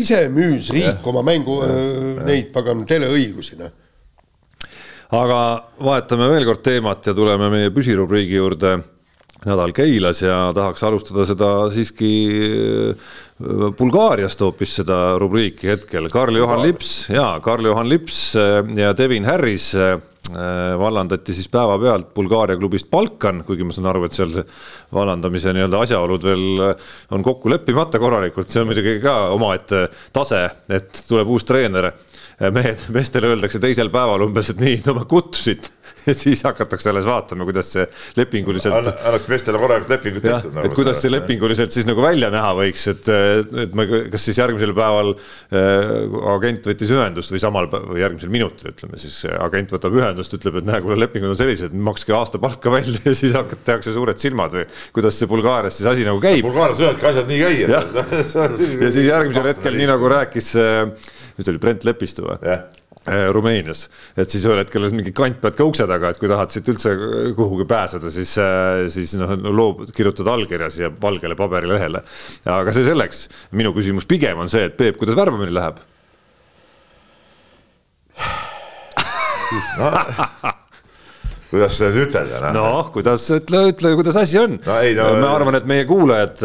ise 0.01 0.25
müüs 0.31 0.73
riik 0.75 0.97
ja. 0.97 1.13
oma 1.13 1.23
mängu, 1.31 1.61
äh, 1.63 2.25
neid 2.27 2.51
pagan 2.51 2.83
teleõigusi, 2.87 3.55
noh 3.61 3.71
aga 5.11 5.39
vahetame 5.83 6.29
veel 6.31 6.47
kord 6.47 6.63
teemat 6.63 7.11
ja 7.11 7.15
tuleme 7.15 7.51
meie 7.51 7.71
püsirubriigi 7.75 8.39
juurde. 8.39 8.79
nädal 9.41 9.71
Keilas 9.73 10.19
ja 10.21 10.51
tahaks 10.53 10.83
alustada 10.85 11.23
seda 11.25 11.47
siiski 11.73 12.11
äh, 12.93 13.71
Bulgaariast 13.73 14.39
hoopis 14.45 14.75
seda 14.77 15.17
rubriiki 15.17 15.67
hetkel. 15.67 16.11
Karl-Juhan 16.13 16.61
Lips 16.61 17.09
ja 17.09 17.39
Karl-Juhan 17.41 17.89
Lips 17.89 18.35
äh, 18.35 18.61
ja 18.77 18.93
Devin 18.97 19.25
Harris 19.25 19.73
äh, 19.73 19.97
vallandati 20.77 21.33
siis 21.33 21.49
päevapealt 21.49 22.13
Bulgaaria 22.13 22.55
klubist 22.55 22.87
Balkan, 22.91 23.41
kuigi 23.43 23.65
ma 23.65 23.73
saan 23.73 23.89
aru, 23.89 24.05
et 24.05 24.15
seal 24.15 24.31
vallandamise 24.93 25.51
nii-öelda 25.57 25.81
asjaolud 25.87 26.23
veel 26.23 26.61
on 27.11 27.25
kokku 27.25 27.49
leppimata 27.49 27.99
korralikult, 27.99 28.47
see 28.53 28.61
on 28.61 28.69
muidugi 28.69 28.99
ka 29.03 29.17
omaette 29.33 29.87
tase, 30.13 30.45
et 30.69 31.03
tuleb 31.09 31.33
uus 31.33 31.49
treener 31.49 31.89
mehed, 32.55 32.87
meestele 32.95 33.29
öeldakse 33.35 33.61
teisel 33.61 33.91
päeval 33.93 34.25
umbes, 34.25 34.49
et 34.53 34.61
nii, 34.63 34.81
no 34.87 34.97
ma 34.97 35.05
kutsusid 35.09 35.69
ja 36.07 36.13
siis 36.17 36.43
hakatakse 36.45 36.89
alles 36.89 37.05
vaatama, 37.05 37.45
kuidas 37.47 37.71
see 37.75 37.85
lepinguliselt 38.17 38.75
Anna,. 38.75 38.93
annaks 39.07 39.27
meestele 39.31 39.59
korralikult 39.61 39.93
lepingut 39.93 40.25
tehtud. 40.25 40.53
Nagu 40.55 40.69
et 40.69 40.75
kuidas 40.77 41.01
see 41.03 41.11
lepinguliselt 41.11 41.73
siis 41.75 41.87
nagu 41.89 42.03
välja 42.03 42.31
näha 42.33 42.51
võiks, 42.57 42.85
et, 42.91 43.09
et 43.65 43.75
ma, 43.77 43.85
kas 44.13 44.25
siis 44.29 44.39
järgmisel 44.41 44.73
päeval 44.77 45.13
äh, 45.13 46.17
agent 46.33 46.69
võttis 46.71 46.93
ühendust 46.95 47.33
või 47.33 47.43
samal 47.43 47.69
või 47.71 48.01
järgmisel 48.01 48.33
minutil 48.33 48.71
ütleme 48.73 48.99
siis 49.01 49.21
agent 49.37 49.73
võtab 49.75 49.97
ühendust, 49.99 50.35
ütleb, 50.37 50.61
et 50.61 50.69
näe, 50.69 50.81
kuule 50.83 50.99
lepingud 51.03 51.33
on 51.33 51.39
sellised, 51.39 51.75
makske 51.89 52.15
aasta 52.17 52.41
palka 52.41 52.73
välja 52.73 53.03
ja 53.09 53.15
siis 53.17 53.37
hakkad, 53.37 53.63
tehakse 53.67 53.95
suured 53.95 54.21
silmad 54.21 54.57
või 54.57 54.67
kuidas 54.95 55.19
see 55.19 55.29
Bulgaarias 55.31 55.77
siis 55.79 55.89
asi 55.91 56.07
nagu 56.07 56.21
käib. 56.23 56.43
Bulgaarias 56.45 56.81
võivadki 56.81 57.11
asjad 57.11 57.31
nii 57.31 57.41
käia. 57.45 57.83
ja 58.85 58.93
siis 58.93 59.05
järgmisel 59.05 59.51
hetkel, 59.53 59.77
nii 59.77 59.91
nagu 59.91 60.13
rääkis 60.17 60.53
äh, 60.59 61.11
nüüd 61.37 61.51
oli 61.51 61.61
Brent 61.63 61.87
Lepistu 61.87 62.27
või 62.27 62.39
yeah.? 62.45 62.69
Rumeenias, 63.33 63.87
et 64.13 64.29
siis 64.29 64.43
ühel 64.45 64.59
hetkel 64.61 64.83
olid 64.83 64.93
mingid 64.93 65.15
kantpead 65.17 65.55
ka 65.57 65.65
ukse 65.65 65.87
taga, 65.89 66.11
et 66.13 66.19
kui 66.21 66.29
tahad 66.29 66.51
siit 66.53 66.67
üldse 66.69 66.91
kuhugi 67.33 67.65
pääseda, 67.65 68.11
siis, 68.13 68.35
äh, 68.37 68.83
siis 68.93 69.15
noh, 69.17 69.33
loob, 69.49 69.87
kirjutad 69.97 70.29
allkirja 70.29 70.69
siia 70.69 70.91
valgele 71.01 71.33
paberilehele. 71.39 72.03
aga 72.45 72.75
see 72.75 72.85
selleks, 72.85 73.23
minu 73.57 73.73
küsimus 73.73 74.05
pigem 74.05 74.37
on 74.43 74.53
see, 74.53 74.69
et 74.69 74.77
Peep, 74.77 75.01
kuidas 75.01 75.17
värbamine 75.17 75.49
läheb 75.57 75.81
kuidas 81.51 81.75
seda 81.75 81.91
nüüd 81.91 82.07
ütelda? 82.07 82.39
noh 82.55 82.55
no, 82.55 82.83
kuidas, 82.93 83.25
ütle, 83.35 83.65
ütle, 83.73 83.91
kuidas 83.99 84.17
asi 84.21 84.39
on 84.39 84.55
no,. 84.55 84.77
No, 85.01 85.07
ma 85.19 85.31
arvan, 85.35 85.57
et 85.59 85.67
meie 85.69 85.85
kuulajad, 85.89 86.39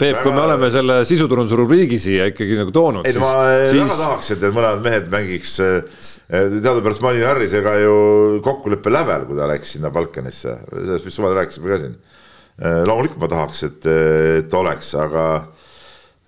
Peep, 0.00 0.20
kui 0.24 0.32
me 0.32 0.42
oleme 0.46 0.70
selle 0.72 0.98
sisuturunduse 1.08 1.58
rubriigi 1.58 1.98
siia 2.00 2.30
ikkagi 2.32 2.56
nagu 2.60 2.72
toonud. 2.74 3.08
ei, 3.08 3.16
ma 3.20 3.32
siis... 3.68 3.82
väga 3.82 3.98
tahaks, 4.00 4.32
et 4.32 4.44
need 4.44 4.56
mõlemad 4.56 4.84
mehed 4.86 5.08
mängiks. 5.12 5.54
Eh, 5.62 6.56
teadupärast 6.56 7.04
ma 7.04 7.12
olin 7.12 7.26
Harrisega 7.28 7.76
ju 7.82 7.96
kokkuleppe 8.44 8.92
lävel, 8.92 9.28
kui 9.28 9.38
ta 9.38 9.48
läks 9.50 9.76
sinna 9.76 9.92
Balkanisse, 9.94 10.56
sellest 10.72 11.08
vist 11.08 11.20
suvel 11.20 11.36
rääkisime 11.36 11.72
ka 11.72 11.80
siin. 11.84 11.96
Loomulikult 12.88 13.20
ma 13.20 13.28
tahaks, 13.28 13.66
et, 13.68 13.88
et 14.40 14.54
oleks, 14.56 14.94
aga 14.96 15.24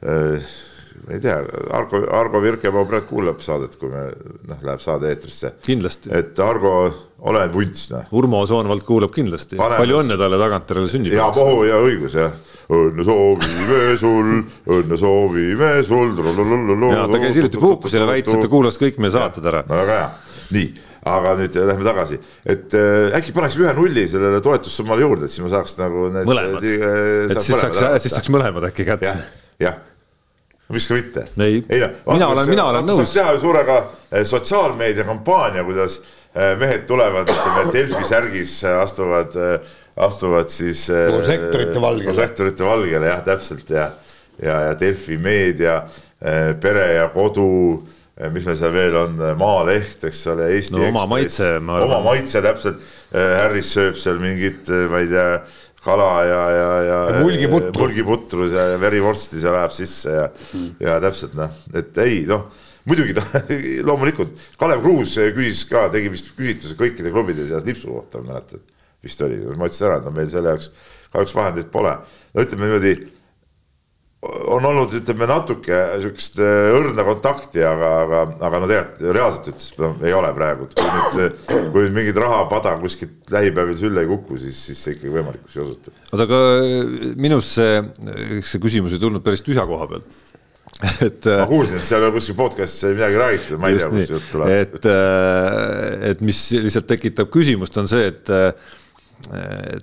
äh, 0.05 0.51
ei 1.13 1.21
tea, 1.23 1.37
Argo, 1.77 2.01
Argo 2.15 2.41
Virkemaa 2.43 2.85
praegu 2.89 3.09
kuulab 3.13 3.41
saadet, 3.45 3.77
kui 3.81 3.91
me 3.93 4.05
noh, 4.49 4.59
läheb 4.65 4.83
saade 4.83 5.11
eetrisse. 5.13 5.55
et 6.15 6.41
Argo, 6.45 6.73
ole 7.31 7.45
vunts 7.53 7.89
noh. 7.95 8.11
Urmo 8.19 8.45
Soonvald 8.49 8.85
kuulab 8.89 9.15
kindlasti, 9.15 9.59
palju 9.59 10.03
õnne 10.03 10.19
talle 10.21 10.41
tagantjärele 10.41 10.91
sünnipäevaks. 10.93 11.41
ja 11.41 11.47
pohu 11.47 11.65
ja 11.69 11.79
õigus 11.85 12.19
jah, 12.19 12.35
õnne 12.69 13.07
soovime 13.09 13.95
sul, 14.01 14.35
õnne 14.79 15.01
soovime 15.01 15.73
sul. 15.89 16.13
ja 16.93 17.07
ta 17.09 17.23
käis 17.23 17.41
hiljuti 17.41 17.63
puhkusel 17.63 18.05
ja 18.05 18.11
väitis, 18.11 18.37
et 18.37 18.45
ta 18.45 18.53
kuulas 18.53 18.81
kõik 18.81 19.01
meie 19.01 19.15
saated 19.15 19.49
ära. 19.49 19.65
väga 19.71 19.99
hea, 20.03 20.13
nii 20.59 20.69
aga 21.09 21.35
nüüd 21.39 21.55
lähme 21.71 21.87
tagasi, 21.87 22.19
et 22.45 22.75
äh, 22.77 23.15
äkki 23.17 23.33
paneks 23.33 23.57
ühe 23.57 23.71
nulli 23.79 24.05
sellele 24.11 24.43
toetussummale 24.45 25.07
juurde, 25.07 25.29
et 25.29 25.33
siis 25.33 25.47
ma 25.47 25.53
saaks 25.55 25.79
nagu 25.79 26.09
need. 26.13 26.29
mõlemad, 26.29 26.67
äh, 26.69 27.31
et 27.31 27.39
siis 27.41 27.57
saaks, 27.57 27.85
siis 28.05 28.19
saaks 28.19 28.29
mõlemad 28.35 28.67
äkki 28.69 28.85
kätte. 28.89 29.15
jah 29.63 29.79
miks 30.69 30.89
ka 30.89 30.95
mitte. 30.95 31.25
ei, 31.41 31.65
ei, 31.69 31.81
no, 31.81 32.13
mina 32.13 32.29
olen, 32.29 32.49
mina 32.51 32.69
olen 32.69 32.87
nõus. 32.89 33.01
saaks 33.01 33.17
teha 33.17 33.35
ju 33.37 33.43
suure 33.47 33.65
ka 33.69 33.79
eh, 34.13 34.25
sotsiaalmeedia 34.29 35.07
kampaania, 35.09 35.65
kuidas 35.65 36.01
eh, 36.35 36.55
mehed 36.61 36.85
tulevad, 36.89 37.31
ütleme 37.33 37.73
Delfi 37.73 38.09
särgis 38.09 38.59
eh, 38.65 38.77
astuvad, 38.83 39.37
astuvad 40.09 40.53
siis. 40.53 40.87
prožektorite 41.09 41.81
valgele. 41.81 42.13
prožektorite 42.13 42.69
valgele 42.69 43.13
jah, 43.13 43.23
täpselt 43.25 43.71
ja, 43.73 43.91
ja, 44.43 44.61
ja 44.69 44.75
Delfi 44.81 45.19
meedia, 45.19 45.83
Pere 46.61 46.87
ja 46.97 47.05
Kodu 47.15 47.47
mis 48.35 48.43
meil 48.43 48.57
seal 48.59 48.73
veel 48.75 48.97
on, 48.99 49.21
Maaleht, 49.39 50.03
eks 50.09 50.25
ole, 50.33 50.49
Eesti 50.57 50.75
no, 50.75 50.89
oma 50.89 51.05
maitse, 51.07 51.53
oma 51.63 52.01
maitse 52.03 52.43
täpselt. 52.43 52.81
Harris 53.15 53.71
sööb 53.73 53.95
seal 53.97 54.19
mingit, 54.21 54.67
ma 54.91 54.99
ei 55.01 55.07
tea 55.09 55.29
kala 55.85 56.09
ja, 56.27 56.41
ja, 56.51 56.71
ja, 56.83 56.97
ja 57.13 57.21
mulgiputru. 57.23 57.83
mulgiputrus 57.83 58.55
ja, 58.57 58.65
ja 58.73 58.81
verivorsti 58.81 59.41
seal 59.41 59.55
läheb 59.55 59.75
sisse 59.75 60.15
ja 60.15 60.25
mm., 60.29 60.73
ja 60.83 60.97
täpselt 61.03 61.37
noh, 61.39 61.55
et 61.79 62.01
ei 62.03 62.25
noh, 62.29 62.49
muidugi 62.89 63.15
ta 63.17 63.25
loomulikult, 63.89 64.35
Kalev 64.61 64.83
Kruus 64.85 65.17
küsis 65.37 65.65
ka, 65.71 65.87
tegi 65.95 66.11
vist 66.13 66.33
küsitluse 66.39 66.79
kõikide 66.79 67.13
klubide 67.15 67.47
seas 67.47 67.67
lipsu 67.67 67.93
kohta, 67.93 68.23
ma 68.23 68.35
mäletan, 68.35 68.65
vist 69.05 69.23
oli, 69.25 69.39
ma 69.55 69.69
ütlesin 69.71 69.91
ära, 69.91 70.01
et 70.01 70.09
no 70.09 70.15
meil 70.15 70.31
selle 70.33 70.55
jaoks 70.55 70.73
kahjuks 71.13 71.37
vahendeid 71.37 71.71
pole. 71.73 71.95
no 72.35 72.45
ütleme 72.45 72.69
niimoodi 72.69 72.95
on 74.23 74.65
olnud, 74.67 74.95
ütleme 74.99 75.29
natuke 75.31 75.77
sihukest 76.03 76.41
äh, 76.43 76.69
õrna 76.75 77.05
kontakti, 77.07 77.63
aga, 77.63 77.91
aga, 78.03 78.23
aga 78.49 78.61
no 78.61 78.71
tegelikult 78.71 79.13
reaalselt 79.15 79.51
ütles, 79.53 79.69
no 79.79 79.93
ei 80.03 80.15
ole 80.17 80.33
praegu, 80.35 80.67
et 80.67 80.75
kui 80.75 80.89
nüüd, 80.95 81.45
kui 81.71 81.85
nüüd 81.85 81.95
mingit 82.01 82.19
rahapada 82.19 82.75
kuskilt 82.83 83.31
lähipäevil 83.35 83.79
sülle 83.79 84.03
ei 84.03 84.11
kuku, 84.11 84.41
siis, 84.43 84.59
siis 84.71 84.81
see 84.83 84.97
ikkagi 84.97 85.13
võimalikuks 85.15 85.59
ei 85.59 85.63
osutu. 85.63 85.95
oota, 86.11 86.27
aga 86.27 86.41
minus 87.21 87.53
see, 87.61 87.79
see 88.43 88.63
küsimus 88.65 88.97
ei 88.97 89.05
tulnud 89.05 89.23
päris 89.23 89.45
tühja 89.47 89.67
koha 89.71 89.87
pealt 89.93 90.25
et. 91.07 91.31
ma 91.31 91.47
kuulsin, 91.51 91.79
et 91.79 91.87
seal 91.87 92.11
kuskil 92.15 92.37
podcast'is 92.39 92.83
sai 92.89 92.99
midagi 92.99 93.23
räägitud, 93.23 93.63
ma 93.63 93.71
ei 93.71 93.79
tea, 93.79 93.93
kust 93.95 94.15
jutt 94.17 94.29
tuleb. 94.35 94.51
et, 94.67 94.91
äh, 94.91 96.11
et 96.11 96.27
mis 96.27 96.43
lihtsalt 96.59 96.91
tekitab 96.91 97.31
küsimust, 97.35 97.79
on 97.79 97.87
see, 97.91 98.11
et 98.11 98.35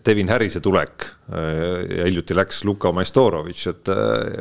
Devin 0.05 0.29
Harrise 0.31 0.61
tulek 0.63 1.03
ja 1.27 2.05
hiljuti 2.07 2.37
läks 2.37 2.61
Luka 2.63 2.93
Maistorovitš, 2.95 3.65
et, 3.73 3.91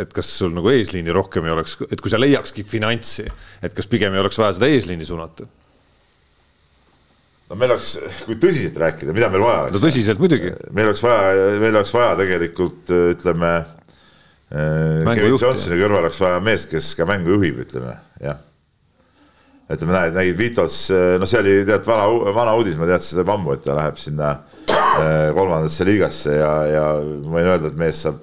et 0.05 0.14
kas 0.14 0.28
sul 0.38 0.55
nagu 0.55 0.70
eesliini 0.70 1.12
rohkem 1.12 1.49
ei 1.49 1.55
oleks, 1.57 1.74
et 1.90 2.01
kui 2.01 2.12
sa 2.12 2.20
leiakski 2.20 2.62
finantsi, 2.68 3.26
et 3.59 3.74
kas 3.74 3.90
pigem 3.90 4.14
ei 4.14 4.22
oleks 4.22 4.38
vaja 4.38 4.55
seda 4.55 4.70
eesliini 4.70 5.09
suunata? 5.09 5.49
no 7.51 7.59
meil 7.61 7.74
oleks, 7.74 7.97
kui 8.24 8.38
tõsiselt 8.40 8.78
rääkida, 8.80 9.14
mida 9.16 9.28
meil 9.32 9.45
vaja 9.45 9.64
oleks. 9.64 9.76
no 9.76 9.83
tõsiselt 9.83 10.22
muidugi. 10.22 10.54
meil 10.71 10.91
oleks 10.91 11.03
vaja, 11.04 11.50
meil 11.61 11.75
oleks 11.75 11.95
vaja 11.95 12.14
tegelikult 12.22 12.95
ütleme 12.95 13.54
Kevin 14.54 15.34
Johnsoni 15.34 15.79
kõrval 15.80 16.04
oleks 16.04 16.21
vaja 16.22 16.41
meest, 16.45 16.68
kes 16.71 16.92
ka 16.99 17.07
mängu 17.08 17.34
juhib, 17.34 17.64
ütleme, 17.64 17.96
jah. 18.22 18.42
ütleme, 19.66 19.95
näed, 19.96 20.14
nägid 20.14 20.38
Vitos, 20.38 20.76
no 21.18 21.26
see 21.26 21.41
oli 21.41 21.54
tead 21.66 21.87
vana, 21.88 22.07
vana 22.37 22.54
uudis, 22.58 22.76
ma 22.79 22.87
teadsin 22.88 23.18
seda 23.18 23.34
ammu, 23.34 23.57
et 23.57 23.64
ta 23.64 23.75
läheb 23.76 23.99
sinna 23.99 24.37
kolmandasse 25.34 25.86
liigasse 25.88 26.38
ja, 26.38 26.53
ja 26.70 26.86
ma 27.03 27.36
võin 27.38 27.50
öelda, 27.53 27.70
et 27.70 27.78
mees 27.80 28.03
saab, 28.07 28.20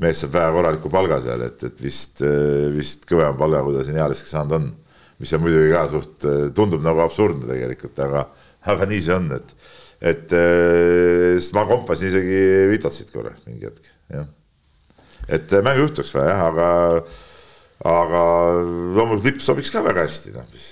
mees 0.00 0.22
saab 0.22 0.34
väga 0.36 0.54
korraliku 0.56 0.92
palga 0.92 1.20
seal, 1.24 1.44
et, 1.46 1.66
et 1.68 1.84
vist, 1.84 2.24
vist 2.74 3.06
kõvema 3.10 3.36
palga, 3.38 3.62
kui 3.66 3.76
ta 3.76 3.84
siin 3.86 4.00
ealiseks 4.00 4.34
saanud 4.36 4.56
on. 4.58 4.70
mis 5.20 5.32
on 5.36 5.42
muidugi 5.44 5.72
ka 5.74 5.84
suht, 5.92 6.26
tundub 6.56 6.80
nagu 6.84 7.02
absurdne 7.04 7.44
tegelikult, 7.50 7.98
aga, 8.06 8.26
aga 8.72 8.88
nii 8.88 9.00
see 9.04 9.16
on, 9.18 9.30
et, 9.36 9.54
et 10.14 10.36
sest 11.36 11.56
ma 11.56 11.66
kompasin 11.68 12.08
isegi 12.08 12.44
Vitotsit 12.72 13.12
korra 13.12 13.34
mingi 13.44 13.68
hetk, 13.68 13.90
jah 14.14 14.28
et 15.30 15.52
äh, 15.52 15.62
mängu 15.64 15.86
juhtuks 15.86 16.12
vaja 16.14 16.34
jah, 16.34 16.44
aga, 16.50 16.68
aga 17.90 18.22
loomulikult 18.96 19.28
lipp 19.28 19.44
sobiks 19.44 19.72
ka 19.72 19.82
väga 19.84 20.06
hästi, 20.06 20.34
noh, 20.36 20.46
mis 20.52 20.66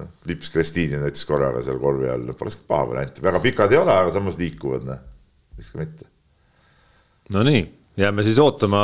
noh, 0.00 0.10
lips 0.28 0.50
Kristiini 0.54 0.98
näiteks 1.02 1.28
korraga 1.28 1.62
seal 1.64 1.78
korvi 1.82 2.10
all, 2.10 2.34
poleks 2.38 2.58
paha 2.68 2.90
variant, 2.90 3.22
väga 3.24 3.40
pikad 3.44 3.72
ei 3.74 3.80
ole, 3.80 3.94
aga 3.94 4.12
samas 4.14 4.38
liikuvad, 4.40 4.86
noh, 4.88 5.00
miks 5.58 5.72
ka 5.72 5.80
mitte. 5.80 6.08
Nonii, 7.34 7.62
jääme 7.96 8.24
siis 8.26 8.38
ootama, 8.42 8.80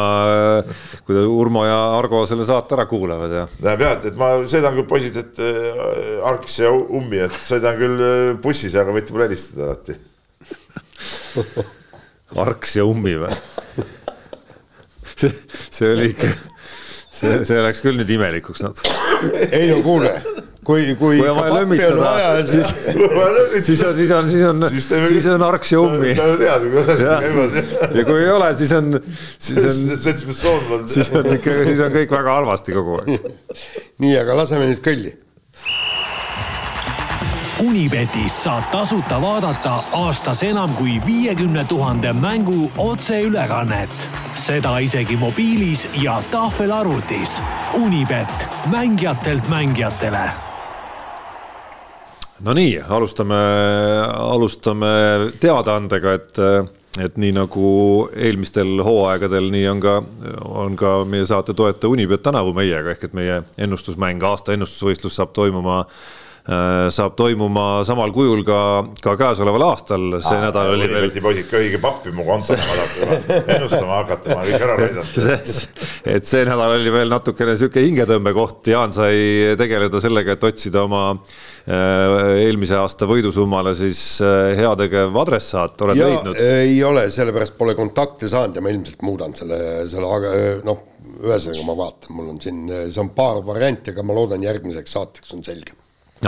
kui 1.06 1.18
Urmo 1.18 1.64
ja 1.66 1.78
Argo 1.98 2.22
selle 2.30 2.46
saate 2.48 2.76
ära 2.78 2.86
kuulavad 2.90 3.34
ja. 3.34 3.46
näeb 3.66 3.84
jah, 3.84 3.98
et 4.06 4.20
ma 4.20 4.30
sõidan 4.48 4.78
küll 4.78 4.88
poisid, 4.90 5.18
et 5.20 5.42
äh, 5.44 6.28
Arks 6.30 6.60
ja 6.62 6.70
Ummi, 6.72 7.24
et 7.26 7.36
sõidan 7.42 7.78
küll 7.80 8.06
äh, 8.06 8.30
bussis, 8.42 8.76
aga 8.78 8.94
võite 8.94 9.14
mulle 9.16 9.28
helistada 9.28 9.70
alati 9.70 9.98
Arks 12.46 12.76
ja 12.78 12.86
Ummi 12.86 13.16
või? 13.24 13.34
see, 15.20 15.32
see 15.74 15.90
oli 15.90 16.12
ikka, 16.14 16.30
see, 17.10 17.40
see 17.48 17.64
läks 17.66 17.82
küll 17.84 17.98
nüüd 17.98 18.14
imelikuks 18.14 18.62
natuke. 18.64 18.94
ei 19.50 19.68
no 19.72 19.80
kuule, 19.84 20.14
kui, 20.70 20.84
kui. 20.94 21.18
kui 21.18 21.28
on 21.28 21.38
vaja 21.40 21.54
lömmitada, 21.54 22.12
siis, 22.46 22.70
siis 23.66 23.82
on, 23.84 23.96
siis 23.96 24.12
on, 24.16 24.30
siis 24.30 24.44
on, 24.46 25.06
siis 25.08 25.26
on 25.34 25.46
arks 25.46 25.72
ja 25.74 25.80
ummi. 25.82 26.12
sa 26.14 26.28
tead, 26.40 26.68
kuidas 26.70 26.92
asjad 26.94 27.24
käivad. 27.26 27.58
ja 27.98 28.04
kui 28.08 28.20
ei 28.22 28.30
ole, 28.30 28.52
siis 28.60 28.76
on, 28.78 29.00
siis 29.38 29.64
on. 29.64 30.86
siis 30.86 31.10
on 31.18 31.32
ikka, 31.34 31.58
siis 31.72 31.82
on 31.86 31.98
kõik 31.98 32.14
väga 32.20 32.38
halvasti 32.38 32.76
kogu 32.76 33.00
aeg. 33.00 33.32
nii, 34.04 34.14
aga 34.22 34.38
laseme 34.42 34.70
nüüd 34.70 34.84
kõlli 34.84 35.16
Unibetis 37.60 38.38
saab 38.46 38.70
tasuta 38.72 39.18
vaadata 39.20 39.74
aastas 39.92 40.40
enam 40.46 40.72
kui 40.78 40.96
viiekümne 41.06 41.64
tuhande 41.68 42.12
mängu 42.12 42.70
otseülekannet. 42.78 44.08
seda 44.34 44.78
isegi 44.78 45.16
mobiilis 45.16 45.88
ja 46.02 46.22
tahvelarvutis. 46.30 47.42
Unibet, 47.74 48.46
mängijatelt 48.70 49.48
mängijatele. 49.48 50.49
Nonii, 52.40 52.78
alustame, 52.88 53.38
alustame 54.16 54.92
teadaandega, 55.40 56.14
et 56.16 56.44
et 56.98 57.18
nii 57.22 57.30
nagu 57.36 57.66
eelmistel 58.18 58.80
hooaegadel, 58.82 59.46
nii 59.54 59.66
on 59.70 59.80
ka, 59.80 59.92
on 60.42 60.74
ka 60.76 60.94
meie 61.06 61.22
saate 61.28 61.54
toetaja 61.54 61.92
Unibet 61.92 62.24
tänavu 62.24 62.50
meiega 62.56 62.90
ehk 62.96 63.04
et 63.06 63.14
meie 63.14 63.36
ennustusmäng, 63.62 64.24
aasta 64.26 64.56
ennustusvõistlus 64.56 65.20
saab 65.20 65.30
toimuma 65.36 65.84
Äh, 65.84 66.29
saab 66.48 67.16
toimuma 67.18 67.82
samal 67.84 68.12
kujul 68.14 68.40
ka, 68.46 68.60
ka 69.04 69.12
käesoleval 69.20 69.64
aastal, 69.68 70.06
see 70.24 70.38
Aa, 70.38 70.46
nädal 70.46 70.72
oli 70.72 70.88
veel. 70.88 71.10
poisid 71.22 71.48
ka 71.50 71.60
õige 71.60 71.80
pappi 71.82 72.12
mu 72.16 72.24
kontole 72.24 72.58
vaadata, 72.64 73.40
ennustama 73.56 73.98
hakata, 74.00 74.34
ma 74.34 74.46
kõik 74.46 74.64
ära 74.66 74.76
näidanud. 74.80 75.84
et 76.16 76.30
see 76.30 76.46
nädal 76.48 76.76
oli 76.78 76.94
veel 76.94 77.12
natukene 77.12 77.56
sihuke 77.60 77.84
hingetõmbekoht, 77.84 78.70
Jaan 78.72 78.94
sai 78.94 79.52
tegeleda 79.60 80.00
sellega, 80.02 80.36
et 80.36 80.46
otsida 80.48 80.84
oma 80.86 81.02
äh, 81.12 82.46
eelmise 82.46 82.78
aasta 82.80 83.08
võidusummale 83.10 83.74
siis 83.78 84.02
äh, 84.24 84.54
heategev 84.58 85.20
adressaat, 85.20 85.76
oled 85.84 86.00
ja, 86.00 86.08
leidnud? 86.08 86.40
ei 86.40 86.80
ole, 86.86 87.04
sellepärast 87.12 87.58
pole 87.60 87.76
kontakte 87.78 88.30
saanud 88.32 88.56
ja 88.56 88.64
ma 88.64 88.72
ilmselt 88.72 89.04
muudan 89.06 89.36
selle, 89.36 89.60
selle, 89.92 90.08
aga 90.08 90.32
noh, 90.66 90.86
ühesõnaga 91.20 91.68
ma 91.68 91.76
vaatan, 91.84 92.16
mul 92.16 92.32
on 92.32 92.40
siin, 92.40 92.64
see 92.88 93.04
on 93.04 93.12
paar 93.12 93.44
varianti, 93.44 93.92
aga 93.92 94.08
ma 94.08 94.16
loodan, 94.16 94.48
järgmiseks 94.48 94.96
saateks 94.96 95.36
on 95.36 95.44
selge 95.44 95.76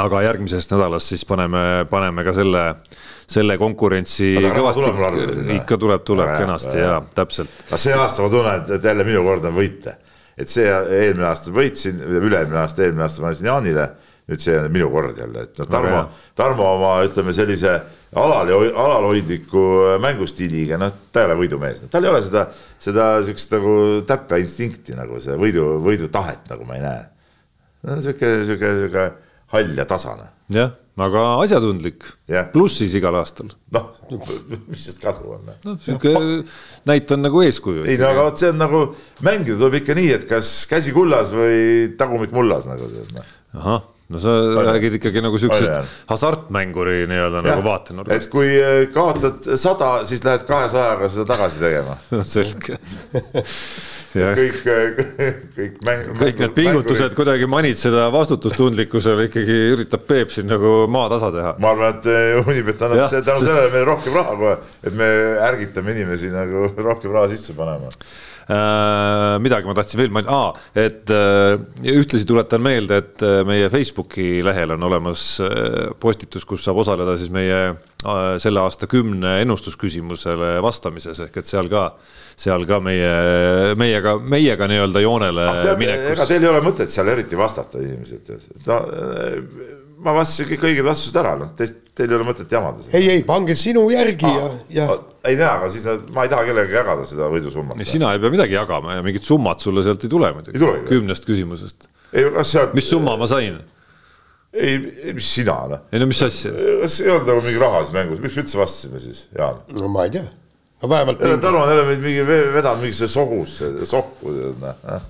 aga 0.00 0.22
järgmisest 0.24 0.72
nädalast 0.72 1.12
siis 1.12 1.24
paneme, 1.28 1.84
paneme 1.90 2.24
ka 2.24 2.32
selle, 2.36 2.62
selle 3.28 3.58
konkurentsi 3.60 4.34
kõvasti, 4.40 4.86
ikka 5.58 5.78
tuleb, 5.80 6.04
tuleb 6.08 6.30
kenasti 6.38 6.78
ja, 6.78 6.94
ja 6.94 7.00
täpselt. 7.14 7.64
aga 7.68 7.80
see 7.80 7.96
aasta 7.96 8.24
ma 8.24 8.32
tunnen, 8.32 8.64
et 8.78 8.88
jälle 8.88 9.04
minu 9.08 9.24
kord 9.26 9.44
on 9.50 9.56
võita. 9.56 9.98
et 10.38 10.48
see 10.48 10.64
eelmine 10.64 11.28
aasta 11.28 11.52
võitsin, 11.52 12.00
üle-eelmine 12.00 12.62
aasta, 12.62 12.86
eelmine 12.86 13.04
aasta 13.04 13.22
ma 13.24 13.32
andsin 13.32 13.50
Jaanile, 13.50 13.88
nüüd 14.32 14.40
see 14.40 14.54
on 14.56 14.70
minu 14.72 14.88
kord 14.90 15.18
jälle, 15.18 15.44
et 15.44 15.60
noh, 15.60 15.68
Tarmo, 15.68 16.04
Tarmo 16.38 16.68
oma 16.78 16.92
ütleme 17.04 17.34
sellise 17.36 17.74
alal, 18.16 18.48
alalhoidliku 18.70 19.64
mängustiiliga, 20.00 20.78
noh, 20.80 20.94
ta 21.12 21.20
ei 21.20 21.28
ole 21.28 21.36
võidumees, 21.42 21.84
tal 21.92 22.06
ei 22.06 22.12
ole 22.14 22.22
seda, 22.24 22.46
seda 22.80 23.10
sihukest 23.26 23.52
nagu 23.58 23.74
täppa 24.08 24.40
instinkti 24.40 24.96
nagu 24.96 25.20
see 25.20 25.36
võidu, 25.40 25.74
võidutahet 25.84 26.48
nagu 26.48 26.64
ma 26.64 26.80
ei 26.80 26.86
näe. 26.86 27.04
no 27.84 27.98
sihuke, 28.00 28.32
sihuke, 28.48 28.72
sihuke 28.78 29.06
hall 29.52 29.76
ja 29.78 29.86
tasane. 29.88 30.28
jah, 30.52 30.72
aga 31.06 31.22
asjatundlik, 31.42 32.04
plussis 32.52 32.96
igal 32.98 33.16
aastal. 33.20 33.52
noh, 33.74 33.92
mis 34.70 34.88
sest 34.88 35.02
kasu 35.04 35.36
on? 35.36 35.54
noh, 35.66 35.78
sihuke 35.82 36.14
näitan 36.88 37.24
nagu 37.24 37.44
eeskuju. 37.44 37.86
ei 37.86 38.00
no 38.00 38.10
aga 38.10 38.26
vot 38.28 38.42
see 38.42 38.52
on 38.52 38.60
nagu, 38.62 38.84
mängida 39.24 39.58
tuleb 39.60 39.80
ikka 39.82 39.96
nii, 39.98 40.12
et 40.18 40.28
kas 40.30 40.52
käsi 40.70 40.94
kullas 40.96 41.32
või 41.34 41.92
tagumik 41.98 42.34
mullas 42.36 42.68
nagu 42.70 42.90
tead 42.92 43.16
noh. 43.16 43.34
ahah 43.58 43.82
no 44.12 44.18
sa 44.20 44.32
Aja. 44.34 44.72
räägid 44.72 44.98
ikkagi 44.98 45.22
nagu 45.24 45.38
siuksest 45.40 46.04
hasartmänguri 46.10 47.06
nii-öelda 47.08 47.42
nagu 47.46 47.64
vaatenurgast. 47.64 48.26
et 48.26 48.32
kui 48.32 48.50
äh, 48.60 48.84
kaotad 48.92 49.48
sada, 49.56 50.02
siis 50.08 50.24
lähed 50.24 50.44
kahesajaga 50.48 51.08
seda 51.12 51.26
tagasi 51.32 51.62
tegema 51.62 51.96
selge 52.34 52.78
kõik, 54.12 54.58
kõik 55.56 55.78
mäng. 55.86 56.08
kõik 56.18 56.40
need 56.42 56.54
pingutused 56.56 57.14
kuidagi 57.16 57.48
manitseda 57.50 58.08
vastutustundlikkusele 58.12 59.28
ikkagi 59.28 59.58
üritab 59.72 60.04
Peep 60.08 60.34
siin 60.34 60.50
nagu 60.50 60.82
maatasa 60.92 61.30
teha. 61.34 61.54
ma 61.62 61.72
arvan, 61.72 61.96
et 61.96 62.10
eh, 62.12 62.40
Unibet 62.42 62.82
annab 62.82 63.06
tänu 63.12 63.38
sest... 63.38 63.46
sellele 63.46 63.70
meile 63.72 63.86
rohkem 63.88 64.18
raha 64.18 64.36
kohe, 64.42 64.58
et 64.82 64.98
me 64.98 65.08
ärgitame 65.48 65.96
inimesi 65.96 66.32
nagu 66.34 66.68
rohkem 66.76 67.14
raha 67.14 67.32
sisse 67.32 67.56
panema 67.56 67.88
äh,. 67.88 69.38
midagi 69.44 69.70
ma 69.70 69.76
tahtsin 69.78 70.02
veel 70.02 70.12
mainida 70.12 70.36
ah,, 70.36 70.60
et 70.74 71.12
äh, 71.12 71.56
ühtlasi 71.94 72.28
tuletan 72.28 72.64
meelde, 72.64 73.00
et 73.04 73.24
äh, 73.24 73.40
meie 73.48 73.70
Facebooki 73.72 74.42
lehel 74.44 74.76
on 74.76 74.90
olemas 74.90 75.24
postitus, 76.02 76.44
kus 76.48 76.64
saab 76.66 76.82
osaleda 76.84 77.16
siis 77.20 77.32
meie 77.32 77.72
selle 78.42 78.60
aasta 78.60 78.88
kümne 78.90 79.36
ennustusküsimusele 79.44 80.56
vastamises 80.64 81.20
ehk 81.22 81.36
et 81.38 81.50
seal 81.50 81.70
ka 81.70 81.84
äh, 81.92 82.22
seal 82.42 82.64
ka 82.68 82.78
meie, 82.82 83.12
meiega, 83.78 84.16
meiega 84.18 84.68
nii-öelda 84.70 85.04
joonele 85.04 85.46
ah, 85.46 85.60
tead, 85.62 85.78
minekus. 85.80 86.10
ega 86.14 86.26
teil 86.30 86.46
ei 86.46 86.50
ole 86.50 86.62
mõtet 86.64 86.92
seal 86.92 87.10
eriti 87.12 87.38
vastata, 87.38 87.80
inimesed, 87.82 88.32
no 88.66 88.78
ma 90.02 90.14
vastasin 90.16 90.48
kõik 90.50 90.64
õiged 90.70 90.86
vastused 90.86 91.18
ära, 91.20 91.34
noh, 91.38 91.52
teil 91.58 92.08
ei 92.08 92.16
ole 92.18 92.26
mõtet 92.26 92.52
jamada. 92.52 92.84
ei, 92.90 93.10
ei, 93.16 93.24
pange 93.26 93.56
sinu 93.58 93.84
järgi 93.92 94.28
ah, 94.28 94.38
ja, 94.38 94.86
ja. 94.86 94.98
ei 95.28 95.38
tea, 95.38 95.50
aga 95.58 95.70
siis 95.74 95.86
ma 96.14 96.26
ei 96.26 96.32
taha 96.32 96.46
kellegagi 96.48 96.78
jagada 96.80 97.06
seda 97.08 97.28
võidusummat. 97.32 97.84
sina 97.88 98.14
ei 98.14 98.22
pea 98.22 98.32
midagi 98.34 98.58
jagama 98.58 98.96
ja 98.98 99.04
mingit 99.06 99.28
summat 99.28 99.62
sulle 99.62 99.84
sealt 99.86 100.08
ei 100.08 100.12
tule 100.12 100.32
muidugi, 100.38 100.72
kümnest 100.88 101.28
küsimusest. 101.28 101.90
Sealt... 102.12 102.74
mis 102.76 102.88
summa 102.90 103.16
ma 103.20 103.28
sain? 103.30 103.60
Ei, 104.52 104.76
mis 105.16 105.32
sina 105.38 105.56
noh. 105.70 105.88
ei 105.92 106.02
no 106.02 106.10
mis 106.10 106.22
asja? 106.26 106.52
kas 106.82 107.00
ei 107.00 107.10
olnud 107.14 107.32
nagu 107.32 107.42
mingi 107.46 107.62
rahas 107.62 107.90
mängus, 107.94 108.20
miks 108.22 108.36
me 108.36 108.44
üldse 108.44 108.60
vastasime 108.60 109.02
siis, 109.02 109.26
Jaan? 109.38 109.64
no 109.72 109.90
ma 109.92 110.06
ei 110.08 110.16
tea 110.18 110.28
no 110.82 110.88
vähemalt. 110.88 111.18
Tarmo 111.40 111.62
on 111.62 111.68
jälle 111.68 111.86
meid 111.86 112.00
mingi 112.02 112.26
vedanud 112.26 112.80
mingisse 112.82 113.08
sohusse, 113.08 113.70
sohku. 113.86 114.32
Noh, 114.60 115.02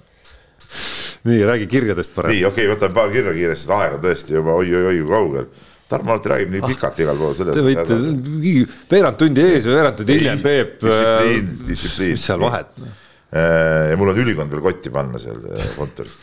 nii, 1.24 1.44
räägi 1.46 1.66
kirjadest 1.66 2.14
parem. 2.14 2.32
nii, 2.32 2.44
okei 2.44 2.64
okay,, 2.66 2.74
võtame 2.74 2.94
paar 2.94 3.12
kirja 3.12 3.34
kiiresti, 3.36 3.64
sest 3.64 3.76
aeg 3.76 3.98
on 3.98 4.02
tõesti 4.02 4.36
juba 4.36 4.56
oi-oi-oi 4.60 5.04
kaugel. 5.08 5.46
Tarmo 5.92 6.14
alati 6.14 6.32
räägib 6.32 6.52
nii 6.54 6.62
ah. 6.64 6.72
pikalt 6.72 7.00
igal 7.04 7.20
pool 7.20 7.34
sellest. 7.36 7.58
Te 7.58 7.64
võite 7.66 7.98
mingi 8.00 8.66
veerand 8.90 9.20
tundi 9.20 9.44
ees 9.44 9.68
või 9.68 9.76
veerand 9.76 10.00
tundi 10.00 10.18
hiljem, 10.18 10.42
Peep. 10.44 10.74
distsipliin, 10.80 11.48
äh, 11.48 11.64
distsipliin. 11.68 12.14
mis 12.16 12.26
seal 12.30 12.44
vahet? 12.46 12.72
Äh, 12.82 13.90
ja 13.92 13.98
mul 14.00 14.12
on 14.12 14.22
ülikond 14.24 14.52
veel 14.52 14.64
kotti 14.64 14.92
panna 14.92 15.20
seal 15.20 15.40
äh, 15.52 15.66
kontoris 15.76 16.16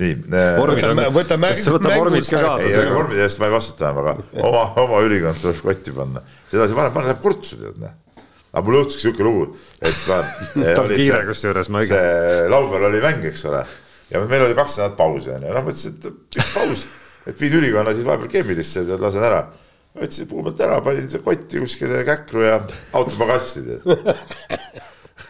nii. 0.00 0.16
võtame, 0.60 1.06
võtame. 1.14 1.52
kas 1.54 1.66
sa 1.66 1.76
võtad 1.76 1.94
vormid 1.96 2.26
ka 2.28 2.40
kaasa? 2.42 2.66
ei, 2.68 2.90
vormide 2.92 3.22
eest 3.26 3.40
ma 3.40 3.48
ei 3.48 3.54
vastuta, 3.54 3.92
aga 3.92 4.16
oma, 4.48 4.64
oma 4.82 5.04
ülikond 5.06 5.40
tuleb 5.42 5.62
kotti 5.64 5.94
panna. 5.96 6.24
sedasi 6.50 6.76
vanem, 6.76 6.94
paneb 6.96 7.22
kurtsu 7.22 7.60
tead, 7.60 7.78
noh 7.82 7.94
aga 8.56 8.64
mul 8.64 8.78
juhtuski 8.78 9.02
sihuke 9.04 9.24
lugu, 9.26 9.50
et 9.84 9.98
ma 10.08 10.20
ta 10.76 10.84
on 10.84 10.92
kiire 10.94 11.24
kusjuures, 11.28 11.68
ma 11.72 11.82
see 11.84 12.46
laupäeval 12.52 12.88
oli 12.88 13.02
mäng, 13.04 13.26
eks 13.28 13.44
ole, 13.50 13.60
ja 14.08 14.22
meil 14.24 14.46
oli 14.46 14.56
kaks 14.56 14.78
nädalat 14.78 14.96
pausi 14.96 15.32
onju, 15.34 15.52
noh 15.52 15.66
mõtlesin, 15.66 15.98
et 16.00 16.54
paus, 16.54 16.86
et 17.28 17.42
viin 17.42 17.58
ülikonna 17.60 17.92
siis 17.92 18.08
vahepeal 18.08 18.32
keemilisse 18.32 18.86
lasen 18.96 19.28
ära. 19.28 19.42
võtsin 19.96 20.28
puu 20.28 20.44
pealt 20.44 20.60
ära, 20.64 20.80
panin 20.84 21.08
see 21.08 21.20
kotti 21.24 21.60
kuskile 21.60 22.02
käkru 22.04 22.44
ja 22.44 22.58
autopagasti 22.96 23.64
tead 23.64 23.84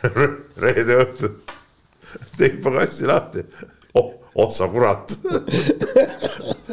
reede 0.62 0.96
õhtul 1.02 1.36
tegin 2.36 2.60
pagassi 2.64 3.06
lahti 3.08 3.44
oh, 3.94 4.12
oh 4.36 4.50
sa 4.52 4.68
kurat 4.72 5.14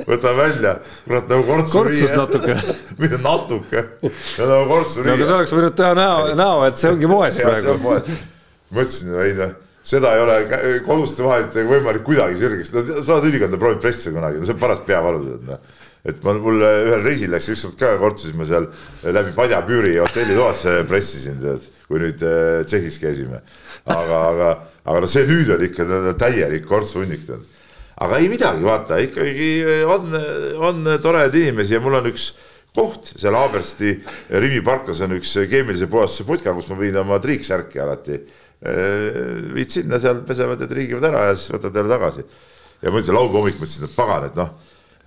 võtan 0.09 0.37
välja, 0.37 0.75
kurat 1.07 1.29
nagu 1.31 1.45
kortsu. 1.47 1.77
kortsus 1.77 2.15
natuke. 2.17 2.57
mitte 3.01 3.19
natuke, 3.23 3.83
nagu 4.03 4.63
kortsu. 4.71 5.03
no 5.05 5.15
aga 5.15 5.29
sa 5.29 5.37
oleks 5.39 5.55
võinud 5.55 5.77
teha 5.77 5.93
näo, 5.97 6.33
näo, 6.39 6.63
et 6.67 6.81
see 6.81 6.91
ongi 6.91 7.09
moes 7.09 7.39
praegu. 7.39 7.77
mõtlesin, 8.73 9.13
ei 9.23 9.37
noh, 9.37 9.55
seda 9.83 10.15
ei 10.17 10.25
ole 10.25 10.81
koduste 10.87 11.25
vahenditega 11.25 11.71
võimalik 11.71 12.05
kuidagi 12.07 12.39
sirgeks, 12.41 12.73
sa 12.73 13.17
oled 13.17 13.31
ülikonda 13.31 13.59
proovinud 13.61 13.83
pressida 13.83 14.15
kunagi, 14.17 14.41
no 14.41 14.49
see 14.49 14.57
on 14.57 14.61
paras 14.63 14.83
peavalu, 14.87 15.23
tead 15.31 15.49
noh 15.53 15.81
et 16.03 16.19
ma, 16.23 16.33
mul 16.35 16.59
ühel 16.59 17.03
reisil 17.05 17.31
läks 17.31 17.47
ükskord 17.53 17.77
ka, 17.79 17.93
kortsusime 18.01 18.43
seal 18.47 18.67
läbi 19.15 19.31
Padjapüüri 19.37 19.95
hotellitoas 20.01 20.65
pressisin, 20.89 21.39
tead, 21.39 21.67
kui 21.87 22.01
nüüd 22.03 22.23
äh, 22.27 22.63
Tšehhis 22.67 22.99
käisime. 22.99 23.39
aga, 23.87 24.19
aga, 24.33 24.49
aga 24.83 25.03
no 25.03 25.09
see 25.11 25.23
nüüd 25.29 25.53
oli 25.55 25.71
ikka 25.71 25.87
täielik 26.19 26.67
kortsuhunnik, 26.67 27.23
tead. 27.27 27.52
Aga 28.01 28.17
ei 28.17 28.29
midagi, 28.31 28.65
vaata 28.65 28.97
ikkagi 29.03 29.51
on, 29.89 30.17
on 30.57 30.89
toredaid 31.01 31.35
inimesi 31.43 31.77
ja 31.77 31.81
mul 31.83 31.99
on 31.99 32.09
üks 32.09 32.31
koht 32.73 33.13
seal 33.13 33.35
Haabersti 33.37 33.93
Rimi 34.41 34.61
parklas 34.65 35.03
on 35.05 35.13
üks 35.19 35.35
keemilise 35.49 35.87
puhastuse 35.91 36.25
putka, 36.27 36.55
kus 36.57 36.69
ma 36.71 36.79
viin 36.79 36.97
oma 36.97 37.19
triiksärki 37.21 37.81
alati. 37.83 38.17
Viid 39.53 39.73
sinna, 39.73 39.99
seal 40.01 40.23
pesevad 40.25 40.61
ja 40.63 40.69
triigivad 40.71 41.05
ära 41.09 41.27
ja 41.29 41.33
siis 41.37 41.51
võtad 41.51 41.75
jälle 41.75 41.91
tagasi. 41.91 42.23
ja 42.83 42.91
mõtlesin 42.91 43.15
laupäeva 43.15 43.41
hommik, 43.41 43.59
mõtlesin, 43.59 43.85
et 43.87 43.95
pagan, 43.95 44.25
et 44.27 44.39
noh, 44.39 44.49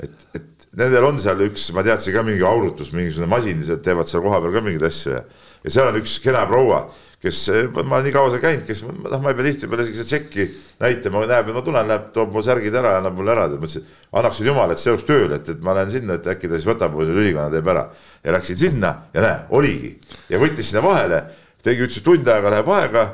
et, 0.01 0.27
et 0.37 0.67
nendel 0.81 1.09
on 1.09 1.19
seal 1.21 1.41
üks, 1.49 1.71
ma 1.77 1.85
teadsin 1.85 2.15
ka 2.15 2.23
mingi 2.25 2.45
aurutus, 2.47 2.93
mingisugune 2.93 3.29
masin, 3.33 3.65
teevad 3.85 4.09
seal 4.09 4.25
kohapeal 4.25 4.55
ka 4.55 4.63
mingeid 4.65 4.87
asju 4.89 5.15
ja, 5.17 5.23
ja 5.65 5.73
seal 5.73 5.91
on 5.91 5.99
üks 6.01 6.19
kena 6.25 6.45
proua, 6.49 6.85
kes, 7.27 7.43
ma 7.75 7.99
olen 7.99 8.07
nii 8.07 8.15
kaua 8.15 8.31
seal 8.33 8.43
käinud, 8.43 8.65
kes 8.69 8.83
noh, 8.87 9.19
ma 9.23 9.33
ei 9.33 9.37
pea 9.39 9.47
tihtipeale 9.49 9.85
isegi 9.85 10.01
seda 10.01 10.09
tšekki 10.11 10.47
näitama, 10.83 11.25
näeb, 11.29 11.51
ma 11.57 11.63
tulen, 11.67 11.91
läheb, 11.91 12.09
toob 12.15 12.33
mu 12.35 12.43
särgid 12.45 12.75
ära 12.79 12.97
annab 13.01 13.19
mulle 13.19 13.35
ära, 13.35 13.47
mõtlesin, 13.53 13.85
annaksin 14.17 14.49
jumal, 14.51 14.73
et 14.73 14.83
see 14.83 14.93
oleks 14.93 15.07
tööl, 15.09 15.37
et, 15.37 15.51
et 15.53 15.63
ma 15.65 15.77
lähen 15.77 15.93
sinna, 15.95 16.19
et 16.19 16.31
äkki 16.33 16.51
ta 16.51 16.59
siis 16.59 16.69
võtab 16.69 16.97
mu 16.97 17.05
selle 17.05 17.23
ülikonna, 17.25 17.51
teeb 17.53 17.71
ära. 17.73 17.87
ja 18.25 18.35
läksin 18.35 18.61
sinna 18.63 18.93
ja 19.15 19.23
näe, 19.23 19.39
oligi. 19.59 19.93
Ja 20.33 20.41
võttis 20.43 20.71
sinna 20.71 20.83
vahele, 20.87 21.23
tegi, 21.63 21.87
ütles, 21.87 22.01
et 22.01 22.07
tund 22.07 22.29
aega 22.29 22.53
läheb 22.57 22.75
aega. 22.79 23.07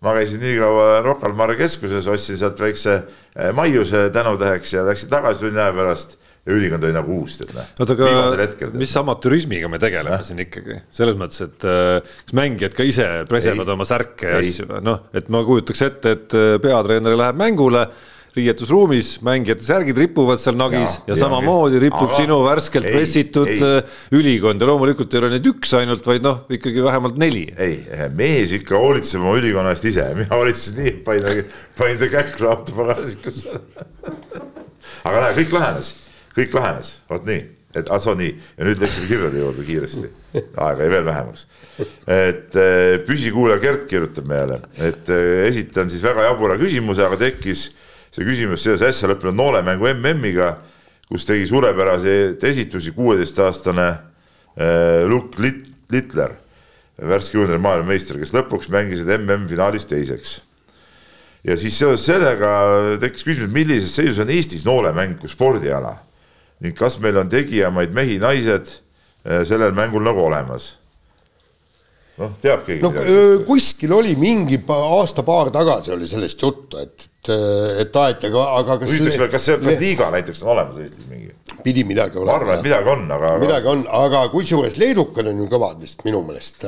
Ma 0.00 0.14
käisin 0.16 0.40
nii 0.40 0.54
kaua 0.56 1.02
Rocca 1.04 1.28
al 1.28 1.34
Mare 1.36 1.58
keskuses, 1.58 2.06
ostsin 2.08 2.38
sealt 2.40 2.60
väikse 2.60 2.94
eh, 2.96 3.50
maiuse 3.52 4.06
tänutäheks 4.14 4.72
ja 4.72 4.84
läksin 4.86 5.10
tagasi 5.12 5.44
tunni 5.44 5.60
aja 5.60 5.74
pärast 5.76 6.16
ja 6.46 6.56
ülikond 6.56 6.84
oli 6.86 6.96
nagu 6.96 7.16
uus, 7.20 7.36
tead 7.40 7.50
noh. 7.56 7.72
oota, 7.82 7.96
aga 7.96 8.70
mis 8.80 8.94
amatürismiga 8.96 9.68
me 9.72 9.80
tegeleme 9.82 10.20
ja? 10.20 10.26
siin 10.26 10.40
ikkagi, 10.46 10.78
selles 10.94 11.18
mõttes, 11.20 11.42
et 11.44 11.66
äh, 11.68 11.98
kas 12.00 12.36
mängijad 12.36 12.76
ka 12.76 12.86
ise 12.88 13.08
pesevad 13.30 13.74
oma 13.76 13.86
särke 13.88 14.32
ja 14.32 14.40
asju, 14.40 14.70
noh, 14.84 15.04
et 15.16 15.28
ma 15.32 15.44
kujutaks 15.46 15.84
ette, 15.90 16.16
et 16.16 16.38
äh, 16.38 16.54
peatreener 16.62 17.18
läheb 17.20 17.38
mängule 17.40 17.84
riietusruumis, 18.30 19.16
mängijate 19.26 19.64
särgid 19.66 19.98
ripuvad 19.98 20.38
seal 20.40 20.54
nagis 20.56 21.00
ja, 21.00 21.10
ja 21.10 21.16
samamoodi 21.18 21.80
ripub 21.82 22.06
aga, 22.06 22.18
sinu 22.22 22.36
värskelt 22.44 22.86
ei, 22.86 22.92
pressitud 22.94 23.50
ei. 23.50 23.62
Äh, 23.66 23.96
ülikond 24.16 24.62
ja 24.62 24.68
loomulikult 24.70 25.12
ei 25.12 25.20
ole 25.20 25.32
neid 25.34 25.48
üks 25.50 25.74
ainult, 25.76 26.06
vaid 26.06 26.24
noh, 26.24 26.44
ikkagi 26.48 26.84
vähemalt 26.84 27.18
neli. 27.20 27.48
ei, 27.60 27.80
mees 28.16 28.54
ikka 28.56 28.78
hoolitseb 28.80 29.20
oma 29.20 29.34
ülikonna 29.42 29.74
eest 29.74 29.90
ise, 29.90 30.06
mina 30.16 30.30
hoolitsesin 30.32 30.78
nii, 30.78 30.94
panin, 31.04 31.50
panin 31.76 32.00
ta 32.00 32.12
käkku 32.14 32.48
autopagasikusse 32.54 33.58
aga 35.10 35.26
näe, 35.26 35.34
kõik 35.42 35.58
lahenes 35.58 35.90
kõik 36.34 36.54
lahenes, 36.54 36.94
vot 37.10 37.24
nii, 37.26 37.42
et 37.76 37.90
ah 37.92 38.00
soo 38.02 38.16
nii. 38.18 38.32
Ja 38.58 38.66
nüüd 38.66 38.82
läksime 38.82 39.08
kirjade 39.10 39.42
juurde 39.42 39.66
kiiresti, 39.66 40.10
aega 40.64 40.84
jäi 40.84 40.90
veel 40.94 41.06
vähemaks. 41.06 41.46
et 42.06 42.56
eh, 42.58 42.98
püsikuulaja 43.06 43.60
Gert 43.62 43.86
kirjutab 43.90 44.26
meile, 44.28 44.60
et 44.78 45.08
eh, 45.10 45.46
esitan 45.48 45.90
siis 45.90 46.02
väga 46.04 46.26
jabura 46.28 46.58
küsimuse, 46.60 47.06
aga 47.06 47.18
tekkis 47.20 47.70
see 48.10 48.26
küsimus 48.26 48.64
seoses 48.66 48.84
äsja 48.90 49.10
lõppenud 49.10 49.38
noolemängu 49.38 49.88
MM-iga, 49.94 50.56
kus 51.10 51.26
tegi 51.26 51.46
suurepäraseid 51.50 52.42
esitusi 52.50 52.92
kuueteistaastane 52.94 53.88
eh, 53.90 55.06
Luke 55.08 55.40
Littler, 55.40 56.36
värske 57.00 57.38
juunior 57.38 57.62
maailmameister, 57.62 58.18
kes 58.20 58.34
lõpuks 58.36 58.68
mängisid 58.70 59.08
MM-finaalis 59.16 59.88
teiseks. 59.88 60.40
Ja 61.46 61.54
siis 61.56 61.78
seoses 61.80 62.04
sellega 62.04 62.50
tekkis 63.00 63.24
küsimus, 63.24 63.54
millises 63.54 63.94
seisus 63.96 64.20
on 64.20 64.28
Eestis 64.28 64.66
noolemäng 64.68 65.16
kui 65.22 65.30
spordiala 65.32 65.94
ning 66.60 66.76
kas 66.76 66.98
meil 67.00 67.16
on 67.20 67.30
tegijamaid 67.32 67.94
mehi-naised 67.96 68.74
äh, 68.74 69.42
sellel 69.48 69.74
mängul 69.76 70.04
nagu 70.04 70.22
olemas? 70.26 70.74
noh, 72.20 72.34
teab 72.42 72.66
keegi 72.66 72.84
no, 72.84 72.92
midagi? 72.92 73.16
kuskil 73.48 73.96
oli 73.96 74.14
mingi 74.20 74.60
aasta-paar 74.76 75.52
tagasi 75.54 75.94
oli 75.96 76.08
sellest 76.08 76.44
juttu, 76.44 76.80
et, 76.82 77.08
et, 77.08 77.32
et 77.84 78.00
aeti, 78.02 78.28
aga, 78.28 78.46
aga 78.60 78.78
kas 78.82 78.92
küsitakse 78.92 79.22
veel, 79.22 79.32
kas 79.32 79.48
see, 79.48 79.58
kas 79.64 79.82
liiga 79.82 80.10
näiteks 80.12 80.44
on 80.44 80.54
olemas 80.56 80.80
Eestis 80.84 81.08
mingi? 81.08 81.32
pidi 81.64 81.84
midagi 81.84 82.20
olema. 82.20 82.32
ma 82.32 82.38
arvan, 82.40 82.58
et 82.58 82.68
midagi 82.68 82.94
on, 82.94 83.04
aga 83.16 83.34
midagi 83.40 83.70
on, 83.72 83.84
aga 84.04 84.24
kusjuures 84.32 84.78
leedukad 84.80 85.28
on 85.32 85.44
ju 85.44 85.50
kõvad 85.50 85.80
vist 85.82 86.04
minu 86.06 86.22
meelest. 86.24 86.64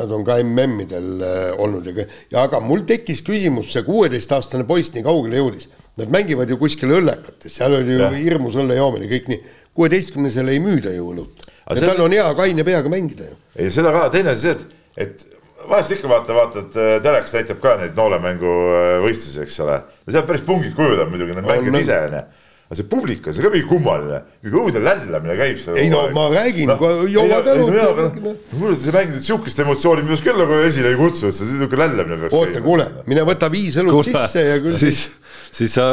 Nad 0.00 0.08
on 0.16 0.22
ka 0.24 0.38
MM-idel 0.40 1.20
olnud 1.60 1.84
ja, 1.84 2.06
ja 2.32 2.44
aga 2.46 2.62
mul 2.64 2.86
tekkis 2.88 3.20
küsimus, 3.26 3.68
see 3.74 3.82
kuueteistaastane 3.84 4.64
poiss 4.64 4.88
nii 4.94 5.04
kaugele 5.04 5.42
jõudis 5.42 5.68
Nad 6.00 6.08
mängivad 6.08 6.48
ju 6.48 6.56
kuskil 6.56 6.94
õllekates, 6.96 7.52
seal 7.52 7.74
oli 7.76 7.98
ju 7.98 8.06
hirmus 8.14 8.54
õlle 8.56 8.78
joomine, 8.78 9.10
kõik 9.10 9.26
nii. 9.28 9.42
kuueteistkümnesele 9.76 10.54
ei 10.54 10.60
müüda 10.64 10.92
ju 10.94 11.10
õlut. 11.12 11.44
ja 11.68 11.80
tal 11.80 12.00
on 12.04 12.12
hea 12.12 12.24
kaine 12.36 12.64
peaga 12.64 12.92
mängida 12.92 13.28
ju. 13.28 13.36
ei, 13.58 13.68
seda 13.72 13.92
ka, 13.92 14.06
teine 14.14 14.32
asi 14.32 14.46
see, 14.46 14.54
et, 14.56 14.64
et 15.04 15.68
vahest 15.68 15.92
ikka 15.96 16.08
vaata, 16.08 16.36
vaatad 16.36 16.78
äh, 16.80 16.94
telekas 17.04 17.36
näitab 17.36 17.60
ka 17.60 17.74
neid 17.80 17.98
noolemänguvõistlusi, 17.98 19.42
äh, 19.42 19.44
eks 19.44 19.60
ole. 19.64 19.82
no 20.06 20.16
seal 20.16 20.24
päris 20.28 20.46
pungid 20.48 20.72
kujunevad 20.78 21.12
muidugi, 21.12 21.36
need 21.36 21.50
mängivad 21.50 21.84
ise 21.84 22.00
onju 22.06 22.24
aga 22.72 22.78
see 22.78 22.88
publik 22.88 23.26
on, 23.26 23.34
see 23.36 23.44
ka 23.44 23.50
mingi 23.52 23.66
kummaline, 23.68 24.18
mingi 24.40 24.56
õudne 24.56 24.80
lällamine 24.80 25.34
käib 25.36 25.58
seal. 25.60 25.76
ei 25.76 25.90
no 25.92 26.06
ma 26.16 26.24
räägin 26.32 26.70
no,, 26.72 26.92
joovad 27.04 27.50
õlut. 27.52 28.46
mulle 28.56 28.76
see 28.80 28.94
mäng 28.94 29.12
nüüd 29.12 29.26
sihukest 29.26 29.60
emotsiooni 29.64 30.06
minust 30.06 30.24
küll 30.24 30.40
nagu 30.40 30.56
esile 30.64 30.94
ei 30.94 30.96
kutsu, 30.96 31.28
et 31.28 31.36
see 31.36 31.50
sihuke 31.50 31.76
lällamine 31.76 32.16
peaks. 32.22 32.36
oota, 32.38 32.62
kuule, 32.64 32.86
mine 33.10 33.26
võta 33.28 33.50
viis 33.52 33.76
õlut 33.82 34.08
sisse 34.08 34.46
ja 34.46 34.56
küll 34.64 34.78
siis 34.80 35.02
siis 35.52 35.74
sa, 35.76 35.86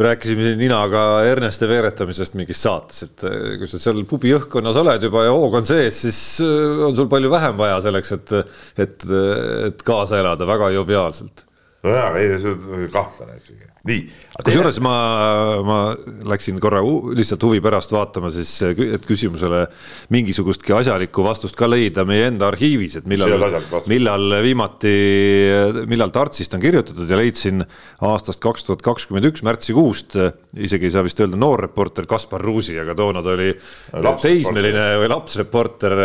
rääkisime 0.00 0.54
ninaga 0.60 1.04
Erneste 1.28 1.68
veeretamisest 1.70 2.36
mingis 2.38 2.60
saates, 2.64 3.04
et 3.08 3.24
äh, 3.28 3.38
kui 3.60 3.70
sa 3.70 3.80
seal 3.82 4.02
pubi 4.08 4.34
õhkkonnas 4.36 4.80
oled 4.82 5.08
juba 5.08 5.24
ja 5.26 5.34
hoog 5.36 5.60
on 5.60 5.68
sees, 5.68 6.02
siis 6.06 6.20
äh, 6.44 6.84
on 6.86 6.96
sul 6.98 7.10
palju 7.12 7.32
vähem 7.32 7.58
vaja 7.60 7.80
selleks, 7.86 8.14
et, 8.18 8.36
et, 8.86 9.08
et 9.70 9.86
kaasa 9.86 10.20
elada 10.20 10.48
väga 10.48 10.70
joviaalselt. 10.76 11.46
nojah, 11.86 12.14
ei 12.20 12.36
see 12.40 12.54
on 12.54 12.88
kahtlane 12.92 13.40
ikkagi 13.40 13.70
nii. 13.88 14.00
Kusjuures 14.44 14.78
ma, 14.84 14.94
ma 15.66 15.78
läksin 16.30 16.60
korra 16.62 16.80
lihtsalt 17.16 17.44
huvi 17.46 17.60
pärast 17.64 17.92
vaatama 17.94 18.30
siis, 18.32 18.52
et 18.64 19.06
küsimusele 19.08 19.64
mingisugustki 20.14 20.74
asjalikku 20.76 21.24
vastust 21.26 21.58
ka 21.58 21.68
leida 21.70 22.04
meie 22.08 22.28
enda 22.30 22.48
arhiivis, 22.50 22.98
et 23.00 23.08
millal, 23.10 23.34
millal 23.90 24.36
viimati, 24.44 24.94
millal 25.90 26.14
Tartsist 26.14 26.54
on 26.56 26.62
kirjutatud 26.62 27.10
ja 27.10 27.18
leidsin 27.20 27.64
aastast 28.06 28.42
kaks 28.42 28.66
tuhat 28.66 28.84
kakskümmend 28.84 29.30
üks 29.30 29.44
märtsikuust, 29.46 30.16
isegi 30.56 30.88
ei 30.88 30.94
saa 30.94 31.04
vist 31.06 31.20
öelda 31.22 31.38
noorreporter 31.40 32.08
Kaspar 32.10 32.42
Ruusi, 32.44 32.78
aga 32.80 32.96
toona 32.98 33.22
ta 33.24 33.34
oli 33.34 33.50
laps 34.04 34.26
teismeline 34.26 34.86
või 35.02 35.10
lapsreporter 35.12 35.96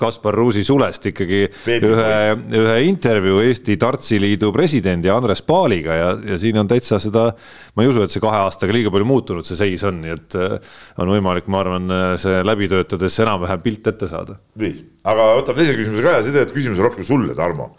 Kaspar 0.00 0.36
Ruusi 0.36 0.64
sulest 0.66 1.10
ikkagi 1.12 1.44
Baby 1.64 1.92
ühe, 1.92 2.12
ühe 2.60 2.76
intervjuu 2.88 3.40
Eesti 3.46 3.76
Tartsiliidu 3.80 4.52
presidendi 4.54 5.10
Andres 5.12 5.42
Paaliga 5.46 5.96
ja, 5.96 6.12
ja 6.32 6.38
siin 6.40 6.58
on 6.60 6.68
täitsa 6.70 7.00
seda, 7.02 7.30
ma 7.74 7.84
ei 7.84 7.90
usu, 7.90 8.02
et 8.04 8.12
see 8.12 8.22
kahe 8.22 8.42
aastaga 8.44 8.74
liiga 8.74 8.92
palju 8.92 9.06
muutunud, 9.08 9.46
see 9.46 9.58
seis 9.58 9.84
on, 9.88 10.00
nii 10.04 10.14
et 10.14 10.36
äh, 10.38 10.76
on 11.00 11.10
võimalik, 11.12 11.48
ma 11.52 11.62
arvan, 11.64 11.88
äh, 11.94 12.12
see 12.20 12.42
läbi 12.46 12.68
töötades 12.70 13.18
enam-vähem 13.24 13.62
pilt 13.64 13.90
ette 13.92 14.08
saada. 14.10 14.38
nii, 14.60 14.76
aga 15.10 15.30
võtame 15.40 15.62
teise 15.62 15.76
küsimuse 15.78 16.04
ka 16.04 16.14
ja 16.18 16.22
see 16.22 16.34
tegelikult 16.34 16.58
küsimus 16.58 16.80
on 16.80 16.88
rohkem 16.88 17.08
sulle, 17.08 17.36
Tarmo. 17.38 17.72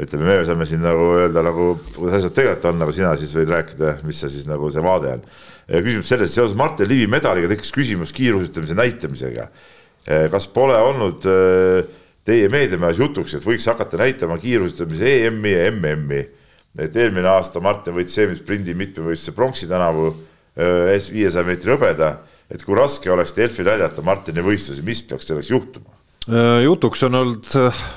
ütleme, 0.00 0.26
me 0.28 0.40
saame 0.48 0.66
siin 0.68 0.82
nagu 0.84 1.10
öelda 1.18 1.44
nagu, 1.44 1.70
kuidas 1.96 2.20
asjad 2.20 2.36
tegelikult 2.36 2.68
on, 2.72 2.84
aga 2.86 2.96
sina 2.96 3.14
siis 3.20 3.34
võid 3.36 3.52
rääkida, 3.52 3.94
mis 4.08 4.22
see 4.22 4.32
siis 4.32 4.48
nagu 4.48 4.70
see 4.72 4.84
vaade 4.84 5.16
on. 5.18 5.24
küsimus 5.70 6.10
selles, 6.10 6.34
seoses 6.34 6.56
Martin 6.58 6.88
Liivi 6.90 7.10
medaliga 7.10 7.50
tekkis 7.50 7.74
küsimus 7.74 8.14
kiiruisutamise 8.16 8.76
näitamisega. 8.78 9.48
Äh, 10.08 10.26
kas 10.32 10.48
pole 10.50 10.78
olnud 10.80 11.26
teie 12.26 12.50
meediamajas 12.52 13.00
jutuks, 13.00 13.34
et 13.36 13.44
võiks 13.44 13.66
hakata 13.68 13.98
näitama 14.00 14.38
kiiruisutamise 14.40 15.16
EM-i 15.26 15.54
ja 15.54 15.70
MM-i 15.72 16.22
et 16.78 16.96
eelmine 16.96 17.28
aasta 17.30 17.62
Martin 17.62 17.96
võitis 17.96 18.14
seemisprindi 18.18 18.74
mitmevõistluse 18.78 19.34
pronksi 19.36 19.68
tänavu 19.70 20.12
viiesaja 20.60 21.46
meetri 21.46 21.72
hõbeda, 21.72 22.10
et 22.50 22.62
kui 22.66 22.76
raske 22.76 23.10
oleks 23.10 23.32
Delfi 23.36 23.64
näidata 23.64 24.02
Martini 24.04 24.42
võistlusi, 24.44 24.84
mis 24.86 25.02
peaks 25.06 25.30
selleks 25.30 25.50
juhtuma? 25.50 25.96
jutuks 26.62 27.00
on 27.06 27.16
olnud 27.16 27.46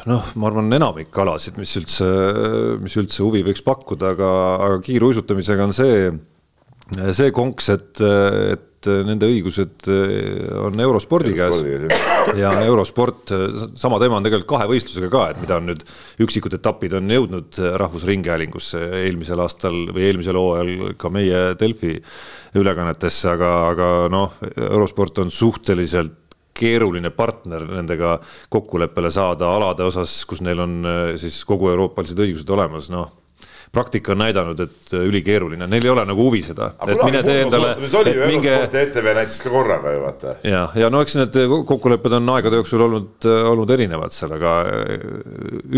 noh, 0.10 0.30
ma 0.40 0.48
arvan, 0.48 0.72
enamik 0.74 1.18
alasid, 1.22 1.58
mis 1.60 1.74
üldse, 1.78 2.08
mis 2.82 2.96
üldse 2.98 3.20
huvi 3.22 3.44
võiks 3.46 3.62
pakkuda, 3.66 4.14
aga, 4.16 4.30
aga 4.64 4.78
kiiruisutamisega 4.86 5.68
on 5.68 5.76
see, 5.76 5.98
see 7.14 7.34
konks, 7.36 7.68
et, 7.76 8.02
et 8.56 8.70
et 8.84 9.06
nende 9.08 9.28
õigused 9.30 9.88
on 10.60 10.80
Eurospordi 10.84 11.34
käes. 11.38 11.62
ja 12.42 12.52
Eurosport, 12.66 13.32
sama 13.80 14.00
teema 14.02 14.20
on 14.20 14.26
tegelikult 14.28 14.52
kahevõistlusega 14.56 15.12
ka, 15.14 15.24
et 15.32 15.42
mida 15.44 15.60
on 15.60 15.70
nüüd 15.72 15.86
üksikud 16.24 16.58
etapid 16.58 16.98
on 17.00 17.14
jõudnud 17.16 17.62
Rahvusringhäälingusse 17.82 18.82
eelmisel 19.04 19.44
aastal 19.44 19.86
või 19.94 20.08
eelmisel 20.10 20.40
hooajal 20.40 20.98
ka 21.00 21.12
meie 21.14 21.46
Delfi 21.60 21.96
ülekannetesse, 22.60 23.32
aga, 23.34 23.54
aga 23.72 23.90
noh, 24.14 24.38
Eurosport 24.58 25.24
on 25.24 25.32
suhteliselt 25.34 26.20
keeruline 26.54 27.10
partner 27.10 27.66
nendega 27.66 28.20
kokkuleppele 28.54 29.10
saada 29.14 29.50
alade 29.56 29.88
osas, 29.88 30.20
kus 30.30 30.44
neil 30.46 30.62
on 30.62 30.80
siis 31.18 31.40
kogu 31.50 31.72
euroopalised 31.74 32.20
õigused 32.22 32.54
olemas, 32.54 32.92
noh 32.94 33.23
praktika 33.74 34.12
on 34.14 34.20
näidanud, 34.22 34.60
et 34.62 34.94
äh, 34.94 35.02
ülikeeruline, 35.10 35.66
neil 35.70 35.86
ei 35.88 35.92
ole 35.92 36.04
nagu 36.06 36.28
huvi 36.28 36.44
seda. 36.46 36.70
et 36.86 37.00
mine 37.02 37.24
tee 37.26 37.40
endale. 37.42 37.72
minge... 38.30 38.54
ETV 38.84 39.08
näitas 39.18 39.40
ka 39.42 39.50
korraga 39.54 39.94
ju 39.96 40.04
vaata. 40.04 40.36
ja, 40.46 40.64
ja 40.78 40.90
no 40.94 41.02
eks 41.02 41.18
need 41.18 41.40
kokkulepped 41.70 42.18
on 42.20 42.34
aegade 42.36 42.60
jooksul 42.62 42.86
olnud, 42.86 43.16
äh, 43.26 43.50
olnud 43.50 43.74
erinevad 43.74 44.14
seal, 44.14 44.36
aga 44.38 44.54
äh, 44.70 45.08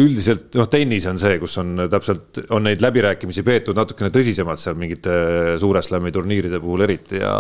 üldiselt 0.03 0.59
noh, 0.59 0.67
tennis 0.71 1.07
on 1.11 1.21
see, 1.21 1.37
kus 1.39 1.55
on 1.63 1.85
täpselt, 1.91 2.43
on 2.49 2.67
neid 2.67 2.83
läbirääkimisi 2.83 3.45
peetud 3.47 3.79
natukene 3.79 4.11
tõsisemalt 4.15 4.59
seal 4.59 4.75
mingite 4.79 5.15
suure 5.61 5.83
slam'i 5.85 6.11
turniiride 6.15 6.59
puhul 6.63 6.83
eriti 6.89 7.23
ja 7.23 7.37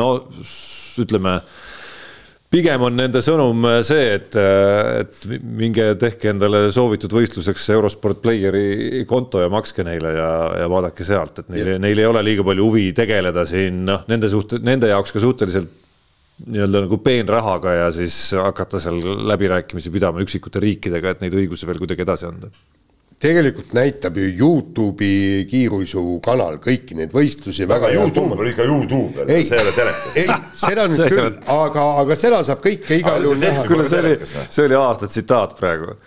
no 0.00 0.12
ütleme 1.00 1.42
pigem 2.50 2.82
on 2.82 2.96
nende 2.98 3.22
sõnum 3.22 3.66
see, 3.86 4.16
et, 4.16 4.34
et 4.34 5.20
minge 5.42 5.86
tehke 6.00 6.32
endale 6.32 6.64
soovitud 6.74 7.12
võistluseks 7.14 7.68
Eurosport 7.76 8.22
Playeri 8.24 9.04
konto 9.10 9.42
ja 9.42 9.50
makske 9.52 9.86
neile 9.86 10.14
ja, 10.16 10.30
ja 10.62 10.70
vaadake 10.70 11.06
sealt, 11.06 11.42
et 11.42 11.52
neil, 11.54 11.76
neil 11.82 12.02
ei 12.02 12.08
ole 12.08 12.24
liiga 12.26 12.46
palju 12.46 12.66
huvi 12.66 12.88
tegeleda 12.96 13.46
siin 13.48 13.84
noh, 13.86 14.02
nende 14.10 14.32
suhte, 14.32 14.58
nende 14.66 14.90
jaoks 14.90 15.14
ka 15.14 15.22
suhteliselt 15.22 15.78
nii-öelda 16.50 16.86
nagu 16.86 16.96
peenrahaga 17.04 17.76
ja 17.76 17.88
siis 17.92 18.16
hakata 18.32 18.80
seal 18.80 18.98
läbirääkimisi 19.28 19.92
pidama 19.92 20.22
üksikute 20.24 20.62
riikidega, 20.62 21.12
et 21.12 21.24
neid 21.24 21.36
õigusi 21.36 21.68
veel 21.68 21.82
kuidagi 21.82 22.06
edasi 22.06 22.28
anda 22.30 22.48
tegelikult 23.20 23.74
näitab 23.76 24.16
ju 24.16 24.28
Youtube'i 24.40 25.44
kiiruisukanal 25.50 26.56
kõiki 26.64 26.96
neid 26.96 27.12
võistlusi 27.12 27.66
väga 27.68 27.90
hea. 27.90 27.98
Youtube 28.00 28.38
on 28.38 28.48
ikka 28.48 28.64
Youtube, 28.64 29.26
see 29.28 29.58
ei 29.58 29.60
ole 29.60 29.74
telekas. 29.76 30.06
ei, 30.16 30.38
seda 30.62 30.86
nüüd 30.88 31.04
küll, 31.12 31.36
aga, 31.52 31.84
aga 32.00 32.16
seda 32.20 32.40
saab 32.48 32.62
kõike 32.64 32.96
igal 33.02 33.20
juhul 33.26 33.42
näha. 33.42 33.66
kuule, 33.68 33.84
see 33.92 34.00
oli, 34.00 34.30
see 34.40 34.64
oli 34.70 34.80
aasta 34.80 35.10
tsitaat 35.12 35.52
praegu. 35.60 35.98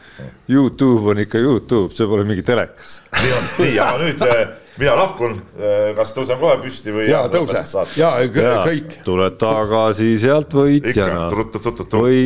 Youtube 0.50 1.14
on 1.14 1.22
ikka 1.22 1.44
Youtube, 1.44 1.94
see 1.94 2.10
pole 2.10 2.26
mingi 2.26 2.46
telekas. 2.50 3.00
nii 3.20 3.38
on, 3.38 3.48
nii, 3.62 3.80
aga 3.86 4.02
nüüd 4.02 4.28
äh, 4.32 4.44
mina 4.82 4.98
lahkun, 4.98 5.40
äh, 5.62 5.88
kas 6.02 6.18
tõusen 6.18 6.42
kohe 6.42 6.58
püsti 6.66 6.98
või? 6.98 7.08
jaa, 7.14 7.28
tõuse, 7.30 7.86
jaa, 8.00 8.18
kõik. 8.66 9.02
tuled 9.06 9.38
tagasi 9.38 10.16
sealt 10.26 10.58
võitjana. 10.58 11.30
või 11.94 12.26